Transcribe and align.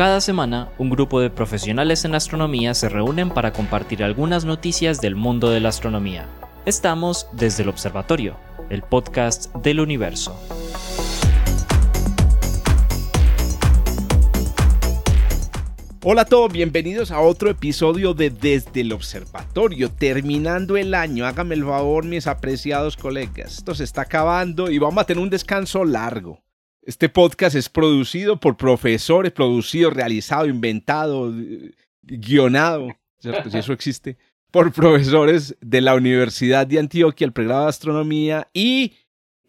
Cada 0.00 0.22
semana, 0.22 0.70
un 0.78 0.88
grupo 0.88 1.20
de 1.20 1.28
profesionales 1.28 2.06
en 2.06 2.14
astronomía 2.14 2.72
se 2.72 2.88
reúnen 2.88 3.28
para 3.28 3.52
compartir 3.52 4.02
algunas 4.02 4.46
noticias 4.46 5.02
del 5.02 5.14
mundo 5.14 5.50
de 5.50 5.60
la 5.60 5.68
astronomía. 5.68 6.26
Estamos 6.64 7.26
desde 7.34 7.64
el 7.64 7.68
Observatorio, 7.68 8.34
el 8.70 8.80
podcast 8.80 9.54
del 9.56 9.78
universo. 9.78 10.40
Hola 16.02 16.22
a 16.22 16.24
todos, 16.24 16.50
bienvenidos 16.50 17.10
a 17.10 17.20
otro 17.20 17.50
episodio 17.50 18.14
de 18.14 18.30
Desde 18.30 18.80
el 18.80 18.94
Observatorio. 18.94 19.90
Terminando 19.90 20.78
el 20.78 20.94
año, 20.94 21.26
háganme 21.26 21.56
el 21.56 21.66
favor, 21.66 22.06
mis 22.06 22.26
apreciados 22.26 22.96
colegas. 22.96 23.58
Esto 23.58 23.74
se 23.74 23.84
está 23.84 24.00
acabando 24.00 24.70
y 24.70 24.78
vamos 24.78 25.02
a 25.02 25.04
tener 25.04 25.22
un 25.22 25.28
descanso 25.28 25.84
largo. 25.84 26.40
Este 26.82 27.08
podcast 27.08 27.56
es 27.56 27.68
producido 27.68 28.40
por 28.40 28.56
profesores, 28.56 29.32
producido, 29.32 29.90
realizado, 29.90 30.46
inventado, 30.46 31.32
guionado, 32.02 32.88
¿cierto? 33.18 33.50
si 33.50 33.58
eso 33.58 33.72
existe, 33.72 34.16
por 34.50 34.72
profesores 34.72 35.56
de 35.60 35.82
la 35.82 35.94
Universidad 35.94 36.66
de 36.66 36.78
Antioquia, 36.78 37.26
el 37.26 37.32
pregrado 37.32 37.64
de 37.64 37.68
astronomía 37.68 38.48
y 38.54 38.94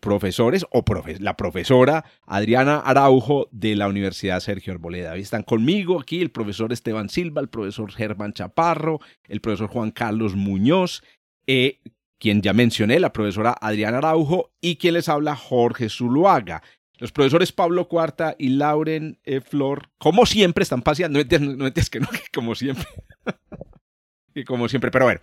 profesores 0.02 0.66
o 0.71 0.84
la 1.20 1.38
profesora 1.38 2.04
Adriana 2.26 2.80
Araujo 2.80 3.48
de 3.52 3.76
la 3.76 3.88
Universidad 3.88 4.40
Sergio 4.41 4.73
Arboleda. 4.73 5.16
están 5.16 5.43
conmigo 5.43 6.02
aquí 6.02 6.21
el 6.21 6.32
profesor 6.32 6.73
Esteban 6.73 7.07
Silva, 7.07 7.40
el 7.40 7.49
profesor 7.49 7.91
Germán 7.91 8.34
Chaparro, 8.34 8.99
el 9.29 9.40
profesor 9.40 9.70
Juan 9.70 9.91
Carlos 9.91 10.35
Muñoz, 10.35 11.04
eh, 11.48 11.79
quien 12.20 12.41
ya 12.41 12.54
mencioné, 12.54 12.99
la 12.99 13.13
profesora 13.13 13.55
Adriana 13.62 13.99
Araujo 13.99 14.52
y 14.59 14.76
quien 14.76 14.95
les 14.95 15.07
habla 15.07 15.35
Jorge 15.35 15.88
Zuluaga. 15.88 16.62
Los 17.02 17.12
profesores 17.12 17.52
Pablo 17.52 17.88
Cuarta 17.88 18.36
y 18.38 18.50
Lauren 18.50 19.18
e. 19.23 19.41
Flor, 19.41 19.90
como 19.98 20.28
siempre, 20.28 20.62
están 20.62 20.84
paseando. 20.84 21.18
No 21.18 21.66
es 21.66 21.90
que 21.90 21.99
no, 21.99 22.08
que 22.08 22.21
como 22.32 22.54
siempre. 22.54 22.85
y 24.35 24.43
como 24.43 24.70
siempre, 24.70 24.91
pero 24.91 25.05
bueno. 25.05 25.20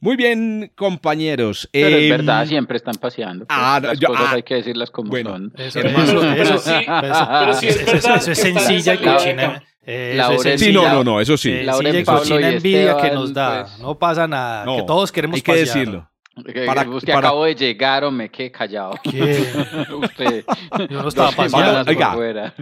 Muy 0.00 0.16
bien, 0.16 0.72
compañeros. 0.74 1.68
Pero 1.72 1.98
es 1.98 2.04
em, 2.04 2.08
verdad, 2.08 2.46
siempre 2.46 2.78
están 2.78 2.94
paseando. 2.94 3.44
Pues, 3.44 3.58
ah, 3.60 3.80
las 3.82 4.00
cosas 4.00 4.26
ah, 4.28 4.32
hay 4.32 4.42
que 4.42 4.54
decirlas 4.54 4.90
como 4.90 5.14
son. 5.14 5.52
Eso, 5.58 5.80
eso, 5.80 6.58
sí, 6.58 6.70
pero 6.86 7.52
sí 7.52 7.66
es 7.66 7.84
verdad, 7.84 8.16
eso, 8.16 8.30
es 8.30 8.38
sencilla 8.38 8.94
y 8.94 8.98
cochina. 8.98 9.62
sí, 10.56 10.72
no, 10.72 10.88
no, 10.88 11.04
no, 11.04 11.20
eso 11.20 11.36
sí. 11.36 11.62
Lauren, 11.62 11.96
y 11.96 12.02
cochina 12.02 12.48
envidia 12.48 12.96
que 12.96 13.10
nos 13.10 13.34
da. 13.34 13.64
Pues, 13.64 13.78
no 13.80 13.98
pasa 13.98 14.26
nada, 14.26 14.64
que 14.64 14.84
todos 14.84 15.12
queremos 15.12 15.34
hay 15.34 15.42
que 15.42 15.54
decirlo. 15.54 16.09
Para, 16.66 16.88
usted 16.88 17.12
acabo 17.12 17.44
de 17.44 17.54
llegar 17.54 18.04
o 18.04 18.10
me 18.10 18.30
quedé 18.30 18.50
callado. 18.50 18.92
usted, 19.04 20.44
yo 20.88 21.02
no 21.02 21.08
estaba 21.08 21.32
paseando. 21.36 21.92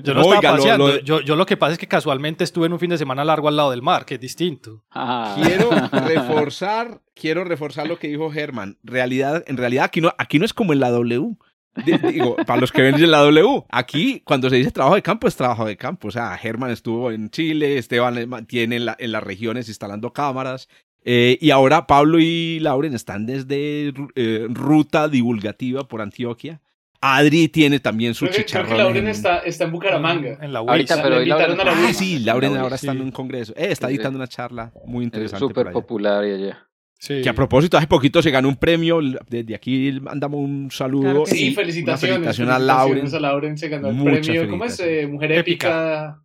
yo 0.03 0.15
no 0.15 0.21
estaba 0.21 0.41
paseando. 0.41 1.01
yo, 1.01 1.21
yo, 1.21 1.37
lo 1.37 1.47
que 1.47 1.57
pasa 1.57 1.73
es 1.73 1.79
que 1.79 1.89
casualmente 1.89 2.45
estuve 2.45 2.67
en 2.67 2.73
un 2.73 2.79
fin 2.79 2.91
de 2.91 2.99
semana 2.99 3.25
largo 3.25 3.49
al 3.49 3.57
lado 3.57 3.71
del 3.71 3.83
mar, 3.83 4.05
que 4.05 4.15
es 4.15 4.21
distinto. 4.21 4.85
Ah. 4.91 5.37
Quiero 5.43 5.71
reforzar, 5.93 7.01
quiero 7.15 7.45
reforzar 7.45 7.87
lo 7.87 7.99
que 7.99 8.09
dijo 8.09 8.31
Germán. 8.31 8.79
Realidad, 8.83 9.45
en 9.47 9.57
realidad 9.57 9.85
aquí 9.85 10.01
no, 10.01 10.13
aquí 10.19 10.39
no 10.39 10.45
es 10.45 10.53
como 10.53 10.73
en 10.73 10.81
la 10.81 10.91
W. 10.91 11.37
Digo, 11.85 12.35
para 12.47 12.61
los 12.61 12.73
que 12.73 12.83
ven 12.83 12.97
en 12.97 13.11
la 13.11 13.19
W, 13.19 13.65
aquí 13.71 14.21
cuando 14.25 14.51
se 14.51 14.57
dice 14.57 14.73
trabajo 14.73 14.97
de 14.97 15.03
campo 15.03 15.29
es 15.29 15.37
trabajo 15.37 15.65
de 15.65 15.77
campo. 15.77 16.09
O 16.09 16.11
sea, 16.11 16.37
Germán 16.37 16.71
estuvo 16.71 17.13
en 17.13 17.31
Chile, 17.31 17.79
Esteban 17.79 18.47
tiene 18.47 18.77
en 18.77 19.13
las 19.13 19.23
regiones 19.23 19.69
instalando 19.69 20.13
cámaras, 20.13 20.69
eh, 21.11 21.39
y 21.41 21.53
ahora 21.53 21.87
Pablo 21.87 22.19
y 22.21 22.61
Lauren 22.61 22.93
están 22.93 23.25
desde 23.25 23.95
eh, 24.15 24.47
ruta 24.51 25.09
divulgativa 25.09 25.89
por 25.89 26.03
Antioquia. 26.03 26.61
Adri 27.01 27.49
tiene 27.49 27.81
también 27.81 28.13
su 28.13 28.27
chicharrón. 28.27 28.77
Lauren 28.77 29.09
está, 29.09 29.39
está, 29.39 29.65
en 29.65 29.73
Bucaramanga. 29.73 30.37
En 30.43 30.53
la 30.53 30.59
Ahorita, 30.59 31.03
pero 31.03 31.25
Lauren, 31.25 31.61
ah, 31.67 31.95
sí, 31.95 32.19
Lauren 32.19 32.59
ahora 32.59 32.75
está 32.75 32.93
en 32.93 33.01
un 33.01 33.11
congreso. 33.11 33.55
Eh, 33.57 33.69
está 33.71 33.89
editando 33.89 34.19
una 34.19 34.29
charla 34.29 34.71
muy 34.85 35.03
interesante. 35.03 35.47
Súper 35.47 35.73
popular 35.73 36.27
y 36.27 36.33
allá. 36.33 36.69
Sí. 36.99 37.23
Que 37.23 37.31
a 37.31 37.35
propósito, 37.35 37.79
hace 37.79 37.87
poquito 37.87 38.21
se 38.21 38.31
ganó 38.31 38.51
un 38.51 38.57
premio. 38.57 39.01
Desde 39.31 39.55
aquí 39.55 39.99
mandamos 40.03 40.41
un 40.41 40.71
saludo. 40.71 41.25
sí, 41.25 41.55
felicitaciones. 41.55 42.19
Felicitaciones 42.19 42.55
a 42.55 42.59
Lauren. 42.59 43.15
a 43.15 43.19
Lauren 43.19 43.57
se 43.57 43.71
ganó 43.71 43.89
el 43.89 44.21
premio. 44.21 44.47
¿Cómo 44.51 44.67
es? 44.67 44.79
Mujer 45.09 45.33
épica. 45.33 46.23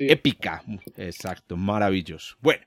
Épica. 0.00 0.64
Exacto, 0.96 1.56
maravilloso. 1.56 2.34
Bueno, 2.40 2.64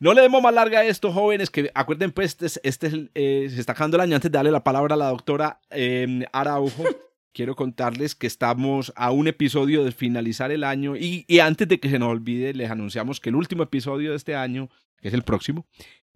no 0.00 0.14
le 0.14 0.22
demos 0.22 0.42
más 0.42 0.54
larga 0.54 0.80
a 0.80 0.84
esto, 0.86 1.12
jóvenes, 1.12 1.50
que 1.50 1.70
acuerden, 1.74 2.10
pues, 2.10 2.38
este, 2.40 2.60
este 2.66 3.10
eh, 3.14 3.48
se 3.50 3.60
está 3.60 3.72
acabando 3.72 3.98
el 3.98 4.00
año. 4.00 4.16
Antes 4.16 4.32
de 4.32 4.36
darle 4.36 4.50
la 4.50 4.64
palabra 4.64 4.94
a 4.94 4.98
la 4.98 5.08
doctora 5.08 5.60
eh, 5.68 6.24
Araujo, 6.32 6.84
quiero 7.34 7.54
contarles 7.54 8.14
que 8.14 8.26
estamos 8.26 8.94
a 8.96 9.10
un 9.10 9.28
episodio 9.28 9.84
de 9.84 9.92
finalizar 9.92 10.52
el 10.52 10.64
año 10.64 10.96
y, 10.96 11.26
antes 11.40 11.68
de 11.68 11.78
que 11.78 11.90
se 11.90 11.98
nos 11.98 12.08
olvide, 12.08 12.54
les 12.54 12.70
anunciamos 12.70 13.20
que 13.20 13.28
el 13.28 13.36
último 13.36 13.62
episodio 13.62 14.10
de 14.10 14.16
este 14.16 14.34
año, 14.34 14.70
que 15.02 15.08
es 15.08 15.14
el 15.14 15.22
próximo, 15.22 15.66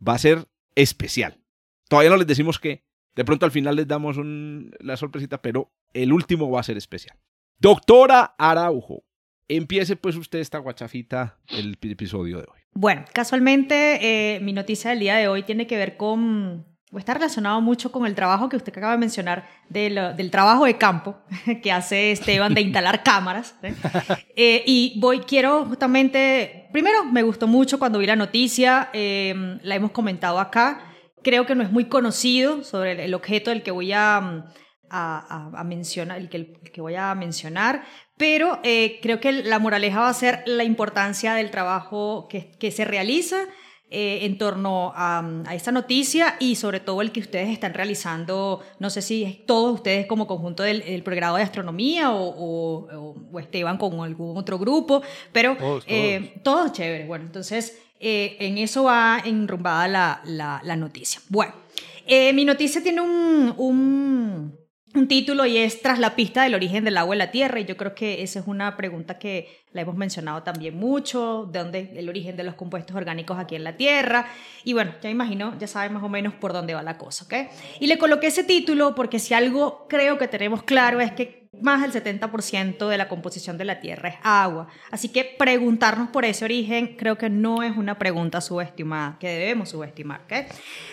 va 0.06 0.15
a 0.15 0.19
ser 0.19 0.49
especial. 0.75 1.39
Todavía 1.89 2.11
no 2.11 2.17
les 2.17 2.27
decimos 2.27 2.59
que, 2.59 2.84
de 3.15 3.25
pronto 3.27 3.44
al 3.44 3.53
final 3.53 3.77
les 3.77 3.87
damos 3.87 4.17
la 4.19 4.97
sorpresita, 4.97 5.43
pero 5.43 5.75
el 5.93 6.11
último 6.11 6.50
va 6.50 6.61
a 6.61 6.65
ser 6.65 6.78
especial. 6.78 7.19
Doctora 7.59 8.34
Araujo, 8.39 9.05
empiece 9.47 9.97
pues 9.97 10.17
usted 10.17 10.39
esta 10.39 10.59
guachafita 10.59 11.39
el 11.49 11.77
episodio 11.83 12.39
de 12.39 12.44
hoy. 12.44 12.64
Bueno, 12.75 13.05
casualmente 13.12 14.35
eh, 14.37 14.41
mi 14.41 14.53
noticia 14.53 14.91
del 14.91 14.99
día 14.99 15.15
de 15.15 15.29
hoy 15.29 15.45
tiene 15.45 15.69
que 15.69 15.77
ver 15.77 15.97
con, 15.97 16.67
o 16.91 16.99
está 16.99 17.15
relacionado 17.15 17.61
mucho 17.61 17.93
con 17.93 18.05
el 18.05 18.17
trabajo 18.17 18.49
que 18.49 18.57
usted 18.57 18.77
acaba 18.77 18.93
de 18.93 18.99
mencionar, 18.99 19.49
del 19.69 20.31
trabajo 20.33 20.65
de 20.65 20.77
campo 20.77 21.17
que 21.62 21.71
hace 21.71 22.11
Esteban 22.11 22.53
de 22.53 22.62
instalar 22.62 23.05
cámaras. 23.05 23.55
¿eh? 23.62 23.75
Eh, 24.37 24.65
y 24.67 24.99
voy, 24.99 25.21
quiero 25.21 25.65
justamente, 25.67 26.69
primero 26.73 27.05
me 27.05 27.23
gustó 27.23 27.47
mucho 27.47 27.79
cuando 27.79 28.01
vi 28.01 28.07
la 28.07 28.17
noticia, 28.17 28.91
la 28.93 29.75
hemos 29.75 29.93
comentado 29.93 30.41
acá, 30.41 30.81
creo 31.23 31.47
que 31.47 31.55
no 31.55 31.62
es 31.62 31.71
muy 31.71 31.85
conocido 31.85 32.65
sobre 32.65 33.05
el, 33.05 33.15
objeto 33.15 33.51
del 33.51 33.62
que 33.62 33.71
voy 33.71 33.93
a... 33.93 34.47
A, 34.97 35.65
mencionar, 35.65 36.19
el 36.19 36.28
que, 36.28 36.37
el 36.37 36.71
que, 36.72 36.81
voy 36.81 36.94
a 36.94 37.12
mencionar, 37.16 37.82
pero 38.16 38.60
eh, 38.62 39.00
creo 39.03 39.19
que 39.19 39.32
la 39.32 39.59
moraleja 39.59 40.00
va 40.00 40.09
a 40.09 40.15
ser 40.15 40.44
la 40.47 40.62
importancia 40.62 41.34
del 41.34 41.50
trabajo 41.50 42.28
que, 42.28 42.53
que 42.60 42.71
se 42.71 42.84
realiza 42.84 43.38
eh, 43.91 44.21
en 44.25 44.38
torno 44.38 44.93
a, 44.94 45.25
a, 45.47 45.55
esta 45.56 45.72
noticia 45.72 46.37
y 46.38 46.55
sobre 46.55 46.78
todo 46.78 47.03
el 47.03 47.10
que 47.10 47.19
ustedes 47.19 47.49
están 47.49 47.75
realizando, 47.75 48.60
no 48.78 48.88
sé 48.88 49.03
si 49.03 49.43
todos 49.47 49.75
ustedes 49.75 50.06
como 50.06 50.28
conjunto 50.28 50.62
del, 50.62 50.84
del 50.84 51.03
programa 51.03 51.38
de 51.38 51.44
astronomía 51.44 52.12
o, 52.12 53.15
o, 53.32 53.38
Esteban 53.41 53.76
con 53.76 54.00
algún 54.00 54.37
otro 54.37 54.59
grupo, 54.59 55.03
pero 55.32 55.56
todos, 55.56 55.84
eh, 55.88 56.41
todos. 56.44 56.72
chévere. 56.72 57.06
Bueno, 57.06 57.25
entonces 57.25 57.81
en 57.99 58.59
eso 58.59 58.84
va 58.84 59.22
enrumbada 59.25 59.88
la, 59.88 60.21
la, 60.25 60.61
la 60.62 60.76
noticia. 60.76 61.21
Bueno, 61.28 61.55
mi 62.06 62.44
noticia 62.44 62.82
tiene 62.82 63.00
un, 63.00 63.55
un 63.56 64.64
un 64.94 65.09
título 65.09 65.44
y 65.44 65.59
es 65.59 65.82
Tras 65.82 65.99
la 65.99 66.15
pista 66.15 66.44
del 66.44 66.55
origen 66.55 66.84
del 66.84 66.97
agua 66.97 67.15
en 67.15 67.19
la 67.19 67.31
Tierra. 67.31 67.60
Y 67.60 67.65
yo 67.65 67.77
creo 67.77 67.94
que 67.94 68.22
esa 68.22 68.38
es 68.38 68.47
una 68.47 68.77
pregunta 68.77 69.19
que 69.19 69.62
la 69.72 69.82
hemos 69.82 69.97
mencionado 69.97 70.43
también 70.43 70.77
mucho, 70.77 71.49
de 71.53 71.59
dónde 71.59 71.93
el 71.97 72.09
origen 72.09 72.37
de 72.37 72.44
los 72.44 72.55
compuestos 72.55 72.97
orgánicos 72.97 73.38
aquí 73.38 73.56
en 73.56 73.65
la 73.65 73.77
Tierra. 73.77 74.27
Y 74.62 74.72
bueno, 74.72 74.93
ya 75.03 75.10
imagino, 75.10 75.59
ya 75.59 75.66
saben 75.66 75.93
más 75.93 76.03
o 76.03 76.09
menos 76.09 76.34
por 76.34 76.53
dónde 76.53 76.75
va 76.75 76.82
la 76.82 76.97
cosa, 76.97 77.25
¿ok? 77.25 77.50
Y 77.81 77.88
le 77.88 77.99
coloqué 77.99 78.28
ese 78.28 78.44
título 78.44 78.94
porque 78.94 79.19
si 79.19 79.34
algo 79.34 79.87
creo 79.88 80.16
que 80.16 80.28
tenemos 80.28 80.62
claro 80.62 81.00
es 81.00 81.12
que 81.12 81.44
más 81.61 81.82
del 81.82 81.93
70% 81.93 82.88
de 82.88 82.99
la 82.99 83.09
composición 83.09 83.59
de 83.59 83.65
la 83.65 83.81
Tierra 83.81 84.09
es 84.09 84.16
agua. 84.22 84.69
Así 84.91 85.09
que 85.09 85.25
preguntarnos 85.25 86.09
por 86.09 86.25
ese 86.25 86.44
origen 86.44 86.97
creo 86.97 87.16
que 87.19 87.31
no 87.31 87.62
es 87.62 87.76
una 87.76 87.99
pregunta 87.99 88.41
subestimada, 88.41 89.19
que 89.19 89.28
debemos 89.28 89.71
subestimar, 89.71 90.22
¿ok? 90.22 90.50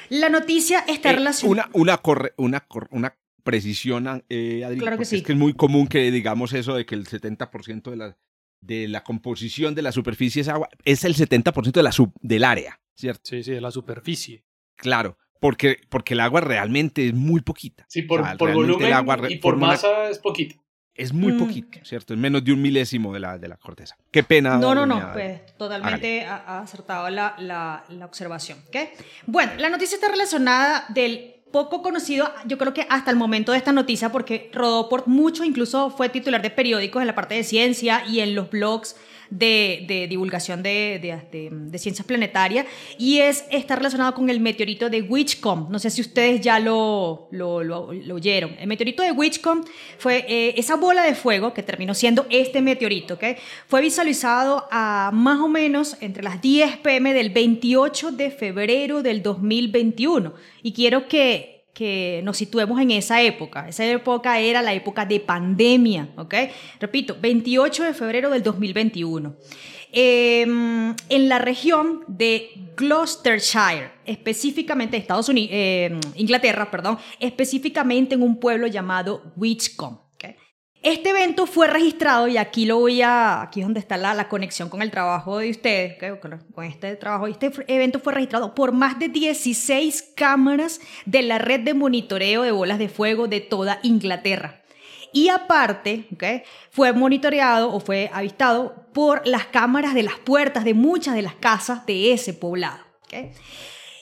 La 0.10 0.30
noticia 0.30 0.84
está 0.88 1.12
eh, 1.12 1.14
relacionada... 1.14 1.70
Una, 1.74 2.00
una, 2.00 2.02
una, 2.38 2.66
una 2.92 3.21
precisión, 3.44 4.24
eh, 4.30 4.64
Adri, 4.66 4.80
claro 4.80 4.98
que 4.98 5.06
sí. 5.06 5.18
es 5.18 5.24
que 5.24 5.34
es 5.34 5.38
muy 5.38 5.54
común 5.54 5.88
que 5.88 6.12
digamos 6.12 6.54
eso 6.54 6.76
de 6.76 6.86
que 6.86 6.96
el 6.96 7.08
70% 7.08 7.90
de 7.90 7.96
la, 7.96 8.18
de 8.62 8.88
la 8.88 9.04
composición 9.04 9.76
de 9.76 9.82
la 9.82 9.92
superficie 9.92 10.42
es 10.42 10.48
agua, 10.48 10.70
es 10.86 11.04
el 11.04 11.16
70% 11.16 11.72
de 11.72 11.84
la 11.84 11.92
sub, 11.92 12.14
del 12.22 12.44
área, 12.44 12.80
¿cierto? 12.96 13.22
Sí, 13.24 13.44
sí, 13.44 13.52
de 13.52 13.62
la 13.62 13.72
superficie. 13.72 14.44
Claro, 14.76 15.18
porque, 15.40 15.78
porque 15.90 16.14
el 16.14 16.20
agua 16.20 16.42
realmente 16.42 17.08
es 17.08 17.14
muy 17.14 17.42
poquita. 17.42 17.86
Sí, 17.90 18.04
por, 18.04 18.38
por 18.38 18.54
volumen 18.54 18.88
el 18.88 18.94
agua 18.94 19.20
y 19.30 19.38
por 19.38 19.58
masa 19.58 20.10
es 20.10 20.20
poquita. 20.20 20.56
Es 20.94 21.14
muy 21.14 21.34
mm. 21.34 21.40
poquito, 21.40 21.80
¿cierto? 21.84 22.14
Es 22.14 22.20
menos 22.20 22.44
de 22.44 22.52
un 22.52 22.62
milésimo 22.62 23.14
de 23.14 23.22
la, 23.22 23.38
de 23.38 23.48
la 23.48 23.58
corteza. 23.58 23.96
Qué 24.12 24.24
pena. 24.24 24.58
No, 24.58 24.76
no, 24.76 24.86
no, 24.86 25.12
pues 25.14 25.56
totalmente 25.56 26.26
ha, 26.26 26.60
acertado 26.60 27.10
la, 27.10 27.34
la, 27.40 27.84
la 27.90 28.06
observación. 28.06 28.60
¿okay? 28.68 28.90
Bueno, 29.26 29.54
la 29.58 29.70
noticia 29.70 29.96
está 29.96 30.10
relacionada 30.10 30.86
del 30.90 31.41
poco 31.52 31.82
conocido, 31.82 32.32
yo 32.46 32.58
creo 32.58 32.74
que 32.74 32.88
hasta 32.90 33.12
el 33.12 33.18
momento 33.18 33.52
de 33.52 33.58
esta 33.58 33.72
noticia, 33.72 34.12
porque 34.12 34.50
rodó 34.54 34.90
por 34.90 35.08
mucho, 35.08 35.44
incluso 35.44 35.90
fue 35.90 36.10
titular 36.10 36.42
de 36.42 36.50
periódicos 36.50 37.02
en 37.02 37.08
la 37.08 37.16
parte 37.16 37.36
de 37.36 37.44
ciencia 37.44 38.04
y 38.08 38.20
en 38.22 38.36
los 38.36 38.50
blogs 38.50 38.96
de, 39.32 40.08
divulgación 40.10 40.62
de, 40.62 41.00
ciencias 41.78 42.06
planetarias 42.06 42.68
y 42.98 43.20
es, 43.20 43.46
está 43.50 43.76
relacionado 43.76 44.14
con 44.14 44.30
el 44.30 44.40
meteorito 44.40 44.90
de 44.90 45.02
Witchcomb. 45.02 45.70
No 45.72 45.80
sé 45.80 45.90
si 45.90 46.02
ustedes 46.02 46.42
ya 46.42 46.60
lo, 46.60 47.28
lo, 47.32 47.56
oyeron. 48.14 48.56
El 48.60 48.68
meteorito 48.68 49.02
de 49.02 49.12
Witchcomb 49.12 49.66
fue 49.98 50.26
eh, 50.28 50.54
esa 50.58 50.76
bola 50.76 51.04
de 51.04 51.16
fuego 51.16 51.54
que 51.54 51.64
terminó 51.64 51.96
siendo 51.96 52.28
este 52.30 52.62
meteorito. 52.62 53.16
¿okay? 53.16 53.38
Fue 53.68 53.82
visualizado 53.82 54.68
a 54.70 55.12
más 55.14 55.40
o 55.40 55.48
menos 55.48 55.98
entre 56.02 56.24
las 56.24 56.42
10 56.42 56.78
pm 56.78 57.14
del 57.14 57.30
28 57.30 58.12
de 58.12 58.32
febrero 58.32 59.02
del 59.02 59.24
2021. 59.24 60.34
Y 60.62 60.74
quiero 60.74 61.08
que 61.08 61.61
que 61.74 62.22
nos 62.24 62.38
situemos 62.38 62.80
en 62.82 62.92
esa 62.92 63.22
época. 63.22 63.68
Esa 63.68 63.86
época 63.86 64.40
era 64.40 64.62
la 64.62 64.74
época 64.74 65.06
de 65.06 65.20
pandemia, 65.20 66.10
¿ok? 66.18 66.36
Repito, 66.80 67.18
28 67.20 67.84
de 67.84 67.94
febrero 67.94 68.30
del 68.30 68.44
2021. 68.44 69.36
Em, 69.94 70.96
en 71.10 71.30
la 71.30 71.40
región 71.40 72.04
de 72.08 72.52
Gloucestershire, 72.78 73.92
específicamente 74.06 74.96
Estados 74.96 75.28
Unidos, 75.28 75.50
em, 75.54 76.00
Inglaterra, 76.16 76.72
perdón, 76.72 76.98
específicamente 77.20 78.16
en 78.16 78.24
un 78.24 78.40
pueblo 78.40 78.68
llamado 78.68 79.22
Witchcombe. 79.36 80.01
Este 80.84 81.12
evento 81.12 81.46
fue 81.46 81.68
registrado 81.68 82.28
y 82.28 82.38
aquí 82.38 82.66
lo 82.66 82.80
voy 82.80 83.04
a, 83.04 83.44
aquí 83.44 83.60
es 83.60 83.68
donde 83.68 83.80
está 83.80 83.98
la, 83.98 84.16
la 84.16 84.28
conexión 84.28 84.68
con 84.68 84.82
el 84.82 84.90
trabajo 84.90 85.38
de 85.38 85.52
ustedes, 85.52 85.96
con 86.20 86.66
este 86.66 86.96
trabajo. 86.96 87.28
Este 87.28 87.52
evento 87.68 88.00
fue 88.00 88.14
registrado 88.14 88.56
por 88.56 88.72
más 88.72 88.98
de 88.98 89.10
16 89.10 90.14
cámaras 90.16 90.82
de 91.06 91.22
la 91.22 91.38
red 91.38 91.60
de 91.60 91.76
monitoreo 91.76 92.42
de 92.42 92.52
bolas 92.52 92.80
de 92.80 92.90
fuego 92.90 93.28
de 93.28 93.42
toda 93.42 93.80
Inglaterra. 93.84 94.62
Y 95.14 95.30
aparte, 95.30 96.08
fue 96.72 96.94
monitoreado 96.94 97.72
o 97.74 97.80
fue 97.80 98.10
avistado 98.14 98.88
por 98.94 99.28
las 99.28 99.46
cámaras 99.46 99.94
de 99.94 100.04
las 100.04 100.18
puertas 100.20 100.64
de 100.64 100.74
muchas 100.74 101.16
de 101.16 101.22
las 101.22 101.36
casas 101.36 101.86
de 101.86 102.14
ese 102.14 102.34
poblado. 102.34 102.80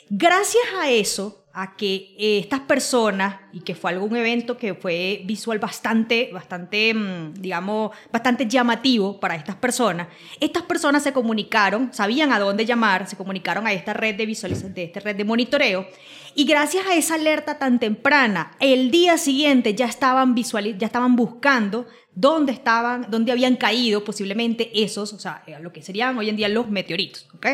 Gracias 0.10 0.64
a 0.80 0.90
eso, 0.90 1.46
a 1.62 1.76
que 1.76 2.16
eh, 2.18 2.40
estas 2.40 2.62
personas, 2.62 3.36
y 3.52 3.60
que 3.60 3.76
fue 3.76 3.92
algún 3.92 4.16
evento 4.16 4.58
que 4.58 4.76
fue 4.76 5.24
visual 5.26 5.60
bastante, 5.60 6.30
bastante, 6.32 6.94
mm, 6.94 7.34
digamos, 7.34 7.92
bastante 8.14 8.48
llamativo 8.48 9.20
para 9.20 9.36
estas 9.36 9.58
personas, 9.58 10.08
estas 10.40 10.64
personas 10.64 11.04
se 11.04 11.12
comunicaron, 11.12 11.94
sabían 11.94 12.32
a 12.32 12.40
dónde 12.40 12.66
llamar, 12.66 13.08
se 13.10 13.18
comunicaron 13.18 13.68
a 13.68 13.74
esta 13.74 13.92
red 13.92 14.16
de 14.16 14.26
visualización, 14.26 14.74
de 14.74 14.86
esta 14.86 15.02
red 15.02 15.18
de 15.18 15.26
monitoreo, 15.26 15.86
y 16.34 16.46
gracias 16.46 16.88
a 16.88 16.96
esa 16.96 17.16
alerta 17.16 17.58
tan 17.58 17.78
temprana, 17.78 18.56
el 18.62 18.90
día 18.90 19.18
siguiente 19.18 19.76
ya 19.76 19.88
estaban, 19.88 20.36
ya 20.36 20.86
estaban 20.86 21.18
buscando 21.18 21.88
dónde 22.16 22.54
estaban, 22.54 23.08
dónde 23.10 23.34
habían 23.34 23.58
caído 23.58 24.06
posiblemente 24.06 24.72
esos, 24.82 25.12
o 25.12 25.20
sea, 25.20 25.44
lo 25.62 25.74
que 25.74 25.82
serían 25.82 26.18
hoy 26.18 26.30
en 26.30 26.38
día 26.38 26.48
los 26.48 26.70
meteoritos, 26.70 27.28
¿ok? 27.36 27.48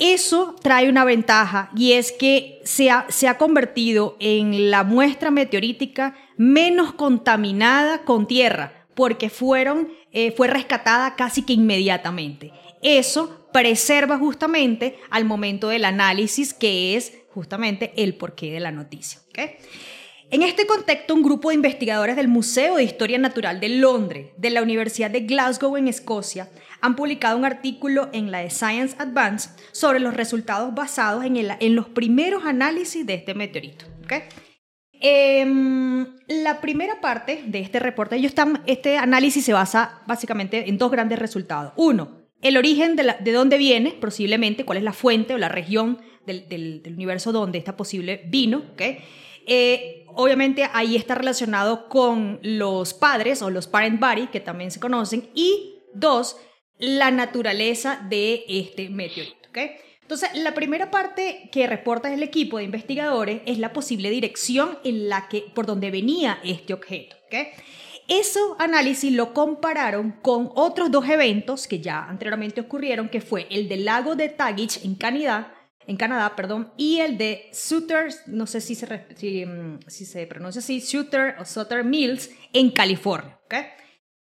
Eso 0.00 0.56
trae 0.62 0.88
una 0.88 1.04
ventaja 1.04 1.70
y 1.76 1.92
es 1.92 2.10
que 2.10 2.62
se 2.64 2.88
ha, 2.88 3.04
se 3.10 3.28
ha 3.28 3.36
convertido 3.36 4.16
en 4.18 4.70
la 4.70 4.82
muestra 4.82 5.30
meteorítica 5.30 6.16
menos 6.38 6.94
contaminada 6.94 8.02
con 8.04 8.26
tierra, 8.26 8.86
porque 8.94 9.28
fueron, 9.28 9.92
eh, 10.10 10.32
fue 10.32 10.48
rescatada 10.48 11.16
casi 11.16 11.42
que 11.42 11.52
inmediatamente. 11.52 12.50
Eso 12.82 13.46
preserva 13.52 14.16
justamente 14.16 14.98
al 15.10 15.26
momento 15.26 15.68
del 15.68 15.84
análisis, 15.84 16.54
que 16.54 16.96
es 16.96 17.12
justamente 17.34 17.92
el 17.96 18.14
porqué 18.14 18.50
de 18.52 18.60
la 18.60 18.72
noticia. 18.72 19.20
En 20.30 20.42
este 20.42 20.64
contexto, 20.64 21.12
un 21.12 21.22
grupo 21.22 21.48
de 21.48 21.56
investigadores 21.56 22.16
del 22.16 22.28
Museo 22.28 22.76
de 22.76 22.84
Historia 22.84 23.18
Natural 23.18 23.58
de 23.58 23.68
Londres, 23.68 24.28
de 24.36 24.50
la 24.50 24.62
Universidad 24.62 25.10
de 25.10 25.20
Glasgow 25.20 25.76
en 25.76 25.88
Escocia, 25.88 26.48
han 26.80 26.96
publicado 26.96 27.36
un 27.36 27.44
artículo 27.44 28.08
en 28.12 28.30
la 28.30 28.38
de 28.38 28.50
Science 28.50 28.96
Advance 28.98 29.50
sobre 29.72 30.00
los 30.00 30.14
resultados 30.14 30.74
basados 30.74 31.24
en, 31.24 31.36
en 31.36 31.74
los 31.74 31.88
primeros 31.88 32.44
análisis 32.44 33.06
de 33.06 33.14
este 33.14 33.34
meteorito. 33.34 33.86
¿okay? 34.04 34.22
Em, 35.02 36.06
la 36.28 36.60
primera 36.60 37.00
parte 37.00 37.42
de 37.46 37.60
este 37.60 37.78
reporte, 37.80 38.16
ellos 38.16 38.30
están, 38.30 38.62
este 38.66 38.98
análisis 38.98 39.44
se 39.44 39.52
basa 39.52 40.02
básicamente 40.06 40.68
en 40.68 40.78
dos 40.78 40.90
grandes 40.90 41.18
resultados. 41.18 41.72
Uno, 41.76 42.20
el 42.42 42.56
origen 42.56 42.96
de, 42.96 43.16
de 43.20 43.32
dónde 43.32 43.58
viene, 43.58 43.92
posiblemente, 43.92 44.64
cuál 44.64 44.78
es 44.78 44.84
la 44.84 44.92
fuente 44.92 45.34
o 45.34 45.38
la 45.38 45.48
región 45.48 46.00
del, 46.26 46.48
del, 46.48 46.94
universo 46.94 47.32
donde 47.32 47.58
esta 47.58 47.76
posible 47.76 48.22
vino. 48.28 48.62
¿okay? 48.72 48.98
Eh, 49.46 50.04
obviamente 50.08 50.68
ahí 50.72 50.96
está 50.96 51.14
relacionado 51.14 51.88
con 51.88 52.38
los 52.42 52.94
padres 52.94 53.42
o 53.42 53.50
los 53.50 53.66
parent 53.66 54.00
body, 54.00 54.26
que 54.28 54.40
también 54.40 54.70
se 54.70 54.80
conocen. 54.80 55.30
Y 55.34 55.82
dos, 55.94 56.36
la 56.80 57.10
naturaleza 57.10 58.04
de 58.08 58.44
este 58.48 58.88
meteorito. 58.88 59.36
Entonces, 60.10 60.30
la 60.34 60.54
primera 60.54 60.90
parte 60.90 61.48
que 61.52 61.68
reporta 61.68 62.12
el 62.12 62.24
equipo 62.24 62.58
de 62.58 62.64
investigadores 62.64 63.42
es 63.46 63.58
la 63.58 63.72
posible 63.72 64.10
dirección 64.10 64.78
en 64.82 65.08
la 65.08 65.28
que, 65.28 65.44
por 65.54 65.66
donde 65.66 65.92
venía 65.92 66.40
este 66.42 66.74
objeto. 66.74 67.14
¿okay? 67.26 67.48
Ese 68.08 68.40
análisis 68.58 69.12
lo 69.12 69.32
compararon 69.32 70.16
con 70.20 70.50
otros 70.56 70.90
dos 70.90 71.08
eventos 71.08 71.68
que 71.68 71.78
ya 71.78 72.06
anteriormente 72.06 72.60
ocurrieron, 72.60 73.08
que 73.08 73.20
fue 73.20 73.46
el 73.50 73.68
del 73.68 73.84
lago 73.84 74.16
de 74.16 74.30
Tagish 74.30 74.84
en 74.84 74.96
Canadá, 74.96 75.54
en 75.86 75.96
Canadá, 75.96 76.34
perdón, 76.34 76.72
y 76.76 76.98
el 76.98 77.16
de 77.16 77.48
Sutter, 77.52 78.12
no 78.26 78.48
sé 78.48 78.60
si 78.60 78.74
se, 78.74 78.86
mm, 79.46 79.78
si, 79.86 80.06
se 80.06 80.26
pronuncia 80.26 80.58
así, 80.58 80.80
Sutter 80.80 81.36
o 81.38 81.44
Sutter 81.44 81.84
Mills 81.84 82.30
en 82.52 82.70
California. 82.70 83.38
¿okay? 83.44 83.66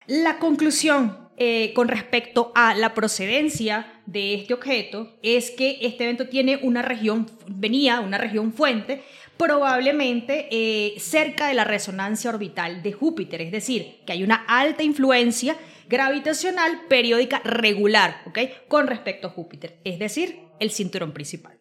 La 0.06 0.38
conclusión 0.38 1.21
eh, 1.38 1.72
con 1.74 1.88
respecto 1.88 2.52
a 2.54 2.74
la 2.74 2.94
procedencia 2.94 4.00
de 4.06 4.34
este 4.34 4.54
objeto 4.54 5.16
es 5.22 5.50
que 5.50 5.78
este 5.80 6.04
evento 6.04 6.28
tiene 6.28 6.58
una 6.62 6.82
región, 6.82 7.30
venía 7.46 8.00
una 8.00 8.18
región 8.18 8.52
fuente, 8.52 9.02
probablemente 9.38 10.48
eh, 10.50 10.94
cerca 10.98 11.48
de 11.48 11.54
la 11.54 11.64
resonancia 11.64 12.30
orbital 12.30 12.82
de 12.82 12.92
Júpiter, 12.92 13.40
es 13.40 13.50
decir, 13.50 14.00
que 14.06 14.12
hay 14.12 14.22
una 14.22 14.44
alta 14.46 14.82
influencia 14.82 15.56
gravitacional 15.88 16.82
periódica 16.88 17.40
regular. 17.44 18.22
Con 18.68 18.86
respecto 18.86 19.28
a 19.28 19.30
Júpiter, 19.30 19.80
es 19.84 19.98
decir, 19.98 20.40
el 20.60 20.70
cinturón 20.70 21.12
principal. 21.12 21.58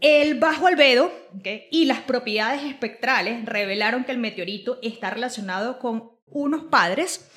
El 0.00 0.38
bajo 0.38 0.66
albedo 0.66 1.12
y 1.70 1.86
las 1.86 2.00
propiedades 2.00 2.64
espectrales 2.64 3.44
revelaron 3.46 4.04
que 4.04 4.12
el 4.12 4.18
meteorito 4.18 4.78
está 4.82 5.08
relacionado 5.08 5.78
con 5.78 6.10
unos 6.26 6.64
padres 6.64 7.30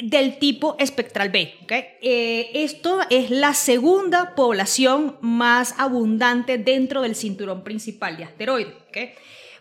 del 0.00 0.38
tipo 0.38 0.76
espectral 0.78 1.30
B. 1.30 1.54
Eh, 2.00 2.50
esto 2.54 3.00
es 3.10 3.30
la 3.30 3.54
segunda 3.54 4.34
población 4.34 5.16
más 5.20 5.74
abundante 5.78 6.58
dentro 6.58 7.02
del 7.02 7.14
cinturón 7.14 7.62
principal 7.62 8.16
de 8.16 8.24
asteroides. 8.24 8.74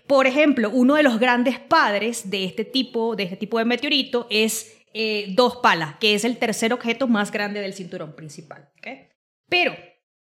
Por 0.07 0.27
ejemplo, 0.27 0.69
uno 0.69 0.95
de 0.95 1.03
los 1.03 1.19
grandes 1.19 1.59
padres 1.59 2.29
de 2.29 2.45
este 2.45 2.65
tipo 2.65 3.15
de, 3.15 3.23
este 3.23 3.37
tipo 3.37 3.59
de 3.59 3.65
meteorito 3.65 4.27
es 4.29 4.77
eh, 4.93 5.27
Dos 5.35 5.57
Palas, 5.57 5.95
que 5.99 6.15
es 6.15 6.25
el 6.25 6.37
tercer 6.37 6.73
objeto 6.73 7.07
más 7.07 7.31
grande 7.31 7.61
del 7.61 7.73
cinturón 7.73 8.13
principal. 8.13 8.69
Pero 9.47 9.75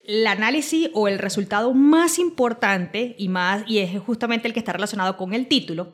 el 0.02 0.26
análisis 0.26 0.90
o 0.94 1.08
el 1.08 1.18
resultado 1.18 1.72
más 1.74 2.18
importante 2.18 3.14
y, 3.18 3.28
más, 3.28 3.64
y 3.66 3.78
es 3.78 3.98
justamente 4.00 4.48
el 4.48 4.54
que 4.54 4.60
está 4.60 4.72
relacionado 4.72 5.16
con 5.16 5.34
el 5.34 5.46
título, 5.46 5.92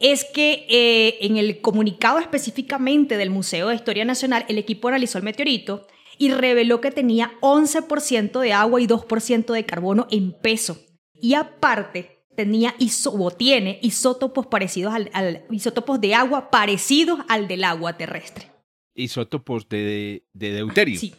es 0.00 0.24
que 0.24 0.66
eh, 0.68 1.18
en 1.20 1.36
el 1.36 1.60
comunicado 1.60 2.18
específicamente 2.18 3.16
del 3.16 3.30
Museo 3.30 3.68
de 3.68 3.74
Historia 3.74 4.04
Nacional, 4.04 4.44
el 4.48 4.58
equipo 4.58 4.88
analizó 4.88 5.18
el 5.18 5.24
meteorito 5.24 5.86
y 6.18 6.30
reveló 6.30 6.80
que 6.80 6.90
tenía 6.90 7.32
11% 7.40 8.40
de 8.40 8.52
agua 8.52 8.80
y 8.80 8.86
2% 8.86 9.52
de 9.52 9.64
carbono 9.64 10.06
en 10.10 10.32
peso. 10.32 10.80
Y 11.14 11.34
aparte, 11.34 12.18
tenía 12.36 12.74
o 13.06 13.30
tiene 13.32 13.80
isótopos 13.82 14.46
parecidos 14.46 14.94
al, 14.94 15.44
isótopos 15.50 16.00
de 16.00 16.14
agua 16.14 16.50
parecidos 16.50 17.18
al 17.28 17.48
del 17.48 17.64
agua 17.64 17.96
terrestre. 17.96 18.50
Isótopos 18.94 19.68
de, 19.68 20.24
de 20.32 20.52
deuterio. 20.52 20.98
Sí. 20.98 21.14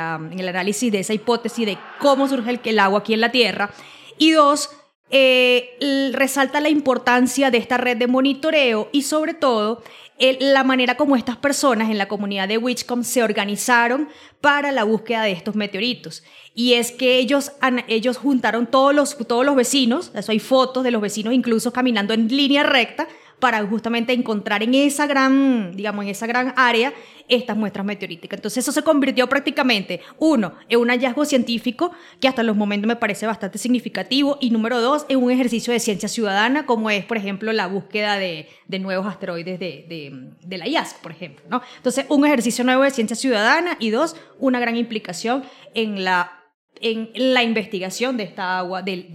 análisis 0.49 0.91
de 0.91 0.99
esa 0.99 1.13
hipótesis 1.13 1.65
de 1.65 1.77
cómo 1.99 2.27
surge 2.27 2.51
el, 2.51 2.59
el 2.61 2.79
agua 2.79 2.99
aquí 2.99 3.13
en 3.13 3.21
la 3.21 3.31
Tierra. 3.31 3.71
Y 4.17 4.31
dos, 4.31 4.69
eh, 5.09 6.11
resalta 6.11 6.59
la 6.59 6.67
importancia 6.67 7.51
de 7.51 7.57
esta 7.57 7.77
red 7.77 7.95
de 7.95 8.07
monitoreo 8.07 8.89
y 8.91 9.03
sobre 9.03 9.33
todo 9.33 9.81
la 10.19 10.63
manera 10.63 10.95
como 10.97 11.15
estas 11.15 11.38
personas 11.38 11.89
en 11.89 11.97
la 11.97 12.07
comunidad 12.07 12.47
de 12.47 12.57
Witchcom 12.57 13.03
se 13.03 13.24
organizaron 13.24 14.09
para 14.41 14.71
la 14.71 14.83
búsqueda 14.83 15.24
de 15.24 15.31
estos 15.31 15.55
meteoritos. 15.55 16.24
Y 16.55 16.74
es 16.74 16.91
que 16.91 17.17
ellos, 17.17 17.51
ellos 17.88 18.17
juntaron 18.17 18.65
todos 18.65 18.93
los, 18.95 19.17
todos 19.27 19.45
los 19.45 19.55
vecinos, 19.55 20.12
eso 20.15 20.31
hay 20.31 20.39
fotos 20.39 20.83
de 20.83 20.91
los 20.91 21.01
vecinos 21.01 21.33
incluso 21.33 21.71
caminando 21.71 22.13
en 22.13 22.27
línea 22.27 22.63
recta 22.63 23.07
para 23.39 23.63
justamente 23.65 24.13
encontrar 24.13 24.63
en 24.63 24.74
esa 24.74 25.06
gran, 25.06 25.75
digamos, 25.75 26.06
en 26.06 26.12
esa 26.12 26.25
gran 26.25 26.53
área 26.58 26.94
estas 27.27 27.58
muestras 27.58 27.86
meteoríticas. 27.86 28.38
Entonces 28.38 28.63
eso 28.63 28.72
se 28.72 28.84
convirtió 28.84 29.27
prácticamente, 29.27 30.01
uno, 30.17 30.53
en 30.70 30.79
un 30.79 30.89
hallazgo 30.89 31.25
científico 31.25 31.91
que 32.20 32.27
hasta 32.27 32.41
los 32.41 32.56
momentos 32.56 32.88
me 32.88 32.96
parece 32.96 33.27
bastante 33.27 33.58
significativo 33.58 34.38
y 34.39 34.50
número 34.50 34.82
dos, 34.82 35.06
en 35.10 35.22
un 35.22 35.32
ejercicio 35.32 35.74
de 35.74 35.79
ciencia 35.79 36.10
ciudadana 36.10 36.65
como 36.65 36.89
es, 36.89 37.06
por 37.06 37.17
ejemplo, 37.17 37.51
la 37.53 37.67
búsqueda 37.67 38.17
de, 38.17 38.48
nuevos 38.79 39.08
asteroides 39.08 39.60
de, 39.60 40.58
la 40.58 40.67
IASC, 40.67 41.01
por 41.01 41.12
ejemplo. 41.12 41.46
¿no? 41.50 41.62
Entonces, 41.77 42.06
un 42.10 42.25
ejercicio 42.25 42.63
nuevo 42.63 42.84
de 42.84 42.91
ciencia 42.91 43.15
ciudadana 43.15 43.75
y 43.79 43.89
dos, 43.89 44.15
una 44.39 44.60
gran 44.60 44.75
implicación 44.77 45.44
en 45.74 46.03
la 46.03 46.34
en 46.79 47.10
la 47.15 47.41
investigación 47.41 48.17
de 48.17 48.24
esta 48.24 48.60
agua, 48.60 48.84
de, 48.84 49.10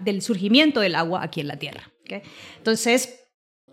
del 0.00 0.22
surgimiento 0.22 0.80
del 0.80 0.94
agua 0.94 1.22
aquí 1.22 1.42
en 1.42 1.48
la 1.48 1.58
Tierra. 1.58 1.92
Entonces, 2.56 3.17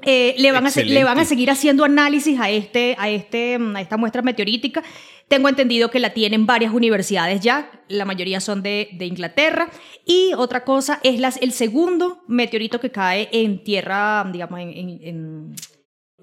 eh, 0.05 0.35
le, 0.37 0.51
van 0.51 0.67
a, 0.67 0.69
le 0.69 1.03
van 1.03 1.19
a 1.19 1.25
seguir 1.25 1.49
haciendo 1.51 1.83
análisis 1.83 2.39
a, 2.39 2.49
este, 2.49 2.95
a, 2.97 3.09
este, 3.09 3.57
a 3.75 3.81
esta 3.81 3.97
muestra 3.97 4.21
meteorítica. 4.21 4.83
Tengo 5.27 5.49
entendido 5.49 5.89
que 5.89 5.99
la 5.99 6.13
tienen 6.13 6.45
varias 6.45 6.71
universidades 6.71 7.41
ya, 7.41 7.71
la 7.87 8.05
mayoría 8.05 8.39
son 8.39 8.61
de, 8.61 8.89
de 8.93 9.05
Inglaterra. 9.05 9.69
Y 10.05 10.33
otra 10.37 10.63
cosa 10.63 10.99
es 11.03 11.19
las, 11.19 11.37
el 11.41 11.51
segundo 11.51 12.23
meteorito 12.27 12.79
que 12.79 12.91
cae 12.91 13.29
en 13.31 13.63
tierra, 13.63 14.29
digamos, 14.31 14.59
en, 14.59 14.69
en, 14.71 15.55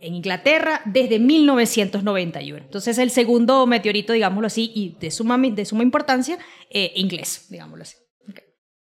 en 0.02 0.14
Inglaterra 0.14 0.82
desde 0.84 1.18
1991. 1.18 2.64
Entonces, 2.64 2.98
el 2.98 3.10
segundo 3.10 3.66
meteorito, 3.66 4.12
digámoslo 4.12 4.48
así, 4.48 4.70
y 4.74 4.96
de 5.00 5.10
suma, 5.10 5.38
de 5.38 5.64
suma 5.64 5.82
importancia, 5.84 6.38
eh, 6.70 6.92
inglés, 6.96 7.46
digámoslo 7.48 7.82
así. 7.82 7.96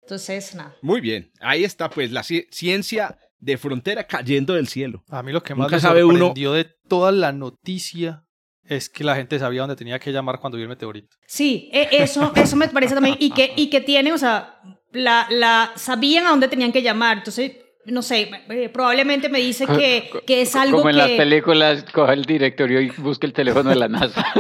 Entonces, 0.01 0.56
nada. 0.56 0.75
Muy 0.82 1.01
bien, 1.01 1.32
ahí 1.41 1.65
está 1.65 1.89
pues 1.89 2.12
la 2.12 2.24
ciencia 2.24 3.17
de 3.39 3.58
frontera 3.58 4.06
cayendo 4.06 4.53
del 4.53 4.67
cielo. 4.67 5.03
A 5.10 5.24
mí 5.24 5.32
lo 5.32 5.44
que 5.44 5.56
más 5.56 5.72
me 5.72 5.79
sorprendió 5.79 6.53
de 6.53 6.67
toda 6.88 7.12
la 7.12 7.32
noticia 7.32 8.24
es 8.63 8.89
que 8.89 9.03
la 9.03 9.15
gente 9.15 9.39
sabía 9.39 9.62
dónde 9.62 9.75
tenía 9.75 10.00
que 10.00 10.12
llamar 10.12 10.39
cuando 10.39 10.58
vio 10.58 10.63
el 10.63 10.70
meteorito. 10.70 11.15
Sí, 11.25 11.70
e, 11.72 11.88
eso, 11.91 12.34
eso 12.36 12.56
me 12.56 12.67
parece 12.67 12.96
también. 12.96 13.15
Y 13.20 13.32
que, 13.32 13.53
y 13.56 13.70
que 13.70 13.82
tienen, 13.82 14.13
o 14.13 14.17
sea, 14.17 14.60
la, 14.91 15.27
la, 15.29 15.72
sabían 15.75 16.25
a 16.25 16.32
dónde 16.32 16.48
tenían 16.48 16.72
que 16.72 16.82
llamar. 16.82 17.20
Entonces, 17.20 17.53
no 17.86 18.01
sé, 18.01 18.29
eh, 18.50 18.70
probablemente 18.70 19.29
me 19.29 19.39
dice 19.39 19.65
que, 19.65 20.10
que 20.25 20.41
es 20.41 20.56
algo 20.56 20.79
Como 20.79 20.89
en 20.89 20.98
las 20.98 21.12
películas, 21.12 21.86
coge 21.94 22.13
el 22.13 22.25
directorio 22.25 22.82
y 22.82 22.89
busca 22.89 23.25
el 23.25 23.34
teléfono 23.34 23.70
de 23.70 23.75
la 23.77 23.88
NASA. 23.88 24.25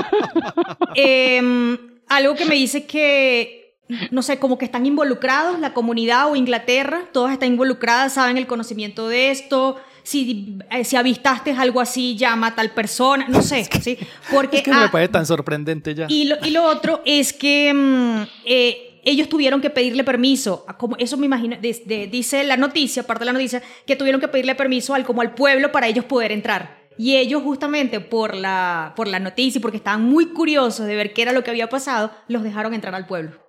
Em, 0.95 1.77
algo 2.07 2.35
que 2.35 2.45
me 2.45 2.55
dice 2.55 2.85
que 2.85 3.66
no 4.11 4.21
sé, 4.21 4.39
como 4.39 4.57
que 4.57 4.65
están 4.65 4.85
involucrados, 4.85 5.59
la 5.59 5.73
comunidad 5.73 6.29
o 6.29 6.35
Inglaterra, 6.35 7.09
todas 7.13 7.33
están 7.33 7.49
involucradas, 7.49 8.13
saben 8.13 8.37
el 8.37 8.47
conocimiento 8.47 9.07
de 9.07 9.31
esto. 9.31 9.77
Si, 10.03 10.57
eh, 10.71 10.85
si 10.85 10.95
avistaste 10.95 11.51
algo 11.51 11.81
así, 11.81 12.15
llama 12.15 12.47
a 12.47 12.55
tal 12.55 12.71
persona, 12.71 13.25
no 13.27 13.41
sé, 13.41 13.67
¿sí? 13.81 13.97
Porque, 14.31 14.57
es 14.57 14.63
que 14.63 14.71
me 14.71 14.77
ah, 14.77 14.89
parece 14.91 15.11
tan 15.11 15.25
sorprendente 15.25 15.93
ya. 15.93 16.05
Y 16.09 16.25
lo, 16.25 16.37
y 16.45 16.51
lo 16.51 16.63
otro 16.63 17.01
es 17.05 17.33
que 17.33 17.73
mm, 17.73 18.21
eh, 18.45 19.01
ellos 19.03 19.27
tuvieron 19.27 19.61
que 19.61 19.69
pedirle 19.69 20.03
permiso, 20.03 20.65
como 20.77 20.95
eso 20.97 21.17
me 21.17 21.25
imagino, 21.25 21.57
dice 21.61 22.43
la 22.43 22.57
noticia, 22.57 23.03
parte 23.03 23.21
de 23.21 23.25
la 23.27 23.33
noticia, 23.33 23.61
que 23.85 23.95
tuvieron 23.95 24.21
que 24.21 24.27
pedirle 24.27 24.55
permiso 24.55 24.93
al, 24.93 25.05
como 25.05 25.21
al 25.21 25.33
pueblo 25.33 25.71
para 25.71 25.87
ellos 25.87 26.05
poder 26.05 26.31
entrar. 26.31 26.87
Y 26.97 27.15
ellos 27.15 27.43
justamente 27.43 27.99
por 27.99 28.35
la, 28.35 28.93
por 28.95 29.07
la 29.07 29.19
noticia 29.19 29.59
y 29.59 29.61
porque 29.61 29.77
estaban 29.77 30.03
muy 30.03 30.27
curiosos 30.27 30.87
de 30.87 30.95
ver 30.95 31.13
qué 31.13 31.21
era 31.21 31.31
lo 31.31 31.43
que 31.43 31.51
había 31.51 31.69
pasado, 31.69 32.11
los 32.27 32.43
dejaron 32.43 32.73
entrar 32.73 32.95
al 32.95 33.07
pueblo. 33.07 33.46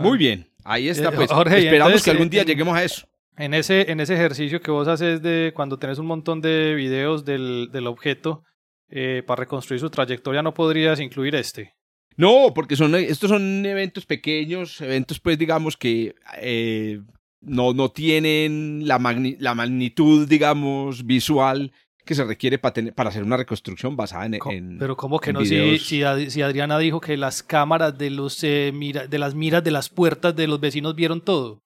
Muy 0.00 0.18
bien, 0.18 0.48
ahí 0.64 0.88
está. 0.88 1.10
Eh, 1.10 1.12
pues, 1.14 1.30
esperamos 1.30 2.02
que 2.02 2.10
algún 2.10 2.30
día 2.30 2.44
lleguemos 2.44 2.76
a 2.76 2.84
eso. 2.84 3.06
En 3.36 3.54
ese, 3.54 3.90
en 3.90 4.00
ese 4.00 4.14
ejercicio 4.14 4.60
que 4.60 4.70
vos 4.70 4.88
haces 4.88 5.22
de 5.22 5.52
cuando 5.54 5.78
tenés 5.78 5.98
un 5.98 6.06
montón 6.06 6.40
de 6.40 6.74
videos 6.74 7.24
del, 7.24 7.70
del 7.72 7.86
objeto 7.86 8.44
eh, 8.90 9.22
para 9.26 9.40
reconstruir 9.40 9.80
su 9.80 9.88
trayectoria, 9.90 10.42
¿no 10.42 10.52
podrías 10.52 11.00
incluir 11.00 11.34
este? 11.34 11.74
No, 12.16 12.52
porque 12.54 12.76
son, 12.76 12.94
estos 12.94 13.30
son 13.30 13.64
eventos 13.64 14.04
pequeños, 14.04 14.80
eventos 14.82 15.18
pues 15.18 15.38
digamos 15.38 15.78
que 15.78 16.14
eh, 16.38 17.00
no, 17.40 17.72
no 17.72 17.90
tienen 17.90 18.86
la, 18.86 18.98
la 19.38 19.54
magnitud, 19.54 20.28
digamos, 20.28 21.06
visual 21.06 21.72
que 22.04 22.14
se 22.14 22.24
requiere 22.24 22.58
para, 22.58 22.92
para 22.92 23.10
hacer 23.10 23.22
una 23.22 23.36
reconstrucción 23.36 23.96
basada 23.96 24.26
en... 24.26 24.78
pero 24.78 24.96
¿cómo 24.96 25.20
que 25.20 25.32
no? 25.32 25.44
Si, 25.44 25.78
si, 25.78 26.02
Adriana 26.42 26.78
dijo 26.78 27.00
que 27.00 27.16
las 27.16 27.42
cámaras 27.42 27.96
de, 27.96 28.10
los, 28.10 28.42
eh, 28.42 28.72
mira, 28.74 29.06
de 29.06 29.18
las 29.18 29.34
miras 29.34 29.62
de 29.62 29.70
las 29.70 29.88
puertas 29.88 30.34
de 30.34 30.46
los 30.46 30.60
vecinos 30.60 30.94
vieron 30.94 31.20
todo. 31.20 31.62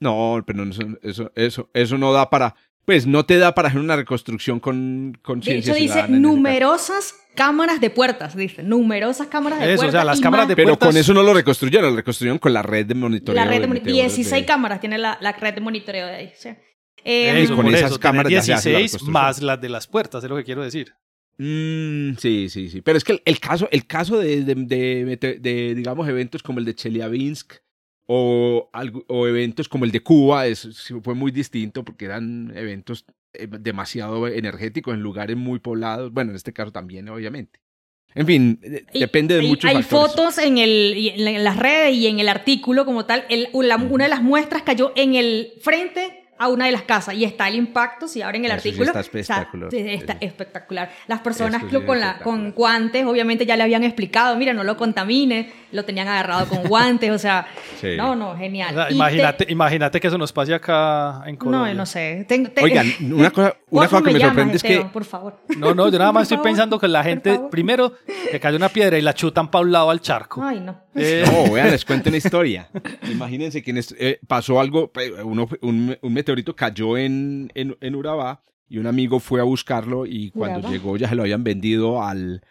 No, 0.00 0.42
pero 0.46 0.62
eso, 0.64 0.82
eso, 1.02 1.32
eso, 1.34 1.70
eso 1.72 1.98
no 1.98 2.12
da 2.12 2.30
para... 2.30 2.54
Pues 2.84 3.06
no 3.06 3.26
te 3.26 3.36
da 3.36 3.54
para 3.54 3.68
hacer 3.68 3.80
una 3.80 3.96
reconstrucción 3.96 4.60
con, 4.60 5.18
con 5.20 5.40
De 5.40 5.58
hecho 5.58 5.74
dice 5.74 6.08
numerosas 6.08 7.14
cámaras 7.34 7.82
de 7.82 7.90
puertas, 7.90 8.34
dice, 8.34 8.62
numerosas 8.62 9.26
cámaras 9.26 9.58
de 9.58 9.66
puertas. 9.66 9.82
Eso, 9.82 9.88
o 9.88 9.92
sea, 9.92 10.04
las 10.04 10.20
cámaras 10.20 10.48
de 10.48 10.56
puertas. 10.56 10.78
Pero 10.78 10.90
con 10.90 10.96
eso 10.96 11.12
no 11.12 11.22
lo 11.22 11.34
reconstruyeron, 11.34 11.90
lo 11.90 11.96
reconstruyeron 11.96 12.38
con 12.38 12.54
la 12.54 12.62
red 12.62 12.86
de 12.86 12.94
monitoreo. 12.94 13.44
La 13.44 13.48
red 13.48 13.60
de, 13.60 13.66
monitoreo. 13.66 13.94
16 13.94 14.46
cámaras 14.46 14.80
tiene 14.80 14.96
la, 14.96 15.18
la, 15.20 15.32
red 15.32 15.54
de 15.54 15.60
monitoreo 15.60 16.06
de 16.06 16.14
ahí. 16.14 16.32
¿sí? 16.34 16.48
Eh, 17.04 17.46
con 17.54 17.72
esas 17.74 17.98
cámaras 17.98 18.30
16 18.30 19.02
más 19.04 19.42
las 19.42 19.60
de 19.60 19.68
las 19.68 19.86
puertas, 19.86 20.22
es 20.22 20.30
lo 20.30 20.36
que 20.36 20.44
quiero 20.44 20.62
decir. 20.62 20.94
Mm, 21.38 22.16
sí, 22.18 22.48
sí, 22.48 22.68
sí. 22.68 22.82
Pero 22.82 22.98
es 22.98 23.04
que 23.04 23.22
el, 23.24 23.40
caso, 23.40 23.68
el 23.70 23.86
caso 23.86 24.18
de, 24.18 24.42
de, 24.44 25.74
digamos, 25.74 26.08
eventos 26.08 26.42
como 26.42 26.58
el 26.58 26.64
de 26.64 26.74
Chelyabinsk 26.74 27.54
o, 28.06 28.70
o 29.06 29.26
eventos 29.26 29.68
como 29.68 29.84
el 29.84 29.92
de 29.92 30.00
Cuba 30.00 30.46
es, 30.46 30.90
fue 31.02 31.14
muy 31.14 31.30
distinto 31.30 31.84
porque 31.84 32.06
eran 32.06 32.52
eventos 32.56 33.04
eh, 33.34 33.46
demasiado 33.48 34.26
energéticos 34.26 34.94
en 34.94 35.00
lugares 35.00 35.36
muy 35.36 35.60
poblados. 35.60 36.12
Bueno, 36.12 36.30
en 36.30 36.36
este 36.36 36.52
caso 36.52 36.72
también, 36.72 37.08
obviamente. 37.08 37.60
En 38.14 38.26
fin, 38.26 38.60
depende 38.94 39.36
de 39.36 39.42
muchos 39.42 39.70
hay 39.70 39.82
fotos 39.82 40.38
en, 40.38 40.58
el, 40.58 40.94
en 40.96 41.44
las 41.44 41.56
redes 41.56 41.94
y 41.94 42.06
en 42.06 42.18
el 42.18 42.28
artículo 42.28 42.84
como 42.84 43.04
tal. 43.04 43.24
una 43.52 44.04
de 44.04 44.10
las 44.10 44.22
muestras 44.22 44.62
cayó 44.62 44.92
en 44.96 45.14
el 45.14 45.52
frente 45.60 46.27
a 46.38 46.48
una 46.48 46.66
de 46.66 46.72
las 46.72 46.82
casas 46.82 47.14
y 47.14 47.24
está 47.24 47.48
el 47.48 47.56
impacto, 47.56 48.08
si 48.08 48.22
abren 48.22 48.44
el 48.44 48.50
artículo. 48.52 48.84
está 48.84 49.00
espectacular. 49.00 49.74
Está, 49.74 50.16
espectacular. 50.20 50.90
Las 51.06 51.20
personas 51.20 51.64
con, 51.64 52.00
la, 52.00 52.18
con 52.18 52.52
guantes, 52.52 53.04
obviamente 53.04 53.44
ya 53.44 53.56
le 53.56 53.64
habían 53.64 53.84
explicado, 53.84 54.36
mira, 54.36 54.52
no 54.52 54.64
lo 54.64 54.76
contamine, 54.76 55.52
lo 55.72 55.84
tenían 55.84 56.08
agarrado 56.08 56.46
con 56.48 56.62
guantes, 56.68 57.10
o 57.10 57.18
sea, 57.18 57.46
no, 57.96 58.14
no, 58.14 58.36
genial. 58.36 58.88
imagínate, 58.90 59.46
imagínate 59.48 60.00
que 60.00 60.06
eso 60.06 60.18
nos 60.18 60.32
pase 60.32 60.54
acá 60.54 61.22
en 61.26 61.36
Colombia. 61.36 61.74
No, 61.74 61.78
no 61.80 61.86
sé. 61.86 62.26
Oigan, 62.62 62.86
una 63.12 63.30
cosa, 63.30 63.56
una 63.70 63.88
cosa 63.88 64.02
que 64.02 64.12
me, 64.12 64.20
sorprende 64.20 64.56
es 64.56 64.62
que... 64.62 64.78
Por 64.92 65.04
favor. 65.04 65.40
No, 65.56 65.74
no, 65.74 65.88
yo 65.88 65.98
nada 65.98 66.12
más 66.18 66.22
estoy 66.22 66.38
pensando 66.38 66.78
que 66.78 66.88
la 66.88 67.02
gente, 67.02 67.40
primero, 67.50 67.94
le 68.32 68.40
cae 68.40 68.54
una 68.54 68.68
piedra 68.68 68.98
y 68.98 69.02
la 69.02 69.14
chutan 69.14 69.50
para 69.50 69.64
un 69.64 69.72
lado 69.72 69.90
al 69.90 70.00
charco. 70.00 70.42
Ay, 70.42 70.60
no. 70.60 70.88
Eh, 70.94 71.24
no, 71.26 71.52
vean, 71.52 71.70
les 71.70 71.84
cuento 71.84 72.08
una 72.08 72.18
historia. 72.18 72.68
Imagínense 73.10 73.62
que 73.62 73.80
eh, 73.98 74.18
pasó 74.26 74.60
algo, 74.60 74.90
uno, 75.24 75.48
un, 75.60 75.96
un 76.00 76.14
meteorito 76.28 76.54
cayó 76.54 76.98
en, 76.98 77.50
en, 77.54 77.94
Urabá 77.94 78.42
y 78.68 78.76
un 78.76 78.86
amigo 78.86 79.18
fue 79.18 79.40
a 79.40 79.44
buscarlo 79.44 80.04
y 80.04 80.30
cuando 80.30 80.70
llegó 80.70 80.96
ya 80.98 81.08
se 81.08 81.14
lo 81.14 81.22
habían 81.22 81.42
vendido 81.42 82.02
al, 82.02 82.42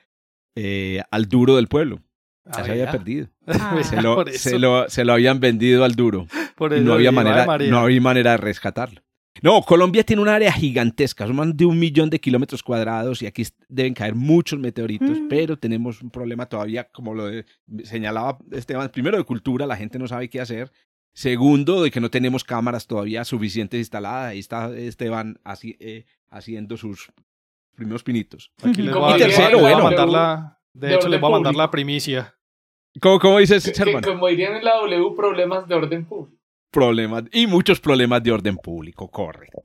eh, 0.56 1.04
al 1.12 1.30
duro 1.30 1.56
del 1.56 1.68
pueblo. 1.68 2.02
Ya 2.46 2.64
se 2.64 2.72
había 2.72 2.92
perdido. 2.92 3.28
Ah. 3.50 3.82
Se, 3.82 4.02
lo, 4.02 4.26
se, 4.28 4.60
lo, 4.60 4.90
se, 4.90 5.06
lo, 5.06 5.14
habían 5.14 5.40
vendido 5.40 5.86
al 5.86 5.96
duro. 5.96 6.28
no, 6.60 6.94
había 6.94 7.14
manera, 7.14 7.46
no 7.46 7.78
había 7.78 8.02
manera 8.02 8.32
de 8.32 8.38
rescatarlo. 8.38 9.02
No, 9.42 9.62
Colombia 9.62 10.04
tiene 10.04 10.22
un 10.22 10.28
área 10.28 10.52
gigantesca, 10.52 11.26
son 11.28 11.36
más 11.38 11.56
de 11.56 11.66
un 11.66 11.80
millón 11.80 12.10
de 12.10 12.20
kilómetros 12.20 12.64
cuadrados 12.64 13.22
y 13.22 13.26
aquí 13.26 13.44
deben 13.70 13.94
caer 13.94 14.16
muchos 14.16 14.60
meteoritos, 14.60 15.18
mm. 15.18 15.28
pero 15.30 15.58
tenemos 15.58 16.02
un 16.02 16.10
problema 16.10 16.48
todavía, 16.48 16.90
como 16.92 17.14
lo 17.14 17.30
señalaba 17.84 18.38
Esteban, 18.52 18.90
primero 18.90 19.18
de 19.18 19.24
cultura, 19.24 19.66
la 19.66 19.78
gente 19.78 19.98
no 19.98 20.08
sabe 20.08 20.30
qué 20.30 20.42
hacer. 20.42 20.72
Segundo, 21.18 21.82
de 21.82 21.90
que 21.90 22.00
no 22.00 22.12
tenemos 22.12 22.44
cámaras 22.44 22.86
todavía 22.86 23.26
suficientes 23.26 23.80
instaladas. 23.80 24.34
Ahí 24.34 24.38
está 24.38 24.72
Esteban 24.78 25.40
así, 25.44 25.76
eh, 25.80 26.06
haciendo 26.30 26.78
sus 26.78 27.12
primeros 27.74 28.04
pinitos. 28.04 28.52
Aquí 28.62 28.84
les 28.84 28.96
y 28.96 29.18
tercero, 29.18 29.58
bueno, 29.58 29.90
la, 29.90 30.60
de, 30.74 30.94
hecho, 30.94 31.10
les 31.10 31.20
voy 31.20 31.32
a 31.32 31.34
mandar 31.34 31.56
la 31.56 31.72
primicia. 31.72 32.36
¿Cómo, 33.02 33.18
cómo 33.18 33.40
dices, 33.40 33.74
Como 34.04 34.28
dirían 34.28 34.58
en 34.58 34.64
la 34.64 34.76
W, 34.76 35.16
problemas 35.16 35.68
de 35.68 35.74
orden 35.74 36.06
público. 36.06 36.38
Problemas, 36.70 37.24
y 37.32 37.48
muchos 37.48 37.80
problemas 37.80 38.22
de 38.22 38.34
orden 38.34 38.58
público, 38.58 39.10
correcto. 39.10 39.64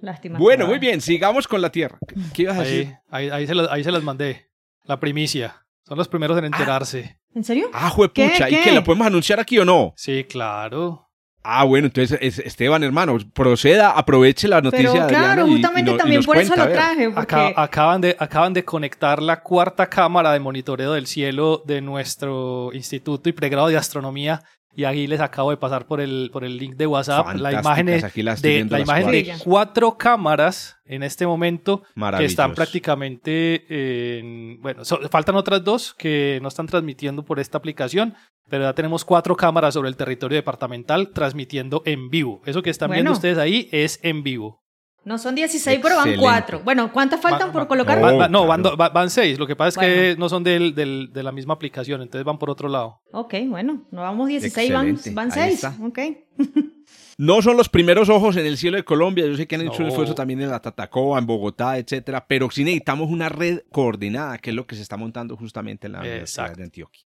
Lástima. 0.00 0.38
Bueno, 0.38 0.66
muy 0.66 0.78
bien, 0.78 1.02
sigamos 1.02 1.46
con 1.46 1.60
la 1.60 1.70
Tierra. 1.70 1.98
¿Qué 2.32 2.44
ibas 2.44 2.56
a 2.56 2.62
decir? 2.62 2.94
Ahí, 3.10 3.28
ahí, 3.28 3.46
se 3.46 3.52
ahí 3.68 3.84
se 3.84 3.92
las 3.92 4.02
mandé. 4.02 4.48
La 4.84 4.98
primicia. 4.98 5.66
Son 5.86 5.98
los 5.98 6.08
primeros 6.08 6.38
en 6.38 6.46
enterarse. 6.46 7.18
¿En 7.34 7.44
serio? 7.44 7.68
Ah, 7.72 7.90
juepucha. 7.90 8.48
¿Y 8.48 8.62
qué? 8.62 8.72
la 8.72 8.84
podemos 8.84 9.06
anunciar 9.06 9.40
aquí 9.40 9.58
o 9.58 9.64
no? 9.64 9.92
Sí, 9.96 10.24
claro. 10.24 11.04
Ah, 11.46 11.64
bueno, 11.64 11.88
entonces 11.88 12.38
Esteban, 12.38 12.82
hermano, 12.82 13.18
proceda, 13.34 13.90
aproveche 13.90 14.48
la 14.48 14.62
noticia 14.62 14.90
Pero, 14.92 15.06
claro, 15.08 15.46
justamente 15.46 15.92
también 15.92 16.22
por 16.22 16.38
eso 16.38 16.56
lo 16.56 16.68
traje. 16.70 17.12
acaban, 17.14 18.00
de, 18.00 18.16
acaban 18.18 18.54
de 18.54 18.64
conectar 18.64 19.20
la 19.20 19.42
cuarta 19.42 19.90
cámara 19.90 20.32
de 20.32 20.40
monitoreo 20.40 20.94
del 20.94 21.06
cielo 21.06 21.62
de 21.66 21.82
nuestro 21.82 22.70
instituto 22.72 23.28
y 23.28 23.32
pregrado 23.32 23.68
de 23.68 23.76
astronomía 23.76 24.42
y 24.76 24.84
aquí 24.84 25.06
les 25.06 25.20
acabo 25.20 25.50
de 25.50 25.56
pasar 25.56 25.86
por 25.86 26.00
el, 26.00 26.30
por 26.32 26.44
el 26.44 26.56
link 26.56 26.74
de 26.76 26.86
WhatsApp 26.86 27.34
la 27.36 27.52
imagen, 27.52 27.86
de, 27.86 28.66
la 28.68 28.80
imagen 28.80 29.10
de 29.10 29.34
cuatro 29.44 29.96
cámaras 29.96 30.78
en 30.84 31.02
este 31.02 31.26
momento 31.26 31.82
que 32.18 32.24
están 32.24 32.54
prácticamente 32.54 34.18
en, 34.18 34.60
bueno, 34.60 34.82
faltan 35.10 35.36
otras 35.36 35.62
dos 35.62 35.94
que 35.94 36.38
no 36.42 36.48
están 36.48 36.66
transmitiendo 36.66 37.24
por 37.24 37.38
esta 37.38 37.58
aplicación, 37.58 38.14
pero 38.48 38.64
ya 38.64 38.72
tenemos 38.74 39.04
cuatro 39.04 39.36
cámaras 39.36 39.74
sobre 39.74 39.88
el 39.88 39.96
territorio 39.96 40.36
departamental 40.36 41.10
transmitiendo 41.10 41.82
en 41.84 42.10
vivo. 42.10 42.42
Eso 42.44 42.62
que 42.62 42.70
están 42.70 42.90
viendo 42.90 43.12
ustedes 43.12 43.38
ahí 43.38 43.68
es 43.70 44.00
en 44.02 44.22
vivo. 44.22 44.63
No 45.04 45.18
son 45.18 45.34
16, 45.34 45.80
pero 45.82 45.96
van 45.96 46.16
4. 46.16 46.60
Bueno, 46.64 46.92
¿cuántas 46.92 47.20
faltan 47.20 47.52
por 47.52 47.66
colocar? 47.68 48.30
no, 48.30 48.46
van, 48.46 49.10
6. 49.10 49.38
Lo 49.38 49.46
que 49.46 49.56
pasa 49.56 49.80
es 49.80 49.86
que 49.86 50.16
no 50.18 50.28
son 50.28 50.42
del, 50.42 50.74
del, 50.74 51.10
de 51.12 51.22
la 51.22 51.32
misma 51.32 51.54
aplicación, 51.54 52.00
entonces 52.02 52.24
van 52.24 52.38
por 52.38 52.50
otro 52.50 52.68
lado. 52.68 53.00
Ok, 53.12 53.34
bueno, 53.46 53.82
no 53.90 54.00
vamos 54.02 54.28
16, 54.28 54.72
van, 55.12 55.30
6. 55.30 55.64
Ok. 55.82 55.98
No 57.16 57.42
son 57.42 57.56
los 57.56 57.68
primeros 57.68 58.08
ojos 58.08 58.36
en 58.36 58.44
el 58.44 58.56
cielo 58.56 58.76
de 58.76 58.84
Colombia. 58.84 59.24
Yo 59.26 59.36
sé 59.36 59.46
que 59.46 59.54
han 59.54 59.62
hecho 59.62 59.82
un 59.82 59.88
esfuerzo 59.88 60.14
también 60.14 60.40
en 60.42 60.50
la 60.50 60.60
Tatacoa, 60.60 61.18
en 61.18 61.26
Bogotá, 61.26 61.78
etcétera. 61.78 62.26
Pero 62.26 62.50
sí 62.50 62.64
necesitamos 62.64 63.08
una 63.08 63.28
red 63.28 63.60
coordinada, 63.70 64.38
que 64.38 64.50
es 64.50 64.56
lo 64.56 64.66
que 64.66 64.74
se 64.74 64.82
está 64.82 64.96
montando 64.96 65.36
justamente 65.36 65.86
en 65.86 65.92
la 65.92 66.00
Universidad 66.00 66.56
de 66.56 66.64
Antioquia. 66.64 67.04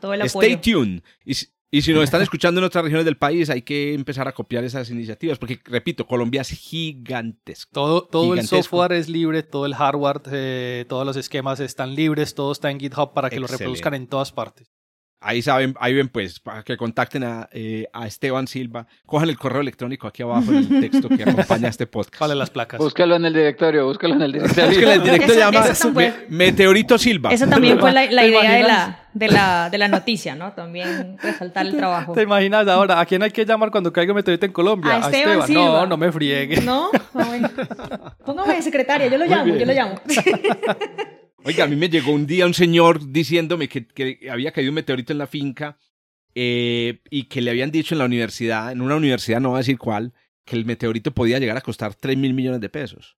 todo 0.00 0.14
el 0.14 0.22
apoyo. 0.22 0.40
Stay 0.40 0.56
tuned. 0.56 1.02
Y 1.24 1.34
si 1.34 1.48
nos 1.72 2.04
están 2.04 2.20
escuchando 2.20 2.60
en 2.60 2.64
otras 2.64 2.84
regiones 2.84 3.06
del 3.06 3.16
país, 3.16 3.48
hay 3.48 3.62
que 3.62 3.94
empezar 3.94 4.28
a 4.28 4.32
copiar 4.32 4.62
esas 4.62 4.90
iniciativas, 4.90 5.38
porque, 5.38 5.58
repito, 5.64 6.06
Colombia 6.06 6.42
es 6.42 6.50
gigantesco. 6.50 7.72
Todo, 7.72 8.02
todo 8.04 8.34
el 8.34 8.46
software 8.46 8.92
es 8.92 9.08
libre, 9.08 9.42
todo 9.42 9.64
el 9.64 9.74
hardware, 9.74 10.20
eh, 10.30 10.84
todos 10.88 11.06
los 11.06 11.16
esquemas 11.16 11.60
están 11.60 11.94
libres, 11.94 12.34
todo 12.34 12.52
está 12.52 12.70
en 12.70 12.78
GitHub 12.78 13.14
para 13.14 13.30
que 13.30 13.40
lo 13.40 13.46
reproduzcan 13.46 13.94
en 13.94 14.06
todas 14.06 14.32
partes. 14.32 14.70
Ahí 15.22 15.42
saben, 15.42 15.74
ahí 15.78 15.94
ven 15.94 16.08
pues, 16.08 16.40
para 16.40 16.62
que 16.62 16.76
contacten 16.76 17.24
a, 17.24 17.48
eh, 17.52 17.86
a 17.92 18.06
Esteban 18.06 18.46
Silva, 18.46 18.86
cojan 19.06 19.28
el 19.28 19.38
correo 19.38 19.60
electrónico 19.60 20.06
aquí 20.06 20.22
abajo 20.22 20.50
en 20.50 20.58
el 20.58 20.68
texto 20.80 21.08
que 21.08 21.22
acompaña 21.22 21.68
este 21.68 21.86
podcast. 21.86 22.20
Vale 22.20 22.34
las 22.34 22.50
placas. 22.50 22.78
Búscalo 22.78 23.16
en 23.16 23.24
el 23.24 23.32
directorio, 23.32 23.86
búscalo 23.86 24.14
en 24.14 24.22
el 24.22 24.32
directorio. 24.32 24.66
Búscalo 24.66 24.92
en 24.92 25.00
el 25.00 25.04
directorio, 25.04 25.38
llama 25.38 25.64
Meteorito 26.28 26.98
Silva. 26.98 27.30
Esa 27.30 27.48
también 27.48 27.78
fue 27.78 27.92
la, 27.92 28.10
la 28.10 28.26
idea 28.26 28.52
de 28.54 28.62
la, 28.62 29.00
de, 29.12 29.28
la, 29.28 29.70
de 29.70 29.78
la 29.78 29.88
noticia, 29.88 30.34
¿no? 30.34 30.52
También 30.52 31.16
resaltar 31.22 31.66
el 31.66 31.76
trabajo. 31.76 32.12
¿Te 32.12 32.22
imaginas 32.22 32.66
ahora 32.68 33.00
a 33.00 33.06
quién 33.06 33.22
hay 33.22 33.30
que 33.30 33.44
llamar 33.44 33.70
cuando 33.70 33.92
caiga 33.92 34.14
meteorito 34.14 34.46
en 34.46 34.52
Colombia? 34.52 34.96
A 34.96 34.98
Esteban. 35.00 35.46
Silva. 35.46 35.62
No, 35.62 35.86
no 35.86 35.96
me 35.96 36.10
friegue. 36.10 36.60
No, 36.62 36.90
no 37.14 37.24
bueno. 37.24 37.50
Póngame 38.24 38.56
de 38.56 38.62
secretaria, 38.62 39.06
yo 39.08 39.18
lo 39.18 39.26
llamo, 39.26 39.54
yo 39.54 39.66
lo 39.66 39.72
llamo. 39.72 40.00
Oiga, 41.44 41.64
a 41.64 41.66
mí 41.66 41.76
me 41.76 41.88
llegó 41.88 42.12
un 42.12 42.26
día 42.26 42.46
un 42.46 42.54
señor 42.54 43.10
diciéndome 43.10 43.68
que, 43.68 43.86
que 43.86 44.30
había 44.30 44.52
caído 44.52 44.70
un 44.70 44.76
meteorito 44.76 45.12
en 45.12 45.18
la 45.18 45.26
finca 45.26 45.76
eh, 46.34 47.00
y 47.10 47.24
que 47.24 47.40
le 47.40 47.50
habían 47.50 47.70
dicho 47.70 47.94
en 47.94 47.98
la 47.98 48.04
universidad, 48.04 48.72
en 48.72 48.80
una 48.80 48.96
universidad, 48.96 49.40
no 49.40 49.50
voy 49.50 49.56
a 49.56 49.58
decir 49.58 49.78
cuál, 49.78 50.14
que 50.44 50.56
el 50.56 50.64
meteorito 50.64 51.12
podía 51.12 51.38
llegar 51.38 51.56
a 51.56 51.60
costar 51.60 51.94
3 51.94 52.16
mil 52.16 52.34
millones 52.34 52.60
de 52.60 52.68
pesos. 52.68 53.16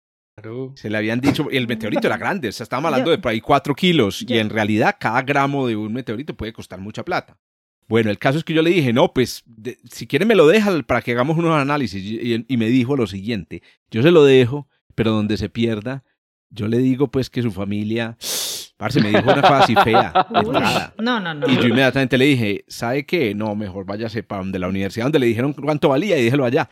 Se 0.75 0.91
le 0.91 0.99
habían 0.99 1.21
dicho, 1.21 1.47
y 1.51 1.57
el 1.57 1.69
meteorito 1.69 2.09
era 2.09 2.17
grande, 2.17 2.49
o 2.49 2.53
sea, 2.53 2.65
estábamos 2.65 2.89
hablando 2.91 3.13
de 3.13 3.19
por 3.19 3.31
ahí 3.31 3.41
4 3.41 3.75
kilos, 3.75 4.25
y 4.27 4.39
en 4.39 4.51
realidad 4.51 4.97
cada 4.99 5.23
gramo 5.23 5.69
de 5.69 5.77
un 5.77 5.93
meteorito 5.93 6.35
puede 6.35 6.53
costar 6.53 6.81
mucha 6.81 7.05
plata. 7.05 7.39
Bueno, 7.87 8.11
el 8.11 8.19
caso 8.19 8.39
es 8.39 8.45
que 8.45 8.55
yo 8.55 8.63
le 8.63 8.71
dije, 8.71 8.93
no, 8.93 9.13
pues 9.13 9.45
si 9.91 10.07
quiere 10.07 10.25
me 10.25 10.35
lo 10.35 10.49
deja 10.49 10.83
para 10.83 11.03
que 11.03 11.13
hagamos 11.13 11.37
unos 11.37 11.55
análisis. 11.55 12.03
Y, 12.03 12.45
y, 12.49 12.57
me 12.57 12.67
dijo 12.67 12.97
lo 12.97 13.07
siguiente, 13.07 13.63
yo 13.91 14.03
se 14.03 14.11
lo 14.11 14.25
dejo, 14.25 14.69
pero 14.95 15.13
donde 15.13 15.37
se 15.37 15.51
pierda, 15.51 16.03
yo 16.55 16.69
le 16.69 16.79
digo 16.79 17.09
pues 17.09 17.29
que 17.29 17.43
su 17.43 17.51
familia 17.51 18.17
Parce, 18.77 19.01
me 19.01 19.09
dijo 19.09 19.23
una 19.23 19.41
cosa 19.41 19.61
así 19.61 19.75
fea. 19.85 20.13
no, 20.99 21.21
no, 21.21 21.33
no. 21.33 21.49
Y 21.49 21.57
yo 21.57 21.69
inmediatamente 21.69 22.19
le 22.19 22.25
dije, 22.25 22.65
¿sabe 22.67 23.07
qué? 23.07 23.33
No, 23.33 23.55
mejor 23.55 23.87
váyase 23.87 24.25
para 24.25 24.43
donde 24.43 24.59
la 24.59 24.67
universidad, 24.67 25.05
donde 25.07 25.21
le 25.21 25.27
dijeron 25.27 25.53
cuánto 25.53 25.91
valía 25.91 26.19
y 26.19 26.25
déjelo 26.25 26.45
allá. 26.45 26.69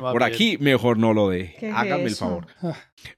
Por 0.00 0.22
aquí, 0.22 0.58
mejor 0.58 0.98
no 0.98 1.14
lo 1.14 1.30
deje. 1.30 1.70
Hágame 1.70 2.04
el 2.04 2.14
favor. 2.14 2.46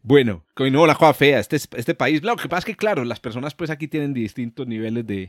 bueno, 0.03 0.45
no, 0.57 0.87
la 0.87 0.95
cosa 0.95 1.15
fea. 1.15 1.41
Este, 1.41 1.57
este 1.57 1.95
país, 1.95 2.23
lo 2.23 2.37
que 2.37 2.49
pasa 2.49 2.61
es 2.61 2.65
que, 2.65 2.77
claro, 2.77 3.05
las 3.05 3.19
personas 3.19 3.55
pues 3.55 3.71
aquí 3.71 3.89
tienen 3.89 4.15
distintos 4.15 4.69
niveles 4.69 5.05
de, 5.05 5.29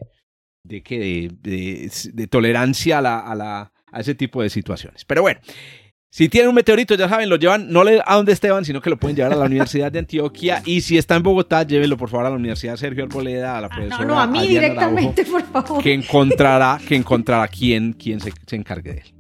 de, 0.64 0.82
de, 0.82 1.32
de, 1.42 1.92
de 2.14 2.28
tolerancia 2.28 3.00
a, 3.00 3.02
la, 3.02 3.20
a, 3.20 3.34
la, 3.34 3.74
a 3.92 4.00
ese 4.00 4.14
tipo 4.14 4.44
de 4.44 4.52
situaciones. 4.52 5.04
Pero 5.04 5.24
bueno. 5.24 5.40
Si 6.10 6.30
tienen 6.30 6.50
un 6.50 6.56
meteorito, 6.56 6.96
ya 6.96 7.10
saben, 7.10 7.30
lo 7.30 7.36
llevan 7.36 7.70
no 7.70 7.82
a 7.82 8.16
donde 8.16 8.32
Esteban, 8.32 8.64
sino 8.64 8.82
que 8.82 8.90
lo 8.90 8.98
pueden 8.98 9.16
llevar 9.16 9.34
a 9.34 9.36
la 9.36 9.46
Universidad 9.46 9.92
de 9.92 10.00
Antioquia. 10.00 10.64
Y 10.66 10.82
si 10.82 10.98
está 10.98 11.16
en 11.16 11.24
Bogotá, 11.24 11.64
llévenlo 11.64 11.98
por 11.98 12.10
favor 12.10 12.26
a 12.26 12.30
la 12.30 12.36
Universidad 12.36 12.76
Sergio 12.78 13.04
Arboleda, 13.04 13.58
a 13.58 13.62
la 13.62 13.70
profesora. 13.70 14.06
no, 14.06 14.16
no, 14.16 14.20
a 14.20 14.28
mí 14.28 14.48
directamente, 14.48 15.26
por 15.26 15.44
favor. 15.44 15.84
Que 15.84 15.94
encontrará, 15.94 16.80
que 16.86 16.96
encontrará 16.96 17.48
quién, 17.48 17.94
quién 17.94 18.20
se, 18.20 18.32
se 18.46 18.56
encargue 18.56 18.94
de 18.94 19.00
él. 19.00 19.14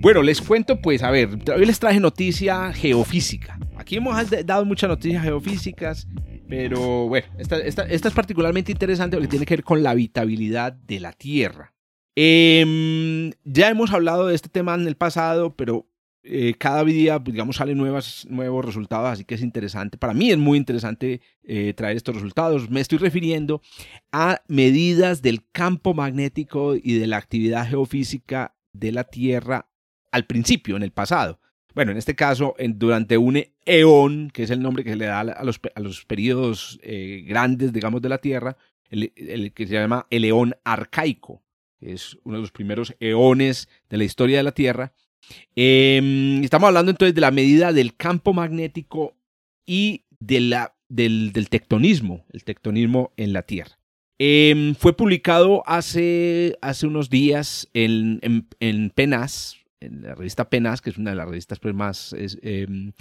Bueno, 0.00 0.22
les 0.22 0.40
cuento, 0.40 0.80
pues, 0.80 1.02
a 1.02 1.10
ver, 1.10 1.30
hoy 1.56 1.66
les 1.66 1.78
traje 1.78 1.98
noticia 1.98 2.72
geofísica. 2.72 3.58
Aquí 3.86 3.98
hemos 3.98 4.16
dado 4.44 4.64
muchas 4.64 4.90
noticias 4.90 5.22
geofísicas, 5.22 6.08
pero 6.48 7.06
bueno, 7.06 7.28
esta, 7.38 7.84
es 7.84 8.02
particularmente 8.12 8.72
interesante 8.72 9.16
porque 9.16 9.28
tiene 9.28 9.46
que 9.46 9.54
ver 9.54 9.62
con 9.62 9.84
la 9.84 9.90
habitabilidad 9.90 10.72
de 10.72 10.98
la 10.98 11.12
Tierra. 11.12 11.72
Em, 12.16 13.30
ya 13.44 13.70
hemos 13.70 13.92
hablado 13.92 14.26
de 14.26 14.34
este 14.34 14.48
tema 14.48 14.74
en 14.74 14.88
el 14.88 14.96
pasado, 14.96 15.54
pero 15.54 15.86
eh, 16.24 16.54
cada 16.58 16.82
día, 16.82 17.20
digamos, 17.20 17.54
salen 17.54 17.78
nuevas, 17.78 18.26
nuevos 18.28 18.64
resultados, 18.64 19.08
así 19.08 19.24
que 19.24 19.36
es 19.36 19.40
interesante. 19.40 19.98
Para 19.98 20.14
mí 20.14 20.32
es 20.32 20.38
muy 20.38 20.58
interesante 20.58 21.20
eh, 21.44 21.72
traer 21.76 21.96
estos 21.96 22.16
resultados. 22.16 22.68
Me 22.68 22.80
estoy 22.80 22.98
refiriendo 22.98 23.62
a 24.10 24.42
medidas 24.48 25.22
del 25.22 25.48
campo 25.52 25.94
magnético 25.94 26.74
y 26.74 26.98
de 26.98 27.06
la 27.06 27.18
actividad 27.18 27.68
geofísica 27.68 28.56
de 28.72 28.90
la 28.90 29.04
Tierra 29.04 29.68
al 30.10 30.26
principio, 30.26 30.76
en 30.76 30.82
el 30.82 30.90
pasado 30.90 31.38
bueno, 31.76 31.92
en 31.92 31.98
este 31.98 32.14
caso, 32.14 32.56
durante 32.70 33.18
un 33.18 33.44
eón, 33.66 34.30
que 34.32 34.44
es 34.44 34.50
el 34.50 34.62
nombre 34.62 34.82
que 34.82 34.90
se 34.92 34.96
le 34.96 35.04
da 35.04 35.20
a 35.20 35.44
los, 35.44 35.60
a 35.74 35.80
los 35.80 36.06
periodos 36.06 36.80
eh, 36.82 37.22
grandes, 37.28 37.70
digamos, 37.70 38.00
de 38.00 38.08
la 38.08 38.16
Tierra, 38.16 38.56
el, 38.88 39.12
que 39.52 39.66
se 39.66 39.74
llama 39.74 40.06
el 40.08 40.24
eón 40.24 40.56
arcaico, 40.64 41.42
que 41.78 41.92
es 41.92 42.16
uno 42.24 42.36
de 42.36 42.40
los 42.40 42.50
primeros 42.50 42.96
eones 42.98 43.68
de 43.90 43.98
la 43.98 44.04
historia 44.04 44.38
de 44.38 44.44
la 44.44 44.52
Tierra. 44.52 44.94
Em, 45.54 46.42
estamos 46.42 46.68
hablando 46.68 46.92
entonces 46.92 47.14
de 47.14 47.20
la 47.20 47.30
medida 47.30 47.74
del 47.74 47.94
campo 47.94 48.32
magnético 48.32 49.14
y 49.66 50.06
de 50.18 50.40
la, 50.40 50.78
del, 50.88 51.30
del 51.34 51.50
tectonismo, 51.50 52.24
el 52.32 52.42
tectonismo 52.44 53.12
en 53.18 53.34
la 53.34 53.42
Tierra. 53.42 53.78
Em, 54.18 54.74
fue 54.76 54.96
publicado 54.96 55.62
hace, 55.66 56.56
hace 56.62 56.86
unos 56.86 57.10
días 57.10 57.68
en, 57.74 58.18
en, 58.22 58.48
en 58.60 58.88
PENAS, 58.88 59.58
en 59.80 60.02
la 60.02 60.14
revista 60.14 60.48
Penas, 60.48 60.80
que 60.80 60.90
es 60.90 60.98
una 60.98 61.10
de 61.10 61.16
las 61.16 61.28
revistas 61.28 61.58
pues, 61.58 61.74
más 61.74 62.14
em, 62.18 62.92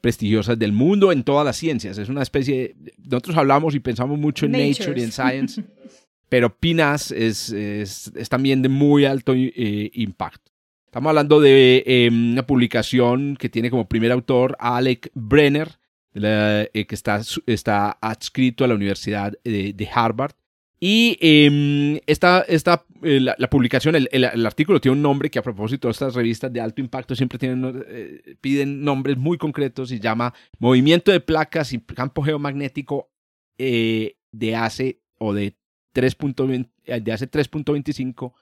prestigiosas 0.00 0.58
del 0.58 0.72
mundo 0.72 1.12
en 1.12 1.22
todas 1.22 1.44
las 1.44 1.56
ciencias. 1.56 1.98
Es 1.98 2.08
una 2.08 2.22
especie, 2.22 2.74
nosotros 2.98 3.36
hablamos 3.36 3.74
y 3.74 3.80
pensamos 3.80 4.18
mucho 4.18 4.46
en 4.46 4.52
Nature 4.52 5.00
y 5.00 5.04
en 5.04 5.12
Science, 5.12 5.62
pero 6.28 6.56
Penas 6.56 7.10
es, 7.10 7.50
es, 7.50 8.12
también 8.28 8.62
de 8.62 8.68
muy 8.68 9.04
alto 9.04 9.34
eh, 9.34 9.90
impacto. 9.94 10.52
Estamos 10.86 11.10
hablando 11.10 11.40
de 11.40 11.82
em, 11.86 12.32
una 12.32 12.46
publicación 12.46 13.36
que 13.36 13.48
tiene 13.48 13.70
como 13.70 13.88
primer 13.88 14.12
autor 14.12 14.56
a 14.60 14.76
Alec 14.76 15.10
Brenner, 15.14 15.78
que 16.12 16.86
está, 16.90 17.20
está 17.46 17.98
adscrito 18.00 18.64
a 18.64 18.68
la 18.68 18.74
Universidad 18.74 19.32
de, 19.42 19.88
Harvard. 19.92 20.34
Y 20.80 21.16
em, 21.20 22.00
esta, 22.06 22.42
esta 22.42 22.84
la, 23.00 23.48
publicación, 23.48 23.94
el, 23.94 24.08
el, 24.10 24.46
artículo 24.46 24.80
tiene 24.80 24.96
un 24.96 25.02
nombre 25.02 25.30
que 25.30 25.38
a 25.38 25.42
propósito 25.42 25.88
de 25.88 25.92
estas 25.92 26.14
revistas 26.14 26.52
de 26.52 26.60
alto 26.60 26.80
impacto 26.80 27.14
siempre 27.14 27.38
tienen, 27.38 28.36
piden 28.40 28.82
nombres 28.82 29.16
muy 29.16 29.38
concretos 29.38 29.92
y 29.92 30.00
llama 30.00 30.34
Movimiento 30.58 31.12
de 31.12 31.20
placas 31.20 31.72
y 31.72 31.78
campo 31.80 32.22
geomagnético 32.22 33.10
de 33.56 34.56
hace 34.56 35.00
o 35.18 35.32
de 35.32 35.56
3.20 35.94 37.02
de 37.02 37.12
hace 37.12 37.30
3.25 37.30 38.34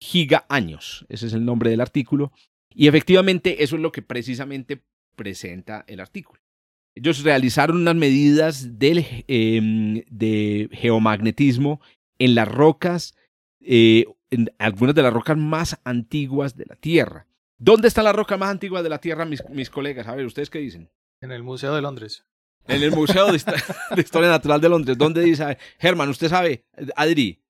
giga 0.00 0.46
años. 0.48 1.06
Ese 1.08 1.26
es 1.26 1.32
el 1.32 1.44
nombre 1.44 1.70
del 1.70 1.80
artículo. 1.80 2.32
Y 2.70 2.88
efectivamente 2.88 3.62
eso 3.62 3.76
es 3.76 3.82
lo 3.82 3.92
que 3.92 4.02
precisamente 4.02 4.84
presenta 5.16 5.84
el 5.88 6.00
artículo. 6.00 6.37
Ellos 6.98 7.22
realizaron 7.22 7.76
unas 7.76 7.94
medidas 7.94 8.78
del, 8.78 9.04
em, 9.28 10.02
de 10.10 10.68
geomagnetismo 10.72 11.80
en 12.18 12.34
las 12.34 12.48
rocas, 12.48 13.14
eh, 13.60 14.06
en 14.30 14.50
algunas 14.58 14.96
de 14.96 15.02
las 15.02 15.12
rocas 15.12 15.36
más 15.36 15.78
antiguas 15.84 16.56
de 16.56 16.66
la 16.66 16.74
Tierra. 16.74 17.26
¿Dónde 17.56 17.86
está 17.86 18.02
la 18.02 18.12
roca 18.12 18.36
más 18.36 18.50
antigua 18.50 18.82
de 18.82 18.88
la 18.88 18.98
Tierra, 18.98 19.24
mis, 19.24 19.48
mis 19.50 19.70
colegas? 19.70 20.08
A 20.08 20.16
ver, 20.16 20.26
¿ustedes 20.26 20.50
qué 20.50 20.58
dicen? 20.58 20.90
En 21.20 21.30
el 21.30 21.44
Museo 21.44 21.72
de 21.72 21.82
Londres. 21.82 22.24
En 22.66 22.82
el 22.82 22.90
Museo 22.90 23.30
de, 23.30 23.36
Historia 23.96 24.28
Natural 24.28 24.60
de 24.60 24.68
Londres. 24.68 24.98
¿Dónde 24.98 25.22
dice? 25.22 25.56
Germán, 25.78 26.08
usted 26.08 26.28
sabe, 26.28 26.64
Adri, 26.96 27.40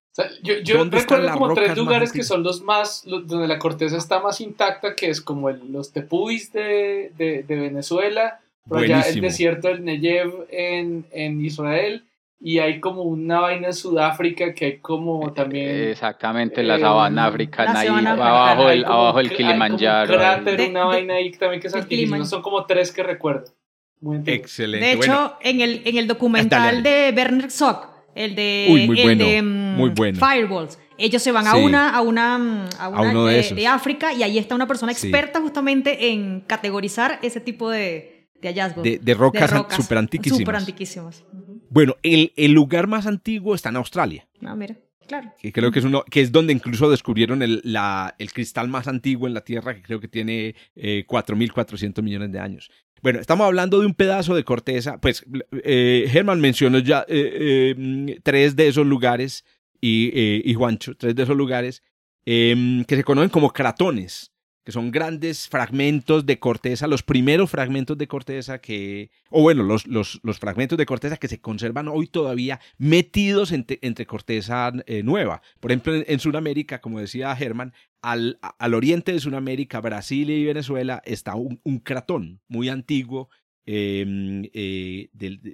yo, 0.43 0.85
recuerdo 0.85 1.33
como 1.33 1.55
tres 1.55 1.77
lugares 1.77 2.13
que 2.13 2.25
son 2.25 2.43
los 2.43 2.63
más, 2.63 3.03
donde 3.05 3.47
la 3.47 3.59
corteza 3.59 3.97
está 3.97 4.21
más 4.21 4.41
intacta, 4.41 4.95
que 4.95 5.11
es 5.11 5.21
como 5.21 5.51
los 5.51 5.93
tepuis 5.93 6.53
de, 6.53 7.13
de, 7.17 7.45
Venezuela, 7.47 8.41
por 8.67 8.79
allá 8.79 9.03
el 9.03 9.21
desierto 9.21 9.69
del 9.69 9.85
Negev 9.85 10.47
en, 10.51 11.07
en 11.13 11.45
Israel, 11.45 12.05
y 12.41 12.61
hay 12.61 12.79
como 12.79 13.03
una 13.03 13.41
vaina 13.41 13.69
en 13.69 13.75
Sudáfrica 13.75 14.55
que 14.55 14.65
hay 14.65 14.79
como 14.79 15.33
también... 15.33 15.89
Exactamente, 15.89 16.63
la 16.63 16.79
sabana 16.79 17.25
eh, 17.25 17.29
africana, 17.29 17.81
ahí 17.81 17.89
abajo, 17.89 18.71
el, 18.71 18.85
abajo 18.85 19.21
el 19.21 19.31
Kilimanjaro. 19.31 20.13
Un 20.13 20.19
cráter, 20.19 20.71
una 20.71 20.85
vaina 20.85 21.15
ahí 21.15 21.31
también 21.33 21.61
que 21.61 21.67
es 21.67 22.29
son 22.29 22.43
como 22.43 22.65
tres 22.65 22.93
que 22.93 23.03
recuerdo. 23.03 23.53
Excelente. 24.27 24.87
De 24.87 24.93
hecho, 24.93 25.37
en, 25.41 25.61
el, 25.61 25.83
en 25.85 25.97
el 25.97 26.07
documental 26.07 26.83
de 26.83 27.13
Bernard 27.13 27.51
Sock, 27.51 27.89
el 28.15 28.35
de, 28.35 28.67
muy 29.43 29.91
mm, 29.91 30.15
Fireballs. 30.15 30.79
Ellos 30.97 31.23
se 31.23 31.31
van 31.31 31.47
a 31.47 31.55
una, 31.55 31.91
a 31.91 32.01
una, 32.01 32.39
mm, 32.39 32.69
a 32.79 32.89
una 32.89 33.31
de, 33.31 33.67
África 33.67 34.13
y 34.13 34.23
ahí 34.23 34.39
está 34.39 34.55
una 34.55 34.67
persona 34.67 34.93
experta 34.93 35.41
justamente 35.41 36.11
en 36.11 36.41
categorizar 36.41 37.19
ese 37.23 37.41
tipo 37.41 37.71
de, 37.71 38.18
hallazgos. 38.47 38.85
De, 38.85 39.15
rocas, 39.15 39.51
súper 39.71 39.99
antiquísimas. 39.99 41.25
Bueno, 41.71 41.97
el, 42.03 42.33
el, 42.37 42.53
lugar 42.53 42.87
más 42.87 43.07
antiguo 43.07 43.55
está 43.55 43.71
en 43.71 43.77
Australia. 43.77 44.29
Ah, 44.45 44.55
mira. 44.55 44.77
Claro. 45.09 45.33
Que 45.41 45.53
creo 45.53 45.73
que 45.73 45.79
es 45.79 45.87
uno, 45.87 46.05
que 46.05 46.21
es 46.21 46.31
donde 46.31 46.53
incluso 46.53 46.91
descubrieron 46.91 47.43
el, 47.43 47.63
la, 47.65 48.15
el 48.19 48.31
cristal 48.31 48.69
más 48.69 48.89
antiguo 48.89 49.27
en 49.27 49.33
la 49.33 49.41
Tierra, 49.41 49.75
que 49.75 49.83
creo 49.83 50.01
que 50.01 50.09
tiene 50.09 50.55
eh, 50.77 51.05
4.400 51.09 52.03
millones 52.03 52.31
de 52.31 52.39
años. 52.39 52.71
Bueno, 53.03 53.21
estamos 53.21 53.47
hablando 53.47 53.81
de 53.81 53.87
un 53.87 53.95
pedazo 53.95 54.35
de 54.35 54.45
corteza. 54.45 55.01
Pues 55.01 55.25
eh, 55.65 56.07
Germán 56.11 56.41
mencionó 56.41 56.79
ya 56.79 57.05
eh, 57.09 57.75
eh, 57.77 58.21
tres 58.23 58.57
de 58.57 58.69
esos 58.69 58.87
lugares 58.87 59.45
y, 59.81 60.11
y, 60.45 60.55
Juancho, 60.55 60.97
tres 60.97 61.15
de 61.15 61.23
esos 61.23 61.37
lugares 61.37 61.83
em, 62.25 62.85
que 62.85 62.97
se 62.97 63.05
conocen 63.05 63.31
como 63.31 63.53
cratones 63.53 64.33
que 64.69 64.73
son 64.73 64.91
grandes 64.91 65.49
fragmentos 65.49 66.27
de 66.27 66.39
corteza, 66.39 66.87
los 66.87 67.03
primeros 67.03 67.51
fragmentos 67.51 67.97
de 67.97 68.07
corteza 68.07 68.59
que, 68.59 69.11
o 69.31 69.41
bueno, 69.41 69.63
los, 69.63 69.87
los, 69.87 70.21
los 70.23 70.39
fragmentos 70.39 70.77
de 70.77 70.85
corteza 70.85 71.17
que 71.17 71.27
se 71.27 71.41
conservan 71.41 71.89
hoy 71.89 72.07
todavía 72.07 72.61
metidos 72.77 73.53
entre, 73.53 73.79
entre 73.81 74.05
corteza 74.05 74.71
eh, 74.85 75.03
nueva. 75.03 75.41
Por 75.59 75.71
ejemplo, 75.71 75.95
en, 76.07 76.21
Sudamérica, 76.21 76.83
como 76.83 77.01
decía 77.01 77.35
Germán, 77.35 77.73
al, 78.03 78.39
al, 78.43 78.75
oriente 78.75 79.11
de 79.13 79.21
Sudamérica, 79.21 79.81
Brasil 79.81 80.29
y 80.29 80.45
Venezuela, 80.45 81.01
está 81.07 81.35
un, 81.35 81.63
un 81.65 81.79
cratón 81.79 82.43
muy 82.47 82.69
antiguo, 82.69 83.31
em, 83.65 84.51
eh, 84.53 85.09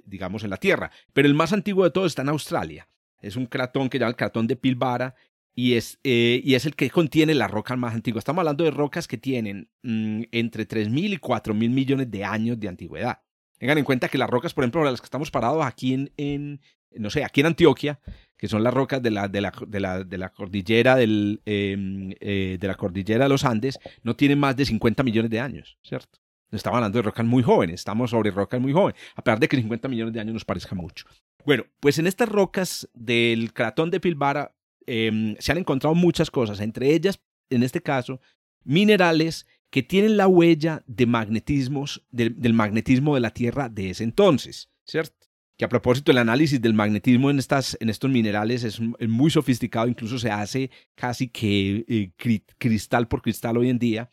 digamos, 0.05 0.43
en 0.43 0.49
la 0.49 0.57
Tierra. 0.57 0.91
Pero 1.13 1.29
el 1.29 1.35
más 1.35 1.53
antiguo 1.53 1.85
de 1.85 1.91
todos 1.91 2.07
está 2.07 2.23
en 2.23 2.27
Australia. 2.27 2.89
Es 3.21 3.37
un 3.37 3.45
cratón 3.45 3.87
que 3.87 3.97
llama 3.97 4.09
el 4.09 4.17
cratón 4.17 4.45
de 4.45 4.57
Pilbara, 4.57 5.15
y 5.55 5.75
es, 5.75 5.99
eh, 6.03 6.41
y 6.43 6.55
es 6.55 6.65
el 6.65 6.75
que 6.75 6.89
contiene 6.89 7.33
las 7.33 7.49
rocas 7.49 7.77
más 7.77 7.95
antiguas. 7.95 8.21
Estamos 8.21 8.41
hablando 8.41 8.65
de 8.65 8.71
rocas 8.71 9.07
que 9.07 9.17
tienen 9.17 9.69
mm, 9.83 10.23
entre 10.31 10.67
3.000 10.67 11.13
y 11.13 11.17
4.000 11.17 11.69
millones 11.69 12.11
de 12.11 12.25
años 12.25 12.59
de 12.59 12.67
antigüedad. 12.67 13.19
Tengan 13.57 13.77
en 13.77 13.85
cuenta 13.85 14.09
que 14.09 14.17
las 14.17 14.29
rocas, 14.29 14.53
por 14.53 14.65
ejemplo, 14.65 14.83
las 14.83 14.99
que 14.99 15.05
estamos 15.05 15.31
parados 15.31 15.65
aquí 15.65 15.93
en, 15.93 16.11
en 16.17 16.59
no 16.91 17.09
sé, 17.09 17.23
aquí 17.23 17.39
en 17.39 17.47
Antioquia, 17.47 17.99
que 18.37 18.49
son 18.49 18.63
las 18.63 18.73
rocas 18.73 19.01
de 19.01 19.11
la, 19.11 19.27
de 19.29 19.41
la, 19.41 19.53
de 19.65 19.79
la, 19.79 20.03
de 20.03 20.17
la 20.17 20.29
cordillera 20.29 20.95
del, 20.95 21.41
em, 21.45 22.11
eh, 22.19 22.57
de 22.59 22.67
la 22.67 22.75
cordillera 22.75 23.25
de 23.25 23.29
los 23.29 23.45
Andes, 23.45 23.79
no 24.03 24.15
tienen 24.15 24.39
más 24.39 24.55
de 24.57 24.65
50 24.65 25.03
millones 25.03 25.31
de 25.31 25.39
años, 25.39 25.77
¿cierto? 25.83 26.19
Estamos 26.51 26.77
hablando 26.77 26.99
de 26.99 27.03
rocas 27.03 27.25
muy 27.25 27.43
jóvenes, 27.43 27.75
estamos 27.75 28.11
sobre 28.11 28.31
rocas 28.31 28.61
muy 28.61 28.71
jóvenes, 28.71 28.99
a 29.15 29.23
pesar 29.23 29.39
de 29.39 29.47
que 29.47 29.57
50 29.57 29.87
millones 29.87 30.13
de 30.13 30.19
años 30.19 30.33
nos 30.33 30.45
parezca 30.45 30.75
mucho. 30.75 31.05
Bueno, 31.45 31.65
pues 31.79 31.99
en 31.99 32.07
estas 32.07 32.29
rocas 32.29 32.89
del 32.93 33.53
cratón 33.53 33.91
de 33.91 33.99
Pilbara 33.99 34.54
Em, 34.87 35.35
se 35.39 35.51
han 35.51 35.57
encontrado 35.57 35.95
muchas 35.95 36.29
cosas, 36.29 36.59
entre 36.59 36.93
ellas, 36.93 37.19
en 37.49 37.63
este 37.63 37.81
caso, 37.81 38.19
minerales 38.63 39.47
que 39.69 39.83
tienen 39.83 40.17
la 40.17 40.27
huella 40.27 40.83
de 40.87 41.05
magnetismos, 41.05 42.05
del 42.11 42.53
magnetismo 42.53 43.15
de 43.15 43.21
la 43.21 43.31
Tierra 43.31 43.67
de 43.67 43.89
ese 43.89 44.03
entonces, 44.03 44.69
¿cierto? 44.85 45.27
Que 45.57 45.65
a 45.65 45.69
propósito, 45.69 46.11
el 46.11 46.17
análisis 46.17 46.61
del 46.61 46.73
magnetismo 46.73 47.29
en, 47.29 47.39
estas, 47.39 47.77
en 47.79 47.89
estos 47.89 48.09
minerales 48.09 48.63
es, 48.63 48.79
muy 48.79 49.31
sofisticado, 49.31 49.87
incluso 49.87 50.19
se 50.19 50.29
hace 50.29 50.69
casi 50.95 51.29
que 51.29 51.85
eh, 51.87 52.43
cristal 52.57 53.07
por 53.07 53.21
cristal 53.21 53.57
hoy 53.57 53.69
en 53.69 53.79
día. 53.79 54.09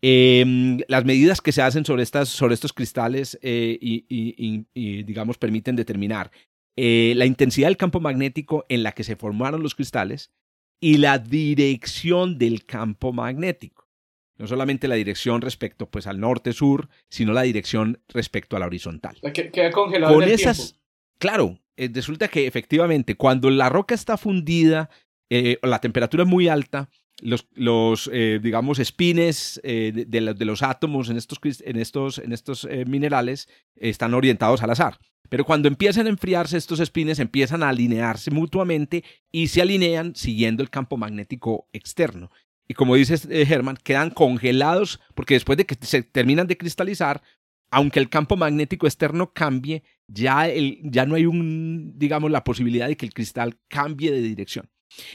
Em, 0.00 0.80
las 0.88 1.04
medidas 1.06 1.40
que 1.40 1.52
se 1.52 1.62
hacen 1.62 1.84
sobre, 1.86 2.02
estas, 2.02 2.28
sobre 2.28 2.52
estos 2.54 2.74
cristales 2.74 3.38
eh, 3.40 3.78
y, 3.80 5.02
digamos, 5.04 5.38
permiten 5.38 5.76
determinar 5.76 6.30
eh, 6.76 7.14
la 7.16 7.26
intensidad 7.26 7.68
del 7.68 7.76
campo 7.76 8.00
magnético 8.00 8.64
en 8.68 8.82
la 8.82 8.92
que 8.92 9.04
se 9.04 9.16
formaron 9.16 9.62
los 9.62 9.74
cristales 9.74 10.32
y 10.80 10.98
la 10.98 11.18
dirección 11.18 12.38
del 12.38 12.64
campo 12.64 13.12
magnético. 13.12 13.88
No 14.36 14.48
solamente 14.48 14.88
la 14.88 14.96
dirección 14.96 15.40
respecto 15.40 15.88
pues, 15.88 16.06
al 16.06 16.18
norte-sur, 16.18 16.88
sino 17.08 17.32
la 17.32 17.42
dirección 17.42 18.00
respecto 18.08 18.56
a 18.56 18.58
la 18.58 18.66
horizontal. 18.66 19.16
La 19.22 19.32
que 19.32 19.50
queda 19.50 19.70
congelada 19.70 20.12
Con 20.12 20.24
esas, 20.24 20.76
Claro, 21.18 21.58
eh, 21.76 21.88
resulta 21.92 22.28
que 22.28 22.46
efectivamente 22.46 23.16
cuando 23.16 23.50
la 23.50 23.68
roca 23.68 23.94
está 23.94 24.16
fundida, 24.16 24.90
eh, 25.30 25.58
la 25.62 25.80
temperatura 25.80 26.24
es 26.24 26.28
muy 26.28 26.48
alta, 26.48 26.90
los, 27.20 27.46
los 27.54 28.10
digamos, 28.12 28.78
espines 28.78 29.60
de, 29.62 30.36
los 30.40 30.62
átomos 30.62 31.08
en 31.10 31.16
estos, 31.16 31.38
en 31.60 31.76
estos, 31.76 32.18
en 32.18 32.32
estos 32.32 32.68
minerales 32.86 33.48
están 33.76 34.14
orientados 34.14 34.62
al 34.62 34.70
azar. 34.70 34.98
Pero 35.28 35.44
cuando 35.44 35.68
empiezan 35.68 36.06
a 36.06 36.10
enfriarse 36.10 36.56
estos 36.56 36.80
espines, 36.80 37.18
empiezan 37.18 37.62
a 37.62 37.70
alinearse 37.70 38.30
mutuamente 38.30 39.04
y 39.32 39.48
se 39.48 39.62
alinean 39.62 40.14
siguiendo 40.14 40.62
el 40.62 40.70
campo 40.70 40.96
magnético 40.96 41.68
externo. 41.72 42.30
Y 42.68 42.74
como 42.74 42.94
dice 42.94 43.14
eh, 43.30 43.46
Herman, 43.48 43.78
quedan 43.82 44.10
congelados 44.10 45.00
porque 45.14 45.34
después 45.34 45.58
de 45.58 45.66
que 45.66 45.76
se 45.80 46.02
terminan 46.02 46.46
de 46.46 46.56
cristalizar, 46.56 47.22
aunque 47.70 48.00
el 48.00 48.08
campo 48.08 48.36
magnético 48.36 48.86
externo 48.86 49.32
cambie, 49.32 49.82
ya, 50.06 50.48
el, 50.48 50.78
ya 50.84 51.06
no 51.06 51.14
hay 51.14 51.26
un, 51.26 51.94
digamos, 51.96 52.30
la 52.30 52.44
posibilidad 52.44 52.86
de 52.86 52.96
que 52.96 53.06
el 53.06 53.14
cristal 53.14 53.58
cambie 53.68 54.12
de 54.12 54.22
dirección. 54.22 54.70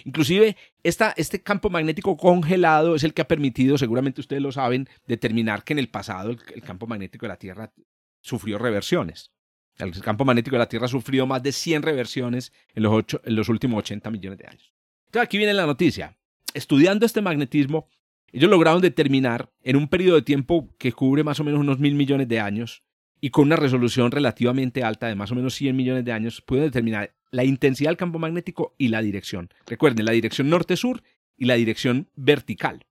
Inclusive, 0.06 0.58
este 0.84 1.42
campo 1.42 1.70
magnético 1.70 2.18
congelado 2.18 2.96
es 2.96 3.04
el 3.04 3.14
que 3.14 3.22
ha 3.22 3.28
permitido, 3.28 3.78
seguramente 3.78 4.22
ustedes 4.22 4.42
lo 4.42 4.52
saben, 4.52 4.90
determinar 5.08 5.64
que 5.64 5.74
en 5.74 5.80
el 5.80 5.90
pasado 5.90 6.32
el 6.32 6.62
campo 6.62 6.88
magnético 6.88 7.26
de 7.26 7.30
la 7.30 7.38
Tierra 7.38 7.74
sufrió 8.22 8.58
reversiones. 8.58 9.32
El 9.78 10.02
campo 10.02 10.26
magnético 10.26 10.56
de 10.56 10.60
la 10.60 10.70
Tierra 10.70 10.86
ha 10.86 10.90
sufrido 10.90 11.26
más 11.26 11.42
de 11.42 11.54
100 11.54 11.84
reversiones 11.84 12.52
en 12.76 12.84
los, 12.84 13.50
últimos 13.50 13.80
80 13.80 14.12
millones 14.12 14.40
de 14.40 14.48
años. 14.48 14.74
Aquí 15.14 15.38
viene 15.38 15.54
la 15.54 15.66
noticia. 15.66 16.18
Estudiando 16.54 17.06
este 17.06 17.22
magnetismo, 17.22 17.88
ellos 18.32 18.50
lograron 18.50 18.82
determinar 18.82 19.52
en 19.64 19.78
un 19.78 19.88
periodo 19.88 20.16
de 20.16 20.22
tiempo 20.22 20.76
que 20.78 20.92
cubre 20.92 21.24
más 21.24 21.40
o 21.40 21.44
menos 21.44 21.62
unos 21.62 21.80
mil 21.80 21.96
millones 21.96 22.28
de 22.28 22.40
años 22.40 22.84
y 23.22 23.30
con 23.30 23.46
una 23.46 23.56
resolución 23.56 24.12
relativamente 24.12 24.84
alta 24.84 25.08
de 25.08 25.16
más 25.16 25.32
o 25.32 25.36
menos 25.36 25.56
100 25.56 25.76
millones 25.76 26.06
de 26.06 26.12
años, 26.12 26.42
pueden 26.42 26.66
determinar 26.66 27.14
la 27.32 27.44
intensidad 27.44 27.90
del 27.90 27.98
campo 27.98 28.20
magnético 28.20 28.76
y 28.78 28.88
la 28.88 29.02
dirección. 29.02 29.50
Recuerden, 29.68 30.06
la 30.06 30.12
dirección 30.12 30.50
norte-sur 30.50 31.04
y 31.38 31.46
la 31.46 31.56
dirección 31.56 32.10
vertical. 32.16 32.86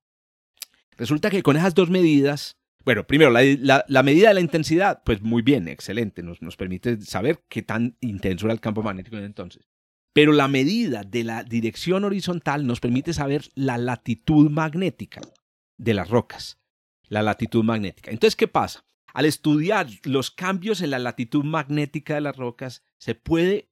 Resulta 0.96 1.30
que 1.30 1.42
con 1.42 1.56
esas 1.56 1.74
dos 1.74 1.90
medidas 1.90 2.58
bueno, 2.84 3.06
primero, 3.06 3.30
la, 3.30 4.02
medida 4.02 4.28
de 4.28 4.34
la 4.34 4.40
intensidad, 4.40 5.02
pues 5.04 5.20
muy 5.20 5.42
bien, 5.42 5.68
excelente, 5.68 6.22
nos, 6.22 6.40
nos 6.40 6.56
permite 6.56 6.98
saber 7.02 7.44
qué 7.46 7.60
tan 7.60 7.98
intenso 8.00 8.46
era 8.46 8.54
el 8.54 8.60
campo 8.60 8.82
magnético 8.82 9.18
en 9.18 9.24
entonces. 9.24 9.68
Pero 10.14 10.32
la 10.32 10.48
medida 10.48 11.02
de 11.02 11.22
la 11.22 11.44
dirección 11.44 12.04
horizontal 12.04 12.66
nos 12.66 12.80
permite 12.80 13.12
saber 13.12 13.44
la 13.54 13.76
latitud 13.76 14.50
magnética 14.50 15.20
de 15.76 15.92
las 15.92 16.08
rocas. 16.08 16.58
La 17.08 17.22
latitud 17.22 17.62
magnética. 17.62 18.10
Entonces, 18.10 18.36
¿qué 18.36 18.48
pasa? 18.48 18.84
Al 19.18 19.26
estudiar 19.26 19.88
los 20.04 20.30
cambios 20.30 20.80
en 20.80 20.90
la 20.90 21.00
latitud 21.00 21.42
magnética 21.42 22.14
de 22.14 22.20
las 22.20 22.36
rocas, 22.36 22.84
se 22.98 23.16
puede, 23.16 23.68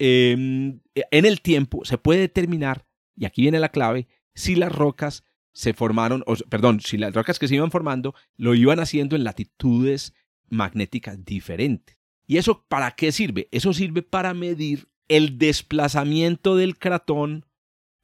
em, 0.00 0.80
en 0.94 1.24
el 1.24 1.40
tiempo, 1.40 1.84
se 1.84 1.98
puede 1.98 2.18
determinar, 2.18 2.84
y 3.14 3.24
aquí 3.24 3.42
viene 3.42 3.60
la 3.60 3.68
clave, 3.68 4.08
si 4.34 4.56
las 4.56 4.74
rocas 4.74 5.22
se 5.52 5.72
formaron, 5.72 6.24
o, 6.26 6.34
perdón, 6.50 6.80
si 6.80 6.98
las 6.98 7.14
rocas 7.14 7.38
que 7.38 7.46
se 7.46 7.54
iban 7.54 7.70
formando 7.70 8.16
lo 8.36 8.56
iban 8.56 8.80
haciendo 8.80 9.14
en 9.14 9.22
latitudes 9.22 10.14
magnéticas 10.48 11.24
diferentes. 11.24 11.96
¿Y 12.26 12.38
eso 12.38 12.66
para 12.66 12.90
qué 12.96 13.12
sirve? 13.12 13.46
Eso 13.52 13.72
sirve 13.72 14.02
para 14.02 14.34
medir 14.34 14.88
el 15.06 15.38
desplazamiento 15.38 16.56
del 16.56 16.76
cratón 16.76 17.46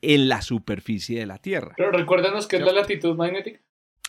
en 0.01 0.29
la 0.29 0.43
superficie 0.43 1.19
de 1.19 1.27
la 1.27 1.39
Tierra. 1.39 1.75
Pero 1.77 1.91
recuérdanos 1.91 2.47
qué 2.47 2.59
es 2.59 2.63
la 2.63 2.73
latitud 2.73 3.17
magnética. 3.17 3.64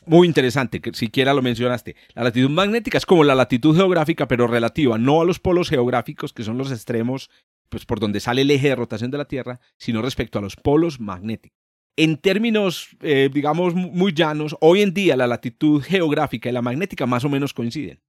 Muy 0.08 0.28
interesante, 0.28 0.82
que 0.82 0.94
siquiera 0.94 1.34
lo 1.34 1.42
mencionaste. 1.42 1.96
La 2.14 2.24
latitud 2.24 2.50
magnética 2.50 2.98
es 2.98 3.06
como 3.06 3.24
la 3.24 3.36
latitud 3.36 3.76
geográfica, 3.76 4.28
pero 4.28 4.48
relativa, 4.48 4.98
no 4.98 5.22
a 5.22 5.26
los 5.26 5.40
polos 5.40 5.70
geográficos, 5.70 6.32
que 6.32 6.44
son 6.44 6.58
los 6.58 6.72
extremos 6.72 7.30
pues, 7.70 7.86
por 7.86 8.00
donde 8.00 8.20
sale 8.20 8.44
el 8.44 8.52
eje 8.52 8.70
de 8.70 8.76
rotación 8.76 9.12
de 9.12 9.18
la 9.18 9.26
Tierra, 9.26 9.60
sino 9.78 10.02
respecto 10.02 10.40
a 10.40 10.42
los 10.42 10.56
polos 10.56 11.00
magnéticos. 11.00 11.60
En 11.98 12.18
términos, 12.18 12.90
eh, 13.02 13.30
digamos, 13.34 13.74
muy 13.74 14.14
llanos, 14.14 14.56
hoy 14.60 14.82
en 14.82 14.94
día 14.94 15.16
la 15.16 15.28
latitud 15.28 15.82
geográfica 15.82 16.50
y 16.50 16.52
la 16.52 16.62
magnética 16.62 17.06
más 17.06 17.24
o 17.24 17.30
menos 17.30 17.54
coinciden. 17.54 18.02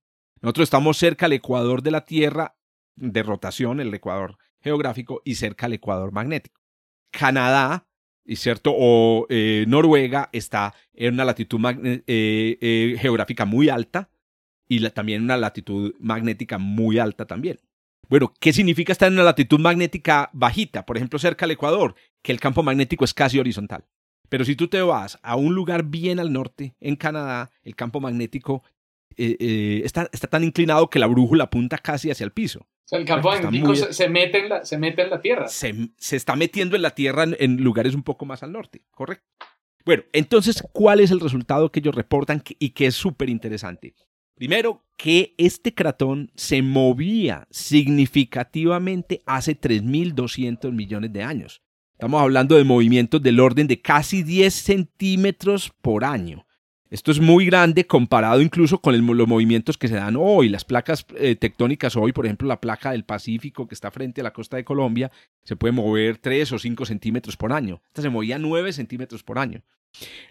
Nosotros 0.43 0.65
estamos 0.65 0.99
cerca 0.99 1.27
al 1.27 1.33
ecuador 1.33 1.83
de 1.83 1.93
la 1.93 2.05
Tierra 2.05 2.57
de 2.97 3.23
rotación, 3.23 3.81
el 3.81 3.95
ecuador 3.95 4.39
geográfico, 4.61 5.23
y 5.25 5.37
cerca 5.37 5.67
al 5.67 5.75
ecuador 5.75 6.13
magnético. 6.13 6.61
Canadá, 7.11 7.86
y 8.27 8.37
cierto, 8.37 8.73
o 8.77 9.27
eh, 9.29 9.65
Noruega 9.69 10.29
está 10.33 10.75
en 10.95 11.15
una 11.15 11.25
latitud 11.25 11.61
eh, 11.85 12.03
eh, 12.07 12.97
geográfica 13.01 13.45
muy 13.45 13.69
alta 13.69 14.11
y 14.69 14.87
también 14.91 15.23
una 15.23 15.37
latitud 15.37 15.95
magnética 16.01 16.59
muy 16.59 16.99
alta 16.99 17.27
también. 17.27 17.61
Bueno, 18.09 18.33
¿qué 18.41 18.53
significa 18.53 18.93
estar 18.93 19.09
en 19.09 19.15
una 19.15 19.23
latitud 19.23 19.61
magnética 19.61 20.31
bajita? 20.33 20.85
Por 20.87 20.97
ejemplo, 20.97 21.19
cerca 21.19 21.45
al 21.45 21.53
Ecuador, 21.53 21.95
que 22.23 22.33
el 22.33 22.41
campo 22.41 22.63
magnético 22.63 23.05
es 23.05 23.15
casi 23.15 23.39
horizontal. 23.39 23.85
Pero 24.29 24.45
si 24.45 24.57
tú 24.57 24.69
te 24.69 24.83
vas 24.83 25.19
a 25.23 25.37
un 25.37 25.55
lugar 25.55 25.85
bien 25.85 26.19
al 26.19 26.33
norte, 26.33 26.75
en 26.81 26.97
Canadá, 26.97 27.51
el 27.63 27.77
campo 27.77 28.01
magnético 28.01 28.65
está, 29.17 30.09
está, 30.13 30.27
tan 30.29 30.45
inclinado 30.45 30.91
que 30.91 30.99
la 30.99 31.07
brújula 31.07 31.45
apunta 31.45 31.79
casi 31.79 32.11
hacia 32.11 32.25
el 32.25 32.33
piso. 32.33 32.67
O 32.87 32.89
sea, 32.89 33.01
el 33.01 33.05
campo 33.05 33.31
magnético 33.31 33.75
se, 33.75 34.09
mete 34.09 34.39
en 34.39 34.49
la, 34.49 34.65
se 34.65 34.79
mete 34.79 35.03
en 35.03 35.11
la 35.11 35.21
Tierra. 35.21 35.49
Se, 35.49 35.75
está 35.99 36.37
metiendo 36.37 36.77
en 36.77 36.83
la 36.83 36.91
Tierra 36.91 37.25
en, 37.37 37.57
lugares 37.57 37.97
un 37.97 38.05
poco 38.05 38.27
más 38.27 38.45
al 38.45 38.53
norte, 38.53 38.85
correcto. 38.93 39.27
Bueno, 39.85 40.05
entonces, 40.13 40.63
¿cuál 40.73 41.01
es 41.01 41.11
el 41.11 41.19
resultado 41.19 41.73
que 41.73 41.81
ellos 41.81 41.97
reportan 41.97 42.45
y 42.61 42.71
que 42.71 42.87
es 42.87 42.95
súper 42.95 43.29
interesante? 43.29 43.97
Primero, 44.37 44.85
que 44.97 45.35
este 45.37 45.75
cratón 45.75 46.31
se 46.37 46.63
movía 46.63 47.49
significativamente 47.51 49.21
hace 49.27 49.61
3.200 49.61 50.71
millones 50.71 51.13
de 51.13 51.25
años. 51.25 51.63
Estamos 51.95 52.23
hablando 52.23 52.55
de 52.55 52.63
movimientos 52.63 53.21
del 53.21 53.41
orden 53.41 53.67
de 53.67 53.83
casi 53.83 54.23
10 54.23 54.55
centímetros 54.55 55.73
por 55.83 56.05
año. 56.05 56.46
Esto 56.89 57.11
es 57.11 57.19
muy 57.19 57.47
grande 57.47 57.85
comparado 57.85 58.41
incluso 58.41 58.81
con 58.81 58.95
los 58.95 59.29
movimientos 59.29 59.77
que 59.77 59.89
se 59.89 59.97
dan 59.97 60.15
hoy. 60.17 60.49
Las 60.49 60.65
placas 60.65 61.05
eh, 61.17 61.35
tectónicas 61.35 61.97
hoy, 61.97 62.13
por 62.13 62.27
ejemplo, 62.27 62.47
la 62.47 62.61
placa 62.61 62.93
del 62.93 63.05
Pacífico 63.05 63.67
que 63.67 63.75
está 63.75 63.91
frente 63.91 64.21
a 64.21 64.25
la 64.25 64.33
costa 64.33 64.57
de 64.57 64.65
Colombia, 64.65 65.11
se 65.43 65.57
puede 65.57 65.73
mover 65.73 66.19
3 66.19 66.53
o 66.53 66.59
5 66.59 66.87
centímetros 66.87 67.37
por 67.37 67.53
año. 67.53 67.83
Esta 67.89 68.03
se 68.03 68.09
movía 68.09 68.39
9 68.39 68.73
centímetros 68.73 69.25
por 69.25 69.39
año. 69.39 69.63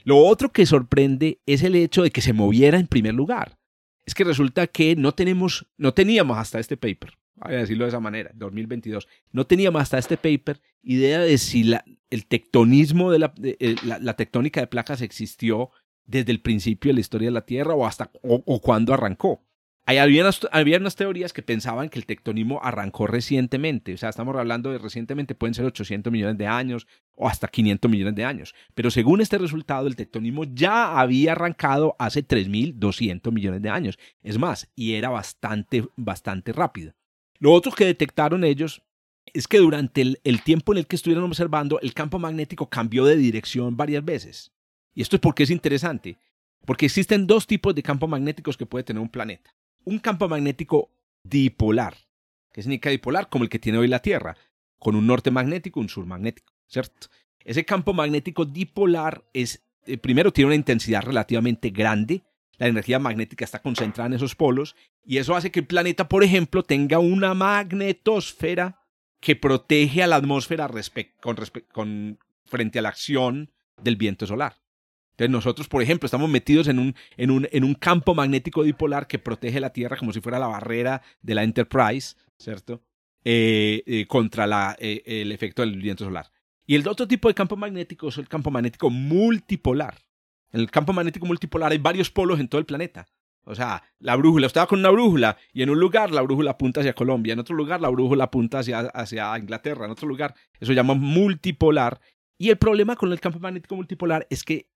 Lo 0.06 0.18
otro 0.18 0.52
que 0.52 0.66
sorprende 0.66 1.42
es 1.46 1.62
el 1.64 1.76
hecho 1.76 2.04
de 2.04 2.12
que 2.12 2.22
se 2.22 2.32
moviera 2.32 2.80
en 2.80 2.88
primer 2.88 3.14
lugar. 3.14 3.58
Es 4.06 4.14
que 4.14 4.24
resulta 4.24 4.68
que 4.68 4.96
no 4.96 5.14
tenemos, 5.14 5.68
no 5.78 5.94
teníamos 5.94 6.38
hasta 6.38 6.60
este 6.60 6.78
paper, 6.78 7.18
voy 7.34 7.56
a 7.56 7.58
decirlo 7.58 7.86
de 7.86 7.90
esa 7.90 8.00
manera, 8.00 8.32
2022, 8.36 9.08
no 9.32 9.46
teníamos 9.48 9.82
hasta 9.82 9.98
este 9.98 10.16
paper 10.16 10.62
idea 10.84 11.22
de 11.22 11.40
si 11.40 11.74
el 12.12 12.26
tectonismo 12.28 13.12
de 13.12 13.32
eh, 13.60 13.76
la 13.84 14.16
tectónica 14.16 14.62
de 14.62 14.68
placas 14.68 15.02
existió 15.02 15.72
desde 16.06 16.32
el 16.32 16.42
principio 16.42 16.90
de 16.90 16.96
la 16.96 17.00
historia 17.00 17.28
de 17.28 17.34
la 17.34 17.46
Tierra 17.46 17.74
o 17.74 17.86
hasta 17.86 18.12
o, 18.22 18.62
cuando 18.62 18.94
arrancó. 18.94 19.42
Hay, 19.88 20.00
había, 20.00 20.22
unas, 20.24 20.96
teorías 20.96 21.32
que 21.32 21.44
pensaban 21.44 21.90
que 21.90 22.00
el 22.00 22.08
tectonismo 22.08 22.60
arrancó 22.64 23.06
recientemente, 23.06 23.94
o 23.94 23.98
sea, 23.98 24.10
estamos 24.10 24.36
hablando 24.36 24.72
de 24.72 24.80
recientemente, 24.80 25.36
pueden 25.36 25.54
ser 25.54 25.66
800 25.66 26.12
millones 26.12 26.40
de 26.40 26.48
años 26.48 26.88
o 27.14 27.30
hasta 27.30 27.48
500 27.48 27.92
millones 27.92 28.16
de 28.16 28.26
años, 28.26 28.56
pero 28.74 28.90
según 28.90 29.22
este 29.22 29.38
resultado, 29.38 29.86
el 29.86 29.96
tectonismo 29.96 30.44
ya 30.44 31.00
había 31.00 31.34
arrancado 31.34 31.96
hace 32.00 32.28
3.200 32.28 33.32
millones 33.32 33.62
de 33.62 33.70
años, 33.70 34.00
es 34.24 34.40
más, 34.40 34.72
y 34.76 34.94
era 34.94 35.10
bastante, 35.10 35.88
bastante 35.96 36.52
rápido. 36.52 36.96
Lo 37.38 37.52
otro 37.52 37.72
que 37.72 37.86
detectaron 37.86 38.44
ellos 38.44 38.82
es 39.34 39.48
que 39.48 39.60
durante 39.60 40.02
el 40.24 40.42
tiempo 40.42 40.72
en 40.72 40.80
el 40.80 40.88
que 40.88 40.96
estuvieron 40.96 41.26
observando, 41.26 41.80
el 41.82 41.94
campo 41.94 42.18
magnético 42.18 42.72
cambió 42.72 43.06
de 43.06 43.18
dirección 43.18 43.78
varias 43.78 44.04
veces. 44.04 44.55
Y 44.96 45.02
esto 45.02 45.18
es 45.18 45.20
porque 45.20 45.44
es 45.44 45.52
interesante, 45.52 46.18
porque 46.66 46.88
existen 46.88 47.28
dos 47.28 47.46
tipos 47.46 47.76
de 47.76 47.84
campos 47.84 48.10
magnéticos 48.10 48.58
que 48.58 48.66
puede 48.66 48.86
tener 48.86 49.02
un 49.02 49.10
planeta. 49.10 49.54
Un 49.84 50.00
campo 50.00 50.28
magnético 50.28 50.90
dipolar, 51.24 51.96
que 52.52 52.64
significa 52.64 52.90
dipolar 52.90 53.30
como 53.30 53.44
el 53.44 53.50
que 53.50 53.60
tiene 53.60 53.78
hoy 53.78 53.88
la 53.88 54.02
Tierra, 54.02 54.36
con 54.80 54.96
un 54.96 55.06
norte 55.06 55.32
magnético 55.32 55.80
y 55.80 55.84
un 55.84 55.90
sur 55.90 56.06
magnético, 56.06 56.54
¿cierto? 56.68 57.08
Ese 57.44 57.66
campo 57.66 57.94
magnético 57.94 58.46
dipolar 58.46 59.24
es, 59.34 59.64
eh, 59.86 59.98
primero, 59.98 60.32
tiene 60.32 60.48
una 60.48 60.56
intensidad 60.56 61.04
relativamente 61.04 61.70
grande, 61.70 62.24
la 62.58 62.68
energía 62.68 62.98
magnética 63.00 63.44
está 63.44 63.60
concentrada 63.60 64.08
en 64.08 64.14
esos 64.14 64.34
polos, 64.34 64.76
y 65.04 65.18
eso 65.18 65.36
hace 65.36 65.52
que 65.52 65.60
el 65.60 65.68
planeta, 65.68 66.08
por 66.08 66.24
ejemplo, 66.24 66.64
tenga 66.64 67.00
una 67.00 67.34
magnetosfera 67.34 68.80
que 69.20 69.36
protege 69.36 70.04
a 70.04 70.08
la 70.08 70.16
atmósfera 70.16 70.70
frente 72.46 72.80
a 72.80 72.82
la 72.82 72.90
acción 72.90 73.52
del 73.82 73.98
viento 73.98 74.26
solar. 74.26 74.56
Entonces 75.16 75.32
nosotros, 75.32 75.70
por 75.70 75.82
ejemplo, 75.82 76.08
estamos 76.08 76.30
metidos 76.30 76.68
en 76.68 76.78
un, 76.78 76.96
en 77.16 77.32
un, 77.32 77.48
en 77.50 77.64
un 77.64 77.74
campo 77.74 78.14
magnético 78.14 78.64
dipolar 78.64 79.08
que 79.08 79.18
protege 79.18 79.62
la 79.62 79.72
Tierra 79.72 79.96
como 79.96 80.12
si 80.12 80.20
fuera 80.20 80.40
la 80.40 80.48
barrera 80.48 81.02
de 81.22 81.36
la 81.36 81.44
Enterprise, 81.44 82.18
¿cierto? 82.38 82.84
Eh, 83.24 83.82
eh, 83.86 84.08
contra 84.08 84.46
la, 84.46 84.76
eh, 84.78 85.02
el 85.06 85.32
efecto 85.32 85.62
del 85.62 85.82
viento 85.82 86.04
solar. 86.04 86.30
Y 86.68 86.76
el 86.76 86.86
otro 86.86 87.08
tipo 87.08 87.30
de 87.30 87.34
campo 87.34 87.56
magnético 87.56 88.10
es 88.10 88.18
el 88.18 88.28
campo 88.28 88.52
magnético 88.52 88.90
multipolar. 88.90 90.00
En 90.52 90.60
el 90.60 90.70
campo 90.70 90.92
magnético 90.92 91.26
multipolar 91.26 91.72
hay 91.72 91.78
varios 91.78 92.12
polos 92.12 92.40
en 92.42 92.50
todo 92.50 92.60
el 92.60 92.66
planeta. 92.66 93.08
O 93.46 93.56
sea, 93.56 93.84
la 94.00 94.18
brújula, 94.18 94.48
usted 94.48 94.60
va 94.60 94.68
con 94.68 94.80
una 94.80 94.90
brújula 94.90 95.38
y 95.54 95.62
en 95.62 95.70
un 95.70 95.80
lugar 95.80 96.12
la 96.12 96.24
brújula 96.24 96.52
apunta 96.52 96.82
hacia 96.82 96.94
Colombia, 96.94 97.34
en 97.34 97.40
otro 97.40 97.56
lugar 97.56 97.80
la 97.80 97.90
brújula 97.90 98.26
apunta 98.26 98.60
hacia, 98.60 98.80
hacia 98.80 99.38
Inglaterra, 99.38 99.86
en 99.86 99.92
otro 99.92 100.08
lugar 100.08 100.34
eso 100.60 100.72
se 100.72 100.76
llama 100.76 100.96
multipolar. 100.96 102.02
Y 102.38 102.50
el 102.50 102.58
problema 102.58 102.96
con 102.98 103.12
el 103.12 103.20
campo 103.22 103.40
magnético 103.40 103.76
multipolar 103.76 104.28
es 104.30 104.44
que 104.44 104.68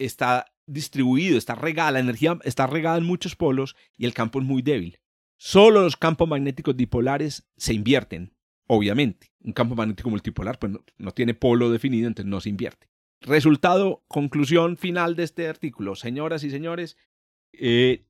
está 0.00 0.52
distribuido, 0.66 1.36
está 1.36 1.54
regada, 1.54 1.92
la 1.92 2.00
energía 2.00 2.38
está 2.44 2.66
regada 2.66 2.98
en 2.98 3.04
muchos 3.04 3.36
polos 3.36 3.76
y 3.96 4.06
el 4.06 4.14
campo 4.14 4.40
es 4.40 4.46
muy 4.46 4.62
débil. 4.62 4.98
Solo 5.36 5.82
los 5.82 5.96
campos 5.96 6.28
magnéticos 6.28 6.76
dipolares 6.76 7.48
se 7.56 7.74
invierten, 7.74 8.34
obviamente. 8.66 9.32
Un 9.42 9.52
campo 9.52 9.74
magnético 9.74 10.10
multipolar 10.10 10.58
pues 10.58 10.72
no, 10.98 11.12
tiene 11.12 11.34
polo 11.34 11.70
definido, 11.70 12.06
entonces 12.06 12.30
no 12.30 12.40
se 12.40 12.50
invierte. 12.50 12.88
Resultado, 13.22 14.04
conclusión 14.08 14.76
final 14.76 15.16
de 15.16 15.24
este 15.24 15.48
artículo. 15.48 15.94
Señoras 15.94 16.44
y 16.44 16.50
señores, 16.50 16.96
eh, 17.52 18.04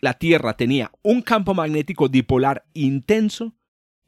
la 0.00 0.14
Tierra 0.14 0.56
tenía 0.56 0.92
un 1.02 1.22
campo 1.22 1.54
magnético 1.54 2.08
dipolar 2.08 2.66
intenso 2.72 3.54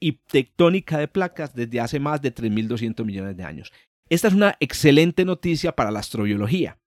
y 0.01 0.12
tectónica 0.12 0.99
de 0.99 1.09
placas 1.09 1.55
desde 1.55 1.81
hace 1.81 1.99
más 2.01 2.23
de 2.23 2.35
3.200 2.35 3.05
millones 3.05 3.37
de 3.37 3.45
años. 3.45 3.73
Esta 4.09 4.29
es 4.29 4.35
una 4.35 4.57
excelente 4.61 5.25
noticia 5.25 5.73
para 5.73 5.91
la 5.91 6.01
astrobiología. 6.01 6.79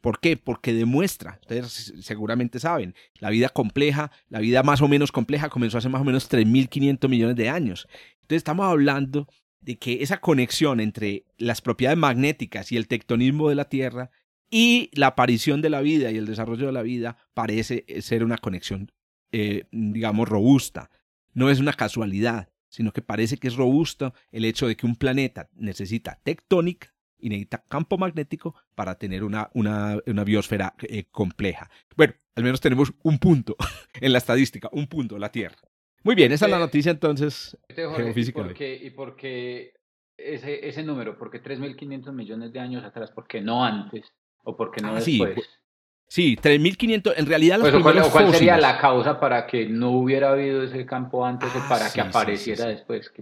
¿Por 0.00 0.18
qué? 0.20 0.36
Porque 0.36 0.72
demuestra, 0.72 1.38
ustedes 1.42 1.94
seguramente 2.00 2.58
saben, 2.58 2.94
la 3.18 3.30
vida 3.30 3.50
compleja, 3.50 4.10
la 4.28 4.40
vida 4.40 4.62
más 4.62 4.80
o 4.80 4.88
menos 4.88 5.12
compleja 5.12 5.50
comenzó 5.50 5.78
hace 5.78 5.90
más 5.90 6.00
o 6.00 6.04
menos 6.04 6.30
3.500 6.30 7.08
millones 7.08 7.36
de 7.36 7.50
años. 7.50 7.86
Entonces 8.22 8.38
estamos 8.38 8.66
hablando 8.66 9.28
de 9.60 9.76
que 9.76 10.02
esa 10.02 10.18
conexión 10.20 10.80
entre 10.80 11.26
las 11.36 11.60
propiedades 11.60 11.98
magnéticas 11.98 12.72
y 12.72 12.76
el 12.76 12.88
tectonismo 12.88 13.50
de 13.50 13.54
la 13.56 13.68
Tierra 13.68 14.10
y 14.50 14.90
la 14.94 15.08
aparición 15.08 15.60
de 15.60 15.70
la 15.70 15.82
vida 15.82 16.10
y 16.10 16.16
el 16.16 16.26
desarrollo 16.26 16.66
de 16.66 16.72
la 16.72 16.82
vida 16.82 17.18
parece 17.34 17.84
ser 18.00 18.24
una 18.24 18.38
conexión, 18.38 18.90
eh, 19.32 19.64
digamos, 19.70 20.28
robusta. 20.28 20.90
No 21.34 21.50
es 21.50 21.60
una 21.60 21.74
casualidad, 21.74 22.48
sino 22.68 22.92
que 22.92 23.02
parece 23.02 23.36
que 23.36 23.48
es 23.48 23.56
robusto 23.56 24.14
el 24.32 24.46
hecho 24.46 24.66
de 24.66 24.76
que 24.76 24.86
un 24.86 24.96
planeta 24.96 25.50
necesita 25.54 26.18
tectónica 26.22 26.94
y 27.20 27.28
necesita 27.28 27.64
campo 27.68 27.98
magnético 27.98 28.54
para 28.74 28.96
tener 28.96 29.24
una, 29.24 29.50
una, 29.54 29.98
una 30.06 30.24
biosfera 30.24 30.74
eh, 30.82 31.04
compleja. 31.10 31.70
Bueno, 31.96 32.14
al 32.34 32.44
menos 32.44 32.60
tenemos 32.60 32.92
un 33.02 33.18
punto 33.18 33.56
en 34.00 34.12
la 34.12 34.18
estadística, 34.18 34.68
un 34.72 34.86
punto, 34.86 35.18
la 35.18 35.30
Tierra. 35.30 35.56
Muy 36.02 36.14
bien, 36.14 36.32
esa 36.32 36.46
es 36.46 36.50
la 36.50 36.58
noticia 36.58 36.90
entonces 36.90 37.56
geofísica. 37.74 38.40
¿Y 38.40 38.90
por 38.90 39.16
qué, 39.16 39.74
ese, 40.16 40.66
ese 40.66 40.82
número? 40.82 41.18
¿Por 41.18 41.30
qué 41.30 41.42
3.500 41.42 42.12
millones 42.12 42.52
de 42.52 42.60
años 42.60 42.84
atrás? 42.84 43.10
¿Por 43.10 43.26
qué 43.26 43.40
no 43.40 43.64
antes? 43.64 44.06
¿O 44.42 44.56
por 44.56 44.70
qué 44.70 44.80
no 44.80 44.92
ah, 44.92 44.94
después? 44.94 45.60
Sí, 46.08 46.36
3.500. 46.36 47.14
En 47.16 47.26
realidad, 47.26 47.58
los 47.58 47.70
pues, 47.70 47.84
primeros 47.84 48.08
¿Cuál, 48.08 48.34
sería 48.34 48.56
la 48.56 48.78
causa 48.78 49.20
para 49.20 49.46
que 49.46 49.66
no 49.66 49.90
hubiera 49.90 50.32
habido 50.32 50.62
ese 50.62 50.86
campo 50.86 51.24
antes 51.24 51.54
o 51.54 51.58
ah, 51.58 51.66
para 51.68 51.92
que 51.92 52.00
apareciera 52.00 52.66
después? 52.66 53.12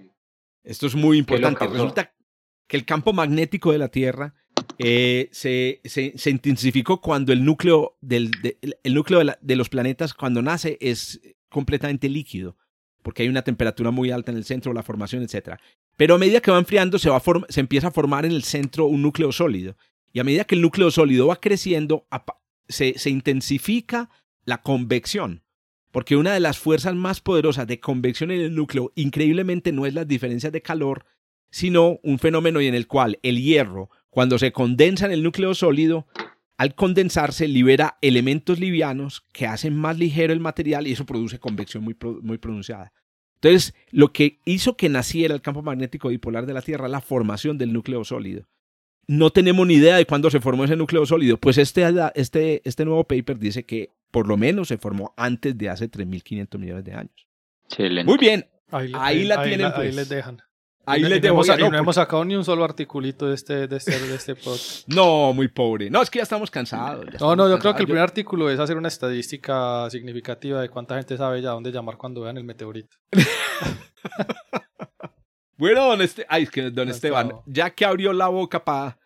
Esto 0.63 0.87
es 0.87 0.95
muy 0.95 1.19
importante. 1.19 1.67
Resulta 1.67 2.13
que 2.69 2.77
el 2.77 2.85
campo 2.85 3.13
magnético 3.13 3.73
de 3.73 3.79
la 3.79 3.89
Tierra 3.89 4.35
eh, 4.79 5.29
se, 5.33 5.81
se, 5.85 6.31
intensificó 6.31 7.01
cuando 7.01 7.33
el 7.33 7.45
núcleo, 7.45 7.97
del, 8.01 8.31
el 8.61 8.95
núcleo 8.95 9.21
de, 9.41 9.57
los 9.57 9.69
planetas, 9.69 10.15
cuando 10.15 10.43
nace, 10.43 10.79
es 10.81 11.21
completamente 11.49 12.09
líquido, 12.09 12.57
porque 13.03 13.23
hay 13.23 13.29
una 13.29 13.43
temperatura 13.43 13.91
muy 13.91 14.11
alta 14.11 14.31
en 14.31 14.39
el 14.39 14.45
centro, 14.45 14.73
la 14.73 14.83
formación, 14.83 15.23
etc. 15.23 15.59
Pero 15.97 16.15
a 16.15 16.19
medida 16.19 16.41
que 16.41 16.51
va 16.51 16.59
enfriando, 16.59 16.99
se, 16.99 17.11
va 17.11 17.21
se 17.49 17.61
empieza 17.61 17.89
a 17.89 17.93
formar 17.93 18.25
en 18.27 18.33
el 18.33 18.45
centro 18.45 18.85
un 18.85 19.03
núcleo 19.03 19.33
sólido. 19.33 19.77
Y 20.13 20.21
a 20.21 20.25
medida 20.25 20.45
que 20.45 20.55
el 20.55 20.63
núcleo 20.63 20.91
sólido 20.91 21.27
va 21.27 21.37
creciendo, 21.37 22.07
se, 22.69 22.99
se 22.99 23.11
intensifica 23.11 24.11
la 24.45 24.63
convección. 24.63 25.43
Porque 25.91 26.17
una 26.17 26.35
de 26.35 26.41
las 26.41 26.59
fuerzas 26.59 26.95
más 26.95 27.21
poderosas 27.21 27.67
de 27.67 27.81
convección 27.81 28.31
en 28.31 28.43
el 28.43 28.55
núcleo, 28.55 28.93
increíblemente, 28.95 29.73
no 29.73 29.87
es 29.87 29.95
las 29.95 30.07
diferencias 30.07 30.53
de 30.53 30.63
calor, 30.63 31.07
sino 31.51 31.99
un 32.03 32.19
fenómeno 32.19 32.61
en 32.61 32.75
el 32.75 32.87
cual 32.87 33.19
el 33.23 33.43
hierro, 33.43 33.91
cuando 34.11 34.39
se 34.39 34.53
condensa 34.53 35.07
en 35.07 35.13
el 35.13 35.23
núcleo 35.23 35.55
sólido, 35.55 36.07
al 36.57 36.75
condensarse 36.75 37.47
libera 37.47 37.99
elementos 38.03 38.59
livianos 38.59 39.23
que 39.33 39.47
hacen 39.47 39.77
más 39.77 39.99
ligero 39.99 40.33
el 40.33 40.41
material 40.41 40.87
y 40.87 40.93
eso 40.93 41.07
produce 41.07 41.39
convección 41.39 41.85
muy, 41.85 41.97
muy 42.23 42.39
pronunciada. 42.39 42.93
Entonces, 43.35 43.75
lo 43.91 44.13
que 44.13 44.41
hizo 44.45 44.77
que 44.77 44.89
naciera 44.89 45.35
el 45.35 45.43
campo 45.43 45.63
magnético 45.63 46.09
dipolar 46.09 46.47
de 46.47 46.55
la 46.55 46.63
Tierra, 46.63 46.89
la 46.89 47.01
formación 47.01 47.57
del 47.57 47.73
núcleo 47.73 48.05
sólido 48.05 48.49
no 49.09 49.31
tenemos 49.31 49.67
ni 49.67 49.75
idea 49.75 49.97
de 49.97 50.07
cuándo 50.07 50.31
se 50.31 50.39
formó 50.39 50.65
ese 50.65 50.77
núcleo 50.77 51.05
sólido. 51.07 51.39
Pues 51.39 51.59
este, 51.59 51.83
este, 52.15 52.63
este 52.65 52.85
nuevo 52.85 53.05
paper 53.05 53.39
dice 53.39 53.65
que 53.65 53.91
por 54.11 54.29
lo 54.29 54.37
menos 54.37 54.69
se 54.69 54.79
formó 54.79 55.15
antes 55.17 55.57
de 55.57 55.71
hace 55.71 55.91
3.500 55.91 56.59
millones 56.59 56.85
de 56.85 56.93
años. 56.93 57.27
Muy 58.05 58.19
bien. 58.19 58.47
Ahí, 58.71 59.25
la 59.25 59.43
tienen. 59.43 59.67
Ahí, 59.67 59.73
pues. 59.75 59.97
les 59.97 60.09
dejan. 60.11 60.43
Ahí 60.89 61.03
les 61.03 61.21
dejo. 61.21 61.43
no, 61.45 61.79
hemos 61.79 61.97
sacado 61.97 62.25
ni 62.25 62.35
un 62.35 62.45
solo 62.45 62.65
articulito 62.65 63.29
de 63.29 63.35
este, 63.35 63.67
de 63.67 63.77
este, 63.77 63.99
de 63.99 64.15
este 64.15 64.37
no, 64.89 65.33
muy 65.33 65.49
pobre. 65.49 65.91
No, 65.91 66.03
es 66.03 66.11
que 66.11 66.19
ya 66.19 66.23
estamos 66.23 66.51
cansados. 66.51 67.07
no, 67.21 67.37
no, 67.37 67.49
yo 67.49 67.59
creo 67.59 67.75
que 67.75 67.83
el 67.83 67.87
primer 67.87 68.03
artículo 68.03 68.51
es 68.51 68.59
hacer 68.59 68.77
una 68.77 68.89
estadística 68.89 69.89
significativa 69.91 70.61
de 70.61 70.69
cuánta 70.69 70.97
gente 70.97 71.17
sabe 71.17 71.43
ya 71.43 71.51
dónde 71.51 71.71
llamar 71.71 71.97
cuando 71.97 72.23
vean 72.23 72.37
el 72.39 72.45
meteorito. 72.45 72.97
Bueno, 75.59 75.89
don, 75.89 75.99
don 76.73 76.89
Esteban, 76.89 77.33
ya 77.47 77.71
que 77.71 77.85
abrió 77.85 78.13
la 78.13 78.29
boca 78.29 78.65
para 78.65 78.97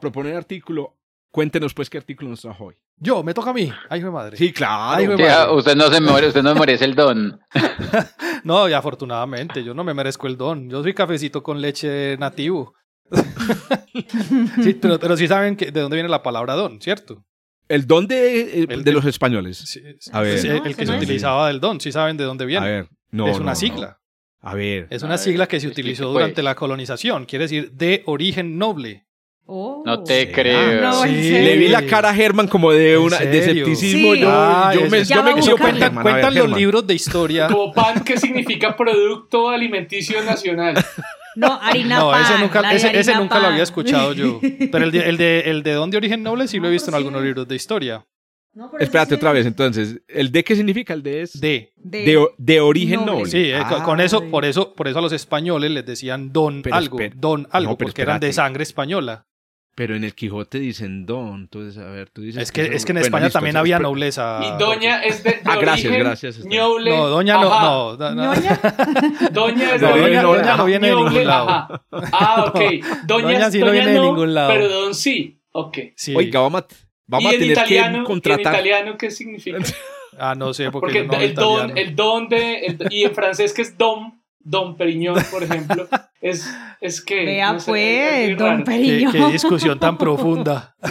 proponer 0.00 0.36
artículo, 0.36 0.98
cuéntenos 1.30 1.72
pues 1.72 1.88
qué 1.88 1.96
artículo 1.96 2.28
nos 2.28 2.42
trajo 2.42 2.66
hoy. 2.66 2.76
Yo, 2.96 3.22
me 3.22 3.34
toca 3.34 3.50
a 3.50 3.52
mí. 3.52 3.70
Ay, 3.88 4.02
mi 4.02 4.10
madre. 4.10 4.36
Sí, 4.36 4.52
claro. 4.52 5.56
usted 5.56 5.76
no 5.76 5.90
se 5.90 6.00
muere, 6.00 6.28
usted 6.28 6.42
no 6.42 6.54
merece 6.54 6.84
el 6.84 6.94
don. 6.94 7.40
no, 8.44 8.68
y 8.68 8.72
afortunadamente, 8.72 9.64
yo 9.64 9.74
no 9.74 9.84
me 9.84 9.94
merezco 9.94 10.26
el 10.26 10.36
don. 10.36 10.70
Yo 10.70 10.82
soy 10.82 10.94
cafecito 10.94 11.42
con 11.42 11.60
leche 11.60 12.16
nativo. 12.18 12.74
sí, 14.62 14.74
pero, 14.74 15.16
sí 15.16 15.28
saben 15.28 15.56
que, 15.56 15.70
de 15.70 15.80
dónde 15.80 15.96
viene 15.96 16.08
la 16.08 16.22
palabra 16.22 16.54
don, 16.54 16.80
¿cierto? 16.80 17.24
El 17.68 17.86
don 17.86 18.06
de, 18.06 18.62
eh, 18.62 18.66
de, 18.66 18.92
los 18.92 19.04
españoles. 19.04 19.80
a 20.12 20.20
ver. 20.20 20.44
el 20.44 20.76
que 20.76 20.86
se 20.86 20.96
utilizaba 20.96 21.48
del 21.48 21.60
don, 21.60 21.80
sí 21.80 21.92
saben 21.92 22.16
de 22.16 22.24
dónde 22.24 22.46
viene. 22.46 22.66
A 22.66 22.68
ver, 22.68 22.88
no. 23.10 23.28
Es 23.28 23.38
una 23.38 23.54
sigla. 23.54 23.98
A 24.40 24.54
ver. 24.54 24.86
Es 24.90 25.02
una 25.02 25.16
sigla 25.16 25.46
que 25.46 25.58
se 25.60 25.66
utilizó 25.66 26.12
durante 26.12 26.42
la 26.42 26.54
colonización, 26.54 27.24
quiere 27.24 27.44
decir 27.44 27.72
de 27.72 28.02
origen 28.06 28.58
noble. 28.58 29.03
Oh. 29.46 29.82
No 29.84 30.02
te 30.02 30.32
creo. 30.32 30.92
sí. 31.02 31.30
Le 31.30 31.56
vi 31.56 31.68
la 31.68 31.84
cara 31.84 32.10
a 32.10 32.14
Germán 32.14 32.48
como 32.48 32.72
de 32.72 32.96
una 32.96 33.18
de 33.18 33.38
escepticismo. 33.38 34.14
Yo, 34.14 34.72
yo, 34.72 34.90
me, 34.90 35.04
yo 35.04 35.22
me 35.22 35.32
cuentan, 35.58 35.94
cuentan 35.94 36.34
los 36.34 36.50
libros 36.50 36.86
de 36.86 36.94
historia. 36.94 37.48
Como 37.48 37.72
pan, 37.72 38.02
¿qué 38.02 38.16
significa 38.16 38.74
producto 38.74 39.50
alimenticio 39.50 40.22
nacional? 40.24 40.76
No, 41.36 41.52
harina 41.60 41.98
no, 41.98 42.16
ese 42.16 42.38
nunca, 42.38 42.72
ese, 42.72 43.14
nunca 43.16 43.38
lo 43.40 43.48
había 43.48 43.64
escuchado 43.64 44.12
yo. 44.12 44.40
Pero 44.72 44.84
el 44.84 44.92
de, 44.92 45.08
el 45.08 45.16
de, 45.16 45.40
el 45.40 45.62
de 45.62 45.72
dónde 45.72 45.96
origen 45.96 46.22
noble 46.22 46.46
sí 46.48 46.60
lo 46.60 46.68
he 46.68 46.70
visto 46.70 46.90
en 46.90 46.94
algunos 46.94 47.22
libros 47.22 47.48
de 47.48 47.56
historia. 47.56 48.06
Espérate 48.78 49.16
otra 49.16 49.32
vez, 49.32 49.46
entonces, 49.46 50.00
¿el 50.06 50.30
de 50.30 50.44
qué 50.44 50.54
significa 50.54 50.94
el 50.94 51.02
de 51.02 51.22
es? 51.22 51.40
De. 51.40 51.72
De, 51.76 52.60
origen 52.60 53.04
noble. 53.04 53.26
Sí, 53.26 53.50
eh, 53.50 53.60
con 53.84 54.00
eso, 54.00 54.30
por 54.30 54.44
eso, 54.44 54.74
por 54.74 54.86
eso 54.86 55.00
a 55.00 55.02
los 55.02 55.12
españoles 55.12 55.72
les 55.72 55.84
decían 55.84 56.32
don 56.32 56.62
algo, 56.70 56.98
don 57.16 57.48
algo, 57.50 57.76
porque 57.76 58.02
eran 58.02 58.20
de 58.20 58.32
sangre 58.32 58.62
española. 58.62 59.26
Pero 59.74 59.96
en 59.96 60.04
el 60.04 60.14
Quijote 60.14 60.60
dicen 60.60 61.04
don, 61.04 61.40
entonces, 61.42 61.82
a 61.82 61.90
ver, 61.90 62.08
tú 62.08 62.22
dices... 62.22 62.42
Es 62.42 62.52
que, 62.52 62.62
es 62.62 62.84
que 62.84 62.92
en 62.92 62.98
España 62.98 63.28
también 63.30 63.56
había 63.56 63.80
nobleza. 63.80 64.40
Y 64.42 64.58
doña 64.58 65.02
es 65.02 65.24
de, 65.24 65.40
Ah, 65.44 65.56
gracias, 65.56 65.92
gracias. 65.92 66.44
Ñoble. 66.44 66.90
No, 66.90 67.08
doña 67.08 67.34
no, 67.38 67.96
no. 67.96 67.96
Doña 67.96 69.74
es 69.74 69.80
de 69.80 69.86
doña, 69.88 70.22
doña 70.22 70.56
no 70.56 70.64
viene 70.64 70.88
de 70.88 70.94
ningún 70.94 71.24
lado. 71.26 71.82
Ah, 71.90 72.44
ok. 72.48 72.60
Doña, 73.04 73.50
sí 73.50 73.58
no 73.58 73.72
viene 73.72 73.92
de 73.92 74.00
ningún 74.00 74.32
lado. 74.32 74.52
Pero 74.52 74.68
don 74.68 74.94
sí, 74.94 75.40
ok. 75.50 75.78
Sí. 75.96 76.14
Oiga, 76.14 76.40
vamos 76.40 76.62
a 76.62 76.66
Vamos 77.06 77.28
a 77.28 77.30
tener 77.32 77.50
italiano, 77.50 77.98
que 77.98 78.04
contratar. 78.04 78.46
¿En 78.46 78.60
italiano 78.60 78.96
qué 78.96 79.10
significa? 79.10 79.58
ah, 80.18 80.34
no 80.34 80.54
sé, 80.54 80.70
porque, 80.70 81.04
porque 81.04 81.24
el, 81.24 81.34
don, 81.34 81.76
el 81.76 81.94
don 81.94 82.28
de. 82.28 82.78
y 82.90 83.04
en 83.04 83.14
francés 83.14 83.52
que 83.52 83.62
es 83.62 83.76
dom, 83.76 84.20
Don 84.44 84.76
Periñón, 84.76 85.16
por 85.30 85.42
ejemplo, 85.42 85.88
es, 86.20 86.46
es 86.80 87.00
que. 87.00 87.24
Vea, 87.24 87.56
pues, 87.64 88.36
Don 88.36 88.62
Periñón. 88.62 89.12
¿Qué, 89.12 89.32
discusión 89.32 89.78
tan 89.78 89.96
profunda. 89.98 90.76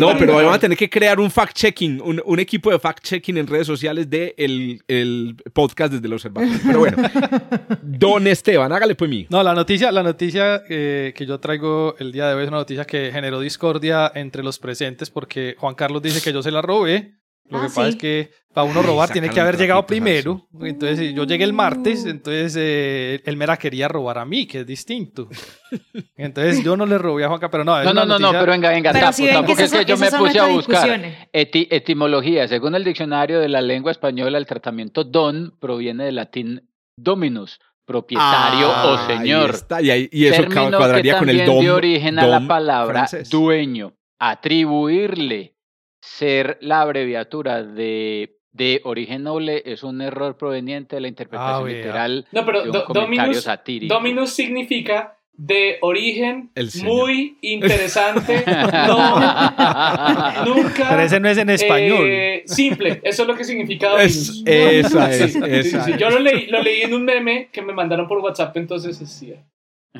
No, 0.00 0.18
pero 0.18 0.34
vamos 0.34 0.56
a 0.56 0.58
tener 0.58 0.76
que 0.76 0.90
crear 0.90 1.20
un 1.20 1.30
fact-checking, 1.30 2.02
un, 2.02 2.20
un, 2.24 2.40
equipo 2.40 2.70
de 2.70 2.80
fact-checking 2.80 3.38
en 3.38 3.46
redes 3.46 3.66
sociales 3.66 4.10
de 4.10 4.34
el, 4.36 4.82
el 4.88 5.36
podcast 5.52 5.92
desde 5.92 6.06
el 6.06 6.12
observatorio. 6.12 6.58
Pero 6.66 6.78
bueno, 6.80 6.96
Don 7.82 8.26
Esteban, 8.26 8.72
hágale 8.72 8.96
pues 8.96 9.08
mí. 9.08 9.26
No, 9.30 9.42
la 9.44 9.54
noticia, 9.54 9.92
la 9.92 10.02
noticia 10.02 10.62
eh, 10.68 11.14
que 11.16 11.26
yo 11.26 11.38
traigo 11.38 11.94
el 12.00 12.10
día 12.10 12.28
de 12.28 12.34
hoy 12.34 12.42
es 12.42 12.48
una 12.48 12.58
noticia 12.58 12.84
que 12.84 13.12
generó 13.12 13.38
discordia 13.38 14.10
entre 14.14 14.42
los 14.42 14.58
presentes 14.58 15.10
porque 15.10 15.54
Juan 15.58 15.76
Carlos 15.76 16.02
dice 16.02 16.20
que 16.20 16.32
yo 16.32 16.42
se 16.42 16.50
la 16.50 16.60
robé. 16.60 17.14
Lo 17.48 17.60
que 17.60 17.66
ah, 17.66 17.68
pasa 17.74 17.88
es 17.88 17.96
que 17.96 18.30
para 18.52 18.66
uno 18.66 18.82
robar 18.82 19.10
tiene 19.10 19.28
que 19.28 19.38
haber 19.38 19.56
llegado 19.56 19.84
primero. 19.86 20.48
Entonces, 20.62 21.14
yo 21.14 21.24
llegué 21.24 21.44
el 21.44 21.52
martes, 21.52 22.06
entonces 22.06 22.56
eh, 22.58 23.20
él 23.24 23.36
me 23.36 23.46
la 23.46 23.56
quería 23.58 23.86
robar 23.86 24.18
a 24.18 24.24
mí, 24.24 24.46
que 24.46 24.60
es 24.60 24.66
distinto. 24.66 25.28
Entonces, 26.16 26.64
yo 26.64 26.76
no 26.76 26.86
le 26.86 26.96
robé 26.96 27.24
a 27.24 27.28
Juanca, 27.28 27.50
pero 27.50 27.64
no. 27.64 27.84
No, 27.84 27.92
no, 27.92 28.06
no, 28.06 28.18
no, 28.18 28.32
pero 28.32 28.52
venga, 28.52 28.70
venga, 28.70 28.92
tampoco 28.92 29.60
es 29.60 29.70
que 29.70 29.84
yo 29.84 29.98
me 29.98 30.10
puse 30.10 30.38
a 30.38 30.46
buscar 30.46 31.28
etimología. 31.32 32.48
Según 32.48 32.74
el 32.74 32.84
diccionario 32.84 33.40
de 33.40 33.48
la 33.48 33.60
lengua 33.60 33.92
española, 33.92 34.38
el 34.38 34.46
tratamiento 34.46 35.04
don 35.04 35.54
proviene 35.60 36.04
del 36.06 36.14
latín 36.14 36.66
dominus, 36.96 37.60
propietario 37.84 38.70
o 38.70 39.06
señor. 39.06 39.54
Y, 39.82 40.24
eso 40.24 40.44
cuadraría 40.50 41.18
con 41.18 41.28
el 41.28 41.44
dom. 41.44 41.62
de 41.62 41.70
origen 41.70 42.18
a 42.18 42.26
la 42.26 42.46
palabra 42.46 43.06
dueño, 43.30 43.92
atribuirle 44.18 45.55
ser 46.06 46.56
la 46.60 46.82
abreviatura 46.82 47.64
de, 47.64 48.38
de 48.52 48.80
origen 48.84 49.24
noble 49.24 49.62
es 49.66 49.82
un 49.82 50.00
error 50.00 50.36
proveniente 50.36 50.96
de 50.96 51.02
la 51.02 51.08
interpretación 51.08 51.68
ah, 51.68 51.72
literal 51.72 52.26
no, 52.30 52.46
pero 52.46 52.62
de 52.62 52.70
un 52.70 52.84
comentario 52.84 53.40
satírico. 53.40 53.92
Dominus 53.92 54.30
significa 54.30 55.18
de 55.32 55.76
origen 55.82 56.50
muy 56.82 57.36
interesante. 57.42 58.42
no, 58.86 59.20
nunca. 60.46 60.88
Pero 60.88 61.02
ese 61.02 61.20
no 61.20 61.28
es 61.28 61.36
en 61.38 61.50
español. 61.50 62.08
Eh, 62.08 62.44
simple, 62.46 63.00
eso 63.02 63.22
es 63.22 63.28
lo 63.28 63.34
que 63.36 63.44
significa 63.44 63.90
Dominus. 63.90 64.42
esa 64.46 65.10
es. 65.10 65.34
Yo 65.98 66.08
lo 66.08 66.20
leí, 66.20 66.46
lo 66.46 66.62
leí 66.62 66.82
en 66.82 66.94
un 66.94 67.04
meme 67.04 67.48
que 67.52 67.62
me 67.62 67.74
mandaron 67.74 68.06
por 68.08 68.18
WhatsApp, 68.18 68.56
entonces 68.56 68.96
sí. 68.96 69.34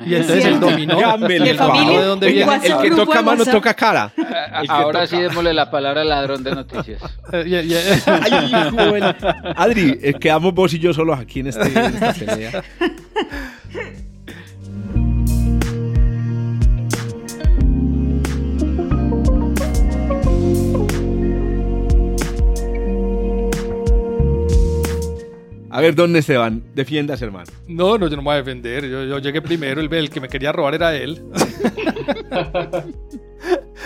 Y 0.05 0.15
entonces 0.15 0.45
el 0.45 0.59
dominó. 0.59 0.97
¿De 0.97 1.55
familia? 1.55 1.99
¿De 1.99 2.05
dónde 2.05 2.31
viene? 2.31 2.55
El 2.63 2.77
que 2.77 2.91
toca 2.91 3.21
mano 3.21 3.45
toca 3.45 3.73
cara. 3.73 4.11
Ahora 4.67 5.07
sí 5.07 5.17
démosle 5.17 5.53
la 5.53 5.71
palabra 5.71 6.01
al 6.01 6.09
ladrón 6.09 6.43
de 6.43 6.55
noticias. 6.55 7.01
Adri, 9.55 9.99
eh, 10.01 10.13
quedamos 10.19 10.53
vos 10.53 10.73
y 10.73 10.79
yo 10.79 10.93
solos 10.93 11.17
aquí 11.19 11.41
en, 11.41 11.47
este, 11.47 11.67
en 11.67 11.77
esta 11.77 12.13
pelea. 12.13 12.63
A 25.77 25.81
ver, 25.81 25.93
don 25.93 26.15
Esteban, 26.15 26.63
defiendas, 26.73 27.21
hermano. 27.21 27.51
No, 27.67 27.99
no, 27.99 28.07
yo 28.07 28.15
no 28.15 28.23
me 28.23 28.29
voy 28.29 28.33
a 28.33 28.37
defender. 28.37 28.89
Yo, 28.89 29.19
llegué 29.19 29.43
primero, 29.43 29.79
el, 29.79 29.93
el, 29.93 30.09
que 30.09 30.19
me 30.19 30.27
quería 30.27 30.51
robar 30.51 30.73
era 30.73 30.95
él. 30.95 31.23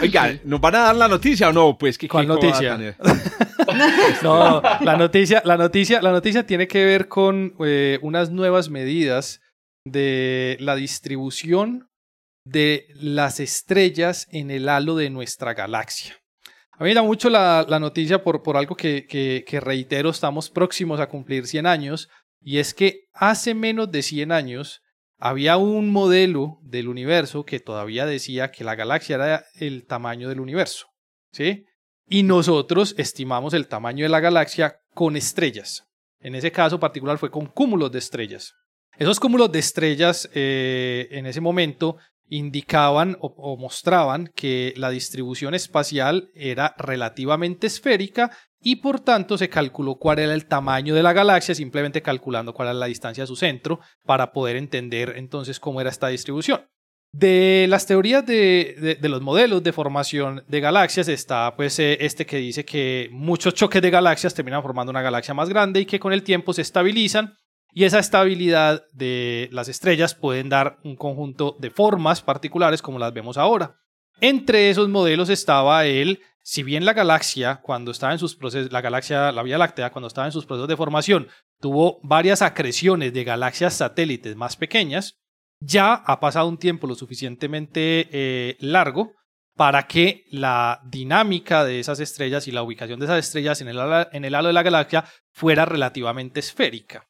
Oiga, 0.02 0.40
¿nos 0.46 0.62
van 0.62 0.76
a 0.76 0.80
dar 0.84 0.96
la 0.96 1.10
noticia 1.10 1.50
o 1.50 1.52
no? 1.52 1.78
Pues, 1.78 1.98
¿qué, 1.98 2.08
¿Cuál 2.08 2.30
noticia? 2.30 2.78
no, 4.24 4.62
la 4.62 4.96
noticia, 4.96 5.42
la, 5.44 5.58
noticia, 5.58 6.02
la 6.02 6.14
noticia 6.14 6.46
tiene 6.46 6.66
que 6.66 6.86
ver 6.86 7.10
con 7.10 7.56
eh, 7.60 8.00
unas 8.02 8.30
nuevas 8.30 8.70
medidas 8.70 9.42
de 9.86 10.56
la 10.62 10.78
distribución 10.78 11.90
de 12.48 12.88
las 12.96 13.42
estrellas 13.42 14.30
en 14.32 14.50
el 14.50 14.70
halo 14.70 14.96
de 14.96 15.10
nuestra 15.10 15.56
galaxia. 15.56 16.21
A 16.82 16.84
mí 16.84 16.90
me 16.90 16.96
da 16.96 17.04
mucho 17.04 17.30
la, 17.30 17.64
noticia 17.80 18.24
por, 18.24 18.58
algo 18.58 18.76
que, 18.76 19.06
que, 19.06 19.60
reitero, 19.60 20.10
estamos 20.10 20.50
próximos 20.50 21.00
a 21.00 21.10
cumplir 21.10 21.46
100 21.46 21.68
años, 21.68 22.10
y 22.42 22.58
es 22.58 22.74
que 22.74 23.04
hace 23.14 23.54
menos 23.54 23.92
de 23.92 24.02
100 24.02 24.32
años 24.32 24.82
había 25.20 25.58
un 25.58 25.92
modelo 25.92 26.58
del 26.64 26.88
universo 26.88 27.46
que 27.46 27.60
todavía 27.60 28.08
decía 28.08 28.50
que 28.50 28.64
la 28.64 28.74
galaxia 28.74 29.14
era 29.18 29.46
el 29.60 29.86
tamaño 29.86 30.28
del 30.28 30.40
universo, 30.40 30.88
¿sí? 31.32 31.66
Y 32.08 32.24
nosotros 32.24 32.96
estimamos 32.98 33.54
el 33.54 33.68
tamaño 33.68 34.04
de 34.04 34.10
la 34.10 34.20
galaxia 34.20 34.80
con 34.96 35.16
estrellas. 35.16 35.84
En 36.20 36.34
ese 36.34 36.52
caso 36.52 36.80
particular 36.80 37.20
fue 37.20 37.30
con 37.30 37.46
cúmulos 37.46 37.92
de 37.92 38.00
estrellas. 38.00 38.56
Esos 38.98 39.20
cúmulos 39.20 39.52
de 39.52 39.60
estrellas 39.60 40.28
eh, 40.34 41.10
en 41.12 41.28
ese 41.28 41.42
momento 41.42 41.98
indicaban 42.32 43.18
o, 43.20 43.58
mostraban 43.58 44.32
que 44.34 44.74
la 44.78 44.90
distribución 44.90 45.54
espacial 45.54 46.32
era 46.34 46.74
relativamente 46.78 47.68
esférica 47.68 48.32
y 48.62 48.78
por 48.78 49.02
tanto 49.02 49.38
se 49.38 49.50
calculó 49.50 49.96
cuál 49.96 50.20
era 50.20 50.34
el 50.34 50.46
tamaño 50.46 50.96
de 50.96 51.04
la 51.04 51.12
galaxia 51.12 51.54
simplemente 51.54 52.02
calculando 52.02 52.54
cuál 52.54 52.70
era 52.70 52.74
la 52.74 52.86
distancia 52.86 53.26
a 53.26 53.28
su 53.28 53.36
centro 53.36 53.82
para 54.06 54.32
poder 54.32 54.56
entender 54.56 55.16
entonces 55.18 55.60
cómo 55.60 55.82
era 55.82 55.90
esta 55.90 56.08
distribución. 56.08 56.62
De 57.14 57.66
las 57.68 57.86
teorías 57.86 58.26
de, 58.26 58.98
de, 59.02 59.10
los 59.10 59.22
modelos 59.22 59.62
de 59.62 59.74
formación 59.74 60.46
de 60.48 60.62
galaxias 60.62 61.10
está 61.10 61.54
pues 61.58 61.78
eh, 61.80 61.98
este 62.00 62.26
que 62.26 62.38
dice 62.38 62.64
que 62.64 63.10
muchos 63.12 63.54
choques 63.54 63.82
de 63.82 63.90
galaxias 63.90 64.34
terminan 64.34 64.62
formando 64.62 64.92
una 64.92 65.02
galaxia 65.02 65.34
más 65.34 65.50
grande 65.50 65.82
y 65.82 65.86
que 65.86 66.00
con 66.00 66.14
el 66.14 66.24
tiempo 66.24 66.54
se 66.54 66.62
estabilizan 66.62 67.36
y 67.74 67.86
esa 67.86 68.00
estabilidad 68.00 68.84
de 68.94 69.50
las 69.52 69.68
estrellas 69.68 70.14
pueden 70.14 70.50
dar 70.50 70.78
un 70.84 70.96
conjunto 70.96 71.56
de 71.60 71.72
formas 71.72 72.22
particulares 72.22 72.82
como 72.82 73.00
las 73.00 73.14
vemos 73.14 73.38
ahora. 73.38 73.78
Entre 74.20 74.70
esos 74.70 74.90
modelos 74.90 75.30
estaba 75.30 75.86
el, 75.86 76.22
si 76.44 76.64
bien 76.64 76.86
la 76.86 76.94
galaxia, 76.94 77.62
cuando 77.62 77.92
estaba 77.92 78.14
en 78.14 78.20
sus 78.20 78.36
procesos, 78.36 78.72
la 78.72 78.82
galaxia, 78.82 79.32
la 79.32 79.44
Vía 79.44 79.58
Láctea, 79.58 79.92
cuando 79.92 80.08
estaba 80.08 80.28
en 80.28 80.34
sus 80.34 80.46
procesos 80.46 80.68
de 80.68 80.78
formación, 80.78 81.28
tuvo 81.60 82.00
varias 82.04 82.42
acreciones 82.42 83.14
de 83.14 83.24
galaxias 83.24 83.74
satélites 83.74 84.36
más 84.36 84.58
pequeñas, 84.58 85.22
ya 85.60 85.94
ha 85.94 86.20
pasado 86.20 86.48
un 86.48 86.58
tiempo 86.58 86.88
lo 86.88 86.96
suficientemente 86.96 88.10
eh, 88.12 88.58
largo 88.60 89.14
para 89.56 89.88
que 89.88 90.26
la 90.32 90.82
dinámica 90.86 91.64
de 91.64 91.80
esas 91.80 92.00
estrellas 92.00 92.48
y 92.48 92.52
la 92.52 92.64
ubicación 92.64 93.00
de 93.00 93.06
esas 93.06 93.20
estrellas 93.20 93.62
en 93.62 93.68
el, 93.68 93.78
en 94.12 94.26
el 94.26 94.36
halo 94.36 94.48
de 94.48 94.54
la 94.54 94.64
galaxia 94.64 95.06
fuera 95.32 95.66
relativamente 95.66 96.40
esférica. 96.40 97.08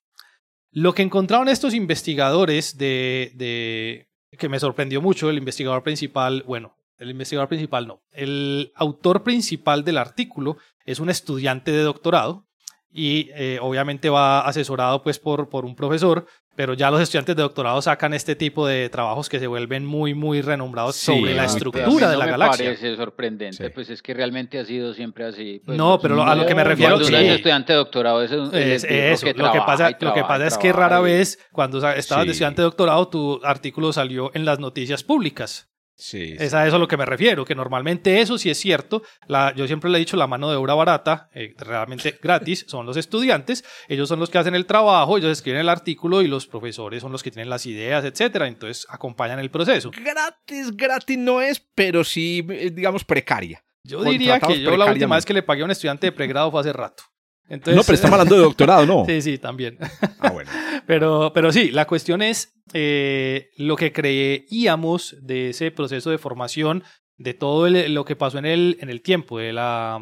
Lo 0.72 0.94
que 0.94 1.02
encontraron 1.02 1.50
estos 1.50 1.74
investigadores 1.74 2.78
de, 2.78 3.32
de, 3.36 4.08
que 4.38 4.50
me 4.50 4.60
sorprendió 4.60 5.02
mucho, 5.02 5.30
el 5.30 5.38
investigador 5.38 5.84
principal, 5.84 6.44
bueno, 6.48 6.78
el 6.98 7.10
investigador 7.10 7.50
principal 7.50 7.88
no, 7.88 8.04
el 8.12 8.72
autor 8.76 9.24
principal 9.24 9.84
del 9.84 9.98
artículo 9.98 10.58
es 10.86 11.00
un 11.00 11.10
estudiante 11.10 11.72
de 11.72 11.82
doctorado 11.82 12.48
y 12.94 13.30
eh, 13.36 13.60
obviamente 13.62 14.10
va 14.10 14.42
asesorado 14.42 15.02
pues 15.02 15.20
por, 15.20 15.50
por 15.50 15.66
un 15.66 15.76
profesor, 15.76 16.26
pero 16.56 16.74
ya 16.74 16.92
los 16.92 17.02
estudiantes 17.02 17.36
de 17.36 17.42
doctorado 17.42 17.82
sacan 17.82 18.14
este 18.14 18.36
tipo 18.36 18.68
de 18.68 18.90
trabajos 18.90 19.30
que 19.30 19.40
se 19.40 19.48
vuelven 19.48 19.86
muy, 19.86 20.14
muy 20.14 20.42
renombrados 20.42 20.98
sobre 20.98 21.34
la 21.34 21.46
estructura 21.46 22.10
de 22.10 22.18
la 22.18 22.26
me 22.26 22.32
galaxia. 22.32 22.66
parece 22.66 22.96
sorprendente, 22.98 23.70
pues 23.70 23.90
es 23.90 24.02
que 24.02 24.14
realmente 24.14 24.60
ha 24.60 24.66
sido 24.66 24.94
siempre 24.94 25.26
así. 25.26 25.62
Pues, 25.66 25.78
no, 25.78 26.00
pero 26.00 26.22
a 26.24 26.36
lo 26.36 26.46
que 26.46 26.54
me 26.54 26.64
refiero... 26.64 26.96
Cuando 26.96 27.08
sí. 27.08 27.16
estudiante 27.16 27.74
de 27.74 27.78
doctorado 27.78 28.22
es, 28.22 28.32
es, 28.32 28.84
eso. 28.84 29.26
Que 29.26 29.34
lo, 29.34 29.52
que 29.52 29.60
pasa, 29.60 29.90
lo 29.98 30.14
que 30.14 30.24
pasa 30.24 30.48
es 30.48 30.58
que 30.58 30.74
rara 30.74 31.00
vez, 31.00 31.40
cuando 31.52 31.78
estabas 31.78 32.26
de 32.26 32.32
estudiante 32.32 32.62
de 32.62 32.66
doctorado, 32.66 33.08
tu 33.08 33.40
artículo 33.44 33.94
salió 33.94 34.32
en 34.34 34.44
las 34.44 34.60
noticias 34.60 35.04
públicas. 35.04 35.71
Es 36.02 36.54
a 36.56 36.66
eso 36.66 36.78
a 36.78 36.80
lo 36.80 36.88
que 36.88 36.98
me 36.98 37.06
refiero, 37.06 37.46
que 37.46 37.54
normalmente 37.54 38.22
eso 38.22 38.38
sí 38.38 38.50
es 38.50 38.58
cierto. 38.58 39.04
La, 39.28 39.54
yo 39.56 39.68
siempre 39.68 39.90
le 39.90 39.98
he 39.98 40.00
dicho, 40.00 40.18
la 40.18 40.26
mano 40.26 40.50
de 40.50 40.56
obra 40.56 40.74
barata, 40.74 41.30
eh, 41.34 41.54
realmente 41.60 42.18
gratis, 42.24 42.66
son 42.68 42.88
los 42.88 42.98
estudiantes. 42.98 43.64
Ellos 43.88 44.10
son 44.10 44.20
los 44.20 44.32
que 44.32 44.40
hacen 44.40 44.56
el 44.56 44.66
trabajo, 44.66 45.18
ellos 45.18 45.32
escriben 45.32 45.62
el 45.62 45.70
artículo 45.70 46.24
y 46.24 46.28
los 46.28 46.48
profesores 46.48 47.02
son 47.02 47.12
los 47.12 47.22
que 47.22 47.30
tienen 47.30 47.50
las 47.50 47.68
ideas, 47.68 48.04
etcétera. 48.04 48.48
Entonces 48.48 48.88
acompañan 48.90 49.40
el 49.40 49.52
proceso. 49.52 49.92
Gratis, 49.92 50.76
gratis 50.76 51.18
no 51.18 51.40
es, 51.40 51.60
pero 51.76 52.04
sí, 52.04 52.46
eh, 52.50 52.72
digamos, 52.72 53.06
precaria. 53.06 53.64
Yo 53.84 54.04
diría 54.04 54.40
que 54.40 54.60
yo 54.60 54.76
la 54.78 54.86
última 54.86 55.16
vez 55.16 55.26
que 55.26 55.34
le 55.34 55.44
pagué 55.44 55.62
a 55.62 55.66
un 55.66 55.72
estudiante 55.72 56.08
de 56.08 56.12
pregrado 56.12 56.50
fue 56.50 56.62
hace 56.62 56.74
rato 56.74 57.04
no, 57.52 57.84
pero 57.84 57.94
estamos 57.94 58.14
hablando 58.14 58.36
de 58.36 58.42
doctorado, 58.42 58.86
¿no? 58.86 59.06
sí, 59.08 59.22
sí, 59.22 59.38
también. 59.38 59.78
Ah, 60.20 60.32
bueno. 60.32 60.50
pero, 60.88 61.32
pero 61.34 61.52
sí, 61.52 61.72
la 61.72 61.86
cuestión 61.86 62.22
es 62.22 62.54
eh, 62.74 63.50
lo 63.58 63.76
que 63.76 63.92
creíamos 63.92 65.18
de 65.22 65.50
ese 65.50 65.72
proceso 65.72 66.10
de 66.10 66.18
formación, 66.18 66.84
de 67.18 67.34
todo 67.34 67.70
lo 67.70 68.06
que 68.06 68.16
pasó 68.16 68.38
en 68.40 68.46
el, 68.46 68.78
en 68.80 68.90
el 68.90 69.02
tiempo 69.02 69.38
de 69.38 69.54
la, 69.54 70.00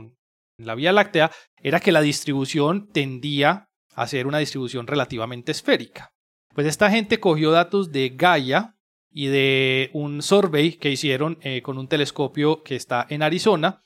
la 0.57 0.75
Vía 0.75 0.91
Láctea, 0.91 1.31
era 1.61 1.79
que 1.79 1.91
la 1.91 2.01
distribución 2.01 2.89
tendía 2.91 3.69
a 3.95 4.07
ser 4.07 4.27
una 4.27 4.37
distribución 4.37 4.87
relativamente 4.87 5.51
esférica. 5.51 6.13
Pues 6.53 6.67
esta 6.67 6.89
gente 6.89 7.19
cogió 7.19 7.51
datos 7.51 7.91
de 7.91 8.09
Gaia 8.09 8.75
y 9.11 9.27
de 9.27 9.89
un 9.93 10.21
survey 10.21 10.73
que 10.73 10.91
hicieron 10.91 11.39
eh, 11.41 11.61
con 11.61 11.77
un 11.77 11.87
telescopio 11.87 12.63
que 12.63 12.75
está 12.75 13.05
en 13.09 13.23
Arizona 13.23 13.81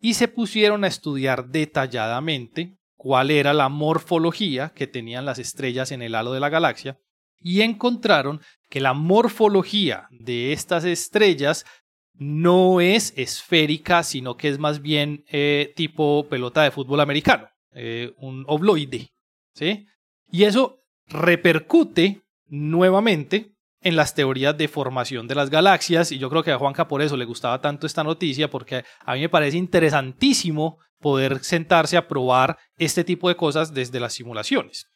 y 0.00 0.14
se 0.14 0.28
pusieron 0.28 0.84
a 0.84 0.88
estudiar 0.88 1.48
detalladamente 1.48 2.76
cuál 2.96 3.30
era 3.30 3.52
la 3.52 3.68
morfología 3.68 4.72
que 4.74 4.86
tenían 4.86 5.24
las 5.24 5.38
estrellas 5.38 5.92
en 5.92 6.02
el 6.02 6.14
halo 6.14 6.32
de 6.32 6.40
la 6.40 6.48
galaxia 6.48 6.98
y 7.38 7.60
encontraron 7.60 8.40
que 8.70 8.80
la 8.80 8.94
morfología 8.94 10.08
de 10.10 10.52
estas 10.52 10.84
estrellas 10.84 11.66
no 12.14 12.80
es 12.80 13.12
esférica, 13.16 14.02
sino 14.02 14.36
que 14.36 14.48
es 14.48 14.58
más 14.58 14.80
bien 14.80 15.24
eh, 15.28 15.72
tipo 15.76 16.26
pelota 16.28 16.62
de 16.62 16.70
fútbol 16.70 17.00
americano, 17.00 17.48
eh, 17.72 18.14
un 18.18 18.44
obloide. 18.46 19.10
¿sí? 19.52 19.86
Y 20.30 20.44
eso 20.44 20.78
repercute 21.06 22.22
nuevamente 22.46 23.54
en 23.82 23.96
las 23.96 24.14
teorías 24.14 24.56
de 24.56 24.66
formación 24.66 25.28
de 25.28 25.34
las 25.34 25.50
galaxias 25.50 26.10
y 26.10 26.18
yo 26.18 26.30
creo 26.30 26.42
que 26.42 26.52
a 26.52 26.58
Juanca 26.58 26.88
por 26.88 27.02
eso 27.02 27.16
le 27.16 27.26
gustaba 27.26 27.60
tanto 27.60 27.86
esta 27.86 28.02
noticia 28.02 28.48
porque 28.48 28.84
a 29.04 29.14
mí 29.14 29.20
me 29.20 29.28
parece 29.28 29.58
interesantísimo 29.58 30.78
poder 31.04 31.44
sentarse 31.44 31.98
a 31.98 32.08
probar 32.08 32.56
este 32.78 33.04
tipo 33.04 33.28
de 33.28 33.36
cosas 33.36 33.74
desde 33.74 34.00
las 34.00 34.14
simulaciones. 34.14 34.86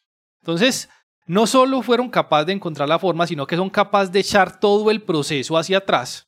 Entonces, 0.41 0.89
no 1.27 1.45
solo 1.45 1.83
fueron 1.83 2.09
capaces 2.09 2.47
de 2.47 2.53
encontrar 2.53 2.89
la 2.89 2.97
forma, 2.97 3.27
sino 3.27 3.45
que 3.45 3.55
son 3.55 3.69
capaces 3.69 4.11
de 4.11 4.21
echar 4.21 4.59
todo 4.59 4.89
el 4.89 5.03
proceso 5.03 5.55
hacia 5.55 5.77
atrás 5.77 6.25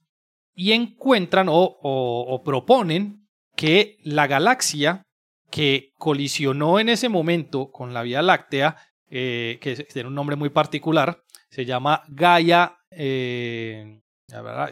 y 0.54 0.74
encuentran 0.74 1.48
o, 1.50 2.42
proponen 2.46 3.28
que 3.56 3.98
la 4.04 4.28
galaxia 4.28 5.02
que 5.50 5.94
colisionó 5.98 6.80
en 6.80 6.90
ese 6.90 7.10
momento 7.10 7.72
con 7.72 7.92
la 7.92 8.04
Vía 8.04 8.22
Láctea, 8.22 8.78
eh, 9.10 9.58
que 9.62 9.76
tiene 9.86 10.10
un 10.10 10.16
nombre 10.16 10.36
muy 10.36 10.50
particular, 10.50 11.24
se 11.50 11.66
llama 11.66 12.04
Gaia, 12.08 12.78
eh, 12.92 14.00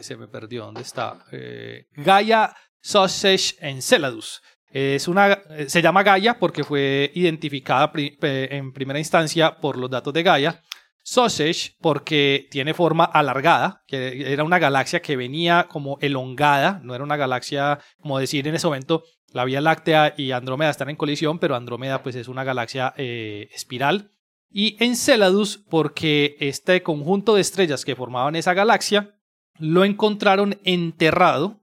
se 0.02 0.16
me 0.16 0.28
perdió, 0.28 0.66
¿dónde 0.66 0.82
está? 0.82 1.26
Eh, 1.32 1.86
Gaia 1.96 2.54
Sausage 2.80 3.56
Enceladus. 3.58 4.40
Es 4.70 5.08
una, 5.08 5.32
eh, 5.50 5.66
se 5.68 5.82
llama 5.82 6.02
Gaia 6.02 6.38
porque 6.38 6.64
fue 6.64 7.10
identificada 7.14 7.90
en 7.94 8.72
primera 8.72 8.98
instancia 8.98 9.56
por 9.56 9.76
los 9.76 9.90
datos 9.90 10.14
de 10.14 10.22
Gaia. 10.22 10.62
Sausage 11.02 11.76
porque 11.80 12.46
tiene 12.50 12.74
forma 12.74 13.04
alargada, 13.04 13.82
que 13.86 14.32
era 14.32 14.44
una 14.44 14.58
galaxia 14.58 15.00
que 15.00 15.16
venía 15.16 15.66
como 15.68 15.98
elongada, 16.00 16.80
no 16.84 16.94
era 16.94 17.02
una 17.02 17.16
galaxia, 17.16 17.80
como 18.00 18.18
decir 18.18 18.46
en 18.46 18.54
ese 18.54 18.66
momento, 18.66 19.02
la 19.32 19.44
Vía 19.44 19.60
Láctea 19.60 20.14
y 20.16 20.32
Andrómeda 20.32 20.70
están 20.70 20.90
en 20.90 20.96
colisión, 20.96 21.38
pero 21.38 21.56
Andrómeda 21.56 22.02
pues 22.02 22.16
es 22.16 22.28
una 22.28 22.44
galaxia 22.44 22.94
eh, 22.96 23.48
espiral. 23.52 24.12
Y 24.50 24.76
Enceladus 24.82 25.58
porque 25.68 26.36
este 26.40 26.82
conjunto 26.82 27.34
de 27.34 27.40
estrellas 27.40 27.84
que 27.84 27.96
formaban 27.96 28.36
esa 28.36 28.54
galaxia 28.54 29.14
lo 29.58 29.84
encontraron 29.84 30.58
enterrado 30.64 31.59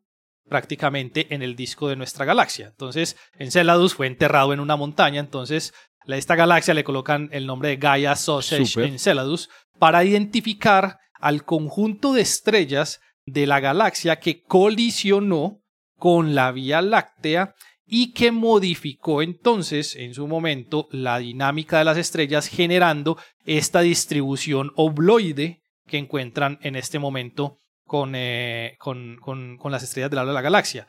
prácticamente 0.49 1.33
en 1.33 1.41
el 1.41 1.55
disco 1.55 1.89
de 1.89 1.95
nuestra 1.95 2.25
galaxia. 2.25 2.67
Entonces, 2.67 3.17
Enceladus 3.37 3.93
fue 3.93 4.07
enterrado 4.07 4.53
en 4.53 4.59
una 4.59 4.75
montaña, 4.75 5.19
entonces 5.19 5.73
a 6.07 6.15
esta 6.15 6.35
galaxia 6.35 6.73
le 6.73 6.83
colocan 6.83 7.29
el 7.33 7.45
nombre 7.45 7.69
de 7.69 7.77
Gaia 7.77 8.15
Sausage 8.15 8.85
Enceladus 8.85 9.49
para 9.77 10.03
identificar 10.03 10.99
al 11.19 11.43
conjunto 11.43 12.13
de 12.13 12.21
estrellas 12.21 13.01
de 13.25 13.45
la 13.45 13.59
galaxia 13.59 14.19
que 14.19 14.41
colisionó 14.43 15.59
con 15.97 16.33
la 16.33 16.51
Vía 16.51 16.81
Láctea 16.81 17.55
y 17.85 18.13
que 18.13 18.31
modificó 18.31 19.21
entonces 19.21 19.95
en 19.95 20.13
su 20.13 20.27
momento 20.27 20.87
la 20.91 21.19
dinámica 21.19 21.79
de 21.79 21.85
las 21.85 21.97
estrellas 21.97 22.47
generando 22.47 23.17
esta 23.45 23.81
distribución 23.81 24.71
obloide 24.75 25.61
que 25.87 25.97
encuentran 25.97 26.59
en 26.61 26.75
este 26.75 26.99
momento 26.99 27.57
eh, 28.13 28.75
con, 28.79 29.17
con, 29.17 29.57
con, 29.57 29.71
las 29.71 29.83
estrellas 29.83 30.09
del 30.09 30.17
lado 30.17 30.29
de 30.29 30.33
la 30.33 30.41
galaxia. 30.41 30.87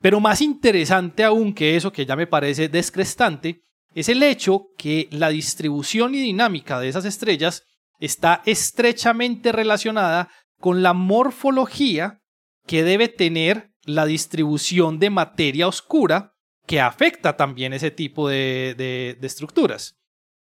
Pero 0.00 0.20
más 0.20 0.40
interesante 0.40 1.24
aún 1.24 1.54
que 1.54 1.76
eso, 1.76 1.92
que 1.92 2.06
ya 2.06 2.16
me 2.16 2.26
parece 2.26 2.68
descrestante, 2.68 3.62
es 3.94 4.08
el 4.08 4.22
hecho 4.22 4.66
que 4.76 5.08
la 5.10 5.28
distribución 5.28 6.14
y 6.14 6.20
dinámica 6.20 6.80
de 6.80 6.88
esas 6.88 7.04
estrellas 7.04 7.62
está 8.00 8.42
estrechamente 8.44 9.52
relacionada 9.52 10.28
con 10.58 10.82
la 10.82 10.92
morfología 10.92 12.20
que 12.66 12.82
debe 12.82 13.08
tener 13.08 13.70
la 13.84 14.06
distribución 14.06 14.98
de 14.98 15.10
materia 15.10 15.68
oscura 15.68 16.32
que 16.66 16.80
afecta 16.80 17.36
también 17.36 17.72
ese 17.72 17.90
tipo 17.90 18.28
de, 18.28 19.18
estructuras. 19.22 19.96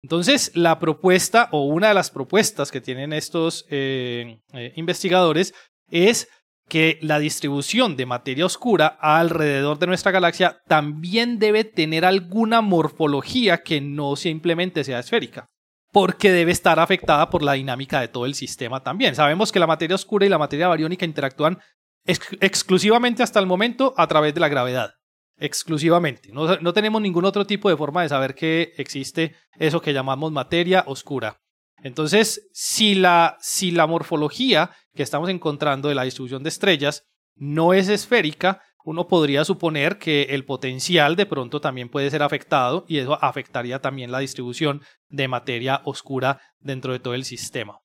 Entonces, 0.02 0.52
la 0.54 0.78
propuesta 0.78 1.48
o 1.52 1.66
una 1.66 1.88
de 1.88 1.94
las 1.94 2.10
propuestas 2.10 2.70
que 2.70 2.80
tienen 2.80 3.12
estos 3.12 3.66
eh, 3.68 4.40
eh, 4.52 4.72
investigadores 4.76 5.54
es 5.90 6.28
que 6.68 6.98
la 7.00 7.18
distribución 7.18 7.96
de 7.96 8.06
materia 8.06 8.46
oscura 8.46 8.86
alrededor 9.00 9.78
de 9.78 9.86
nuestra 9.86 10.12
galaxia 10.12 10.60
también 10.66 11.38
debe 11.38 11.64
tener 11.64 12.04
alguna 12.04 12.60
morfología 12.60 13.62
que 13.62 13.80
no 13.80 14.16
simplemente 14.16 14.84
sea 14.84 14.98
esférica, 14.98 15.46
porque 15.92 16.30
debe 16.30 16.52
estar 16.52 16.78
afectada 16.78 17.30
por 17.30 17.42
la 17.42 17.54
dinámica 17.54 18.00
de 18.00 18.08
todo 18.08 18.26
el 18.26 18.34
sistema 18.34 18.82
también. 18.82 19.14
Sabemos 19.14 19.50
que 19.50 19.58
la 19.58 19.66
materia 19.66 19.94
oscura 19.94 20.26
y 20.26 20.28
la 20.28 20.38
materia 20.38 20.68
bariónica 20.68 21.06
interactúan 21.06 21.58
exclusivamente 22.04 23.22
hasta 23.22 23.40
el 23.40 23.46
momento 23.46 23.94
a 23.96 24.06
través 24.06 24.34
de 24.34 24.40
la 24.40 24.48
gravedad. 24.48 24.92
Exclusivamente. 25.38 26.30
No, 26.32 26.56
no 26.56 26.72
tenemos 26.72 27.00
ningún 27.00 27.24
otro 27.24 27.46
tipo 27.46 27.70
de 27.70 27.76
forma 27.76 28.02
de 28.02 28.08
saber 28.08 28.34
que 28.34 28.72
existe 28.76 29.36
eso 29.58 29.80
que 29.80 29.92
llamamos 29.92 30.32
materia 30.32 30.84
oscura. 30.86 31.38
Entonces, 31.82 32.48
si 32.52 32.94
la, 32.94 33.36
si 33.40 33.70
la 33.70 33.86
morfología 33.86 34.70
que 34.94 35.02
estamos 35.02 35.28
encontrando 35.28 35.88
de 35.88 35.94
la 35.94 36.02
distribución 36.02 36.42
de 36.42 36.48
estrellas 36.48 37.04
no 37.36 37.72
es 37.72 37.88
esférica, 37.88 38.62
uno 38.84 39.06
podría 39.06 39.44
suponer 39.44 39.98
que 39.98 40.22
el 40.30 40.44
potencial 40.44 41.14
de 41.14 41.26
pronto 41.26 41.60
también 41.60 41.88
puede 41.88 42.10
ser 42.10 42.22
afectado 42.22 42.84
y 42.88 42.98
eso 42.98 43.22
afectaría 43.22 43.80
también 43.80 44.10
la 44.10 44.18
distribución 44.18 44.82
de 45.08 45.28
materia 45.28 45.82
oscura 45.84 46.40
dentro 46.58 46.92
de 46.92 46.98
todo 46.98 47.14
el 47.14 47.24
sistema. 47.24 47.80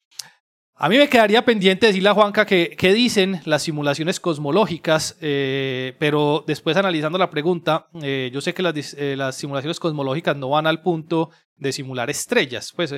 A 0.76 0.90
mí 0.90 0.98
me 0.98 1.08
quedaría 1.08 1.46
pendiente 1.46 1.86
decirle 1.86 2.10
a 2.10 2.16
Juanca 2.16 2.46
qué 2.48 2.94
dicen 2.94 3.42
las 3.46 3.62
simulaciones 3.62 4.20
cosmológicas, 4.20 5.18
eh, 5.22 5.96
pero 6.00 6.44
después 6.48 6.76
analizando 6.78 7.20
la 7.20 7.30
pregunta, 7.30 7.88
eh, 8.02 8.32
yo 8.34 8.42
sé 8.42 8.56
que 8.56 8.64
las, 8.64 8.96
eh, 8.96 9.16
las, 9.16 9.36
simulaciones 9.36 9.80
cosmológicas 9.80 10.36
no 10.36 10.50
van 10.50 10.66
al 10.66 10.82
punto 10.82 11.30
de 11.58 11.72
simular 11.72 12.10
estrellas, 12.10 12.74
pues 12.76 12.94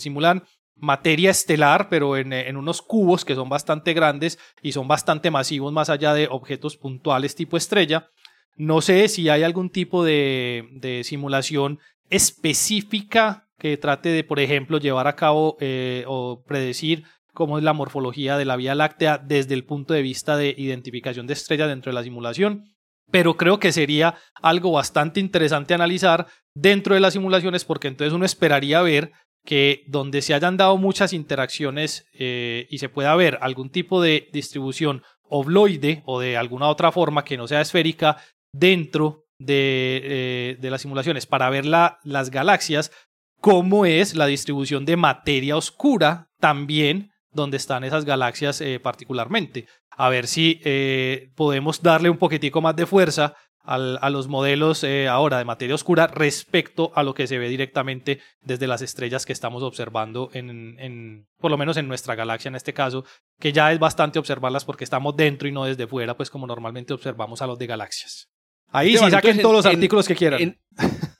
simulan 0.00 0.42
materia 0.74 1.30
estelar, 1.30 1.88
pero 1.90 2.16
en, 2.16 2.32
en, 2.32 2.56
unos 2.56 2.80
cubos 2.80 3.24
que 3.26 3.34
son 3.34 3.48
bastante 3.48 3.92
grandes 3.92 4.38
y 4.62 4.72
son 4.72 4.88
bastante 4.88 5.30
masivos 5.30 5.72
más 5.72 5.90
allá 5.90 6.14
de 6.14 6.28
objetos 6.30 6.78
puntuales 6.78 7.34
tipo 7.34 7.58
estrella. 7.58 8.08
No 8.56 8.80
sé 8.80 9.06
si 9.08 9.28
hay 9.28 9.42
algún 9.42 9.70
tipo 9.70 10.02
de, 10.02 10.66
de 10.72 11.04
simulación 11.04 11.78
específica 12.08 13.48
que 13.58 13.76
trate 13.76 14.08
de, 14.08 14.24
por 14.24 14.40
ejemplo, 14.40 14.78
llevar 14.78 15.08
a 15.08 15.16
cabo 15.16 15.58
o 16.06 16.42
predecir 16.46 17.04
cómo 17.38 17.56
es 17.56 17.62
la 17.62 17.72
morfología 17.72 18.36
de 18.36 18.44
la 18.44 18.56
Vía 18.56 18.74
Láctea 18.74 19.16
desde 19.16 19.54
el 19.54 19.62
punto 19.62 19.94
de 19.94 20.02
vista 20.02 20.36
de 20.36 20.56
identificación 20.58 21.28
de 21.28 21.34
estrellas 21.34 21.68
dentro 21.68 21.90
de 21.90 21.94
la 21.94 22.02
simulación, 22.02 22.74
pero 23.12 23.36
creo 23.36 23.60
que 23.60 23.70
sería 23.70 24.16
algo 24.42 24.72
bastante 24.72 25.20
interesante 25.20 25.72
analizar 25.72 26.26
dentro 26.52 26.96
de 26.96 27.00
las 27.00 27.12
simulaciones 27.12 27.64
porque 27.64 27.86
entonces 27.86 28.12
uno 28.12 28.24
esperaría 28.24 28.82
ver 28.82 29.12
que 29.46 29.84
donde 29.86 30.20
se 30.20 30.34
hayan 30.34 30.56
dado 30.56 30.76
muchas 30.78 31.12
interacciones 31.12 32.08
eh, 32.12 32.66
y 32.70 32.78
se 32.78 32.88
pueda 32.88 33.14
ver 33.14 33.38
algún 33.40 33.70
tipo 33.70 34.02
de 34.02 34.28
distribución 34.32 35.04
obloide 35.22 36.02
o 36.06 36.18
de 36.18 36.36
alguna 36.36 36.66
otra 36.66 36.90
forma 36.90 37.22
que 37.22 37.36
no 37.36 37.46
sea 37.46 37.60
esférica 37.60 38.16
dentro 38.52 39.26
de, 39.38 40.00
eh, 40.02 40.56
de 40.58 40.70
las 40.70 40.82
simulaciones 40.82 41.26
para 41.26 41.50
ver 41.50 41.66
las 41.66 42.30
galaxias, 42.32 42.90
cómo 43.40 43.86
es 43.86 44.16
la 44.16 44.26
distribución 44.26 44.84
de 44.84 44.96
materia 44.96 45.56
oscura 45.56 46.26
también 46.40 47.12
donde 47.30 47.56
están 47.56 47.84
esas 47.84 48.04
galaxias 48.04 48.60
eh, 48.60 48.80
particularmente. 48.80 49.66
A 49.90 50.08
ver 50.08 50.26
si 50.26 50.60
eh, 50.64 51.30
podemos 51.34 51.82
darle 51.82 52.10
un 52.10 52.18
poquitico 52.18 52.60
más 52.60 52.76
de 52.76 52.86
fuerza 52.86 53.34
a 53.68 54.08
los 54.08 54.28
modelos 54.28 54.82
eh, 54.82 55.08
ahora 55.08 55.36
de 55.36 55.44
materia 55.44 55.74
oscura 55.74 56.06
respecto 56.06 56.90
a 56.94 57.02
lo 57.02 57.12
que 57.12 57.26
se 57.26 57.36
ve 57.36 57.50
directamente 57.50 58.18
desde 58.40 58.66
las 58.66 58.80
estrellas 58.80 59.26
que 59.26 59.34
estamos 59.34 59.62
observando 59.62 60.30
en, 60.32 61.26
por 61.38 61.50
lo 61.50 61.58
menos 61.58 61.76
en 61.76 61.86
nuestra 61.86 62.14
galaxia 62.14 62.48
en 62.48 62.54
este 62.54 62.72
caso, 62.72 63.04
que 63.38 63.52
ya 63.52 63.70
es 63.70 63.78
bastante 63.78 64.18
observarlas 64.18 64.64
porque 64.64 64.84
estamos 64.84 65.14
dentro 65.16 65.48
y 65.48 65.52
no 65.52 65.66
desde 65.66 65.86
fuera, 65.86 66.16
pues 66.16 66.30
como 66.30 66.46
normalmente 66.46 66.94
observamos 66.94 67.42
a 67.42 67.46
los 67.46 67.58
de 67.58 67.66
galaxias. 67.66 68.30
Ahí 68.70 68.96
sí 68.96 69.10
saquen 69.10 69.42
todos 69.42 69.56
los 69.56 69.66
artículos 69.66 70.08
que 70.08 70.16
quieran. 70.16 70.58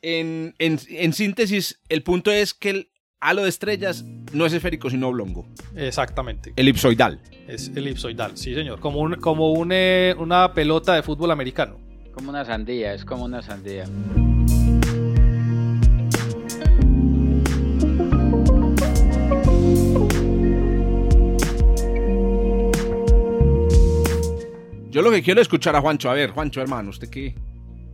En, 0.01 0.55
en, 0.59 1.13
síntesis, 1.13 1.83
el 1.89 2.03
punto 2.03 2.31
es 2.31 2.55
que 2.55 2.71
el, 2.71 2.91
halo 3.21 3.43
de 3.43 3.49
estrellas 3.49 4.05
no 4.33 4.47
es 4.47 4.53
esférico, 4.53 4.91
sino 4.91 5.09
oblongo. 5.09 5.47
Exactamente. 5.75 6.53
Elipsoidal. 6.57 7.21
Es 7.47 7.69
elipsoidal, 7.75 8.37
sí, 8.37 8.55
señor. 8.55 8.81
Como, 8.81 9.01
un, 9.01 9.15
como 9.17 9.65
eh, 9.71 10.15
una 10.19 10.53
pelota 10.53 10.95
de 10.95 11.03
fútbol 11.03 11.31
americano. 11.31 11.79
Como 12.13 12.31
una 12.31 12.45
sandía, 12.45 12.95
es 12.95 13.05
como 13.05 13.25
una 13.25 13.43
sandía. 13.43 13.85
Yo 24.91 25.03
lo 25.03 25.11
que 25.11 25.23
quiero 25.23 25.41
es 25.41 25.45
escuchar 25.45 25.77
a 25.77 25.81
Juancho. 25.81 26.11
A 26.11 26.15
ver, 26.15 26.31
Juancho, 26.31 26.61
hermano, 26.61 26.91
¿usted 26.91 27.09
qué? 27.09 27.35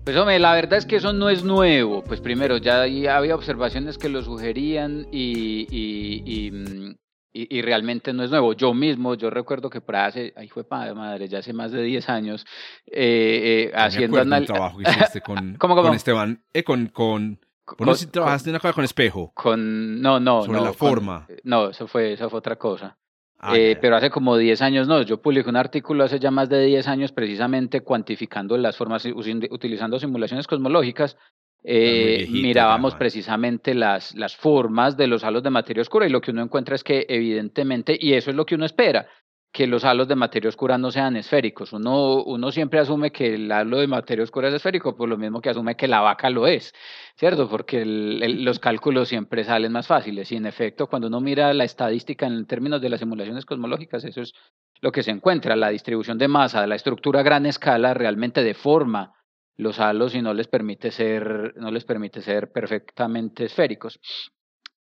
Pues 0.05 0.19
hombre, 0.19 0.39
la 0.39 0.53
verdad 0.53 0.79
es 0.79 0.85
que 0.85 0.97
eso 0.97 1.15
no 1.15 1.31
es 1.31 1.45
nuevo. 1.45 2.05
Pues 2.05 2.21
primero, 2.21 2.59
ya 2.59 2.83
había 2.83 3.35
observaciones 3.35 3.97
que 3.97 4.11
lo 4.11 4.23
sugerían 4.23 5.07
y, 5.11 5.67
y, 5.71 6.99
y, 7.33 7.63
realmente 7.63 8.13
no 8.13 8.23
es 8.23 8.31
nuevo. 8.31 8.53
Yo 8.53 8.75
mismo, 8.75 9.15
yo 9.15 9.31
recuerdo 9.31 9.71
que 9.71 9.81
por 9.81 9.97
hace, 9.97 10.35
ahí 10.37 10.49
fue 10.49 10.63
padre, 10.63 10.93
madre, 10.93 11.27
ya 11.27 11.39
hace 11.39 11.55
más 11.55 11.73
de 11.73 11.83
10 11.83 12.09
años, 12.11 12.45
eh, 12.87 13.71
eh, 13.71 13.73
haciendo 13.75 14.21
análisis. 14.21 14.53
trabajo 14.53 14.77
que 14.77 14.91
hiciste 14.91 15.23
con, 15.23 15.55
¿Cómo, 15.59 15.75
cómo? 15.75 15.89
con 15.89 15.97
Esteban, 15.97 16.45
eh, 16.53 16.63
con, 16.63 16.89
con, 16.89 17.41
con, 17.65 17.97
si 17.97 18.07
trabajaste 18.07 18.51
en 18.51 18.57
una 18.57 18.61
cosa 18.61 18.75
con 18.75 18.85
espejo. 18.85 19.33
Con, 19.35 20.03
no, 20.03 20.21
no, 20.21 20.43
Sobre 20.43 20.59
no. 20.59 20.65
la 20.67 20.75
forma. 20.75 21.27
no, 21.45 21.71
eso 21.71 21.87
fue, 21.87 22.13
eso 22.13 22.29
fue 22.29 22.41
otra 22.41 22.57
cosa. 22.57 22.99
Ah, 23.47 23.59
eh, 23.59 23.77
pero 23.79 23.95
hace 23.95 24.09
como 24.09 24.39
10 24.39 24.63
años 24.63 24.89
no, 24.89 25.03
yo 25.03 25.21
publiqué 25.21 25.51
un 25.51 25.57
artículo 25.57 26.05
hace 26.05 26.19
ya 26.19 26.31
más 26.31 26.49
de 26.49 26.65
10 26.65 26.89
años 26.89 27.13
precisamente 27.13 27.83
cuantificando 27.83 28.57
las 28.57 28.75
formas, 28.75 29.05
utilizando 29.05 29.99
simulaciones 29.99 30.47
cosmológicas, 30.47 31.19
eh, 31.63 32.27
mirábamos 32.31 32.95
precisamente 32.95 33.75
las, 33.75 34.15
las 34.15 34.35
formas 34.35 34.97
de 34.97 35.09
los 35.09 35.25
halos 35.25 35.43
de 35.43 35.51
materia 35.51 35.83
oscura 35.83 36.07
y 36.07 36.11
lo 36.11 36.23
que 36.23 36.31
uno 36.31 36.43
encuentra 36.43 36.75
es 36.75 36.83
que 36.83 37.05
evidentemente, 37.07 37.99
y 38.01 38.15
eso 38.15 38.31
es 38.31 38.37
lo 38.37 38.47
que 38.47 38.55
uno 38.55 38.65
espera, 38.65 39.09
que 39.55 39.69
los 39.69 39.85
halos 39.85 40.09
de 40.09 40.17
materia 40.17 40.49
oscura 40.49 40.77
no 40.79 40.91
sean 40.91 41.17
esféricos. 41.17 41.73
Uno, 41.73 42.25
uno 42.25 42.51
siempre 42.51 42.81
asume 42.81 43.13
que 43.13 43.37
el 43.37 43.53
halo 43.53 43.79
de 43.79 43.87
materia 43.87 44.25
oscura 44.25 44.49
es 44.49 44.55
esférico, 44.55 44.97
por 44.97 45.09
lo 45.09 45.17
mismo 45.17 45.41
que 45.41 45.49
asume 45.49 45.77
que 45.77 45.87
la 45.87 46.01
vaca 46.01 46.29
lo 46.29 46.49
es, 46.49 46.75
¿cierto? 47.15 47.49
Porque 47.49 47.85
los 47.85 48.59
cálculos 48.59 49.09
siempre 49.09 49.45
salen 49.45 49.71
más 49.71 49.87
fáciles. 49.87 50.33
Y 50.33 50.37
en 50.37 50.47
efecto, 50.47 50.89
cuando 50.89 51.07
uno 51.07 51.21
mira 51.21 51.55
la 51.55 51.63
estadística 51.63 52.27
en 52.27 52.47
términos 52.47 52.83
de 52.83 52.89
las 52.89 52.99
simulaciones 52.99 53.47
cosmológicas, 53.47 54.05
eso 54.05 54.23
es 54.23 54.33
lo 54.81 54.91
que 54.91 55.05
se 55.05 55.13
encuentra. 55.13 55.55
La 55.55 55.69
distribución 55.69 56.19
de 56.19 56.27
masa 56.27 56.61
de 56.61 56.67
la 56.67 56.75
estructura 56.75 57.21
a 57.21 57.23
gran 57.23 57.47
escala 57.47 57.95
realmente 57.95 58.43
deforma 58.43 59.13
los 59.57 59.79
halos 59.79 60.17
y 60.17 60.21
no 60.21 60.35
les 60.35 60.49
permite 60.49 60.91
ser, 60.91 61.55
no 61.59 61.71
les 61.71 61.85
permite 61.85 62.23
ser 62.23 62.51
perfectamente 62.51 63.45
esféricos. 63.45 64.01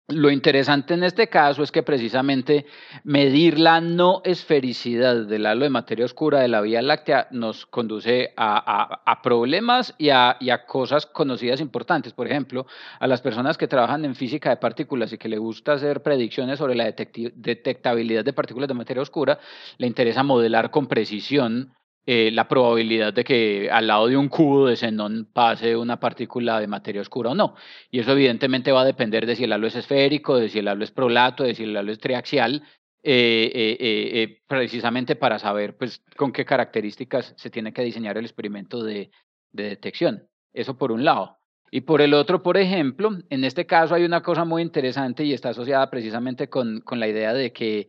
Lo 0.08 0.30
interesante 0.30 0.94
en 0.94 1.02
este 1.02 1.26
caso 1.28 1.64
es 1.64 1.72
que 1.72 1.82
precisamente 1.82 2.64
medir 3.02 3.58
la 3.58 3.80
no 3.80 4.22
esfericidad 4.22 5.26
del 5.26 5.46
halo 5.46 5.64
de 5.64 5.70
materia 5.70 6.04
oscura 6.04 6.38
de 6.38 6.46
la 6.46 6.60
Vía 6.60 6.80
Láctea 6.80 7.26
nos 7.32 7.66
conduce 7.66 8.32
a, 8.36 9.20
problemas 9.24 9.96
y 9.98 10.10
a, 10.10 10.38
cosas 10.68 11.06
conocidas 11.06 11.60
importantes. 11.60 12.12
Por 12.12 12.28
ejemplo, 12.28 12.68
a 13.00 13.08
las 13.08 13.20
personas 13.20 13.58
que 13.58 13.66
trabajan 13.66 14.04
en 14.04 14.14
física 14.14 14.50
de 14.50 14.58
partículas 14.58 15.12
y 15.12 15.18
que 15.18 15.28
le 15.28 15.38
gusta 15.38 15.72
hacer 15.72 16.04
predicciones 16.04 16.60
sobre 16.60 16.76
la 16.76 16.84
detectabilidad 16.84 18.24
de 18.24 18.32
partículas 18.32 18.68
de 18.68 18.74
materia 18.74 19.02
oscura, 19.02 19.40
le 19.76 19.88
interesa 19.88 20.22
modelar 20.22 20.70
con 20.70 20.86
precisión 20.86 21.74
eh, 22.06 22.30
la 22.32 22.46
probabilidad 22.46 23.12
de 23.12 23.24
que 23.24 23.68
al 23.70 23.88
lado 23.88 24.06
de 24.06 24.16
un 24.16 24.28
cubo 24.28 24.66
de 24.68 24.76
xenón 24.76 25.28
pase 25.32 25.76
una 25.76 25.98
partícula 25.98 26.60
de 26.60 26.68
materia 26.68 27.00
oscura 27.00 27.30
o 27.30 27.34
no. 27.34 27.56
Y 27.90 27.98
eso 27.98 28.12
evidentemente 28.12 28.70
va 28.70 28.82
a 28.82 28.84
depender 28.84 29.26
de 29.26 29.34
si 29.34 29.44
el 29.44 29.52
halo 29.52 29.66
es 29.66 29.74
esférico, 29.74 30.36
de 30.36 30.48
si 30.48 30.60
el 30.60 30.68
halo 30.68 30.84
es 30.84 30.92
prolato, 30.92 31.42
de 31.42 31.54
si 31.54 31.64
el 31.64 31.76
halo 31.76 31.90
es 31.90 31.98
triaxial, 31.98 32.62
eh, 33.02 33.76
eh, 33.80 34.40
precisamente 34.46 35.16
para 35.16 35.38
saber 35.38 35.76
pues, 35.76 36.02
con 36.16 36.32
qué 36.32 36.44
características 36.44 37.34
se 37.36 37.50
tiene 37.50 37.72
que 37.72 37.82
diseñar 37.82 38.16
el 38.16 38.24
experimento 38.24 38.82
de, 38.84 39.10
de 39.52 39.64
detección. 39.64 40.28
Eso 40.52 40.78
por 40.78 40.92
un 40.92 41.04
lado. 41.04 41.38
Y 41.70 41.80
por 41.80 42.00
el 42.00 42.14
otro, 42.14 42.42
por 42.42 42.56
ejemplo, 42.56 43.10
en 43.28 43.44
este 43.44 43.66
caso 43.66 43.94
hay 43.94 44.04
una 44.04 44.22
cosa 44.22 44.44
muy 44.44 44.62
interesante 44.62 45.24
y 45.24 45.32
está 45.32 45.48
asociada 45.48 45.90
precisamente 45.90 46.48
con, 46.48 46.80
con 46.80 47.00
la 47.00 47.08
idea 47.08 47.34
de 47.34 47.52
que 47.52 47.88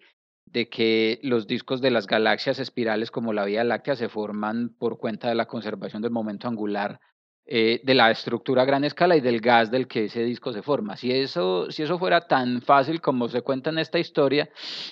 de 0.51 0.69
que 0.69 1.19
los 1.23 1.47
discos 1.47 1.81
de 1.81 1.91
las 1.91 2.07
galaxias 2.07 2.59
espirales 2.59 3.11
como 3.11 3.33
la 3.33 3.45
Vía 3.45 3.63
Láctea 3.63 3.95
se 3.95 4.09
forman 4.09 4.69
por 4.77 4.97
cuenta 4.97 5.29
de 5.29 5.35
la 5.35 5.45
conservación 5.45 6.01
del 6.01 6.11
momento 6.11 6.47
angular 6.47 6.99
eh, 7.49 7.79
de 7.83 7.93
la 7.93 8.11
estructura 8.11 8.63
a 8.63 8.65
gran 8.65 8.83
escala 8.83 9.15
y 9.15 9.21
del 9.21 9.39
gas 9.39 9.71
del 9.71 9.87
que 9.87 10.05
ese 10.05 10.21
disco 10.23 10.51
se 10.51 10.61
forma. 10.61 10.97
Si 10.97 11.13
eso, 11.13 11.71
si 11.71 11.83
eso 11.83 11.97
fuera 11.97 12.19
tan 12.19 12.61
fácil 12.61 12.99
como 12.99 13.29
se 13.29 13.41
cuenta 13.41 13.69
en 13.69 13.77
esta 13.77 13.99
historia, 13.99 14.49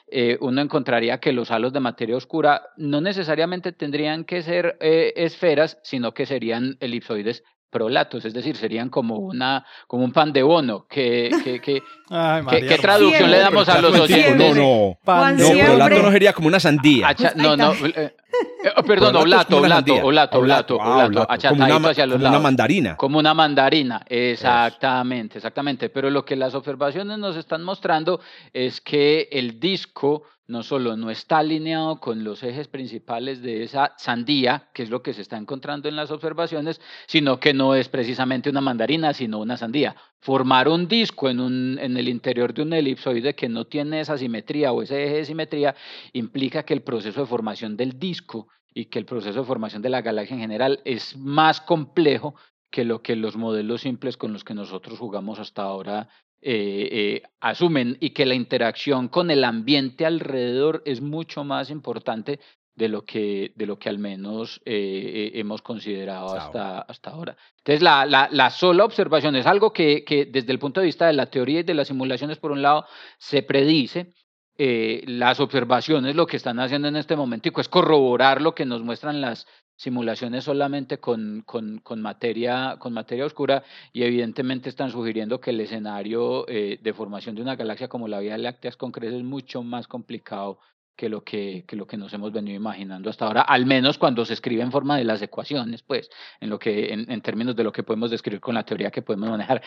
eh, 0.08 0.38
uno 0.40 0.62
encontraría 0.62 1.20
que 1.20 1.34
los 1.34 1.52
halos 1.52 1.74
de 1.74 1.82
materia 1.82 2.16
oscura 2.16 2.62
no 2.78 3.02
necesariamente 3.02 3.74
tendrían 3.74 4.24
que 4.24 4.42
ser 4.42 4.78
eh, 4.80 5.12
esferas, 5.18 5.80
sino 5.84 6.14
que 6.14 6.26
serían 6.26 6.78
elipsoides 6.80 7.44
prolatos, 7.76 8.24
es 8.24 8.34
decir, 8.34 8.56
serían 8.56 8.88
como 8.88 9.18
una 9.18 9.66
como 9.86 10.06
un 10.06 10.14
pan 10.14 10.32
de 10.32 10.44
bono. 10.44 10.86
Que, 10.88 11.30
que, 11.44 11.60
que, 11.60 11.84
¿Qué 12.70 12.78
traducción 12.78 13.30
le 13.30 13.40
damos 13.40 13.68
a 13.68 13.82
los 13.82 14.00
oyentes? 14.00 14.56
No, 14.56 14.98
no, 15.06 15.32
no, 15.34 15.66
prolato 15.66 16.02
no 16.02 16.12
sería 16.12 16.32
como 16.32 16.48
una 16.48 16.62
sandía. 16.62 17.14
no, 17.36 17.58
no, 17.58 17.74
eh, 17.74 18.16
eh, 18.64 18.84
perdón, 18.88 19.18
oblato, 19.18 19.58
oblato, 19.58 19.94
oblato, 19.96 20.38
oblato, 20.38 20.76
oblato, 20.78 21.28
achatadito 21.30 21.90
hacia 21.90 22.06
los 22.06 22.22
lados. 22.22 22.30
Como 22.30 22.30
una 22.30 22.40
mandarina. 22.40 22.96
Como 22.96 23.20
una 23.20 23.34
mandarina, 23.34 24.06
exactamente, 24.08 25.40
exactamente. 25.40 25.90
Pero 25.90 26.10
lo 26.10 26.24
que 26.24 26.38
las 26.38 26.56
observaciones 26.56 27.18
nos 27.18 27.36
están 27.36 27.62
mostrando 27.62 28.22
es 28.54 28.80
que 28.80 29.28
el 29.34 29.60
disco 29.60 30.24
no 30.48 30.64
solo 30.64 30.96
no 30.96 31.10
está 31.10 31.40
alineado 31.40 32.00
con 32.00 32.24
los 32.24 32.44
ejes 32.44 32.68
principales 32.68 33.42
de 33.42 33.64
esa 33.64 33.94
sandía, 33.98 34.70
que 34.74 34.84
es 34.84 34.90
lo 34.90 35.02
que 35.02 35.14
se 35.14 35.22
está 35.22 35.38
encontrando 35.38 35.90
en 35.90 35.96
las 35.96 36.12
observaciones, 36.12 36.80
sino 37.08 37.40
que 37.40 37.54
no 37.54 37.76
es 37.76 37.90
precisamente 37.90 38.50
una 38.50 38.62
mandarina, 38.62 39.14
sino 39.14 39.40
una 39.40 39.58
sandía. 39.58 39.96
Formar 40.20 40.68
un 40.68 40.88
disco 40.88 41.30
en, 41.30 41.40
un, 41.40 41.80
en 41.80 41.98
el 41.98 42.08
interior 42.08 42.54
de 42.54 42.62
un 42.62 42.74
elipsoide 42.74 43.36
que 43.36 43.50
no 43.50 43.66
tiene 43.66 44.02
esa 44.02 44.18
simetría 44.18 44.72
o 44.72 44.82
ese 44.82 45.04
eje 45.04 45.16
de 45.18 45.26
simetría 45.26 45.76
implica 46.14 46.64
que 46.64 46.74
el 46.74 46.82
proceso 46.82 47.22
de 47.22 47.28
formación 47.28 47.76
del 47.76 48.00
disco 48.00 48.48
y 48.74 48.86
que 48.86 49.00
el 49.00 49.06
proceso 49.06 49.40
de 49.40 49.46
formación 49.46 49.82
de 49.82 49.90
la 49.90 50.02
galaxia 50.02 50.36
en 50.36 50.42
general 50.42 50.82
es 50.86 51.18
más 51.18 51.62
complejo 51.62 52.36
que 52.70 52.84
lo 52.84 53.02
que 53.02 53.16
los 53.16 53.38
modelos 53.38 53.82
simples 53.82 54.18
con 54.18 54.34
los 54.34 54.44
que 54.44 54.54
nosotros 54.54 55.00
jugamos 55.00 55.40
hasta 55.40 55.64
ahora 55.64 56.10
eh, 56.48 56.90
eh, 56.92 57.24
asumen 57.40 57.98
y 58.00 58.12
que 58.12 58.24
la 58.28 58.36
interacción 58.36 59.08
con 59.08 59.32
el 59.32 59.44
ambiente 59.44 60.06
alrededor 60.06 60.84
es 60.86 61.02
mucho 61.02 61.44
más 61.44 61.72
importante 61.72 62.40
de 62.76 62.88
lo 62.88 63.04
que, 63.04 63.52
de 63.56 63.66
lo 63.66 63.80
que 63.80 63.90
al 63.90 63.98
menos 63.98 64.62
eh, 64.64 65.32
hemos 65.34 65.64
considerado 65.64 66.36
hasta, 66.36 66.82
hasta 66.82 67.10
ahora. 67.10 67.36
Entonces, 67.58 67.82
la, 67.82 68.06
la, 68.06 68.30
la, 68.32 68.52
sola 68.52 68.86
observación 68.86 69.36
es 69.36 69.48
algo 69.48 69.74
que, 69.74 70.04
que, 70.04 70.26
desde 70.26 70.52
el 70.52 70.60
punto 70.60 70.82
de 70.82 70.86
vista 70.86 71.08
de 71.08 71.14
la 71.14 71.32
teoría 71.32 71.62
y 71.62 71.64
de 71.64 71.74
las 71.74 71.88
simulaciones, 71.88 72.38
por 72.38 72.52
un 72.52 72.62
lado, 72.62 72.86
se 73.18 73.42
predice. 73.42 74.14
las 74.56 75.40
observaciones 75.40 76.16
lo 76.16 76.28
que 76.28 76.38
están 76.38 76.60
haciendo 76.60 76.90
en 76.90 76.96
este 76.96 77.16
momento 77.16 77.50
es 77.60 77.70
corroborar 77.70 78.40
lo 78.40 78.54
que 78.54 78.66
nos 78.66 78.84
muestran 78.84 79.20
las, 79.20 79.48
simulaciones 79.76 80.44
solamente 80.44 81.00
con, 81.00 81.44
con, 81.46 81.80
con, 81.80 82.02
materia, 82.02 82.78
con 82.80 82.94
materia 82.94 83.26
oscura 83.26 83.64
y 83.92 84.04
evidentemente 84.04 84.70
están 84.70 84.92
sugiriendo 84.92 85.40
que 85.40 85.52
el 85.52 85.60
escenario 85.60 86.48
eh, 86.48 86.80
de 86.82 86.94
formación 86.94 87.36
de 87.36 87.42
una 87.42 87.56
galaxia 87.56 87.88
como 87.88 88.08
la 88.08 88.20
Vía 88.20 88.38
Láctea 88.38 88.72
con 88.78 88.92
creces 88.92 89.20
es 89.20 89.24
mucho 89.24 89.64
más 89.64 89.88
complicado 89.88 90.60
que 90.96 91.10
lo 91.10 91.24
que, 91.24 91.66
que, 91.68 91.76
lo 91.76 91.86
que 91.86 91.98
nos 91.98 92.14
hemos 92.14 92.32
venido 92.32 92.56
imaginando 92.56 93.10
hasta 93.10 93.26
ahora, 93.26 93.42
al 93.42 93.66
menos 93.66 93.98
cuando 93.98 94.26
se 94.26 94.34
escribe 94.34 94.64
en 94.64 94.72
forma 94.72 94.98
de 94.98 95.04
las 95.04 95.22
ecuaciones, 95.22 95.84
pues, 95.84 96.10
en, 96.40 96.50
lo 96.50 96.58
que, 96.58 96.94
en, 96.94 97.12
en 97.12 97.22
términos 97.22 97.56
de 97.56 97.64
lo 97.64 97.72
que 97.72 97.84
podemos 97.84 98.12
describir 98.12 98.40
con 98.40 98.56
la 98.56 98.64
teoría 98.64 98.92
que 98.92 99.02
podemos 99.02 99.30
manejar. 99.30 99.62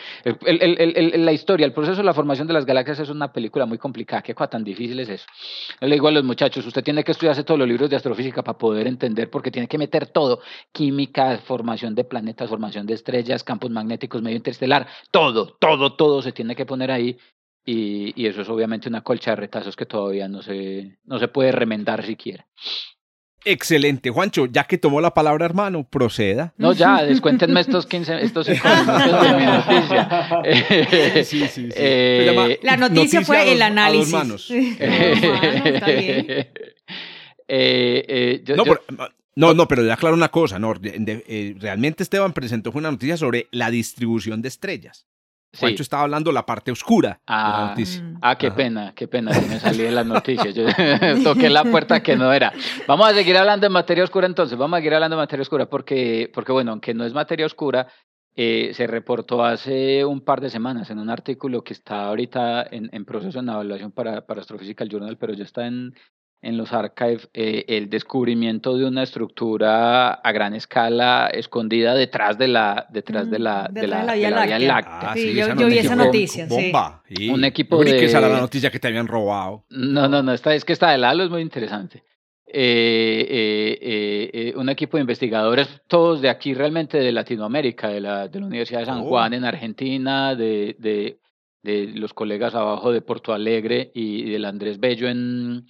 La 0.45 1.31
historia, 1.31 1.65
el 1.65 1.73
proceso 1.73 1.97
de 1.97 2.03
la 2.03 2.13
formación 2.13 2.47
de 2.47 2.53
las 2.53 2.65
galaxias 2.65 2.99
es 2.99 3.09
una 3.09 3.31
película 3.31 3.65
muy 3.65 3.77
complicada. 3.77 4.21
¿Qué 4.21 4.33
tan 4.33 4.63
difícil 4.63 4.99
es 4.99 5.09
eso? 5.09 5.25
le 5.81 5.95
digo 5.95 6.07
a 6.07 6.11
los 6.11 6.23
muchachos, 6.23 6.65
usted 6.65 6.83
tiene 6.83 7.03
que 7.03 7.11
estudiarse 7.11 7.43
todos 7.43 7.59
los 7.59 7.67
libros 7.67 7.89
de 7.89 7.95
astrofísica 7.95 8.43
para 8.43 8.57
poder 8.57 8.87
entender, 8.87 9.29
porque 9.29 9.51
tiene 9.51 9.67
que 9.67 9.77
meter 9.77 10.07
todo, 10.07 10.41
química, 10.71 11.37
formación 11.39 11.95
de 11.95 12.03
planetas, 12.03 12.49
formación 12.49 12.85
de 12.85 12.93
estrellas, 12.95 13.43
campos 13.43 13.69
magnéticos, 13.69 14.21
medio 14.21 14.37
interestelar, 14.37 14.87
todo, 15.11 15.55
todo, 15.59 15.93
todo 15.95 16.21
se 16.21 16.31
tiene 16.31 16.55
que 16.55 16.65
poner 16.65 16.91
ahí 16.91 17.17
y, 17.65 18.25
eso 18.25 18.41
es 18.41 18.49
obviamente 18.49 18.89
una 18.89 19.01
colcha 19.01 19.31
de 19.31 19.37
retazos 19.37 19.75
que 19.75 19.85
todavía 19.85 20.27
no 20.27 20.41
se, 20.41 20.97
no 21.05 21.19
se 21.19 21.27
puede 21.27 21.51
remendar 21.51 22.05
siquiera. 22.05 22.47
Excelente, 23.45 24.09
Juancho, 24.09 24.47
ya 24.47 24.65
que 24.65 24.77
tomó 24.77 24.99
la 24.99 25.13
palabra 25.13 25.45
hermano, 25.45 25.87
proceda. 25.87 26.53
No, 26.57 26.73
ya, 26.73 27.03
descuéntenme 27.05 27.61
estos 27.61 27.85
15, 27.85 28.21
estos 28.23 28.47
5 28.47 28.67
minutos 28.67 29.21
de 29.21 29.33
mi 29.37 29.45
noticia. 29.45 30.29
Sí, 31.23 31.39
sí, 31.39 31.47
sí. 31.47 31.69
Eh, 31.75 32.59
la 32.63 32.77
noticia, 32.77 33.21
fue 33.21 33.51
el 33.53 33.61
análisis. 33.61 34.13
A 34.13 34.17
dos 34.17 34.27
manos. 34.27 34.51
Eh, 37.51 38.05
eh, 38.07 38.43
no, 38.55 38.63
no, 39.35 39.53
no, 39.55 39.67
pero 39.67 39.83
ya 39.83 39.93
aclaro 39.93 40.15
una 40.15 40.29
cosa, 40.29 40.59
no, 40.59 40.73
realmente 40.75 42.03
Esteban 42.03 42.33
presentó 42.33 42.71
una 42.75 42.91
noticia 42.91 43.17
sobre 43.17 43.47
la 43.51 43.71
distribución 43.71 44.43
de 44.43 44.49
estrellas. 44.49 45.07
Juancho 45.57 45.81
estaba 45.81 46.03
hablando 46.03 46.31
la 46.31 46.45
parte 46.45 46.71
oscura 46.71 47.21
ah, 47.25 47.51
de 47.51 47.61
la 47.61 47.69
noticia. 47.69 48.03
Ah, 48.21 48.37
qué 48.37 48.51
pena, 48.51 48.93
qué 48.95 49.07
pena, 49.07 49.31
me 49.31 49.59
salí 49.59 49.79
de 49.79 49.91
las 49.91 50.05
noticias. 50.05 50.53
Yo 50.53 50.65
toqué 51.23 51.49
la 51.49 51.63
puerta 51.63 52.01
que 52.01 52.15
no 52.15 52.31
era. 52.31 52.53
Vamos 52.87 53.07
a 53.07 53.13
seguir 53.13 53.37
hablando 53.37 53.65
de 53.65 53.69
materia 53.69 54.03
oscura 54.03 54.27
entonces, 54.27 54.57
vamos 54.57 54.77
a 54.77 54.79
seguir 54.79 54.93
hablando 54.93 55.15
de 55.15 55.23
materia 55.23 55.41
oscura 55.41 55.65
porque, 55.67 56.31
porque 56.33 56.51
bueno, 56.51 56.71
aunque 56.71 56.93
no 56.93 57.05
es 57.05 57.13
materia 57.13 57.45
oscura, 57.45 57.87
eh, 58.35 58.71
se 58.73 58.87
reportó 58.87 59.43
hace 59.43 60.05
un 60.05 60.21
par 60.21 60.39
de 60.39 60.49
semanas 60.49 60.89
en 60.91 60.99
un 60.99 61.09
artículo 61.09 61.63
que 61.63 61.73
está 61.73 62.05
ahorita 62.05 62.67
en, 62.69 62.89
en 62.93 63.03
proceso 63.03 63.41
de 63.41 63.51
evaluación 63.51 63.91
para, 63.91 64.25
para 64.25 64.41
Astrophysical 64.41 64.87
Journal, 64.87 65.17
pero 65.17 65.33
ya 65.33 65.43
está 65.43 65.65
en, 65.65 65.93
en 66.41 66.57
los 66.57 66.71
archives 66.71 67.29
eh, 67.33 67.65
el 67.67 67.89
descubrimiento 67.89 68.77
de 68.77 68.85
una 68.85 69.03
estructura 69.03 70.13
a 70.13 70.31
gran 70.31 70.53
escala 70.53 71.29
escondida 71.33 71.95
detrás 71.95 72.37
de 72.37 72.47
la 72.47 72.87
detrás 72.89 73.29
de 73.29 73.39
la, 73.39 73.69
de 73.69 73.87
la, 73.87 74.13
Vía 74.13 74.29
Láctea. 74.29 75.11
Ah, 75.11 75.13
sí, 75.15 75.33
yo, 75.33 75.53
vi 75.55 75.77
esa 75.77 75.95
noticia. 75.95 76.47
Bomba. 76.47 77.03
Sí. 77.07 77.29
Un 77.29 77.43
equipo 77.43 77.83
de... 77.83 77.97
que 77.97 78.05
esa 78.05 78.19
era 78.19 78.29
la 78.29 78.39
noticia 78.39 78.71
que 78.71 78.79
te 78.79 78.87
habían 78.87 79.07
robado. 79.07 79.65
No, 79.69 80.07
no, 80.07 80.23
no, 80.23 80.33
esta, 80.33 80.53
es 80.55 80.63
que 80.63 80.73
esta 80.73 80.91
de 80.91 80.97
Lalo 80.97 81.23
es 81.23 81.29
muy 81.29 81.41
interesante. 81.41 82.03
Eh, 82.51 83.27
eh, 83.29 84.29
eh, 84.33 84.53
un 84.55 84.69
equipo 84.69 84.97
de 84.97 85.01
investigadores, 85.01 85.67
todos 85.87 86.19
de 86.19 86.29
aquí 86.29 86.55
realmente 86.55 86.97
de 86.97 87.11
Latinoamérica, 87.11 87.89
de 87.89 88.01
la, 88.01 88.27
de 88.27 88.39
la 88.39 88.47
Universidad 88.47 88.79
de 88.79 88.85
San 88.87 89.01
oh. 89.01 89.09
Juan 89.09 89.33
en 89.33 89.45
Argentina, 89.45 90.33
de, 90.33 90.75
de, 90.79 91.19
de 91.61 91.91
los 91.93 92.13
colegas 92.15 92.55
abajo 92.55 92.91
de 92.91 93.01
Porto 93.01 93.33
Alegre 93.33 93.91
y 93.93 94.31
del 94.31 94.45
Andrés 94.45 94.79
Bello 94.79 95.07
en, 95.07 95.67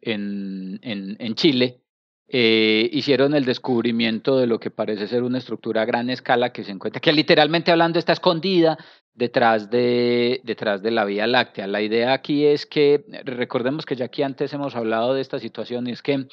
en, 0.00 0.78
en, 0.82 1.16
en 1.18 1.34
Chile, 1.34 1.82
eh, 2.30 2.90
hicieron 2.92 3.34
el 3.34 3.46
descubrimiento 3.46 4.36
de 4.36 4.46
lo 4.46 4.60
que 4.60 4.70
parece 4.70 5.08
ser 5.08 5.22
una 5.22 5.38
estructura 5.38 5.82
a 5.82 5.86
gran 5.86 6.10
escala 6.10 6.52
que 6.52 6.62
se 6.62 6.72
encuentra, 6.72 7.00
que 7.00 7.12
literalmente 7.12 7.70
hablando 7.70 7.98
está 7.98 8.12
escondida 8.12 8.76
detrás 9.14 9.70
de, 9.70 10.42
detrás 10.44 10.82
de 10.82 10.90
la 10.90 11.06
Vía 11.06 11.26
Láctea. 11.26 11.66
La 11.66 11.80
idea 11.80 12.12
aquí 12.12 12.44
es 12.44 12.66
que, 12.66 13.04
recordemos 13.24 13.86
que 13.86 13.96
ya 13.96 14.04
aquí 14.04 14.22
antes 14.22 14.52
hemos 14.52 14.76
hablado 14.76 15.14
de 15.14 15.22
esta 15.22 15.38
situación, 15.38 15.86
y 15.86 15.92
es 15.92 16.02
que 16.02 16.26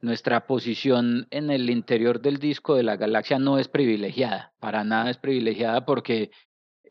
nuestra 0.00 0.46
posición 0.46 1.28
en 1.30 1.50
el 1.50 1.68
interior 1.68 2.22
del 2.22 2.38
disco 2.38 2.74
de 2.74 2.82
la 2.82 2.96
galaxia 2.96 3.38
no 3.38 3.58
es 3.58 3.68
privilegiada, 3.68 4.54
para 4.58 4.84
nada 4.84 5.10
es 5.10 5.18
privilegiada 5.18 5.84
porque 5.84 6.30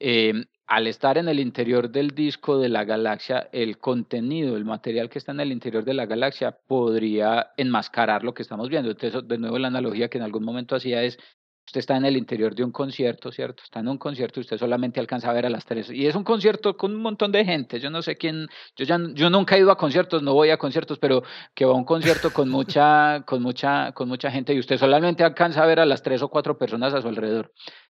eh, 0.03 0.45
al 0.65 0.87
estar 0.87 1.17
en 1.17 1.27
el 1.27 1.39
interior 1.39 1.91
del 1.91 2.11
disco 2.11 2.57
de 2.57 2.69
la 2.69 2.85
galaxia, 2.85 3.49
el 3.51 3.77
contenido, 3.77 4.55
el 4.55 4.65
material 4.65 5.09
que 5.09 5.19
está 5.19 5.33
en 5.33 5.41
el 5.41 5.51
interior 5.51 5.83
de 5.83 5.93
la 5.93 6.05
galaxia 6.05 6.57
podría 6.65 7.51
enmascarar 7.57 8.23
lo 8.23 8.33
que 8.33 8.41
estamos 8.41 8.69
viendo. 8.69 8.89
Entonces, 8.89 9.27
de 9.27 9.37
nuevo, 9.37 9.59
la 9.59 9.67
analogía 9.67 10.09
que 10.09 10.17
en 10.17 10.23
algún 10.23 10.45
momento 10.45 10.75
hacía 10.75 11.03
es, 11.03 11.19
usted 11.67 11.79
está 11.79 11.97
en 11.97 12.05
el 12.05 12.17
interior 12.17 12.55
de 12.55 12.63
un 12.63 12.71
concierto, 12.71 13.31
¿cierto? 13.31 13.63
Está 13.63 13.81
en 13.81 13.89
un 13.89 13.97
concierto 13.97 14.39
y 14.39 14.41
usted 14.41 14.57
solamente 14.57 14.99
alcanza 14.99 15.29
a 15.29 15.33
ver 15.33 15.45
a 15.45 15.49
las 15.49 15.65
tres. 15.65 15.91
Y 15.91 16.07
es 16.07 16.15
un 16.15 16.23
concierto 16.23 16.75
con 16.77 16.95
un 16.95 17.01
montón 17.01 17.31
de 17.31 17.45
gente. 17.45 17.79
Yo 17.79 17.89
no 17.89 18.01
sé 18.01 18.15
quién, 18.17 18.47
yo, 18.77 18.85
ya, 18.85 18.97
yo 19.13 19.29
nunca 19.29 19.55
he 19.57 19.59
ido 19.59 19.71
a 19.71 19.77
conciertos, 19.77 20.23
no 20.23 20.33
voy 20.33 20.49
a 20.49 20.57
conciertos, 20.57 20.99
pero 20.99 21.21
que 21.53 21.65
va 21.65 21.73
a 21.73 21.75
un 21.75 21.85
concierto 21.85 22.31
con 22.31 22.49
mucha, 22.49 23.23
con 23.25 23.41
mucha, 23.43 23.91
con 23.91 24.07
mucha 24.07 24.31
gente 24.31 24.53
y 24.53 24.59
usted 24.59 24.77
solamente 24.77 25.23
alcanza 25.23 25.63
a 25.63 25.65
ver 25.65 25.79
a 25.79 25.85
las 25.85 26.01
tres 26.01 26.21
o 26.21 26.29
cuatro 26.29 26.57
personas 26.57 26.93
a 26.93 27.01
su 27.01 27.07
alrededor. 27.07 27.51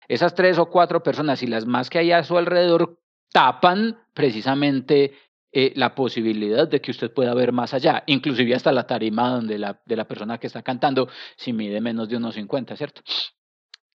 Esas 0.08 0.36
tres 0.36 0.58
o 0.58 0.68
cuatro 0.68 1.02
personas 1.04 1.42
y 1.44 1.48
las 1.48 1.66
más 1.66 1.90
que 1.90 2.00
hay 2.00 2.12
a 2.12 2.24
su 2.24 2.38
alrededor 2.38 3.00
tapan 3.32 3.98
precisamente 4.14 5.14
eh, 5.52 5.72
la 5.76 5.96
posibilidad 5.96 6.68
de 6.68 6.82
que 6.82 6.92
usted 6.92 7.14
pueda 7.14 7.34
ver 7.34 7.52
más 7.52 7.74
allá, 7.74 8.04
inclusive 8.08 8.54
hasta 8.56 8.72
la 8.72 8.86
tarima 8.86 9.30
donde 9.30 9.58
la, 9.58 9.82
de 9.86 9.96
la 9.96 10.06
persona 10.06 10.38
que 10.38 10.48
está 10.48 10.62
cantando, 10.64 11.08
si 11.38 11.54
mide 11.54 11.80
menos 11.80 12.10
de 12.10 12.18
unos 12.18 12.36
50, 12.36 12.76
¿cierto? 12.76 13.02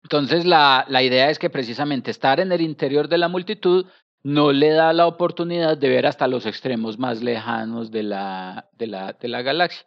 Entonces, 0.03 0.45
la, 0.45 0.85
la 0.87 1.03
idea 1.03 1.29
es 1.29 1.37
que 1.37 1.49
precisamente 1.49 2.11
estar 2.11 2.39
en 2.39 2.51
el 2.51 2.61
interior 2.61 3.09
de 3.09 3.17
la 3.17 3.27
multitud 3.27 3.85
no 4.23 4.51
le 4.51 4.69
da 4.69 4.93
la 4.93 5.07
oportunidad 5.07 5.77
de 5.77 5.89
ver 5.89 6.05
hasta 6.05 6.27
los 6.27 6.45
extremos 6.45 6.97
más 6.97 7.21
lejanos 7.21 7.91
de 7.91 8.03
la, 8.03 8.69
de 8.77 8.87
la, 8.87 9.13
de 9.13 9.27
la 9.27 9.41
galaxia. 9.41 9.85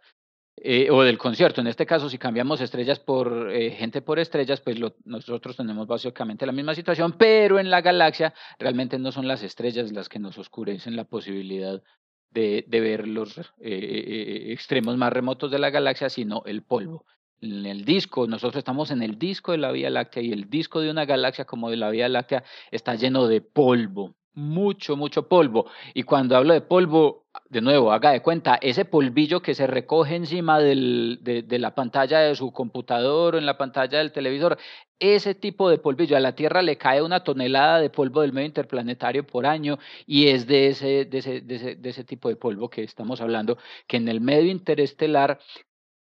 Eh, 0.57 0.91
o 0.91 1.03
del 1.03 1.19
concierto. 1.19 1.61
En 1.61 1.67
este 1.67 1.87
caso, 1.87 2.11
si 2.11 2.19
cambiamos 2.19 2.61
estrellas 2.61 3.01
por 3.01 3.51
eh, 3.51 3.71
gente 3.71 4.03
por 4.03 4.19
estrellas, 4.19 4.61
pues 4.61 4.79
nosotros 5.05 5.57
tenemos 5.57 5.87
básicamente 5.87 6.45
la 6.45 6.53
misma 6.53 6.75
situación, 6.75 7.13
pero 7.13 7.59
en 7.59 7.71
la 7.71 7.81
galaxia 7.81 8.35
realmente 8.59 8.99
no 8.99 9.13
son 9.13 9.27
las 9.27 9.43
estrellas 9.43 9.91
las 9.93 10.09
que 10.09 10.19
nos 10.19 10.37
oscurecen 10.39 10.95
la 10.95 11.05
posibilidad 11.05 11.83
de, 12.31 12.65
ver 12.69 13.09
los 13.09 13.39
eh, 13.61 14.53
extremos 14.53 14.97
más 14.97 15.13
remotos 15.13 15.51
de 15.51 15.59
la 15.59 15.71
galaxia, 15.71 16.11
sino 16.11 16.43
el 16.45 16.63
polvo. 16.63 17.07
en 17.41 17.67
el 17.67 17.85
disco, 17.85 18.27
nosotros 18.27 18.59
estamos 18.59 18.91
en 18.91 19.03
el 19.03 19.19
disco 19.19 19.53
de 19.53 19.59
la 19.59 19.73
Vía 19.73 19.91
Láctea 19.91 20.23
y 20.23 20.33
el 20.33 20.49
disco 20.51 20.81
de 20.81 20.91
una 20.91 21.07
galaxia 21.07 21.45
como 21.47 21.71
de 21.71 21.77
la 21.77 21.91
Vía 21.91 22.09
Láctea 22.09 22.45
está 22.71 22.95
lleno 22.95 23.27
de 23.27 23.41
polvo, 23.41 24.15
mucho, 24.35 24.97
mucho 24.97 25.29
polvo. 25.29 25.67
Y 25.95 26.05
cuando 26.05 26.37
hablo 26.37 26.55
de 26.55 26.61
polvo, 26.61 27.27
de 27.49 27.61
nuevo, 27.61 27.93
haga 27.93 28.13
de 28.13 28.23
cuenta, 28.23 28.57
ese 28.57 28.85
polvillo 28.85 29.41
que 29.41 29.55
se 29.55 29.67
recoge 29.67 30.17
encima 30.17 30.59
del, 30.59 31.21
de, 31.23 31.59
la 31.59 31.75
pantalla 31.75 32.21
de 32.21 32.35
su 32.35 32.53
computador 32.53 33.35
o 33.35 33.39
en 33.39 33.47
la 33.47 33.59
pantalla 33.59 33.99
del 33.99 34.13
televisor, 34.13 34.59
ese 34.99 35.35
tipo 35.35 35.69
de 35.69 35.79
polvillo, 35.79 36.17
a 36.17 36.21
la 36.21 36.35
Tierra 36.35 36.63
le 36.63 36.79
cae 36.79 37.03
una 37.03 37.25
tonelada 37.25 37.81
de 37.81 37.91
polvo 37.91 38.21
del 38.23 38.33
medio 38.33 38.47
interplanetario 38.47 39.27
por 39.27 39.47
año 39.47 39.79
y 40.07 40.29
es 40.29 40.47
de 40.47 40.69
ese, 40.69 41.05
de 41.05 41.19
ese, 41.19 41.41
de 41.41 41.55
ese, 41.57 41.75
de 41.77 41.91
ese 41.91 42.05
tipo 42.05 42.29
de 42.29 42.37
polvo 42.37 42.71
que 42.71 42.83
estamos 42.83 43.21
hablando, 43.21 43.59
que 43.87 43.97
en 43.97 44.09
el 44.09 44.21
medio 44.21 44.51
interestelar 44.51 45.41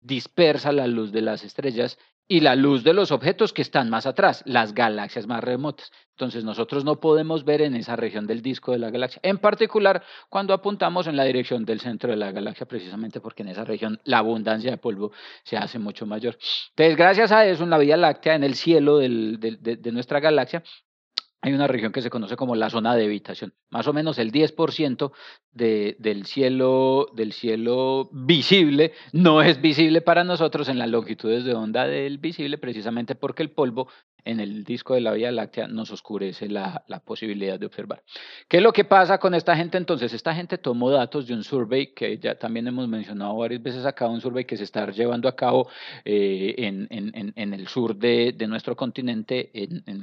dispersa 0.00 0.72
la 0.72 0.86
luz 0.86 1.12
de 1.12 1.22
las 1.22 1.44
estrellas 1.44 1.98
y 2.28 2.40
la 2.40 2.56
luz 2.56 2.82
de 2.82 2.92
los 2.92 3.12
objetos 3.12 3.52
que 3.52 3.62
están 3.62 3.88
más 3.88 4.06
atrás, 4.06 4.42
las 4.46 4.74
galaxias 4.74 5.26
más 5.26 5.42
remotas. 5.42 5.92
Entonces 6.10 6.44
nosotros 6.44 6.84
no 6.84 6.98
podemos 6.98 7.44
ver 7.44 7.60
en 7.60 7.76
esa 7.76 7.94
región 7.94 8.26
del 8.26 8.40
disco 8.40 8.72
de 8.72 8.78
la 8.78 8.90
galaxia, 8.90 9.20
en 9.22 9.38
particular 9.38 10.02
cuando 10.28 10.54
apuntamos 10.54 11.06
en 11.06 11.16
la 11.16 11.24
dirección 11.24 11.64
del 11.64 11.80
centro 11.80 12.10
de 12.10 12.16
la 12.16 12.32
galaxia, 12.32 12.66
precisamente 12.66 13.20
porque 13.20 13.42
en 13.42 13.50
esa 13.50 13.64
región 13.64 14.00
la 14.04 14.18
abundancia 14.18 14.70
de 14.70 14.78
polvo 14.78 15.12
se 15.44 15.56
hace 15.56 15.78
mucho 15.78 16.06
mayor. 16.06 16.38
Entonces, 16.70 16.96
gracias 16.96 17.32
a 17.32 17.44
eso, 17.46 17.64
en 17.64 17.70
la 17.70 17.78
Vía 17.78 17.96
Láctea, 17.96 18.34
en 18.34 18.44
el 18.44 18.54
cielo 18.54 18.98
de 18.98 19.90
nuestra 19.92 20.20
galaxia, 20.20 20.62
hay 21.42 21.52
una 21.52 21.66
región 21.66 21.92
que 21.92 22.02
se 22.02 22.10
conoce 22.10 22.36
como 22.36 22.56
la 22.56 22.70
zona 22.70 22.96
de 22.96 23.04
evitación. 23.04 23.54
Más 23.70 23.86
o 23.86 23.92
menos 23.92 24.18
el 24.18 24.32
10% 24.32 25.12
de, 25.52 25.96
del, 25.98 26.26
cielo, 26.26 27.08
del 27.14 27.32
cielo 27.32 28.08
visible 28.12 28.92
no 29.12 29.42
es 29.42 29.60
visible 29.60 30.00
para 30.00 30.24
nosotros 30.24 30.68
en 30.68 30.78
las 30.78 30.88
longitudes 30.88 31.44
de 31.44 31.54
onda 31.54 31.86
del 31.86 32.18
visible, 32.18 32.58
precisamente 32.58 33.14
porque 33.14 33.42
el 33.42 33.50
polvo 33.50 33.88
en 34.24 34.40
el 34.40 34.64
disco 34.64 34.94
de 34.94 35.00
la 35.00 35.12
Vía 35.12 35.30
Láctea 35.30 35.68
nos 35.68 35.90
oscurece 35.90 36.48
la, 36.48 36.84
la, 36.88 37.00
posibilidad 37.00 37.58
de 37.58 37.66
observar. 37.66 38.02
¿Qué 38.48 38.56
es 38.56 38.62
lo 38.62 38.72
que 38.72 38.84
pasa 38.84 39.18
con 39.18 39.34
esta 39.34 39.56
gente 39.56 39.78
entonces? 39.78 40.12
Esta 40.12 40.34
gente 40.34 40.58
tomó 40.58 40.90
datos 40.90 41.26
de 41.26 41.34
un 41.34 41.44
survey 41.44 41.94
que 41.94 42.18
ya 42.18 42.36
también 42.36 42.66
hemos 42.66 42.88
mencionado 42.88 43.36
varias 43.36 43.62
veces 43.62 43.86
acá, 43.86 44.08
un 44.08 44.20
survey 44.20 44.44
que 44.44 44.56
se 44.56 44.64
está 44.64 44.90
llevando 44.90 45.28
a 45.28 45.36
cabo 45.36 45.68
eh, 46.04 46.54
en, 46.58 47.52
el 47.54 47.68
sur 47.68 47.94
de, 47.94 48.34
de 48.36 48.46
nuestro 48.46 48.74
continente 48.74 49.50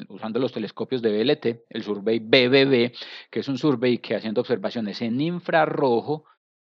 usando 0.08 0.40
los 0.40 0.52
telescopios 0.52 1.02
de 1.02 1.24
BLT, 1.24 1.46
el 1.70 1.84
survey 1.84 2.20
BBB, 2.20 2.94
que 3.30 3.40
es 3.40 3.48
un 3.48 3.58
survey 3.58 3.98
que 3.98 4.16
haciendo 4.16 4.42
observaciones 4.42 5.02
en 5.02 5.20
infrarrojo 5.20 6.26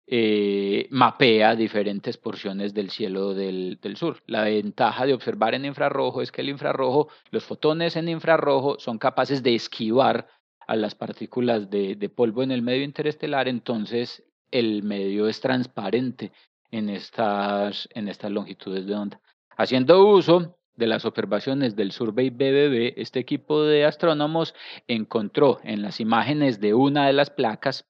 eh, 0.07 0.87
mapea 0.91 1.57
diferentes 1.57 2.19
porciones 2.19 2.75
del 2.75 2.91
cielo 2.91 3.35
del, 3.35 3.79
sur. 3.97 4.23
La 4.27 4.45
ventaja 4.45 5.07
de 5.07 5.15
observar 5.15 5.55
en 5.55 5.65
infrarrojo 5.65 6.23
es 6.23 6.31
que 6.31 6.43
el 6.43 6.51
infrarrojo, 6.51 7.09
los 7.31 7.45
fotones 7.45 7.97
en 7.97 8.09
infrarrojo 8.09 8.79
son 8.79 8.99
capaces 8.99 9.43
de 9.43 9.55
esquivar 9.55 10.29
a 10.67 10.77
las 10.77 10.95
partículas 10.95 11.71
de, 11.71 11.95
de 11.95 12.09
polvo 12.09 12.43
en 12.43 12.51
el 12.51 12.63
medio 12.63 12.85
interestelar, 12.85 13.49
entonces 13.49 14.25
el 14.51 14.83
medio 14.83 15.29
es 15.29 15.41
transparente 15.41 16.33
en 16.71 16.89
estas, 16.89 17.89
en 17.95 18.09
estas 18.09 18.31
longitudes 18.31 18.87
de 18.87 18.95
onda. 18.95 19.21
Haciendo 19.57 20.05
uso 20.07 20.57
de 20.77 20.87
las 20.87 21.05
observaciones 21.05 21.77
del 21.77 21.93
Survey 21.93 22.31
BBB, 22.31 22.95
este 22.97 23.21
equipo 23.21 23.63
de 23.63 23.85
astrónomos 23.85 24.55
encontró 24.89 25.61
en 25.63 25.83
las 25.83 26.01
imágenes 26.01 26.61
de 26.61 26.75
una 26.75 27.07
de 27.07 27.13
las 27.13 27.31
placas 27.31 27.87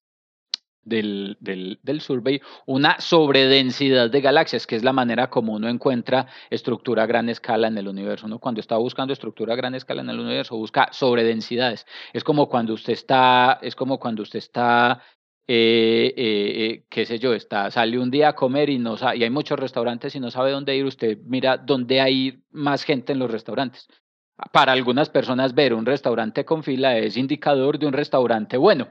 del, 0.85 1.37
del, 1.41 1.79
del, 1.83 2.01
survey 2.01 2.41
una 2.67 3.01
sobredensidad 3.01 4.11
de 4.11 4.21
galaxias, 4.21 4.67
que 4.67 4.77
es 4.77 4.85
la 4.85 4.93
manera 4.93 5.31
como 5.31 5.55
uno 5.55 5.69
encuentra 5.69 6.27
estructura 6.51 7.05
a 7.05 7.07
gran 7.07 7.29
escala 7.29 7.69
en 7.69 7.79
el 7.79 7.89
universo. 7.89 8.27
Uno 8.27 8.39
cuando 8.39 8.61
está 8.61 8.77
buscando 8.77 9.13
estructura 9.13 9.55
a 9.55 9.57
gran 9.57 9.75
escala 9.75 10.03
en 10.03 10.11
el 10.11 10.21
universo 10.21 10.57
busca 10.57 10.89
sobredensidades. 10.93 11.87
Es 12.13 12.25
como 12.25 12.49
cuando 12.49 12.75
usted 12.75 12.93
está, 12.93 13.59
es 13.63 13.75
como 13.75 13.99
cuando 13.99 14.23
usted 14.23 14.39
está 14.39 15.03
eh, 15.47 16.15
eh, 16.17 16.65
eh, 16.65 16.85
qué 16.89 17.05
sé 17.05 17.19
yo, 17.19 17.35
está, 17.35 17.71
sale 17.71 17.99
un 17.99 18.11
día 18.11 18.31
a 18.31 18.35
comer 18.35 18.71
y, 18.71 18.79
no 18.79 18.97
y 19.15 19.25
hay 19.25 19.31
muchos 19.31 19.59
restaurantes 19.59 20.15
y 20.15 20.21
no 20.21 20.31
sabe 20.31 20.51
dónde 20.53 20.75
ir, 20.75 20.87
usted 20.87 21.19
mira 21.27 21.59
dónde 21.59 22.01
hay 22.01 22.43
más 22.51 22.83
gente 22.83 23.13
en 23.13 23.19
los 23.19 23.31
restaurantes. 23.31 23.87
Para 24.53 24.73
algunas 24.73 25.11
personas 25.11 25.55
ver 25.55 25.75
un 25.75 25.85
restaurante 25.85 26.47
con 26.47 26.63
fila 26.63 26.97
es 26.97 27.19
indicador 27.19 27.79
de 27.79 27.87
un 27.87 27.93
restaurante 27.93 28.57
bueno. 28.57 28.89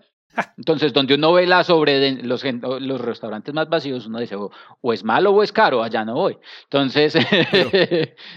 Entonces, 0.57 0.93
donde 0.93 1.15
uno 1.15 1.33
ve 1.33 1.45
la 1.45 1.63
sobre 1.63 2.23
los, 2.23 2.43
los 2.43 3.01
restaurantes 3.01 3.53
más 3.53 3.69
vacíos, 3.69 4.05
uno 4.07 4.19
dice, 4.19 4.35
o, 4.35 4.93
es 4.93 5.03
malo 5.03 5.31
o 5.31 5.43
es 5.43 5.51
caro, 5.51 5.83
allá 5.83 6.05
no 6.05 6.15
voy. 6.15 6.37
Entonces... 6.63 7.17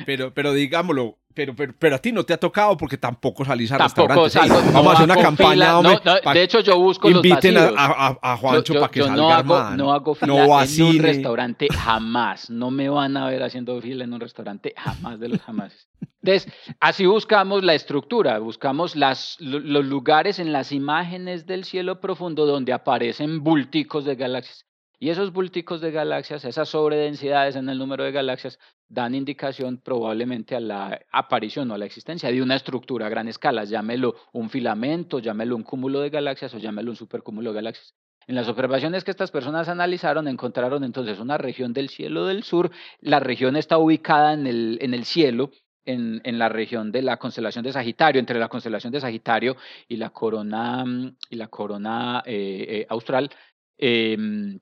pero, 0.05 0.32
pero, 0.34 0.53
digámoslo, 0.53 1.18
pero, 1.37 1.55
pero, 1.55 1.97
a 1.97 1.99
ti 1.99 2.12
no 2.12 2.24
te 2.24 2.32
ha 2.32 2.39
tocado 2.39 2.78
porque 2.78 2.97
tampoco 2.97 3.45
salís 3.45 3.70
a 3.70 3.76
tampoco 3.76 4.24
restaurantes. 4.24 4.72
Vamos 4.72 4.93
a 4.93 4.95
hacer 4.95 5.05
una 5.05 5.22
campaña, 5.22 5.78
hombre, 5.78 6.01
De 6.32 6.43
hecho, 6.43 6.61
yo 6.61 6.78
busco 6.78 7.11
inviten 7.11 7.53
los. 7.53 7.74
A, 7.76 8.16
a, 8.22 8.37
Juancho 8.39 8.72
para 8.72 8.89
que 8.89 9.03
salga, 9.03 9.16
no 9.16 9.30
hago, 9.30 9.76
No 9.76 9.93
hago 9.93 10.14
fila 10.14 10.64
en 10.64 10.82
un 10.82 10.99
restaurante 10.99 11.68
jamás. 11.70 12.49
No 12.49 12.70
me 12.70 12.89
van 12.89 13.18
a 13.18 13.28
ver 13.28 13.43
haciendo 13.43 13.78
fila 13.82 14.05
en 14.05 14.14
un 14.14 14.20
restaurante 14.20 14.72
jamás 14.78 15.20
de 15.20 15.28
los 15.28 15.43
jamases. 15.43 15.87
Entonces, 16.22 16.51
así 16.80 17.05
buscamos 17.05 17.62
la 17.62 17.74
estructura, 17.74 18.39
buscamos 18.39 18.97
las, 18.97 19.37
los 19.39 19.84
lugares 19.84 20.39
en 20.39 20.53
las 20.53 20.72
imágenes 20.72 21.45
del 21.45 21.64
cielo 21.64 22.01
profundo 22.01 22.47
donde 22.47 22.72
aparecen 22.72 23.45
bulticos 23.45 24.07
de 24.07 24.16
galaxias. 24.16 24.64
Y 24.99 25.11
esos 25.11 25.32
bulticos 25.32 25.80
de 25.80 25.90
galaxias, 25.90 26.44
esas 26.44 26.68
sobredensidades 26.70 27.57
en 27.57 27.68
el 27.68 27.78
número 27.78 28.05
de 28.05 28.12
galaxias, 28.12 28.59
dan 28.88 29.14
indicación 29.14 29.78
probablemente 29.78 30.57
a 30.57 30.61
la 30.61 31.01
aparición 31.12 31.70
o 31.70 31.74
a 31.74 31.78
la 31.78 31.84
existencia 31.84 32.30
de 32.30 32.40
una 32.40 32.57
estructura 32.57 33.07
a 33.07 33.11
gran 33.11 33.28
escala, 33.28 33.64
llámelo 33.64 34.14
un 34.32 34.49
filamento, 34.49 35.18
llámelo 35.18 35.55
un 35.57 35.64
cúmulo 35.64 36.01
de 36.01 36.11
galaxias 36.11 36.55
o 36.55 36.59
llámelo 36.59 36.90
un 36.90 36.97
supercúmulo 36.97 37.51
de 37.51 37.57
galaxias. 37.57 37.94
En 38.26 38.34
las 38.34 38.49
observaciones 38.49 39.05
que 39.05 39.12
estas 39.12 39.30
personas 39.30 39.68
analizaron, 39.68 40.26
encontraron 40.26 40.82
entonces 40.82 41.20
una 41.20 41.38
región 41.38 41.72
del 41.72 41.90
cielo 41.90 42.26
del 42.26 42.42
sur. 42.42 42.70
La 43.01 43.20
región 43.20 43.55
está 43.57 43.78
ubicada 43.78 44.32
en 44.32 44.47
el, 44.49 44.78
en 44.80 44.94
el 44.94 45.05
cielo, 45.05 45.51
en, 45.84 46.20
en, 46.24 46.38
la 46.38 46.49
región 46.49 46.90
de 46.90 47.03
la 47.03 47.18
constelación 47.18 47.62
de 47.62 47.72
Sagitario, 47.72 48.18
entre 48.18 48.40
la 48.40 48.49
constelación 48.49 48.92
de 48.92 49.01
Sagitario 49.01 49.57
y 49.86 49.97
la 49.97 50.11
corona, 50.11 50.84
y 51.30 51.36
la 51.36 51.47
corona 51.47 52.22
eh, 52.26 52.66
eh, 52.68 52.86
austral. 52.88 53.30
Em, 53.78 54.59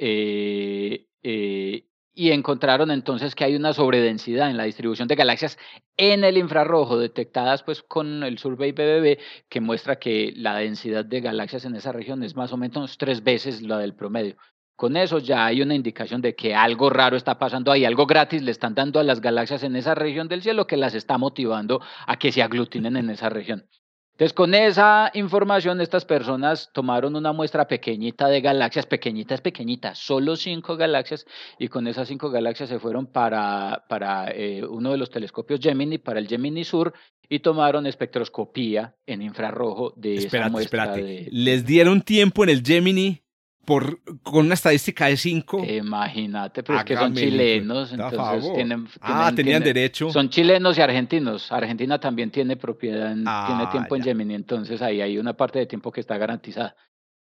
eh, 0.00 1.06
y 2.20 2.32
encontraron 2.32 2.90
entonces 2.90 3.34
que 3.34 3.44
hay 3.44 3.54
una 3.54 3.72
sobredensidad 3.72 4.50
en 4.50 4.56
la 4.56 4.64
distribución 4.64 5.08
de 5.08 5.14
galaxias 5.14 5.58
en 5.96 6.24
el 6.24 6.36
infrarrojo, 6.38 6.98
detectadas 6.98 7.62
pues 7.62 7.82
con 7.82 8.24
el 8.24 8.38
Survey 8.38 8.72
BBB, 8.72 9.18
que 9.48 9.60
muestra 9.60 9.96
que 9.96 10.32
la 10.36 10.56
densidad 10.56 11.04
de 11.04 11.20
galaxias 11.20 11.64
en 11.64 11.76
esa 11.76 11.92
región 11.92 12.22
es 12.22 12.36
más 12.36 12.52
o 12.52 12.56
menos 12.56 12.98
tres 12.98 13.22
veces 13.22 13.62
la 13.62 13.78
del 13.78 13.94
promedio. 13.94 14.36
Con 14.76 14.96
eso 14.96 15.18
ya 15.18 15.46
hay 15.46 15.62
una 15.62 15.74
indicación 15.74 16.22
de 16.22 16.34
que 16.34 16.54
algo 16.54 16.90
raro 16.90 17.16
está 17.16 17.38
pasando 17.38 17.70
ahí, 17.70 17.84
algo 17.84 18.06
gratis 18.06 18.42
le 18.42 18.50
están 18.50 18.74
dando 18.74 18.98
a 18.98 19.04
las 19.04 19.20
galaxias 19.20 19.62
en 19.62 19.76
esa 19.76 19.94
región 19.94 20.26
del 20.26 20.42
cielo 20.42 20.66
que 20.66 20.78
las 20.78 20.94
está 20.94 21.18
motivando 21.18 21.80
a 22.06 22.18
que 22.18 22.32
se 22.32 22.42
aglutinen 22.42 22.96
en 22.96 23.10
esa 23.10 23.28
región. 23.28 23.66
Entonces, 24.20 24.34
con 24.34 24.52
esa 24.52 25.10
información, 25.14 25.80
estas 25.80 26.04
personas 26.04 26.68
tomaron 26.74 27.16
una 27.16 27.32
muestra 27.32 27.66
pequeñita 27.66 28.28
de 28.28 28.42
galaxias, 28.42 28.84
pequeñitas, 28.84 29.40
pequeñitas, 29.40 29.98
solo 29.98 30.36
cinco 30.36 30.76
galaxias, 30.76 31.24
y 31.58 31.68
con 31.68 31.86
esas 31.86 32.06
cinco 32.06 32.28
galaxias 32.28 32.68
se 32.68 32.78
fueron 32.78 33.06
para, 33.06 33.86
para 33.88 34.30
eh, 34.30 34.62
uno 34.62 34.90
de 34.90 34.98
los 34.98 35.08
telescopios 35.08 35.60
Gemini, 35.60 35.96
para 35.96 36.20
el 36.20 36.28
Gemini 36.28 36.64
Sur, 36.64 36.92
y 37.30 37.38
tomaron 37.38 37.86
espectroscopía 37.86 38.94
en 39.06 39.22
infrarrojo 39.22 39.94
de 39.96 40.16
esa 40.16 40.50
muestra. 40.50 40.94
¿Les 40.98 41.64
dieron 41.64 42.02
tiempo 42.02 42.44
en 42.44 42.50
el 42.50 42.62
Gemini 42.62 43.22
por, 43.64 44.00
con 44.22 44.46
una 44.46 44.54
estadística 44.54 45.06
de 45.06 45.16
5. 45.16 45.64
Imagínate, 45.64 46.62
pero 46.62 46.78
es 46.78 46.84
que 46.84 46.96
son 46.96 47.14
chilenos, 47.14 47.92
entonces 47.92 48.52
tienen, 48.54 48.88
Ah, 49.00 49.32
tenían 49.34 49.62
derecho. 49.62 50.10
Son 50.10 50.28
chilenos 50.28 50.78
y 50.78 50.80
argentinos. 50.80 51.52
Argentina 51.52 51.98
también 51.98 52.30
tiene 52.30 52.56
propiedad, 52.56 53.12
tiene 53.12 53.24
ah, 53.26 53.68
tiempo 53.70 53.96
en 53.96 54.02
Gemini, 54.02 54.34
entonces 54.34 54.82
ahí 54.82 55.00
hay 55.00 55.18
una 55.18 55.34
parte 55.34 55.58
de 55.58 55.66
tiempo 55.66 55.92
que 55.92 56.00
está 56.00 56.18
garantizada. 56.18 56.74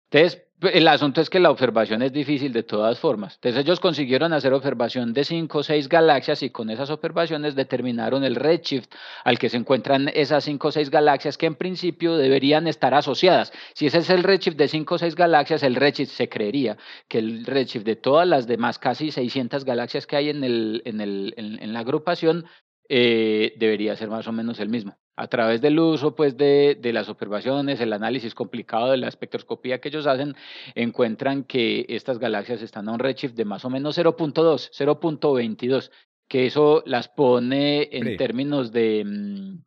Entonces, 0.10 0.45
el 0.62 0.88
asunto 0.88 1.22
es 1.22 1.30
que 1.30 1.40
la 1.40 1.52
observación 1.52 2.02
es 2.02 2.14
difícil 2.14 2.54
de 2.54 2.64
todas 2.64 3.00
formas. 3.00 3.36
Entonces 3.36 3.62
ellos 3.62 3.80
consiguieron 3.80 4.32
hacer 4.34 4.54
observación 4.54 5.14
de 5.14 5.24
cinco 5.24 5.60
o 5.60 5.64
seis 5.64 5.90
galaxias 5.90 6.42
y 6.44 6.50
con 6.50 6.70
esas 6.70 6.90
observaciones 6.90 7.56
determinaron 7.56 8.24
el 8.24 8.36
redshift 8.36 8.88
al 9.24 9.38
que 9.38 9.50
se 9.50 9.58
encuentran 9.58 10.10
esas 10.14 10.46
cinco 10.46 10.70
o 10.70 10.72
seis 10.72 10.90
galaxias 10.90 11.38
que 11.38 11.46
en 11.46 11.56
principio 11.56 12.16
deberían 12.16 12.68
estar 12.68 12.94
asociadas. 12.94 13.52
Si 13.74 13.88
ese 13.88 14.00
es 14.00 14.10
el 14.10 14.24
redshift 14.24 14.58
de 14.58 14.68
cinco 14.68 14.96
o 14.96 14.98
seis 14.98 15.16
galaxias, 15.16 15.62
el 15.64 15.76
redshift 15.76 16.12
se 16.12 16.30
creería 16.30 16.78
que 17.10 17.20
el 17.20 17.46
redshift 17.46 17.86
de 17.86 17.98
todas 17.98 18.28
las 18.28 18.48
demás 18.48 18.80
casi 18.80 19.12
600 19.12 19.66
galaxias 19.66 20.08
que 20.08 20.16
hay 20.16 20.30
en, 20.30 20.44
el, 20.44 20.82
en, 20.86 21.02
el, 21.02 21.34
en 21.38 21.74
la 21.74 21.80
agrupación 21.80 22.46
eh, 22.90 23.54
debería 23.58 23.96
ser 23.96 24.10
más 24.10 24.28
o 24.28 24.32
menos 24.32 24.60
el 24.60 24.70
mismo. 24.70 24.98
A 25.18 25.28
través 25.28 25.62
del 25.62 25.80
uso 25.80 26.14
pues, 26.14 26.36
de, 26.36 26.78
de, 26.80 26.92
las 26.92 27.08
observaciones, 27.08 27.80
el 27.80 27.94
análisis 27.94 28.36
complicado 28.36 28.92
de 28.92 28.98
la 28.98 29.08
espectroscopía 29.08 29.80
que 29.80 29.88
ellos 29.88 30.08
hacen, 30.08 30.36
encuentran 30.76 31.44
que 31.46 31.86
estas 31.88 32.20
galaxias 32.20 32.62
están 32.62 32.90
a 32.90 32.92
un 32.92 33.00
redshift 33.00 33.36
de 33.36 33.46
más 33.46 33.64
o 33.64 33.70
menos 33.70 33.98
0.2, 33.98 34.72
0.22. 34.72 35.90
que 36.28 36.48
eso 36.48 36.84
las 36.86 37.08
pone 37.08 37.88
en 37.92 38.18
términos 38.18 38.74
de, 38.74 39.04
mm, 39.06 39.58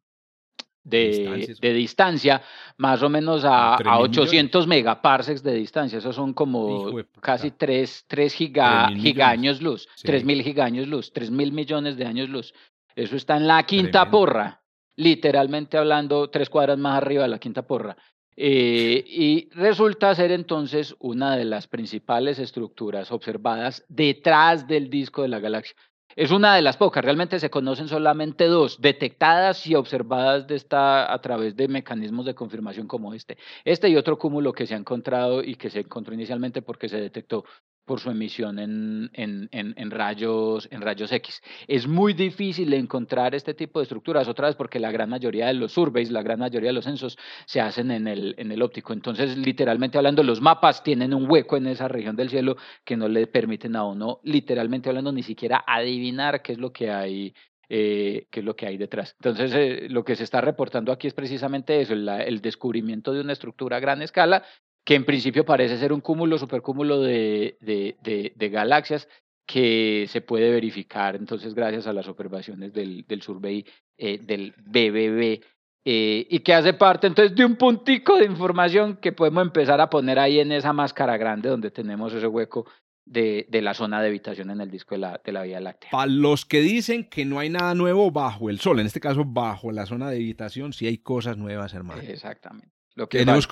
de, 0.88 1.56
de, 1.60 1.72
distancia, 1.72 2.42
más 2.76 3.02
o 3.02 3.08
menos 3.08 3.44
a, 3.44 3.74
a 3.74 3.98
800 4.00 4.66
megaparsecs 4.66 5.42
de 5.42 5.54
distancia. 5.54 5.98
Eso 5.98 6.12
son 6.12 6.32
como 6.32 6.92
casi 7.20 7.50
3, 7.50 8.04
3 8.06 8.34
giga, 8.34 8.88
gigaños 8.90 9.60
luz, 9.60 9.88
sí. 9.96 10.06
3.000 10.08 10.42
gigaños 10.42 10.88
luz, 10.88 11.12
3.000 11.12 11.52
millones 11.52 11.96
de 11.96 12.06
años 12.06 12.28
luz. 12.28 12.54
Eso 12.98 13.14
está 13.14 13.36
en 13.36 13.46
la 13.46 13.62
quinta 13.62 14.10
porra, 14.10 14.60
literalmente 14.96 15.78
hablando, 15.78 16.30
tres 16.30 16.50
cuadras 16.50 16.78
más 16.78 16.96
arriba 16.96 17.22
de 17.22 17.28
la 17.28 17.38
quinta 17.38 17.62
porra. 17.62 17.96
Eh, 18.34 19.04
y 19.06 19.48
resulta 19.50 20.12
ser 20.16 20.32
entonces 20.32 20.96
una 20.98 21.36
de 21.36 21.44
las 21.44 21.68
principales 21.68 22.40
estructuras 22.40 23.12
observadas 23.12 23.84
detrás 23.88 24.66
del 24.66 24.90
disco 24.90 25.22
de 25.22 25.28
la 25.28 25.38
galaxia. 25.38 25.76
Es 26.16 26.32
una 26.32 26.56
de 26.56 26.62
las 26.62 26.76
pocas, 26.76 27.04
realmente 27.04 27.38
se 27.38 27.50
conocen 27.50 27.86
solamente 27.86 28.46
dos, 28.46 28.80
detectadas 28.80 29.64
y 29.68 29.76
observadas 29.76 30.48
de 30.48 30.56
esta, 30.56 31.12
a 31.12 31.20
través 31.20 31.54
de 31.54 31.68
mecanismos 31.68 32.26
de 32.26 32.34
confirmación 32.34 32.88
como 32.88 33.14
este. 33.14 33.38
Este 33.64 33.88
y 33.88 33.94
otro 33.96 34.18
cúmulo 34.18 34.52
que 34.52 34.66
se 34.66 34.74
ha 34.74 34.78
encontrado 34.78 35.44
y 35.44 35.54
que 35.54 35.70
se 35.70 35.80
encontró 35.80 36.14
inicialmente 36.14 36.62
porque 36.62 36.88
se 36.88 37.00
detectó 37.00 37.44
por 37.88 37.98
su 38.00 38.10
emisión 38.10 38.58
en, 38.60 39.10
en, 39.14 39.48
en, 39.50 39.90
rayos, 39.90 40.68
en 40.70 40.82
rayos 40.82 41.10
X. 41.10 41.42
Es 41.66 41.88
muy 41.88 42.12
difícil 42.12 42.72
encontrar 42.74 43.34
este 43.34 43.54
tipo 43.54 43.80
de 43.80 43.84
estructuras, 43.84 44.28
otra 44.28 44.46
vez 44.46 44.56
porque 44.56 44.78
la 44.78 44.92
gran 44.92 45.08
mayoría 45.08 45.46
de 45.46 45.54
los 45.54 45.72
surveys, 45.72 46.10
la 46.10 46.22
gran 46.22 46.38
mayoría 46.38 46.68
de 46.68 46.74
los 46.74 46.84
censos 46.84 47.18
se 47.46 47.60
hacen 47.60 47.90
en 47.90 48.06
el, 48.06 48.34
en 48.38 48.52
el 48.52 48.62
óptico. 48.62 48.92
Entonces, 48.92 49.36
literalmente 49.38 49.96
hablando, 49.96 50.22
los 50.22 50.40
mapas 50.40 50.84
tienen 50.84 51.14
un 51.14 51.28
hueco 51.28 51.56
en 51.56 51.66
esa 51.66 51.88
región 51.88 52.14
del 52.14 52.28
cielo 52.28 52.56
que 52.84 52.96
no 52.96 53.08
le 53.08 53.26
permiten 53.26 53.74
a 53.74 53.84
uno, 53.84 54.20
literalmente 54.22 54.90
hablando, 54.90 55.10
ni 55.10 55.22
siquiera 55.22 55.64
adivinar 55.66 56.42
qué 56.42 56.52
es 56.52 56.58
lo 56.58 56.72
que 56.72 56.90
hay 56.90 57.34
eh, 57.70 58.28
qué 58.30 58.40
es 58.40 58.46
lo 58.46 58.56
que 58.56 58.66
hay 58.66 58.78
detrás. 58.78 59.14
Entonces, 59.18 59.52
eh, 59.54 59.88
lo 59.90 60.02
que 60.02 60.16
se 60.16 60.24
está 60.24 60.40
reportando 60.40 60.90
aquí 60.90 61.06
es 61.06 61.12
precisamente 61.14 61.80
eso, 61.80 61.92
el 61.92 62.40
descubrimiento 62.40 63.12
de 63.12 63.20
una 63.20 63.34
estructura 63.34 63.76
a 63.76 63.80
gran 63.80 64.00
escala 64.00 64.42
que 64.88 64.94
en 64.94 65.04
principio 65.04 65.44
parece 65.44 65.76
ser 65.76 65.92
un 65.92 66.00
cúmulo, 66.00 66.38
supercúmulo 66.38 67.02
de, 67.02 67.58
de, 67.60 68.32
de, 68.34 68.48
galaxias 68.48 69.06
que 69.44 70.06
se 70.08 70.22
puede 70.22 70.50
verificar 70.50 71.14
entonces 71.14 71.52
gracias 71.52 71.86
a 71.86 71.92
las 71.92 72.08
observaciones 72.08 72.72
del, 72.72 73.04
del 73.06 73.20
survey 73.20 73.66
eh, 73.98 74.16
del 74.16 74.54
BBB 74.56 75.44
eh, 75.84 76.26
y 76.30 76.38
que 76.38 76.54
hace 76.54 76.72
parte 76.72 77.06
entonces 77.06 77.36
de 77.36 77.44
un 77.44 77.56
puntico 77.56 78.16
de 78.16 78.24
información 78.24 78.96
que 78.96 79.12
podemos 79.12 79.42
empezar 79.42 79.78
a 79.82 79.90
poner 79.90 80.18
ahí 80.18 80.40
en 80.40 80.52
esa 80.52 80.72
máscara 80.72 81.18
grande 81.18 81.50
donde 81.50 81.70
tenemos 81.70 82.14
ese 82.14 82.26
hueco 82.26 82.64
de, 83.04 83.44
de, 83.50 83.60
la 83.60 83.74
zona 83.74 84.00
de 84.00 84.08
habitación 84.08 84.48
en 84.48 84.62
el 84.62 84.70
disco 84.70 84.94
de 84.94 85.00
la, 85.02 85.20
de 85.22 85.32
la 85.32 85.42
Vía 85.42 85.60
Láctea. 85.60 85.90
Para 85.90 86.10
los 86.10 86.46
que 86.46 86.62
dicen 86.62 87.10
que 87.10 87.26
no 87.26 87.40
hay 87.40 87.50
nada 87.50 87.74
nuevo 87.74 88.10
bajo 88.10 88.48
el 88.48 88.58
Sol, 88.58 88.80
en 88.80 88.86
este 88.86 89.00
caso 89.00 89.26
bajo 89.26 89.70
la 89.70 89.84
zona 89.84 90.08
de 90.08 90.16
habitación, 90.16 90.72
sí 90.72 90.86
hay 90.86 90.96
cosas 90.96 91.36
nuevas, 91.36 91.74
hermano. 91.74 92.00
Exactamente. 92.00 92.72
Lo 92.94 93.06
que 93.06 93.18
Tenemos, 93.18 93.46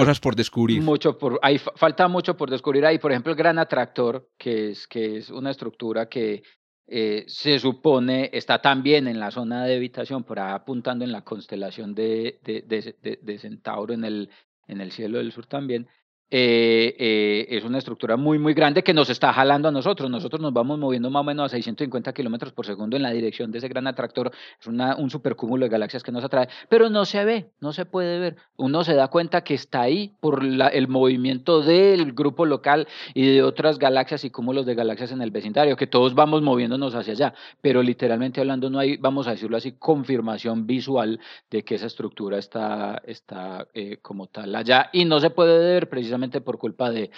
cosas 0.00 0.20
por 0.20 0.36
descubrir. 0.36 0.82
Mucho 0.82 1.16
por, 1.18 1.38
hay, 1.42 1.58
falta 1.58 2.08
mucho 2.08 2.36
por 2.36 2.50
descubrir 2.50 2.84
ahí. 2.84 2.98
Por 2.98 3.12
ejemplo, 3.12 3.32
el 3.32 3.38
gran 3.38 3.58
atractor, 3.58 4.28
que 4.38 4.70
es, 4.70 4.86
que 4.86 5.16
es 5.18 5.30
una 5.30 5.50
estructura 5.50 6.08
que 6.08 6.42
eh, 6.88 7.24
se 7.26 7.58
supone 7.58 8.30
está 8.32 8.60
también 8.60 9.08
en 9.08 9.18
la 9.18 9.30
zona 9.30 9.64
de 9.64 9.76
habitación, 9.76 10.22
por 10.22 10.38
ahí 10.38 10.52
apuntando 10.52 11.04
en 11.04 11.12
la 11.12 11.22
constelación 11.22 11.94
de, 11.94 12.38
de, 12.44 13.18
de, 13.22 13.38
Centauro 13.38 13.92
en 13.94 14.04
el, 14.04 14.30
en 14.68 14.80
el 14.80 14.92
cielo 14.92 15.18
del 15.18 15.32
sur 15.32 15.46
también. 15.46 15.88
Eh, 16.28 16.96
eh, 16.98 17.46
es 17.50 17.62
una 17.62 17.78
estructura 17.78 18.16
muy, 18.16 18.38
muy 18.38 18.52
grande 18.52 18.82
que 18.82 18.92
nos 18.92 19.08
está 19.10 19.32
jalando 19.32 19.68
a 19.68 19.70
nosotros. 19.70 20.10
Nosotros 20.10 20.42
nos 20.42 20.52
vamos 20.52 20.78
moviendo 20.78 21.08
más 21.08 21.20
o 21.20 21.24
menos 21.24 21.46
a 21.46 21.48
650 21.50 22.12
kilómetros 22.12 22.52
por 22.52 22.66
segundo 22.66 22.96
en 22.96 23.02
la 23.02 23.12
dirección 23.12 23.52
de 23.52 23.58
ese 23.58 23.68
gran 23.68 23.86
atractor. 23.86 24.32
Es 24.60 24.66
una, 24.66 24.96
un 24.96 25.08
supercúmulo 25.08 25.66
de 25.66 25.70
galaxias 25.70 26.02
que 26.02 26.10
nos 26.10 26.24
atrae, 26.24 26.48
pero 26.68 26.90
no 26.90 27.04
se 27.04 27.24
ve, 27.24 27.50
no 27.60 27.72
se 27.72 27.84
puede 27.84 28.18
ver. 28.18 28.36
Uno 28.56 28.82
se 28.82 28.94
da 28.94 29.06
cuenta 29.08 29.44
que 29.44 29.54
está 29.54 29.82
ahí 29.82 30.14
por 30.20 30.42
el 30.42 30.88
movimiento 30.88 31.62
del 31.62 32.12
grupo 32.12 32.44
local 32.44 32.88
y 33.14 33.26
de 33.26 33.42
otras 33.44 33.78
galaxias 33.78 34.24
y 34.24 34.30
cúmulos 34.30 34.66
de 34.66 34.74
galaxias 34.74 35.12
en 35.12 35.22
el 35.22 35.30
vecindario, 35.30 35.76
que 35.76 35.86
todos 35.86 36.14
vamos 36.14 36.42
moviéndonos 36.42 36.94
hacia 36.94 37.12
allá, 37.12 37.34
pero 37.60 37.82
literalmente 37.82 38.40
hablando 38.40 38.68
no 38.68 38.80
hay, 38.80 38.96
vamos 38.96 39.28
a 39.28 39.32
decirlo 39.32 39.56
así, 39.56 39.72
confirmación 39.72 40.66
visual 40.66 41.20
de 41.50 41.62
que 41.62 41.76
esa 41.76 41.86
estructura 41.86 42.38
está, 42.38 43.00
está 43.04 43.68
eh, 43.74 43.98
como 44.02 44.26
tal 44.26 44.54
allá 44.54 44.90
y 44.92 45.04
no 45.04 45.20
se 45.20 45.30
puede 45.30 45.58
ver 45.58 45.88
precisamente 45.88 46.15
por 46.40 46.58
culpa 46.58 46.90
de, 46.90 47.10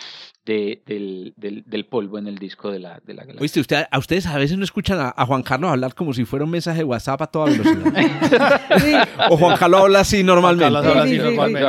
de 0.44 0.82
del, 0.86 1.34
del, 1.36 1.64
del, 1.66 1.86
polvo 1.86 2.18
en 2.18 2.26
el 2.26 2.38
disco 2.38 2.70
de 2.70 2.78
la, 2.78 3.01
de 3.05 3.14
la 3.14 3.22
galaxia. 3.22 3.42
Oíste, 3.42 3.61
usted, 3.61 3.86
a 3.90 3.99
ustedes 3.99 4.26
a 4.26 4.36
veces 4.38 4.59
no 4.59 4.64
escuchan 4.64 4.99
a, 5.01 5.26
Juan 5.26 5.42
Carlos 5.42 5.70
hablar 5.70 5.94
como 5.94 6.12
si 6.12 6.24
fuera 6.24 6.44
un 6.44 6.51
mensaje 6.51 6.78
de 6.78 6.84
WhatsApp 6.84 7.22
a 7.22 7.26
toda 7.26 7.46
velocidad. 7.46 9.09
O 9.30 9.36
Juan 9.36 9.57
Carlos 9.57 9.82
habla 9.82 10.01
así 10.01 10.22
normalmente. 10.22 10.70
Juan 10.70 10.82
Carlos 10.82 10.96
habla 10.96 11.03
así 11.03 11.18
normalmente. 11.18 11.66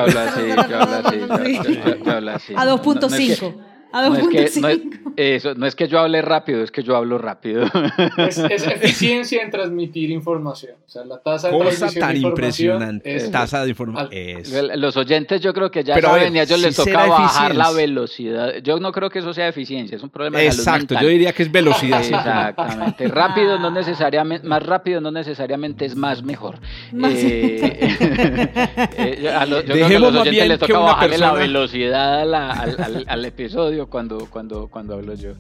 A 2.56 2.66
2.5. 2.66 3.00
No 3.02 3.16
es, 3.16 3.40
que, 3.40 3.69
no, 3.92 4.16
es, 4.16 4.60
eso, 5.16 5.56
no 5.56 5.66
es 5.66 5.76
que 5.76 5.88
yo 5.88 6.00
hable 6.00 6.22
rápido, 6.22 6.64
es 6.64 6.72
que 6.72 6.84
yo 6.84 6.96
hablo 6.96 7.18
rápido. 7.18 7.66
Es, 8.18 8.38
eficiencia 8.40 9.42
en 9.42 9.50
transmitir 9.50 10.12
información. 10.12 10.76
O 10.86 10.90
sea, 10.90 11.06
la 11.06 11.18
tasa 11.20 11.50
de 11.50 11.58
Cosa 11.58 11.88
tan 11.92 12.16
impresionante. 12.18 13.16
Es, 13.16 13.32
tasa 13.32 13.64
de 13.64 13.70
información. 13.70 14.42
Los 14.76 14.96
oyentes 14.98 15.42
yo 15.42 15.54
creo 15.54 15.72
que 15.72 15.84
ya 15.84 16.00
saben 16.00 16.36
y 16.36 16.40
a 16.40 16.44
ellos 16.44 16.62
les 16.62 16.76
toca 16.76 17.08
bajar 17.08 17.56
la 17.56 17.72
velocidad. 17.72 18.58
Yo 18.64 18.80
no 18.80 18.92
creo 18.92 19.10
que 19.10 19.20
eso 19.20 19.34
sea 19.34 19.48
eficiencia, 19.48 19.98
es 19.98 20.04
un 20.04 20.10
problema 20.10 20.40
de 20.40 20.46
Exacto, 20.46 20.96
yo 21.02 21.08
diría 21.08 21.34
que 21.34 21.44
es 21.44 21.52
velocidad. 21.52 22.00
Exactamente. 22.00 23.08
rápido 23.08 23.58
no 23.58 23.72
necesariamente, 23.72 24.48
más 24.48 24.64
rápido 24.66 25.02
no 25.02 25.12
necesariamente 25.12 25.86
es 25.86 25.96
más 25.96 26.24
mejor. 26.24 26.60
Eh, 26.94 27.60
eh, 28.98 29.30
a 29.30 29.46
yo 29.46 29.64
creo 29.64 29.88
que 29.88 29.96
a 29.96 30.00
los 30.00 30.16
oyentes 30.16 30.48
les 30.48 30.60
toca 30.60 30.80
bajarle 30.80 31.18
la 31.18 31.34
velocidad 31.34 32.22
al, 32.22 33.06
al 33.08 33.26
episodio 33.26 33.79
cuando, 33.88 34.28
cuando, 34.30 34.68
cuando 34.68 34.96
hablo 34.96 35.14
yo. 35.14 35.34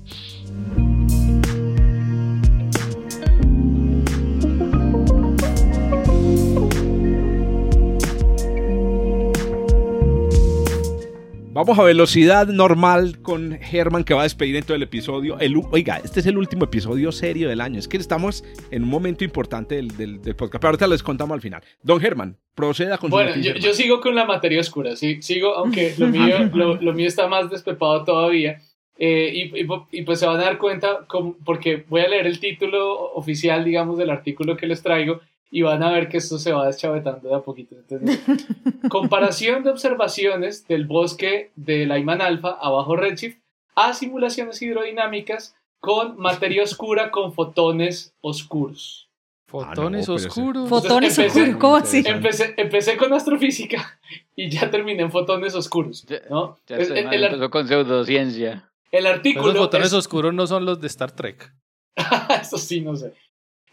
Vamos 11.59 11.77
a 11.77 11.83
velocidad 11.83 12.47
normal 12.47 13.21
con 13.21 13.59
Germán 13.59 14.05
que 14.05 14.13
va 14.13 14.21
a 14.21 14.23
despedir 14.23 14.55
en 14.55 14.63
todo 14.63 14.75
el 14.75 14.83
episodio. 14.83 15.37
El, 15.39 15.61
oiga, 15.71 15.97
este 16.01 16.21
es 16.21 16.25
el 16.25 16.37
último 16.37 16.63
episodio 16.63 17.11
serio 17.11 17.49
del 17.49 17.59
año. 17.59 17.79
Es 17.79 17.89
que 17.89 17.97
estamos 17.97 18.45
en 18.71 18.83
un 18.83 18.89
momento 18.89 19.25
importante 19.25 19.75
del, 19.75 19.89
del, 20.21 20.35
podcast. 20.37 20.61
Pero 20.61 20.69
ahorita 20.69 20.87
les 20.87 21.03
contamos 21.03 21.35
al 21.35 21.41
final. 21.41 21.61
Don 21.83 21.99
Germán, 21.99 22.37
proceda 22.55 22.97
con 22.97 23.09
bueno, 23.09 23.33
su 23.33 23.41
Bueno, 23.41 23.59
yo, 23.59 23.73
sigo 23.73 23.99
con 23.99 24.15
la 24.15 24.23
materia 24.23 24.61
oscura. 24.61 24.95
Sí, 24.95 25.21
sigo, 25.21 25.53
aunque 25.53 25.95
lo 25.97 26.07
mío, 26.07 26.49
lo, 26.53 26.93
mío 26.93 27.07
está 27.09 27.27
más 27.27 27.49
despepado 27.49 28.05
todavía. 28.05 28.61
Eh, 28.97 29.51
y, 29.51 29.61
y, 29.91 30.03
pues 30.03 30.17
se 30.17 30.27
van 30.27 30.39
a 30.39 30.43
dar 30.43 30.59
cuenta, 30.59 31.05
porque 31.43 31.83
voy 31.89 31.99
a 31.99 32.07
leer 32.07 32.25
el 32.25 32.39
título 32.39 33.11
oficial, 33.15 33.65
digamos, 33.65 33.97
del 33.97 34.11
artículo 34.11 34.55
que 34.55 34.65
les 34.65 34.81
traigo 34.81 35.19
y 35.51 35.63
van 35.63 35.83
a 35.83 35.91
ver 35.91 36.09
que 36.09 36.17
esto 36.17 36.37
se 36.37 36.51
va 36.51 36.67
deschavetando 36.67 37.29
de 37.29 37.35
a 37.35 37.39
poquito. 37.39 37.75
comparación 38.89 39.63
de 39.63 39.71
observaciones 39.71 40.67
del 40.67 40.85
bosque 40.85 41.51
de 41.55 41.85
Lyman 41.85 42.21
Alpha 42.21 42.57
a 42.61 42.69
bajo 42.69 42.95
redshift 42.95 43.39
a 43.75 43.93
simulaciones 43.93 44.61
hidrodinámicas 44.61 45.55
con 45.79 46.17
materia 46.17 46.63
oscura 46.63 47.11
con 47.11 47.33
fotones 47.33 48.13
oscuros. 48.21 49.09
Fotones 49.47 50.07
ah, 50.07 50.13
oscuros. 50.13 50.69
Fotones 50.69 51.17
oscuros, 51.17 51.55
¿cómo 51.55 51.75
así? 51.77 52.03
Empecé, 52.05 52.97
con 52.97 53.11
astrofísica 53.13 53.99
y 54.35 54.49
ya 54.49 54.69
terminé 54.69 55.01
en 55.01 55.11
fotones 55.11 55.55
oscuros. 55.55 56.05
¿no? 56.29 56.59
empezó 56.67 57.49
con 57.49 57.67
pseudociencia. 57.67 58.69
El 58.91 59.07
artículo. 59.07 59.47
los 59.47 59.57
fotones 59.57 59.93
oscuros 59.93 60.33
no 60.33 60.45
son 60.45 60.65
los 60.65 60.79
de 60.79 60.87
Star 60.87 61.11
Trek. 61.11 61.51
Eso 62.41 62.57
sí, 62.57 62.81
no 62.81 62.95
sé. 62.95 63.13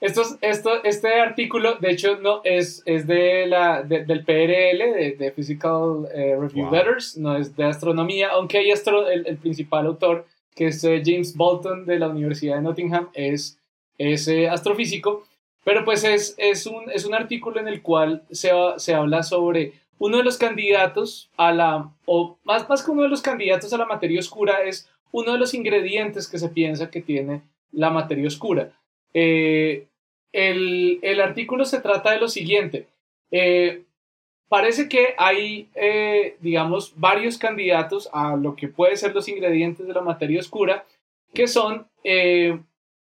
Esto, 0.00 0.22
esto, 0.42 0.84
este 0.84 1.20
artículo, 1.20 1.76
de 1.76 1.90
hecho, 1.90 2.18
no 2.18 2.42
es, 2.44 2.82
es 2.84 3.06
de 3.06 3.46
la, 3.46 3.82
del 3.82 4.24
PRL, 4.24 5.16
de, 5.18 5.32
Physical 5.34 6.06
eh, 6.12 6.36
Review 6.38 6.70
Letters, 6.70 7.16
no 7.16 7.36
es 7.36 7.56
de 7.56 7.64
astronomía, 7.64 8.28
aunque 8.28 8.58
hay 8.58 8.70
astro, 8.70 9.08
el, 9.08 9.38
principal 9.38 9.86
autor, 9.86 10.26
que 10.54 10.66
es 10.66 10.84
eh, 10.84 11.02
James 11.04 11.34
Bolton 11.34 11.86
de 11.86 11.98
la 11.98 12.08
Universidad 12.08 12.56
de 12.56 12.62
Nottingham, 12.62 13.08
es, 13.14 13.58
es 13.96 14.28
eh, 14.28 14.50
astrofísico, 14.50 15.24
pero 15.64 15.82
pues 15.84 16.04
es, 16.04 16.34
es, 16.36 16.66
un, 16.66 16.90
es 16.92 17.06
un 17.06 17.14
artículo 17.14 17.58
en 17.58 17.68
el 17.68 17.80
cual 17.80 18.22
se, 18.30 18.50
se 18.76 18.94
habla 18.94 19.22
sobre 19.22 19.72
uno 19.98 20.18
de 20.18 20.24
los 20.24 20.36
candidatos 20.36 21.30
a 21.38 21.52
la, 21.52 21.90
o 22.04 22.38
más, 22.44 22.68
más 22.68 22.82
que 22.82 22.90
uno 22.90 23.04
de 23.04 23.08
los 23.08 23.22
candidatos 23.22 23.72
a 23.72 23.78
la 23.78 23.86
materia 23.86 24.20
oscura, 24.20 24.62
es 24.62 24.90
uno 25.10 25.32
de 25.32 25.38
los 25.38 25.54
ingredientes 25.54 26.28
que 26.28 26.38
se 26.38 26.50
piensa 26.50 26.90
que 26.90 27.00
tiene 27.00 27.42
la 27.72 27.88
materia 27.88 28.26
oscura. 28.26 28.72
Eh, 29.18 29.86
el, 30.32 31.20
artículo 31.22 31.64
se 31.64 31.80
trata 31.80 32.10
de 32.10 32.20
lo 32.20 32.28
siguiente. 32.28 32.86
Eh, 33.30 33.82
parece 34.50 34.90
que 34.90 35.14
hay, 35.16 35.70
eh, 35.74 36.36
digamos, 36.40 36.92
varios 36.96 37.38
candidatos 37.38 38.10
a 38.12 38.36
lo 38.36 38.54
que 38.54 38.68
puede 38.68 38.94
ser 38.96 39.14
los 39.14 39.26
ingredientes 39.28 39.86
de 39.86 39.94
la 39.94 40.02
materia 40.02 40.38
oscura, 40.38 40.84
que 41.32 41.48
son 41.48 41.86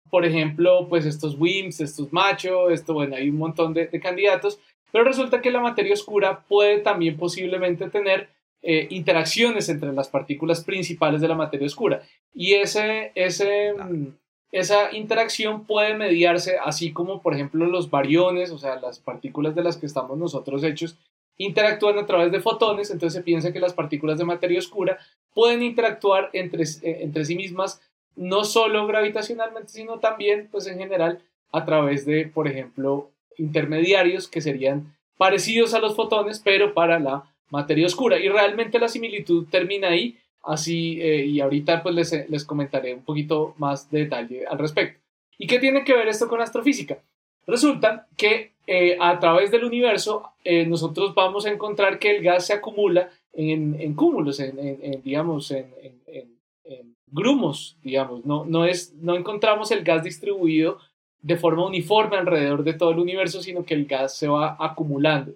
por 0.08 0.24
ejemplo, 0.24 0.86
pues 0.88 1.04
estos 1.04 1.36
WIMPs, 1.36 1.80
estos 1.80 2.12
machos, 2.12 2.72
esto, 2.72 2.94
bueno, 2.94 3.16
hay 3.16 3.28
un 3.28 3.36
montón 3.36 3.74
de, 3.74 3.90
candidatos, 4.00 4.58
pero 4.92 5.04
resulta 5.04 5.42
que 5.42 5.50
la 5.50 5.60
materia 5.60 5.92
oscura 5.92 6.44
puede 6.48 6.78
también 6.78 7.16
posiblemente 7.16 7.90
tener 7.90 8.28
interacciones 8.62 9.68
entre 9.68 9.92
las 9.92 10.08
partículas 10.08 10.64
principales 10.64 11.20
de 11.20 11.28
la 11.28 11.34
materia 11.34 11.66
oscura. 11.66 12.02
Y 12.32 12.54
ese, 12.54 13.12
ese, 13.14 13.74
esa 14.52 14.94
interacción 14.94 15.64
puede 15.64 15.94
mediarse 15.94 16.56
así 16.64 16.92
como, 16.92 17.22
por 17.22 17.34
ejemplo, 17.34 17.66
los 17.66 17.90
bariones, 17.90 18.50
o 18.50 18.58
sea, 18.58 18.76
las 18.76 18.98
partículas 18.98 19.54
de 19.54 19.62
las 19.62 19.76
que 19.76 19.86
estamos 19.86 20.16
nosotros 20.16 20.62
hechos, 20.64 20.96
interactúan 21.38 21.98
a 21.98 22.06
través 22.06 22.32
de 22.32 22.40
fotones, 22.40 22.90
entonces 22.90 23.18
se 23.18 23.24
piensa 23.24 23.52
que 23.52 23.60
las 23.60 23.74
partículas 23.74 24.18
de 24.18 24.24
materia 24.24 24.58
oscura 24.58 24.98
pueden 25.34 25.62
interactuar 25.62 26.30
entre, 26.32 26.62
eh, 26.62 26.98
entre 27.02 27.24
sí 27.24 27.36
mismas 27.36 27.82
no 28.14 28.44
solo 28.44 28.86
gravitacionalmente, 28.86 29.68
sino 29.68 29.98
también, 29.98 30.48
pues 30.50 30.66
en 30.66 30.78
general, 30.78 31.20
a 31.52 31.64
través 31.64 32.06
de, 32.06 32.26
por 32.26 32.48
ejemplo, 32.48 33.10
intermediarios 33.36 34.28
que 34.28 34.40
serían 34.40 34.96
parecidos 35.18 35.74
a 35.74 35.80
los 35.80 35.94
fotones, 35.94 36.40
pero 36.42 36.72
para 36.72 36.98
la 36.98 37.24
materia 37.50 37.86
oscura. 37.86 38.18
Y 38.18 38.28
realmente 38.28 38.78
la 38.78 38.88
similitud 38.88 39.46
termina 39.50 39.88
ahí, 39.88 40.18
así, 40.46 41.00
eh, 41.00 41.26
y 41.26 41.40
ahorita 41.40 41.82
pues 41.82 41.94
les, 41.94 42.30
les 42.30 42.44
comentaré 42.44 42.94
un 42.94 43.02
poquito 43.02 43.54
más 43.58 43.90
de 43.90 44.00
detalle 44.00 44.46
al 44.46 44.58
respecto. 44.58 45.00
¿Y 45.38 45.46
qué 45.46 45.58
tiene 45.58 45.84
que 45.84 45.94
ver 45.94 46.08
esto 46.08 46.28
con 46.28 46.40
astrofísica? 46.40 46.98
Resulta 47.46 48.06
que 48.16 48.52
eh, 48.66 48.96
a 49.00 49.18
través 49.18 49.50
del 49.50 49.64
universo 49.64 50.30
eh, 50.44 50.66
nosotros 50.66 51.14
vamos 51.14 51.46
a 51.46 51.50
encontrar 51.50 51.98
que 51.98 52.16
el 52.16 52.22
gas 52.22 52.46
se 52.46 52.54
acumula 52.54 53.10
en, 53.32 53.78
en 53.80 53.94
cúmulos, 53.94 54.40
en, 54.40 54.58
en 54.58 55.02
digamos, 55.02 55.50
en, 55.50 55.66
grumos, 57.08 57.78
digamos, 57.82 58.26
no, 58.26 58.44
no, 58.44 58.64
es, 58.64 58.92
no 58.94 59.14
encontramos 59.14 59.70
el 59.70 59.84
gas 59.84 60.02
distribuido 60.02 60.78
de 61.22 61.36
forma 61.36 61.66
uniforme 61.66 62.16
alrededor 62.16 62.62
de 62.64 62.74
todo 62.74 62.90
el 62.90 62.98
universo, 62.98 63.42
sino 63.42 63.64
que 63.64 63.74
el 63.74 63.86
gas 63.86 64.16
se 64.16 64.28
va 64.28 64.56
acumulando. 64.58 65.32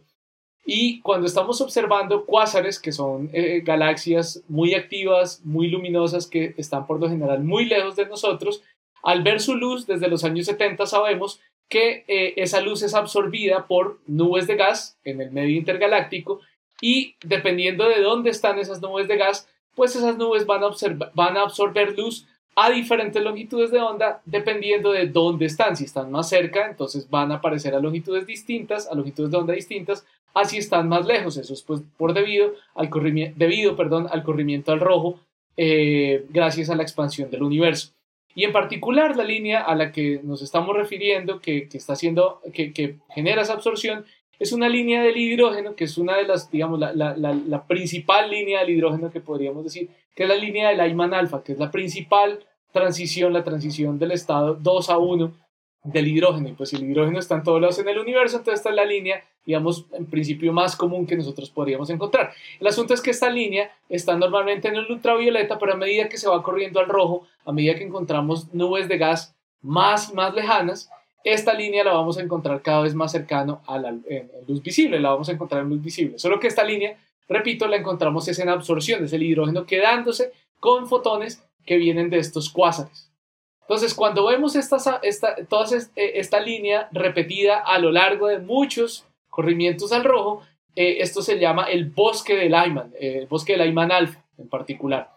Y 0.72 1.00
cuando 1.00 1.26
estamos 1.26 1.60
observando 1.60 2.24
cuásares, 2.24 2.78
que 2.78 2.92
son 2.92 3.28
eh, 3.32 3.60
galaxias 3.64 4.44
muy 4.46 4.74
activas, 4.74 5.44
muy 5.44 5.66
luminosas, 5.66 6.28
que 6.28 6.54
están 6.58 6.86
por 6.86 7.00
lo 7.00 7.08
general 7.08 7.42
muy 7.42 7.64
lejos 7.64 7.96
de 7.96 8.06
nosotros, 8.06 8.62
al 9.02 9.24
ver 9.24 9.40
su 9.40 9.56
luz 9.56 9.88
desde 9.88 10.06
los 10.06 10.22
años 10.22 10.46
70 10.46 10.86
sabemos 10.86 11.40
que 11.68 12.04
eh, 12.06 12.34
esa 12.36 12.60
luz 12.60 12.84
es 12.84 12.94
absorbida 12.94 13.66
por 13.66 13.98
nubes 14.06 14.46
de 14.46 14.54
gas 14.54 14.96
en 15.02 15.20
el 15.20 15.32
medio 15.32 15.56
intergaláctico 15.56 16.38
y 16.80 17.16
dependiendo 17.24 17.88
de 17.88 18.00
dónde 18.00 18.30
están 18.30 18.60
esas 18.60 18.80
nubes 18.80 19.08
de 19.08 19.16
gas, 19.16 19.48
pues 19.74 19.96
esas 19.96 20.18
nubes 20.18 20.46
van 20.46 20.62
a, 20.62 20.68
van 21.14 21.36
a 21.36 21.42
absorber 21.42 21.98
luz 21.98 22.28
a 22.54 22.70
diferentes 22.70 23.20
longitudes 23.20 23.72
de 23.72 23.80
onda 23.80 24.22
dependiendo 24.24 24.92
de 24.92 25.08
dónde 25.08 25.46
están. 25.46 25.76
Si 25.76 25.84
están 25.84 26.12
más 26.12 26.28
cerca, 26.28 26.68
entonces 26.68 27.10
van 27.10 27.32
a 27.32 27.36
aparecer 27.36 27.74
a 27.74 27.80
longitudes 27.80 28.24
distintas, 28.24 28.86
a 28.86 28.94
longitudes 28.94 29.32
de 29.32 29.36
onda 29.36 29.54
distintas, 29.54 30.06
así 30.34 30.58
están 30.58 30.88
más 30.88 31.06
lejos. 31.06 31.36
Eso 31.36 31.54
es 31.54 31.62
pues, 31.62 31.82
por 31.96 32.14
debido 32.14 32.54
al 32.74 32.90
corrimiento, 32.90 33.36
debido, 33.38 33.76
perdón, 33.76 34.08
al 34.10 34.22
corrimiento 34.22 34.72
al 34.72 34.80
rojo 34.80 35.20
eh, 35.56 36.24
gracias 36.30 36.70
a 36.70 36.76
la 36.76 36.82
expansión 36.82 37.30
del 37.30 37.42
universo. 37.42 37.92
Y 38.34 38.44
en 38.44 38.52
particular 38.52 39.16
la 39.16 39.24
línea 39.24 39.62
a 39.62 39.74
la 39.74 39.90
que 39.92 40.20
nos 40.22 40.40
estamos 40.42 40.76
refiriendo, 40.76 41.40
que, 41.40 41.68
está 41.72 41.94
haciendo, 41.94 42.40
que, 42.54 42.72
que 42.72 42.96
genera 43.10 43.42
esa 43.42 43.54
absorción, 43.54 44.04
es 44.40 44.52
una 44.52 44.70
línea 44.70 45.02
del 45.02 45.18
hidrógeno, 45.18 45.74
que 45.74 45.84
es 45.84 45.98
una 45.98 46.16
de 46.16 46.24
las, 46.26 46.50
digamos, 46.50 46.80
la, 46.80 46.94
la, 46.94 47.14
la, 47.14 47.66
principal 47.66 48.30
línea 48.30 48.60
del 48.60 48.70
hidrógeno 48.70 49.10
que 49.10 49.20
podríamos 49.20 49.64
decir, 49.64 49.90
que 50.14 50.22
es 50.22 50.28
la 50.28 50.34
línea 50.34 50.70
del 50.70 50.80
Ayman 50.80 51.12
alfa, 51.12 51.44
que 51.44 51.52
es 51.52 51.58
la 51.58 51.70
principal 51.70 52.38
transición, 52.72 53.34
la 53.34 53.44
transición 53.44 53.98
del 53.98 54.12
estado 54.12 54.54
2 54.54 54.90
a 54.90 54.96
1 54.96 55.32
del 55.84 56.08
hidrógeno. 56.08 56.48
Y 56.48 56.52
pues 56.52 56.72
el 56.72 56.84
hidrógeno 56.84 57.18
está 57.18 57.34
en 57.34 57.42
todos 57.42 57.60
lados 57.60 57.78
en 57.80 57.88
el 57.88 57.98
universo, 57.98 58.38
entonces 58.38 58.60
esta 58.60 58.70
es 58.70 58.76
la 58.76 58.86
línea, 58.86 59.22
digamos, 59.45 59.86
en 59.93 60.07
principio 60.07 60.53
más 60.53 60.76
común 60.76 61.07
que 61.07 61.16
nosotros 61.16 61.51
podríamos 61.51 61.91
encontrar. 61.91 62.32
El 62.59 62.66
asunto 62.66 62.95
es 62.95 63.01
que 63.01 63.11
esta 63.11 63.30
línea 63.30 63.70
está 63.88 64.16
normalmente 64.16 64.68
en 64.68 64.76
el 64.76 64.91
ultravioleta, 64.91 65.59
pero 65.59 65.72
a 65.72 65.76
medida 65.76 66.09
que 66.09 66.18
se 66.18 66.28
va 66.28 66.43
corriendo 66.43 66.80
al 66.80 66.88
rojo, 66.88 67.26
a 67.45 67.53
medida 67.53 67.74
que 67.74 67.84
encontramos 67.84 68.53
nubes 68.53 68.88
de 68.88 68.99
gas 68.99 69.34
más 69.62 70.11
y 70.11 70.14
más 70.14 70.34
lejanas, 70.34 70.91
esta 71.24 71.53
línea 71.53 71.84
la 71.84 71.93
vamos 71.93 72.16
a 72.16 72.22
encontrar 72.22 72.62
cada 72.62 72.82
vez 72.82 72.95
más 72.95 73.12
cercano 73.12 73.61
a 73.66 73.78
la 73.78 73.95
luz 74.47 74.62
visible, 74.62 75.01
la 75.01 75.11
vamos 75.11 75.28
a 75.28 75.32
encontrar 75.32 75.62
en 75.62 75.68
luz 75.68 75.82
visible. 75.82 76.18
Solo 76.18 76.41
que 76.41 76.47
esta 76.47 76.64
línea, 76.64 76.97
repito, 77.28 77.66
la 77.66 77.76
encontramos 77.76 78.26
es 78.28 78.38
en 78.38 78.49
absorción, 78.49 79.05
es 79.05 79.12
el 79.12 79.22
hidrógeno 79.22 79.66
quedándose 79.66 80.32
con 80.59 80.88
fotones 80.88 81.43
que 81.66 81.76
vienen 81.76 82.09
de 82.09 82.18
estos 82.18 82.51
cuásares. 82.51 83.11
Entonces, 83.62 83.95
cuando 83.95 84.26
vemos 84.26 84.57
esta, 84.57 84.99
esta, 85.03 85.36
eh, 85.38 86.12
esta 86.14 86.41
línea 86.41 86.88
repetida 86.91 87.61
a 87.61 87.78
lo 87.78 87.93
largo 87.93 88.26
de 88.26 88.38
muchos 88.38 89.07
corrimientos 89.30 89.92
al 89.92 90.04
rojo, 90.04 90.42
eh, 90.76 90.98
esto 91.00 91.22
se 91.22 91.38
llama 91.38 91.64
el 91.64 91.86
bosque 91.86 92.36
de 92.36 92.50
Lyman, 92.50 92.92
eh, 93.00 93.18
el 93.20 93.26
bosque 93.26 93.56
de 93.56 93.64
Lyman 93.64 93.92
alfa 93.92 94.24
en 94.38 94.48
particular. 94.48 95.10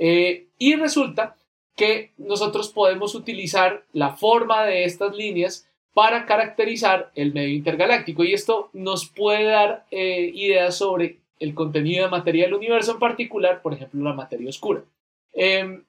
y 0.00 0.76
resulta 0.76 1.36
que 1.78 2.12
nosotros 2.18 2.70
podemos 2.70 3.14
utilizar 3.14 3.84
la 3.92 4.10
forma 4.10 4.64
de 4.64 4.84
estas 4.84 5.16
líneas 5.16 5.68
para 5.98 6.26
caracterizar 6.26 7.10
el 7.16 7.32
medio 7.32 7.54
intergaláctico 7.54 8.22
y 8.22 8.32
esto 8.32 8.70
nos 8.72 9.08
puede 9.08 9.44
dar 9.44 9.84
eh, 9.90 10.30
ideas 10.32 10.76
sobre 10.76 11.18
el 11.40 11.54
contenido 11.54 12.04
de 12.04 12.10
materia 12.10 12.44
del 12.44 12.54
universo 12.54 12.92
en 12.92 12.98
particular, 13.00 13.62
por 13.62 13.74
ejemplo, 13.74 14.02
la 14.04 14.12
materia 14.12 14.48
oscura. 14.48 14.84
Em, 15.32 15.84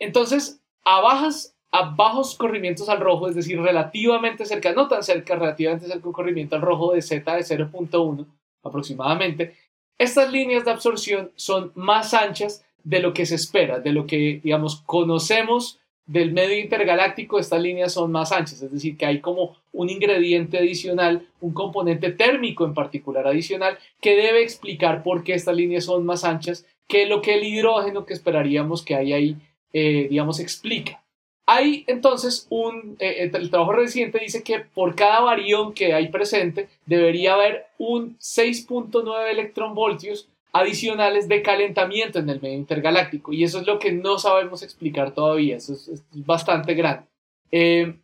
entonces, 0.00 0.60
a, 0.84 1.00
bajas, 1.00 1.51
a 1.72 1.90
bajos 1.90 2.36
corrimientos 2.36 2.88
al 2.88 3.00
rojo, 3.00 3.28
es 3.28 3.34
decir, 3.34 3.60
relativamente 3.60 4.44
cerca, 4.44 4.72
no 4.72 4.88
tan 4.88 5.02
cerca, 5.02 5.34
relativamente 5.36 5.86
cerca 5.86 6.06
un 6.06 6.12
corrimiento 6.12 6.54
al 6.54 6.62
rojo 6.62 6.92
de 6.92 7.00
Z 7.00 7.34
de 7.34 7.42
0.1 7.42 8.26
aproximadamente, 8.62 9.54
estas 9.98 10.30
líneas 10.30 10.64
de 10.64 10.70
absorción 10.70 11.30
son 11.34 11.72
más 11.74 12.12
anchas 12.14 12.64
de 12.84 13.00
lo 13.00 13.14
que 13.14 13.24
se 13.24 13.36
espera, 13.36 13.80
de 13.80 13.92
lo 13.92 14.06
que, 14.06 14.40
digamos, 14.42 14.82
conocemos 14.84 15.80
del 16.04 16.32
medio 16.32 16.58
intergaláctico, 16.58 17.38
estas 17.38 17.62
líneas 17.62 17.92
son 17.92 18.12
más 18.12 18.32
anchas, 18.32 18.60
es 18.60 18.72
decir, 18.72 18.96
que 18.96 19.06
hay 19.06 19.20
como 19.20 19.56
un 19.72 19.88
ingrediente 19.88 20.58
adicional, 20.58 21.26
un 21.40 21.54
componente 21.54 22.10
térmico 22.10 22.66
en 22.66 22.74
particular 22.74 23.26
adicional, 23.26 23.78
que 24.00 24.16
debe 24.16 24.42
explicar 24.42 25.02
por 25.02 25.22
qué 25.22 25.34
estas 25.34 25.56
líneas 25.56 25.84
son 25.84 26.04
más 26.04 26.24
anchas 26.24 26.66
que 26.88 27.06
lo 27.06 27.22
que 27.22 27.34
el 27.34 27.44
hidrógeno 27.44 28.04
que 28.04 28.12
esperaríamos 28.12 28.84
que 28.84 28.96
hay 28.96 29.12
ahí, 29.12 29.36
eh, 29.72 30.08
digamos, 30.10 30.40
explica. 30.40 31.02
Hay 31.46 31.84
entonces 31.88 32.46
un, 32.50 32.96
eh, 33.00 33.30
el 33.32 33.50
trabajo 33.50 33.72
reciente 33.72 34.20
dice 34.20 34.42
que 34.42 34.60
por 34.60 34.94
cada 34.94 35.20
barión 35.20 35.74
que 35.74 35.92
hay 35.92 36.08
presente 36.08 36.68
debería 36.86 37.34
haber 37.34 37.66
un 37.78 38.16
6.9 38.18 39.30
electronvoltios 39.30 40.28
adicionales 40.52 41.28
de 41.28 41.42
calentamiento 41.42 42.18
en 42.18 42.28
el 42.28 42.40
medio 42.40 42.56
intergaláctico 42.56 43.32
y 43.32 43.42
eso 43.42 43.60
es 43.60 43.66
lo 43.66 43.78
que 43.78 43.90
no 43.90 44.18
sabemos 44.18 44.62
explicar 44.62 45.14
todavía, 45.14 45.56
eso 45.56 45.72
es, 45.72 46.04
bastante 46.12 46.74
grande. 46.74 47.06
Eh, 47.50 47.94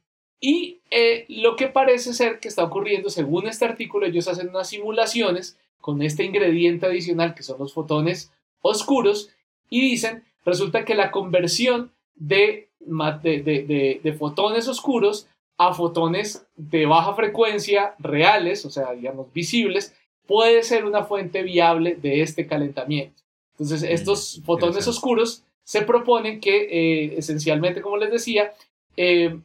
y 0.40 0.78
eh, 0.90 1.26
lo 1.28 1.56
que 1.56 1.68
parece 1.68 2.14
ser 2.14 2.40
que 2.40 2.48
está 2.48 2.64
ocurriendo, 2.64 3.10
según 3.10 3.46
este 3.46 3.64
artículo, 3.64 4.06
ellos 4.06 4.28
hacen 4.28 4.48
unas 4.48 4.68
simulaciones 4.68 5.58
con 5.80 6.02
este 6.02 6.24
ingrediente 6.24 6.86
adicional 6.86 7.34
que 7.34 7.42
son 7.42 7.58
los 7.58 7.72
fotones 7.72 8.32
oscuros 8.62 9.30
y 9.70 9.80
dicen, 9.80 10.24
resulta 10.44 10.84
que 10.84 10.94
la 10.94 11.10
conversión 11.10 11.92
de, 12.14 12.67
de, 12.80 14.00
de 14.02 14.12
fotones 14.12 14.68
oscuros 14.68 15.28
a 15.58 15.74
fotones 15.74 16.46
de 16.56 16.86
baja 16.86 17.14
frecuencia 17.14 17.94
reales, 17.98 18.64
o 18.64 18.70
sea, 18.70 18.92
digamos, 18.92 19.32
visibles, 19.32 19.94
puede 20.26 20.62
ser 20.62 20.84
una 20.84 21.04
fuente 21.04 21.42
viable 21.42 21.96
de 21.96 22.22
este 22.22 22.46
calentamiento. 22.46 23.22
Entonces, 23.58 23.82
mm, 23.82 23.92
estos 23.92 24.42
fotones 24.44 24.86
oscuros 24.86 25.44
se 25.64 25.82
proponen 25.82 26.40
que, 26.40 26.62
eh, 26.70 27.14
esencialmente, 27.18 27.82
como 27.82 27.96
les 27.96 28.12
decía, 28.12 28.52
eh, 28.96 29.40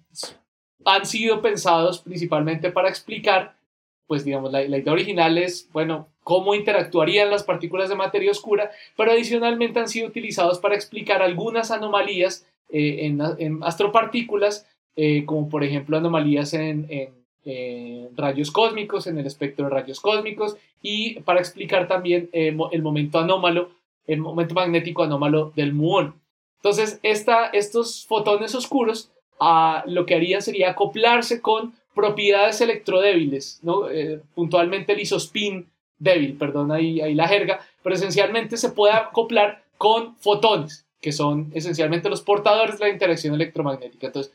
han 0.86 1.06
sido 1.06 1.42
pensados 1.42 2.00
principalmente 2.00 2.72
para 2.72 2.90
explicar, 2.90 3.56
pues 4.06 4.24
digamos, 4.24 4.52
la, 4.52 4.64
idea 4.64 4.94
original 4.94 5.38
es, 5.38 5.70
bueno, 5.72 6.10
cómo 6.24 6.54
interactuarían 6.54 7.32
las 7.32 7.44
partículas 7.44 7.90
de 7.90 7.96
materia 7.96 8.32
oscura, 8.32 8.72
pero 8.96 9.12
adicionalmente 9.12 9.80
han 9.80 9.90
sido 9.90 10.08
utilizados 10.08 10.60
para 10.60 10.76
explicar 10.76 11.22
algunas 11.22 11.72
anomalías 11.72 12.46
eh, 12.70 13.06
en, 13.06 13.62
astropartículas, 13.64 14.68
como 15.26 15.50
por 15.50 15.64
ejemplo 15.64 15.98
anomalías 15.98 16.54
en 16.54 16.88
eh, 17.46 18.10
rayos 18.16 18.52
cósmicos, 18.52 19.06
en 19.06 19.18
el 19.18 19.26
espectro 19.26 19.66
de 19.66 19.72
rayos 19.72 20.00
cósmicos 20.00 20.56
y 20.82 21.20
para 21.22 21.42
explicar 21.42 21.90
también 21.90 22.30
eh, 22.32 22.56
el 22.72 22.82
momento 22.82 23.20
anómalo, 23.20 23.72
el 24.08 24.22
momento 24.22 24.54
magnético 24.54 25.04
anómalo 25.04 25.52
del 25.54 25.74
muón. 25.74 26.16
Entonces, 26.58 27.02
esta, 27.04 27.48
estos 27.48 28.06
fotones 28.06 28.56
oscuros 28.56 29.12
ah, 29.42 29.84
lo 29.88 30.06
que 30.06 30.16
harían 30.16 30.42
sería 30.42 30.70
acoplarse 30.70 31.42
con 31.42 31.74
propiedades 31.94 32.62
electrodébiles, 32.62 33.60
¿no? 33.62 33.90
Eh, 33.90 34.22
puntualmente 34.34 34.94
el 34.94 35.02
isospin 35.02 35.68
débil, 36.00 36.38
perdón 36.38 36.72
ahí, 36.72 37.02
ahí 37.02 37.14
la 37.14 37.28
jerga, 37.28 37.60
pero 37.84 37.96
esencialmente 37.96 38.56
se 38.56 38.70
puede 38.70 38.94
acoplar 38.94 39.64
con 39.78 40.16
fotones, 40.16 40.83
que 41.04 41.12
son 41.12 41.52
esencialmente 41.54 42.10
los 42.10 42.22
portadores 42.22 42.80
de 42.80 42.86
la 42.86 42.92
interacción 42.92 43.36
electromagnética. 43.36 44.08
Entonces, 44.08 44.34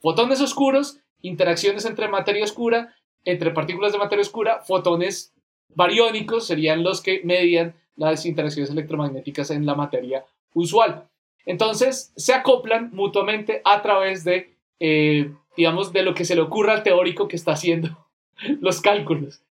fotones 0.00 0.40
oscuros, 0.40 0.98
interacciones 1.20 1.84
entre 1.84 2.08
materia 2.08 2.42
oscura, 2.42 2.94
entre 3.24 3.50
partículas 3.50 3.92
de 3.92 3.98
materia 3.98 4.22
oscura, 4.22 4.62
fotones 4.62 5.34
bariónicos 5.68 6.46
serían 6.46 6.82
los 6.82 7.02
que 7.02 7.20
median 7.22 7.74
las 7.96 8.24
interacciones 8.24 8.70
electromagnéticas 8.70 9.50
en 9.50 9.66
la 9.66 9.74
materia 9.74 10.24
usual. 10.54 11.06
Entonces, 11.44 12.14
se 12.16 12.32
acoplan 12.32 12.90
mutuamente 12.94 13.60
a 13.64 13.82
través 13.82 14.24
de, 14.24 14.56
eh, 14.80 15.30
digamos, 15.54 15.92
de 15.92 16.02
lo 16.02 16.14
que 16.14 16.24
se 16.24 16.34
le 16.34 16.40
ocurra 16.40 16.72
al 16.72 16.82
teórico 16.82 17.28
que 17.28 17.36
está 17.36 17.52
haciendo 17.52 18.08
los 18.62 18.80
cálculos. 18.80 19.42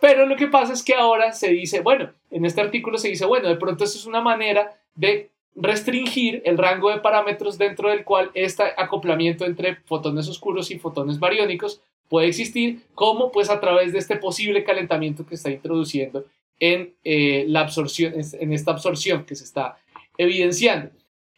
Pero 0.00 0.24
lo 0.24 0.36
que 0.36 0.46
pasa 0.46 0.72
es 0.72 0.82
que 0.82 0.94
ahora 0.94 1.32
se 1.32 1.50
dice, 1.50 1.80
bueno, 1.80 2.10
en 2.30 2.46
este 2.46 2.62
artículo 2.62 2.96
se 2.96 3.08
dice, 3.08 3.26
bueno, 3.26 3.48
de 3.48 3.56
pronto 3.56 3.84
eso 3.84 3.98
es 3.98 4.06
una 4.06 4.22
manera 4.22 4.80
de 4.94 5.30
restringir 5.56 6.42
el 6.44 6.58
rango 6.58 6.90
de 6.90 7.00
parámetros 7.00 7.58
dentro 7.58 7.88
del 7.88 8.04
cual 8.04 8.30
este 8.34 8.62
acoplamiento 8.76 9.44
entre 9.44 9.76
fotones 9.86 10.28
oscuros 10.28 10.70
y 10.70 10.78
fotones 10.78 11.18
bariónicos 11.18 11.80
puede 12.08 12.28
existir, 12.28 12.82
como 12.94 13.32
pues 13.32 13.50
a 13.50 13.58
través 13.58 13.92
de 13.92 13.98
este 13.98 14.16
posible 14.16 14.62
calentamiento 14.62 15.26
que 15.26 15.34
está 15.34 15.50
introduciendo 15.50 16.24
en, 16.60 16.94
eh, 17.04 17.44
la 17.48 17.60
absorción, 17.60 18.14
en 18.14 18.52
esta 18.52 18.70
absorción 18.70 19.24
que 19.24 19.34
se 19.34 19.44
está 19.44 19.78
evidenciando. 20.18 20.90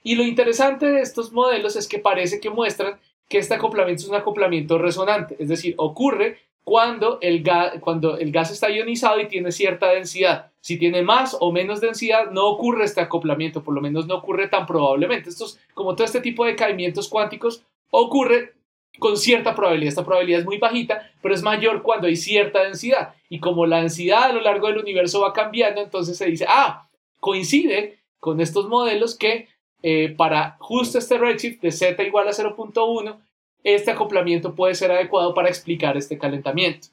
Y 0.02 0.14
lo 0.14 0.24
interesante 0.24 0.86
de 0.86 1.00
estos 1.00 1.32
modelos 1.32 1.76
es 1.76 1.88
que 1.88 1.98
parece 1.98 2.40
que 2.40 2.50
muestran 2.50 2.98
que 3.28 3.38
este 3.38 3.54
acoplamiento 3.54 4.02
es 4.02 4.08
un 4.08 4.14
acoplamiento 4.14 4.78
resonante, 4.78 5.36
es 5.38 5.48
decir, 5.48 5.74
ocurre 5.76 6.38
cuando 6.68 7.18
el, 7.22 7.42
gas, 7.42 7.76
cuando 7.80 8.18
el 8.18 8.30
gas 8.30 8.50
está 8.50 8.68
ionizado 8.68 9.18
y 9.18 9.26
tiene 9.26 9.52
cierta 9.52 9.88
densidad. 9.88 10.52
Si 10.60 10.78
tiene 10.78 11.00
más 11.00 11.34
o 11.40 11.50
menos 11.50 11.80
densidad, 11.80 12.30
no 12.30 12.46
ocurre 12.46 12.84
este 12.84 13.00
acoplamiento, 13.00 13.64
por 13.64 13.72
lo 13.72 13.80
menos 13.80 14.06
no 14.06 14.16
ocurre 14.16 14.48
tan 14.48 14.66
probablemente. 14.66 15.30
Estos, 15.30 15.58
como 15.72 15.94
todo 15.94 16.04
este 16.04 16.20
tipo 16.20 16.44
de 16.44 16.56
caimientos 16.56 17.08
cuánticos, 17.08 17.64
ocurre 17.88 18.52
con 18.98 19.16
cierta 19.16 19.54
probabilidad. 19.54 19.88
Esta 19.88 20.04
probabilidad 20.04 20.40
es 20.40 20.44
muy 20.44 20.58
bajita, 20.58 21.10
pero 21.22 21.34
es 21.34 21.42
mayor 21.42 21.80
cuando 21.80 22.06
hay 22.06 22.16
cierta 22.16 22.62
densidad. 22.64 23.14
Y 23.30 23.40
como 23.40 23.64
la 23.64 23.80
densidad 23.80 24.24
a 24.24 24.32
lo 24.34 24.42
largo 24.42 24.66
del 24.66 24.76
universo 24.76 25.22
va 25.22 25.32
cambiando, 25.32 25.80
entonces 25.80 26.18
se 26.18 26.26
dice, 26.26 26.44
ah, 26.46 26.86
coincide 27.18 28.00
con 28.20 28.42
estos 28.42 28.68
modelos 28.68 29.16
que 29.16 29.48
eh, 29.82 30.14
para 30.18 30.58
justo 30.60 30.98
este 30.98 31.16
redshift 31.16 31.62
de 31.62 31.72
z 31.72 32.02
igual 32.02 32.28
a 32.28 32.32
0.1, 32.32 33.16
este 33.64 33.90
acoplamiento 33.90 34.54
puede 34.54 34.74
ser 34.74 34.90
adecuado 34.90 35.34
para 35.34 35.48
explicar 35.48 35.96
este 35.96 36.18
calentamiento. 36.18 36.88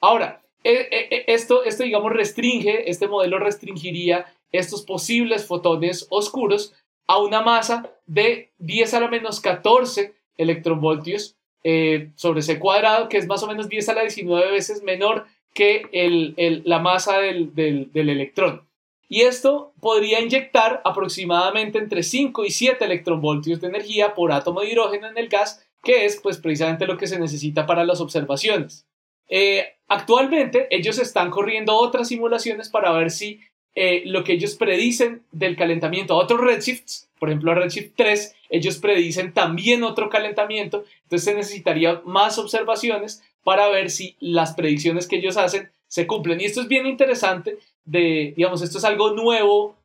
Ahora, 0.00 0.42
e, 0.62 0.72
e, 0.72 1.08
e, 1.10 1.24
esto, 1.28 1.64
esto, 1.64 1.82
digamos, 1.82 2.12
restringe, 2.12 2.90
este 2.90 3.08
modelo 3.08 3.38
restringiría 3.38 4.26
estos 4.52 4.82
posibles 4.82 5.46
fotones 5.46 6.06
oscuros 6.10 6.74
a 7.06 7.18
una 7.18 7.42
masa 7.42 7.90
de 8.06 8.52
10 8.58 8.94
a 8.94 9.00
la 9.00 9.08
menos 9.08 9.40
14 9.40 10.14
electronvoltios 10.36 11.36
eh, 11.62 12.10
sobre 12.14 12.42
C 12.42 12.58
cuadrado, 12.58 13.08
que 13.08 13.18
es 13.18 13.26
más 13.26 13.42
o 13.42 13.46
menos 13.46 13.68
10 13.68 13.88
a 13.90 13.94
la 13.94 14.02
19 14.02 14.50
veces 14.50 14.82
menor 14.82 15.26
que 15.52 16.62
la 16.64 16.78
masa 16.80 17.18
del, 17.18 17.54
del, 17.54 17.92
del 17.92 18.10
electrón. 18.10 18.66
Y 19.08 19.22
esto 19.22 19.72
podría 19.80 20.20
inyectar 20.20 20.80
aproximadamente 20.84 21.78
entre 21.78 22.02
5 22.02 22.44
y 22.44 22.50
7 22.50 22.84
electronvoltios 22.84 23.60
de 23.60 23.68
energía 23.68 24.14
por 24.14 24.32
átomo 24.32 24.60
de 24.60 24.70
hidrógeno 24.70 25.06
en 25.08 25.18
el 25.18 25.28
gas 25.28 25.64
que 25.84 26.04
es 26.04 26.18
pues 26.20 26.38
precisamente 26.38 26.86
lo 26.86 26.96
que 26.96 27.06
se 27.06 27.18
necesita 27.18 27.66
para 27.66 27.84
las 27.84 28.00
observaciones. 28.00 28.86
Eh, 29.28 29.74
actualmente 29.88 30.66
ellos 30.70 30.98
están 30.98 31.30
corriendo 31.30 31.76
otras 31.76 32.08
simulaciones 32.08 32.68
para 32.68 32.92
ver 32.92 33.10
si 33.10 33.40
eh, 33.74 34.02
lo 34.06 34.22
que 34.22 34.34
ellos 34.34 34.54
predicen 34.54 35.22
del 35.32 35.56
calentamiento 35.56 36.14
a 36.14 36.18
otros 36.18 36.40
redshifts, 36.40 37.08
por 37.18 37.28
ejemplo 37.28 37.52
a 37.52 37.56
redshift 37.56 37.92
3, 37.96 38.36
ellos 38.50 38.78
predicen 38.78 39.32
también 39.32 39.82
otro 39.82 40.08
calentamiento, 40.08 40.84
entonces 41.02 41.24
se 41.24 41.34
necesitaría 41.34 42.00
más 42.04 42.38
observaciones 42.38 43.22
para 43.42 43.68
ver 43.68 43.90
si 43.90 44.16
las 44.20 44.54
predicciones 44.54 45.08
que 45.08 45.16
ellos 45.16 45.36
hacen 45.36 45.70
se 45.88 46.06
cumplen. 46.06 46.40
Y 46.40 46.44
esto 46.44 46.60
es 46.60 46.68
bien 46.68 46.86
interesante, 46.86 47.58
de, 47.84 48.32
digamos, 48.36 48.62
esto 48.62 48.78
es 48.78 48.84
algo 48.84 49.10
nuevo, 49.10 49.76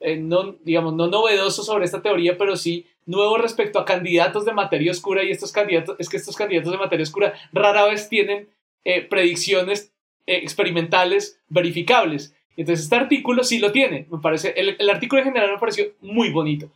eh, 0.00 0.16
no, 0.16 0.54
digamos, 0.62 0.94
no 0.94 1.08
novedoso 1.08 1.62
sobre 1.62 1.84
esta 1.84 2.02
teoría, 2.02 2.36
pero 2.36 2.56
sí 2.56 2.86
nuevo 3.08 3.38
respecto 3.38 3.78
a 3.78 3.86
candidatos 3.86 4.44
de 4.44 4.52
materia 4.52 4.92
oscura 4.92 5.24
y 5.24 5.30
estos 5.30 5.50
candidatos, 5.50 5.96
es 5.98 6.08
que 6.08 6.18
estos 6.18 6.36
candidatos 6.36 6.70
de 6.70 6.78
materia 6.78 7.02
oscura 7.02 7.32
rara 7.52 7.86
vez 7.86 8.08
tienen 8.08 8.50
eh, 8.84 9.02
predicciones 9.02 9.94
eh, 10.26 10.36
experimentales 10.36 11.40
verificables. 11.48 12.34
Entonces 12.56 12.84
este 12.84 12.96
artículo 12.96 13.44
sí 13.44 13.58
lo 13.60 13.72
tiene, 13.72 14.06
me 14.10 14.18
parece, 14.18 14.52
el, 14.56 14.76
el, 14.78 14.90
artículo 14.90 15.22
en 15.22 15.28
general 15.28 15.52
me 15.52 15.58
pareció 15.58 15.86
muy 16.00 16.30
bonito. 16.30 16.70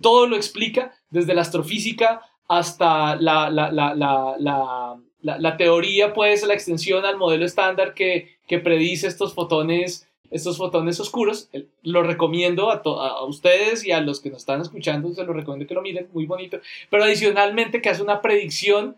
Todo 0.00 0.26
lo 0.26 0.34
explica, 0.34 0.92
desde 1.08 1.34
la 1.34 1.42
astrofísica 1.42 2.22
hasta 2.48 3.14
la, 3.16 3.48
la, 3.48 3.70
la, 3.70 4.96
la 5.20 5.56
teoría, 5.56 6.12
pues 6.14 6.44
la 6.44 6.54
extensión 6.54 7.04
al 7.04 7.16
modelo 7.16 7.44
estándar 7.44 7.94
que, 7.94 8.38
que 8.48 8.58
predice 8.58 9.06
estos 9.06 9.34
fotones 9.34 10.09
estos 10.30 10.56
fotones 10.56 11.00
oscuros. 11.00 11.50
Lo 11.82 12.02
recomiendo 12.02 12.70
a, 12.70 12.82
a, 12.82 13.24
ustedes 13.24 13.84
y 13.84 13.92
a 13.92 14.00
los 14.00 14.20
que 14.20 14.30
nos 14.30 14.38
están 14.38 14.60
escuchando, 14.60 15.12
se 15.12 15.24
lo 15.24 15.32
recomiendo 15.32 15.66
que 15.66 15.74
lo 15.74 15.82
miren, 15.82 16.08
muy 16.12 16.26
bonito. 16.26 16.60
Pero 16.88 17.04
adicionalmente 17.04 17.82
que 17.82 17.90
hace 17.90 18.02
una 18.02 18.22
predicción 18.22 18.96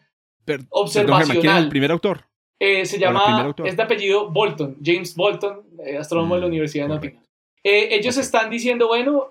observacional. 0.70 1.40
¿quién 1.40 1.52
es 1.52 1.62
el 1.62 1.68
primer 1.68 1.90
autor? 1.92 2.24
Eh, 2.58 2.86
se 2.86 2.98
llama, 2.98 3.52
es 3.64 3.76
de 3.76 3.82
apellido 3.82 4.30
Bolton, 4.30 4.76
James 4.84 5.16
Bolton, 5.16 5.62
eh, 5.84 5.96
astrónomo 5.96 6.36
de 6.36 6.42
la 6.42 6.46
mm, 6.46 6.50
Universidad 6.50 6.84
de 6.84 6.94
Nottingham. 6.94 7.22
Eh, 7.64 7.88
ellos 7.90 8.16
están 8.16 8.50
diciendo, 8.50 8.86
bueno, 8.86 9.28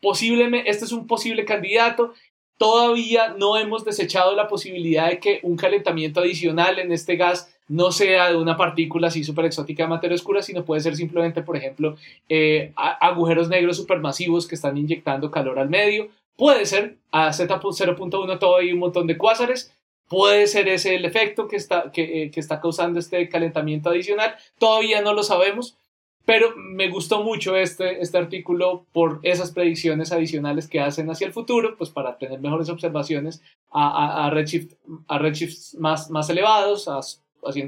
posiblemente, 0.00 0.70
este 0.70 0.84
es 0.84 0.92
un 0.92 1.06
posible 1.08 1.44
candidato, 1.44 2.12
todavía 2.58 3.34
no 3.36 3.56
hemos 3.56 3.84
desechado 3.84 4.36
la 4.36 4.46
posibilidad 4.46 5.08
de 5.08 5.18
que 5.18 5.40
un 5.42 5.56
calentamiento 5.56 6.20
adicional 6.20 6.78
en 6.78 6.92
este 6.92 7.16
gas 7.16 7.51
no 7.72 7.90
sea 7.90 8.28
de 8.28 8.36
una 8.36 8.58
partícula 8.58 9.08
así 9.08 9.24
súper 9.24 9.46
exótica 9.46 9.84
de 9.84 9.88
materia 9.88 10.14
oscura, 10.14 10.42
sino 10.42 10.62
puede 10.62 10.82
ser 10.82 10.94
simplemente, 10.94 11.42
por 11.42 11.56
ejemplo, 11.56 11.96
eh, 12.28 12.72
agujeros 12.76 13.48
negros 13.48 13.78
supermasivos 13.78 14.46
que 14.46 14.56
están 14.56 14.76
inyectando 14.76 15.30
calor 15.30 15.58
al 15.58 15.70
medio. 15.70 16.08
Puede 16.36 16.66
ser 16.66 16.98
a 17.10 17.30
Z0.1 17.30 18.38
todo 18.38 18.58
hay 18.58 18.72
un 18.72 18.78
montón 18.78 19.06
de 19.06 19.16
cuásares. 19.16 19.74
Puede 20.06 20.48
ser 20.48 20.68
ese 20.68 20.96
el 20.96 21.06
efecto 21.06 21.48
que 21.48 21.56
está, 21.56 21.90
que, 21.90 22.24
eh, 22.24 22.30
que 22.30 22.40
está 22.40 22.60
causando 22.60 22.98
este 22.98 23.26
calentamiento 23.30 23.88
adicional. 23.88 24.34
Todavía 24.58 25.00
no 25.00 25.14
lo 25.14 25.22
sabemos, 25.22 25.78
pero 26.26 26.54
me 26.54 26.90
gustó 26.90 27.22
mucho 27.22 27.56
este, 27.56 28.02
este 28.02 28.18
artículo 28.18 28.84
por 28.92 29.20
esas 29.22 29.50
predicciones 29.50 30.12
adicionales 30.12 30.68
que 30.68 30.80
hacen 30.80 31.10
hacia 31.10 31.26
el 31.26 31.32
futuro, 31.32 31.74
pues 31.78 31.88
para 31.88 32.18
tener 32.18 32.38
mejores 32.38 32.68
observaciones 32.68 33.42
a, 33.70 33.88
a, 33.88 34.26
a, 34.26 34.30
redshift, 34.30 34.74
redshifts 35.08 35.74
más, 35.76 36.10
más 36.10 36.28
elevados, 36.28 36.86
a 36.86 37.00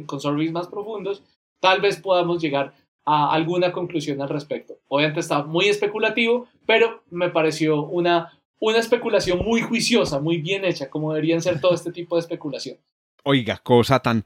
con 0.06 0.20
surveys 0.20 0.52
más 0.52 0.68
profundos, 0.68 1.22
tal 1.60 1.80
vez 1.80 2.00
podamos 2.00 2.42
llegar 2.42 2.74
a 3.04 3.32
alguna 3.32 3.72
conclusión 3.72 4.20
al 4.22 4.28
respecto. 4.28 4.74
Obviamente 4.88 5.20
está 5.20 5.42
muy 5.42 5.66
especulativo, 5.66 6.48
pero 6.66 7.02
me 7.10 7.28
pareció 7.30 7.82
una, 7.82 8.38
una 8.60 8.78
especulación 8.78 9.44
muy 9.44 9.60
juiciosa, 9.60 10.20
muy 10.20 10.38
bien 10.38 10.64
hecha, 10.64 10.88
como 10.88 11.12
deberían 11.12 11.42
ser 11.42 11.60
todo 11.60 11.74
este 11.74 11.92
tipo 11.92 12.16
de 12.16 12.20
especulación. 12.20 12.78
Oiga, 13.24 13.58
cosa 13.58 14.00
tan, 14.00 14.24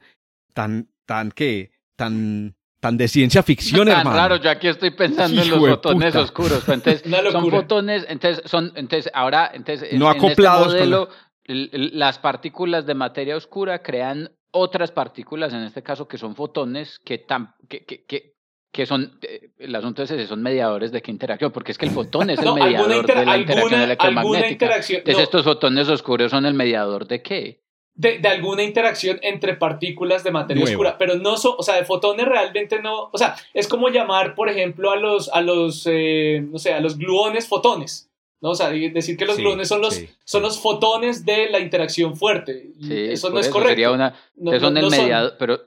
tan, 0.53 0.89
tan 1.05 1.31
que, 1.31 1.71
tan, 1.95 2.55
tan 2.79 2.97
de 2.97 3.07
ciencia 3.07 3.43
ficción, 3.43 3.87
hermano. 3.87 4.11
Claro, 4.11 4.35
yo 4.37 4.49
aquí 4.49 4.67
estoy 4.67 4.91
pensando 4.91 5.41
en 5.41 5.49
los 5.49 5.59
fotones 5.59 6.15
oscuros. 6.15 6.67
Entonces, 6.69 7.03
son 7.31 7.49
fotones, 7.49 8.05
entonces, 8.07 8.49
son, 8.49 8.71
entonces, 8.75 9.11
ahora, 9.13 9.51
entonces, 9.53 9.93
no 9.93 10.11
en, 10.13 10.23
este 10.25 10.43
modelo, 10.43 11.09
las 11.45 12.19
partículas 12.19 12.85
de 12.85 12.93
materia 12.93 13.35
oscura 13.35 13.81
crean 13.81 14.31
otras 14.51 14.91
partículas, 14.91 15.53
en 15.53 15.63
este 15.63 15.83
caso 15.83 16.07
que 16.07 16.17
son 16.17 16.35
fotones, 16.35 16.99
que, 17.03 17.19
tan, 17.19 17.55
que, 17.67 17.85
que, 17.85 18.33
que, 18.71 18.85
son, 18.85 19.19
eh, 19.21 19.51
el 19.57 19.75
asunto 19.75 20.03
es 20.03 20.11
ese, 20.11 20.27
son 20.27 20.41
mediadores 20.41 20.91
de 20.91 21.01
qué 21.01 21.11
interacción, 21.11 21.51
porque 21.51 21.71
es 21.71 21.77
que 21.77 21.85
el 21.85 21.91
fotón 21.91 22.29
es 22.29 22.39
el 22.43 22.53
mediador 22.53 23.05
de 23.05 23.25
la 23.25 23.37
interacción 23.37 23.81
electromagnética. 23.81 24.65
Entonces 24.75 25.23
estos 25.23 25.43
fotones 25.43 25.87
oscuros 25.89 26.31
son 26.31 26.45
el 26.45 26.53
mediador 26.53 27.07
de 27.07 27.21
qué? 27.21 27.61
De, 27.93 28.19
de, 28.19 28.29
alguna 28.29 28.63
interacción 28.63 29.19
entre 29.23 29.55
partículas 29.55 30.23
de 30.23 30.31
materia 30.31 30.63
oscura, 30.63 30.97
pero 30.97 31.15
no 31.15 31.35
son, 31.35 31.55
o 31.57 31.63
sea, 31.63 31.75
de 31.75 31.83
fotones 31.83 32.25
realmente 32.25 32.81
no, 32.81 33.09
o 33.11 33.17
sea, 33.17 33.35
es 33.53 33.67
como 33.67 33.89
llamar, 33.89 34.35
por 34.35 34.47
ejemplo, 34.47 34.91
a 34.91 34.95
los, 34.95 35.27
a 35.27 35.41
los, 35.41 35.85
eh, 35.85 36.41
no 36.49 36.59
sé, 36.59 36.73
a 36.73 36.79
los 36.79 36.97
gluones 36.97 37.49
fotones. 37.49 38.08
¿No? 38.41 38.51
O 38.51 38.55
sea, 38.55 38.69
decir 38.69 39.17
que 39.17 39.25
los 39.25 39.37
gluones 39.37 39.67
son 39.67 39.81
los, 39.81 40.01
son 40.23 40.41
los 40.41 40.59
fotones 40.59 41.25
de 41.25 41.49
la 41.49 41.59
interacción 41.59 42.15
fuerte. 42.15 42.71
eso 42.89 43.29
no 43.29 43.39
es 43.39 43.49
correcto. 43.49 43.71
Sería 43.71 43.91
una, 43.91 44.15
son 44.59 44.77
el 44.77 44.89
mediador, 44.89 45.35
pero... 45.37 45.59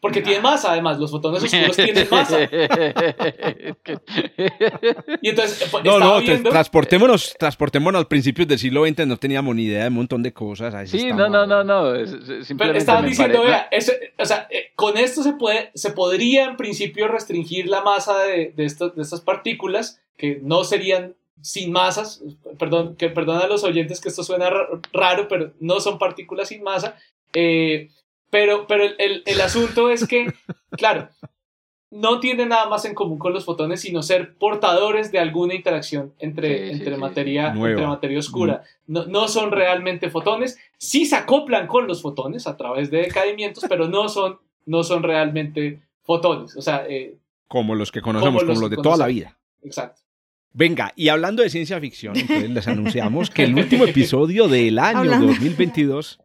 Porque 0.00 0.20
tienen 0.20 0.42
masa, 0.42 0.72
además, 0.72 0.98
los 0.98 1.12
fotones 1.12 1.44
oscuros 1.44 1.76
tienen 1.76 2.08
masa. 2.10 2.40
y 5.22 5.28
entonces, 5.28 5.68
pues, 5.70 5.84
no, 5.84 6.00
no, 6.00 6.20
transportémonos, 6.50 7.36
transportémonos 7.38 8.00
al 8.00 8.08
principio 8.08 8.44
del 8.44 8.58
siglo 8.58 8.84
XX, 8.84 9.06
no 9.06 9.16
teníamos 9.16 9.54
ni 9.54 9.66
idea 9.66 9.82
de 9.82 9.88
un 9.90 9.94
montón 9.94 10.24
de 10.24 10.32
cosas. 10.32 10.90
sí, 10.90 11.12
no, 11.12 11.28
no, 11.28 11.46
no, 11.46 11.62
no, 11.62 11.92
Pero 12.58 12.72
estaban 12.72 13.06
diciendo, 13.06 13.44
vea, 13.44 13.70
o 14.18 14.24
sea, 14.24 14.48
eh, 14.50 14.72
con 14.74 14.98
esto 14.98 15.22
se, 15.22 15.34
puede, 15.34 15.70
se 15.76 15.92
podría 15.92 16.46
en 16.46 16.56
principio 16.56 17.06
restringir 17.06 17.68
la 17.68 17.82
masa 17.82 18.24
de, 18.24 18.52
de, 18.56 18.74
de 18.96 19.02
estas 19.02 19.20
partículas 19.20 20.02
que 20.16 20.40
no 20.42 20.64
serían 20.64 21.14
sin 21.42 21.72
masas, 21.72 22.22
perdón, 22.58 22.96
que 22.96 23.10
perdona 23.10 23.40
a 23.40 23.48
los 23.48 23.64
oyentes 23.64 24.00
que 24.00 24.08
esto 24.08 24.22
suena 24.22 24.50
raro, 24.92 25.28
pero 25.28 25.52
no 25.60 25.80
son 25.80 25.98
partículas 25.98 26.48
sin 26.48 26.62
masa. 26.62 26.96
Eh, 27.34 27.90
pero 28.30 28.66
pero 28.66 28.84
el, 28.84 29.22
el, 29.26 29.40
asunto 29.40 29.90
es 29.90 30.06
que, 30.06 30.32
claro, 30.70 31.08
no 31.92 32.20
tienen 32.20 32.48
nada 32.48 32.66
más 32.68 32.86
en 32.86 32.94
común 32.94 33.18
con 33.18 33.34
los 33.34 33.44
fotones, 33.44 33.82
sino 33.82 34.02
ser 34.02 34.34
portadores 34.36 35.12
de 35.12 35.18
alguna 35.18 35.54
interacción 35.54 36.14
entre, 36.18 36.72
entre, 36.72 36.96
materia, 36.96 37.52
entre 37.52 37.86
materia 37.86 38.18
oscura. 38.18 38.64
Mm. 38.86 38.92
No, 38.92 39.06
no, 39.06 39.28
son 39.28 39.50
realmente 39.50 40.08
fotones, 40.08 40.58
sí 40.78 41.04
se 41.04 41.16
acoplan 41.16 41.66
con 41.66 41.86
los 41.86 42.00
fotones 42.00 42.46
a 42.46 42.56
través 42.56 42.90
de 42.90 43.02
decaimientos, 43.02 43.64
pero 43.68 43.88
no 43.88 44.08
son, 44.08 44.38
no 44.64 44.84
son 44.84 45.02
realmente 45.02 45.82
fotones. 46.02 46.56
O 46.56 46.62
sea, 46.62 46.86
eh, 46.88 47.18
como 47.46 47.74
los 47.74 47.92
que 47.92 48.00
conocemos, 48.00 48.44
como 48.44 48.60
los, 48.60 48.70
de 48.70 48.76
toda 48.78 48.96
la 48.96 49.06
vida. 49.08 49.36
Exacto. 49.62 50.01
Venga, 50.54 50.92
y 50.96 51.08
hablando 51.08 51.42
de 51.42 51.50
ciencia 51.50 51.80
ficción, 51.80 52.14
les 52.14 52.68
anunciamos 52.68 53.30
que 53.30 53.44
el 53.44 53.54
último 53.54 53.84
episodio 53.84 54.48
del 54.48 54.78
año 54.78 55.26
2022, 55.26 56.18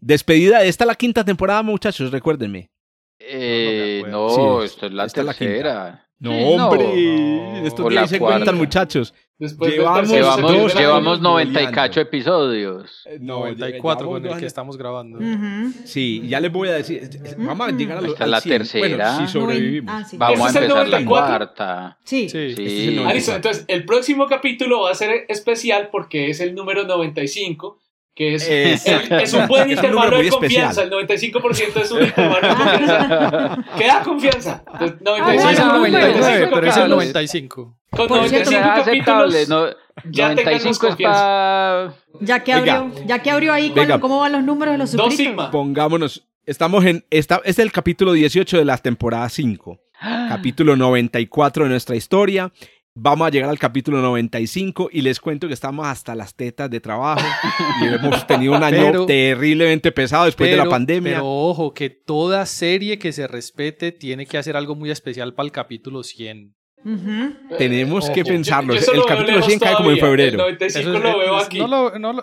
despedida, 0.00 0.64
esta 0.64 0.86
la 0.86 0.94
quinta 0.94 1.24
temporada, 1.24 1.62
muchachos, 1.62 2.10
recuérdenme. 2.10 2.70
Eh, 3.18 4.02
no, 4.08 4.62
esto 4.62 4.86
es 4.86 4.92
la 4.92 5.08
tercera. 5.08 6.08
no, 6.18 6.30
hombre, 6.30 7.66
esto 7.66 7.88
tiene 7.88 8.08
se 8.08 8.18
cuentan, 8.18 8.56
muchachos. 8.56 9.12
Llevamos, 9.38 10.10
llevamos, 10.10 10.74
llevamos 10.74 11.20
90 11.20 11.62
y 11.62 11.66
cacho 11.68 12.00
episodios. 12.00 13.06
94 13.20 14.06
eh, 14.06 14.10
con 14.10 14.26
el 14.26 14.38
que 14.38 14.46
estamos 14.46 14.76
grabando. 14.76 15.18
Sí, 15.84 16.26
ya 16.26 16.40
les 16.40 16.52
voy 16.52 16.68
a 16.68 16.74
decir. 16.74 17.08
Vamos 17.38 17.68
a 17.68 17.70
llegar 17.72 17.98
a 17.98 18.00
la, 18.00 18.14
a 18.18 18.26
la 18.26 18.40
tercera. 18.40 19.16
Bueno, 19.16 19.26
si 19.26 19.32
sobrevivimos. 19.32 19.92
Ah, 19.94 20.06
vamos 20.14 20.54
a 20.54 20.58
empezar 20.58 20.88
la 20.88 21.04
cuarta. 21.04 21.98
Sí. 22.04 22.28
sí. 22.28 22.54
sí. 22.54 22.98
Este 23.12 23.34
entonces 23.34 23.64
el 23.68 23.84
próximo 23.84 24.26
capítulo 24.26 24.82
va 24.82 24.90
a 24.90 24.94
ser 24.94 25.26
especial 25.28 25.88
porque 25.90 26.30
es 26.30 26.40
el 26.40 26.54
número 26.54 26.84
95 26.84 27.78
que 28.16 28.34
es, 28.34 28.48
es, 28.48 29.34
un 29.34 29.46
buen 29.48 29.70
intervalo 29.70 30.18
de 30.18 30.30
confianza. 30.30 30.82
El 30.82 30.90
95% 30.90 31.82
es 31.82 31.90
un 31.90 32.02
intervalo 32.02 32.48
de 32.48 32.54
confianza. 32.54 33.64
¿Qué 33.78 33.86
da 33.86 34.02
confianza? 34.02 34.64
95, 35.00 35.50
es 35.50 35.58
99, 35.58 36.48
pero 36.54 36.66
es 36.66 36.76
el 36.78 36.88
95. 36.88 37.78
Con 37.90 38.08
95 38.08 38.60
capítulos, 38.84 39.48
no, 39.50 39.66
ya 40.10 40.30
95 40.30 40.88
es 40.88 40.96
para... 40.96 41.94
Ya 42.20 42.42
que 42.42 42.54
abrió, 42.54 42.90
ya 43.04 43.18
que 43.18 43.30
abrió 43.30 43.52
ahí, 43.52 43.74
¿cómo 44.00 44.20
van 44.20 44.32
los 44.32 44.42
números 44.42 44.72
de 44.72 44.78
los 44.78 44.90
suscritos? 44.90 45.18
Dos 45.18 45.26
sigma. 45.26 45.50
Pongámonos, 45.50 46.26
estamos 46.46 46.86
en, 46.86 47.04
esta, 47.10 47.36
este 47.44 47.50
es 47.50 47.58
el 47.58 47.72
capítulo 47.72 48.14
18 48.14 48.56
de 48.56 48.64
la 48.64 48.78
temporada 48.78 49.28
5. 49.28 49.78
capítulo 50.28 50.74
94 50.74 51.64
de 51.64 51.70
nuestra 51.70 51.96
historia. 51.96 52.50
Vamos 52.98 53.26
a 53.26 53.30
llegar 53.30 53.50
al 53.50 53.58
capítulo 53.58 54.00
95 54.00 54.88
y 54.90 55.02
les 55.02 55.20
cuento 55.20 55.46
que 55.46 55.52
estamos 55.52 55.86
hasta 55.86 56.14
las 56.14 56.34
tetas 56.34 56.70
de 56.70 56.80
trabajo 56.80 57.20
y 57.82 57.88
hemos 57.88 58.26
tenido 58.26 58.56
un 58.56 58.62
año 58.62 59.04
terriblemente 59.04 59.92
pesado 59.92 60.24
después 60.24 60.50
de 60.50 60.56
la 60.56 60.66
pandemia. 60.66 61.16
Pero 61.16 61.26
ojo, 61.26 61.74
que 61.74 61.90
toda 61.90 62.46
serie 62.46 62.98
que 62.98 63.12
se 63.12 63.26
respete 63.26 63.92
tiene 63.92 64.24
que 64.24 64.38
hacer 64.38 64.56
algo 64.56 64.74
muy 64.74 64.90
especial 64.90 65.34
para 65.34 65.44
el 65.44 65.52
capítulo 65.52 66.02
100. 66.02 66.54
Tenemos 67.58 68.08
que 68.08 68.24
pensarlo. 68.24 68.72
el 68.72 69.04
capítulo 69.06 69.42
100 69.42 69.58
cae 69.58 69.74
como 69.74 69.90
en 69.90 69.98
febrero. 69.98 70.46
El 70.46 70.56
95 70.58 70.90
lo 70.90 71.18
veo 71.18 71.36
aquí. 71.36 71.60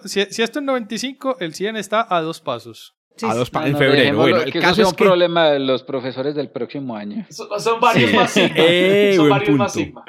si, 0.06 0.22
esto 0.42 0.58
es 0.58 0.66
95, 0.66 1.38
el 1.40 1.54
100 1.54 1.76
está 1.76 2.08
a 2.10 2.20
dos 2.22 2.42
pasos. 2.42 2.96
a 3.22 3.36
dos 3.36 3.52
pasos 3.52 3.70
en 3.70 3.78
febrero. 3.78 4.18
Bueno, 4.18 4.42
el 4.42 4.52
caso 4.52 4.82
es 4.82 4.88
un 4.88 4.96
problema 4.96 5.52
de 5.52 5.60
los 5.60 5.84
profesores 5.84 6.34
del 6.34 6.50
próximo 6.50 6.96
año. 6.96 7.28
Son, 7.30 7.48
varios 7.80 8.12
más 8.12 8.32
sigma. 8.32 8.56
Eh, 8.56 9.14
son 9.16 9.30
varios 9.30 9.56
más 9.56 9.72
sigma. 9.72 10.04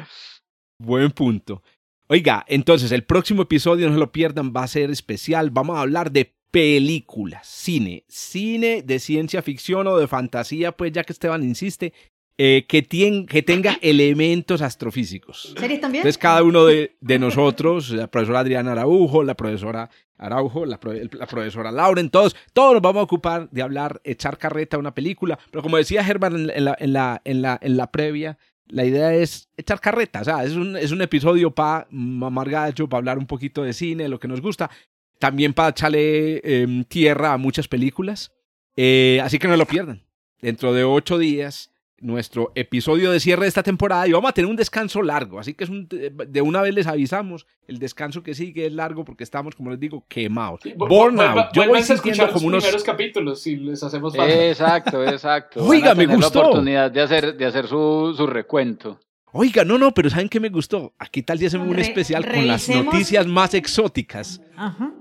Buen 0.84 1.10
punto. 1.10 1.62
Oiga, 2.08 2.44
entonces 2.46 2.92
el 2.92 3.04
próximo 3.04 3.42
episodio, 3.42 3.86
no 3.88 3.94
se 3.94 4.00
lo 4.00 4.12
pierdan, 4.12 4.52
va 4.54 4.64
a 4.64 4.68
ser 4.68 4.90
especial. 4.90 5.50
Vamos 5.50 5.76
a 5.76 5.80
hablar 5.80 6.12
de 6.12 6.34
películas, 6.50 7.48
cine, 7.48 8.04
cine 8.06 8.82
de 8.82 9.00
ciencia 9.00 9.42
ficción 9.42 9.86
o 9.86 9.96
de 9.96 10.06
fantasía, 10.06 10.72
pues 10.72 10.92
ya 10.92 11.02
que 11.02 11.12
Esteban 11.12 11.42
insiste, 11.42 11.92
eh, 12.36 12.66
que, 12.68 12.82
que 13.26 13.42
tenga 13.42 13.78
elementos 13.80 14.60
astrofísicos. 14.60 15.54
¿Series 15.58 15.80
también? 15.80 16.02
Entonces 16.02 16.18
cada 16.18 16.42
uno 16.42 16.66
de, 16.66 17.18
nosotros, 17.18 17.90
la 17.90 18.08
profesora 18.08 18.40
Adriana 18.40 18.72
Araujo, 18.72 19.24
la 19.24 19.34
profesora 19.34 19.90
Araujo, 20.18 20.66
la, 20.66 20.78
profesora 20.78 21.72
Lauren, 21.72 22.10
todos, 22.10 22.36
todos 22.52 22.74
nos 22.74 22.82
vamos 22.82 23.00
a 23.00 23.04
ocupar 23.04 23.48
de 23.50 23.62
hablar, 23.62 24.00
echar 24.04 24.36
carreta 24.36 24.76
a 24.76 24.80
una 24.80 24.94
película, 24.94 25.38
pero 25.50 25.62
como 25.62 25.76
decía 25.76 26.04
Germán 26.04 26.50
en 26.50 26.64
la, 26.64 26.76
en 26.78 26.92
la, 26.92 27.22
en 27.24 27.42
la, 27.42 27.58
en 27.62 27.76
la 27.76 27.90
previa, 27.90 28.38
la 28.68 28.84
idea 28.84 29.14
es 29.14 29.48
echar 29.56 29.80
carreta, 29.80 30.20
o 30.20 30.24
sea, 30.24 30.44
es 30.44 30.52
un, 30.52 30.76
es 30.76 30.90
un 30.90 31.02
episodio 31.02 31.50
para 31.50 31.86
mamar 31.90 32.48
para 32.48 32.98
hablar 32.98 33.18
un 33.18 33.26
poquito 33.26 33.62
de 33.62 33.72
cine, 33.72 34.08
lo 34.08 34.18
que 34.18 34.28
nos 34.28 34.40
gusta, 34.40 34.70
también 35.18 35.52
para 35.52 35.70
echarle 35.70 36.40
em, 36.44 36.84
tierra 36.84 37.32
a 37.32 37.38
muchas 37.38 37.68
películas, 37.68 38.32
eh, 38.76 39.20
así 39.22 39.38
que 39.38 39.48
no 39.48 39.56
lo 39.56 39.66
pierdan. 39.66 40.02
Dentro 40.40 40.72
de 40.72 40.84
ocho 40.84 41.18
días 41.18 41.73
nuestro 42.00 42.52
episodio 42.54 43.10
de 43.10 43.20
cierre 43.20 43.42
de 43.42 43.48
esta 43.48 43.62
temporada 43.62 44.06
y 44.06 44.12
vamos 44.12 44.30
a 44.30 44.32
tener 44.32 44.50
un 44.50 44.56
descanso 44.56 45.02
largo, 45.02 45.38
así 45.38 45.54
que 45.54 45.64
es 45.64 45.70
un, 45.70 45.88
de 45.88 46.42
una 46.42 46.60
vez 46.60 46.74
les 46.74 46.86
avisamos, 46.86 47.46
el 47.66 47.78
descanso 47.78 48.22
que 48.22 48.34
sigue 48.34 48.66
es 48.66 48.72
largo 48.72 49.04
porque 49.04 49.24
estamos, 49.24 49.54
como 49.54 49.70
les 49.70 49.80
digo, 49.80 50.04
quemados. 50.08 50.60
Burnout. 50.76 51.52
Yo 51.52 51.66
voy 51.66 51.82
sintiendo 51.82 52.30
como 52.32 52.48
unos 52.48 52.62
primeros 52.62 52.84
capítulos 52.84 53.42
si 53.42 53.56
les 53.56 53.82
hacemos 53.82 54.16
falta. 54.16 54.48
Exacto, 54.48 55.04
exacto. 55.04 55.64
Oiga, 55.66 55.94
me 55.94 56.06
gustó. 56.06 56.40
la 56.40 56.46
oportunidad 56.48 56.90
de 56.90 57.00
hacer, 57.00 57.36
de 57.36 57.46
hacer 57.46 57.66
su, 57.66 58.14
su 58.16 58.26
recuento. 58.26 59.00
Oiga, 59.36 59.64
no, 59.64 59.78
no, 59.78 59.92
pero 59.92 60.08
¿saben 60.10 60.28
qué 60.28 60.38
me 60.38 60.48
gustó? 60.48 60.94
Aquí 60.96 61.20
tal 61.20 61.38
día 61.38 61.48
hacemos 61.48 61.66
un 61.66 61.76
especial 61.80 62.24
con 62.24 62.46
las 62.46 62.68
noticias 62.68 63.26
más 63.26 63.52
exóticas 63.54 64.40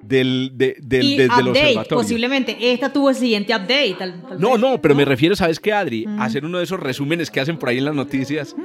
del, 0.01 0.49
de, 0.55 0.75
del, 0.81 1.17
desde 1.17 1.49
observatorio. 1.49 1.97
Posiblemente, 1.97 2.57
esta 2.59 2.91
tuvo 2.91 3.11
el 3.11 3.15
siguiente 3.15 3.53
update. 3.53 3.95
no, 4.39 4.57
no, 4.57 4.81
pero 4.81 4.95
me 4.95 5.05
refiero, 5.05 5.35
¿sabes 5.35 5.59
qué, 5.59 5.71
Adri? 5.71 6.07
A 6.17 6.23
hacer 6.23 6.45
uno 6.45 6.57
de 6.57 6.63
esos 6.63 6.79
resúmenes 6.79 7.29
que 7.29 7.41
hacen 7.41 7.59
por 7.59 7.69
ahí 7.69 7.77
en 7.77 7.85
las 7.85 7.93
noticias. 7.93 8.55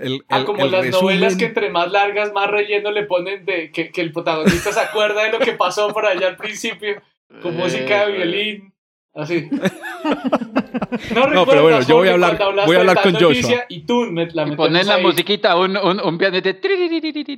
El, 0.00 0.24
ah, 0.30 0.44
como 0.46 0.66
las 0.66 0.88
novelas 0.90 1.36
que 1.36 1.44
entre 1.44 1.68
más 1.68 1.92
largas, 1.92 2.32
más 2.32 2.50
relleno 2.50 2.90
le 2.90 3.02
ponen 3.02 3.44
de 3.44 3.70
que, 3.70 3.90
que 3.90 4.00
el 4.00 4.12
protagonista 4.12 4.72
se 4.72 4.80
acuerda 4.80 5.24
de 5.24 5.32
lo 5.32 5.40
que 5.40 5.52
pasó 5.52 5.92
por 5.92 6.06
allá 6.06 6.28
al 6.28 6.36
principio, 6.36 7.02
con 7.42 7.54
música 7.54 8.06
de 8.06 8.12
violín. 8.12 8.72
Así. 9.18 9.48
No, 11.32 11.46
pero 11.46 11.62
bueno, 11.62 11.80
yo 11.82 11.96
voy 11.96 12.08
a 12.08 12.12
hablar, 12.12 12.38
voy 12.66 12.76
a 12.76 12.80
hablar 12.80 13.02
con 13.02 13.14
Joshua. 13.14 13.64
Y 13.68 13.80
tú 13.80 14.06
me, 14.10 14.26
la 14.26 14.48
y 14.48 14.56
pones 14.56 14.86
la 14.86 14.98
musiquita, 14.98 15.56
un, 15.56 15.76
un, 15.76 16.00
un 16.00 16.18
piano 16.18 16.40
de... 16.40 16.58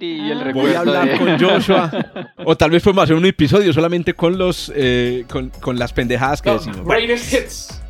Y 0.01 0.31
el 0.31 0.53
voy 0.53 0.73
a 0.73 0.81
hablar 0.81 1.19
con 1.19 1.39
Joshua. 1.39 1.91
O 2.45 2.57
tal 2.57 2.71
vez 2.71 2.83
podemos 2.83 3.05
hacer 3.05 3.17
un 3.17 3.27
episodio 3.27 3.73
solamente 3.73 4.15
con 4.15 4.39
los 4.39 4.73
eh, 4.75 5.25
con, 5.29 5.51
con, 5.61 5.79
las 5.79 5.93
pendejadas 5.93 6.41
que 6.41 6.51
decimos. 6.51 6.85
Greatest 6.85 7.33
Hits. 7.33 7.83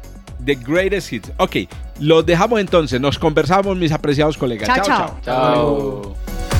The 0.45 0.55
Greatest 0.57 1.12
Hits. 1.12 1.33
Ok, 1.37 1.57
los 2.01 2.27
dejamos 2.27 2.61
entonces. 2.61 3.01
Nos 3.01 3.19
conversamos, 3.19 3.77
mis 3.77 3.93
apreciados 3.93 4.37
colegas. 4.37 4.69
chao. 4.69 4.85
chao. 4.85 5.21
chao. 5.25 6.60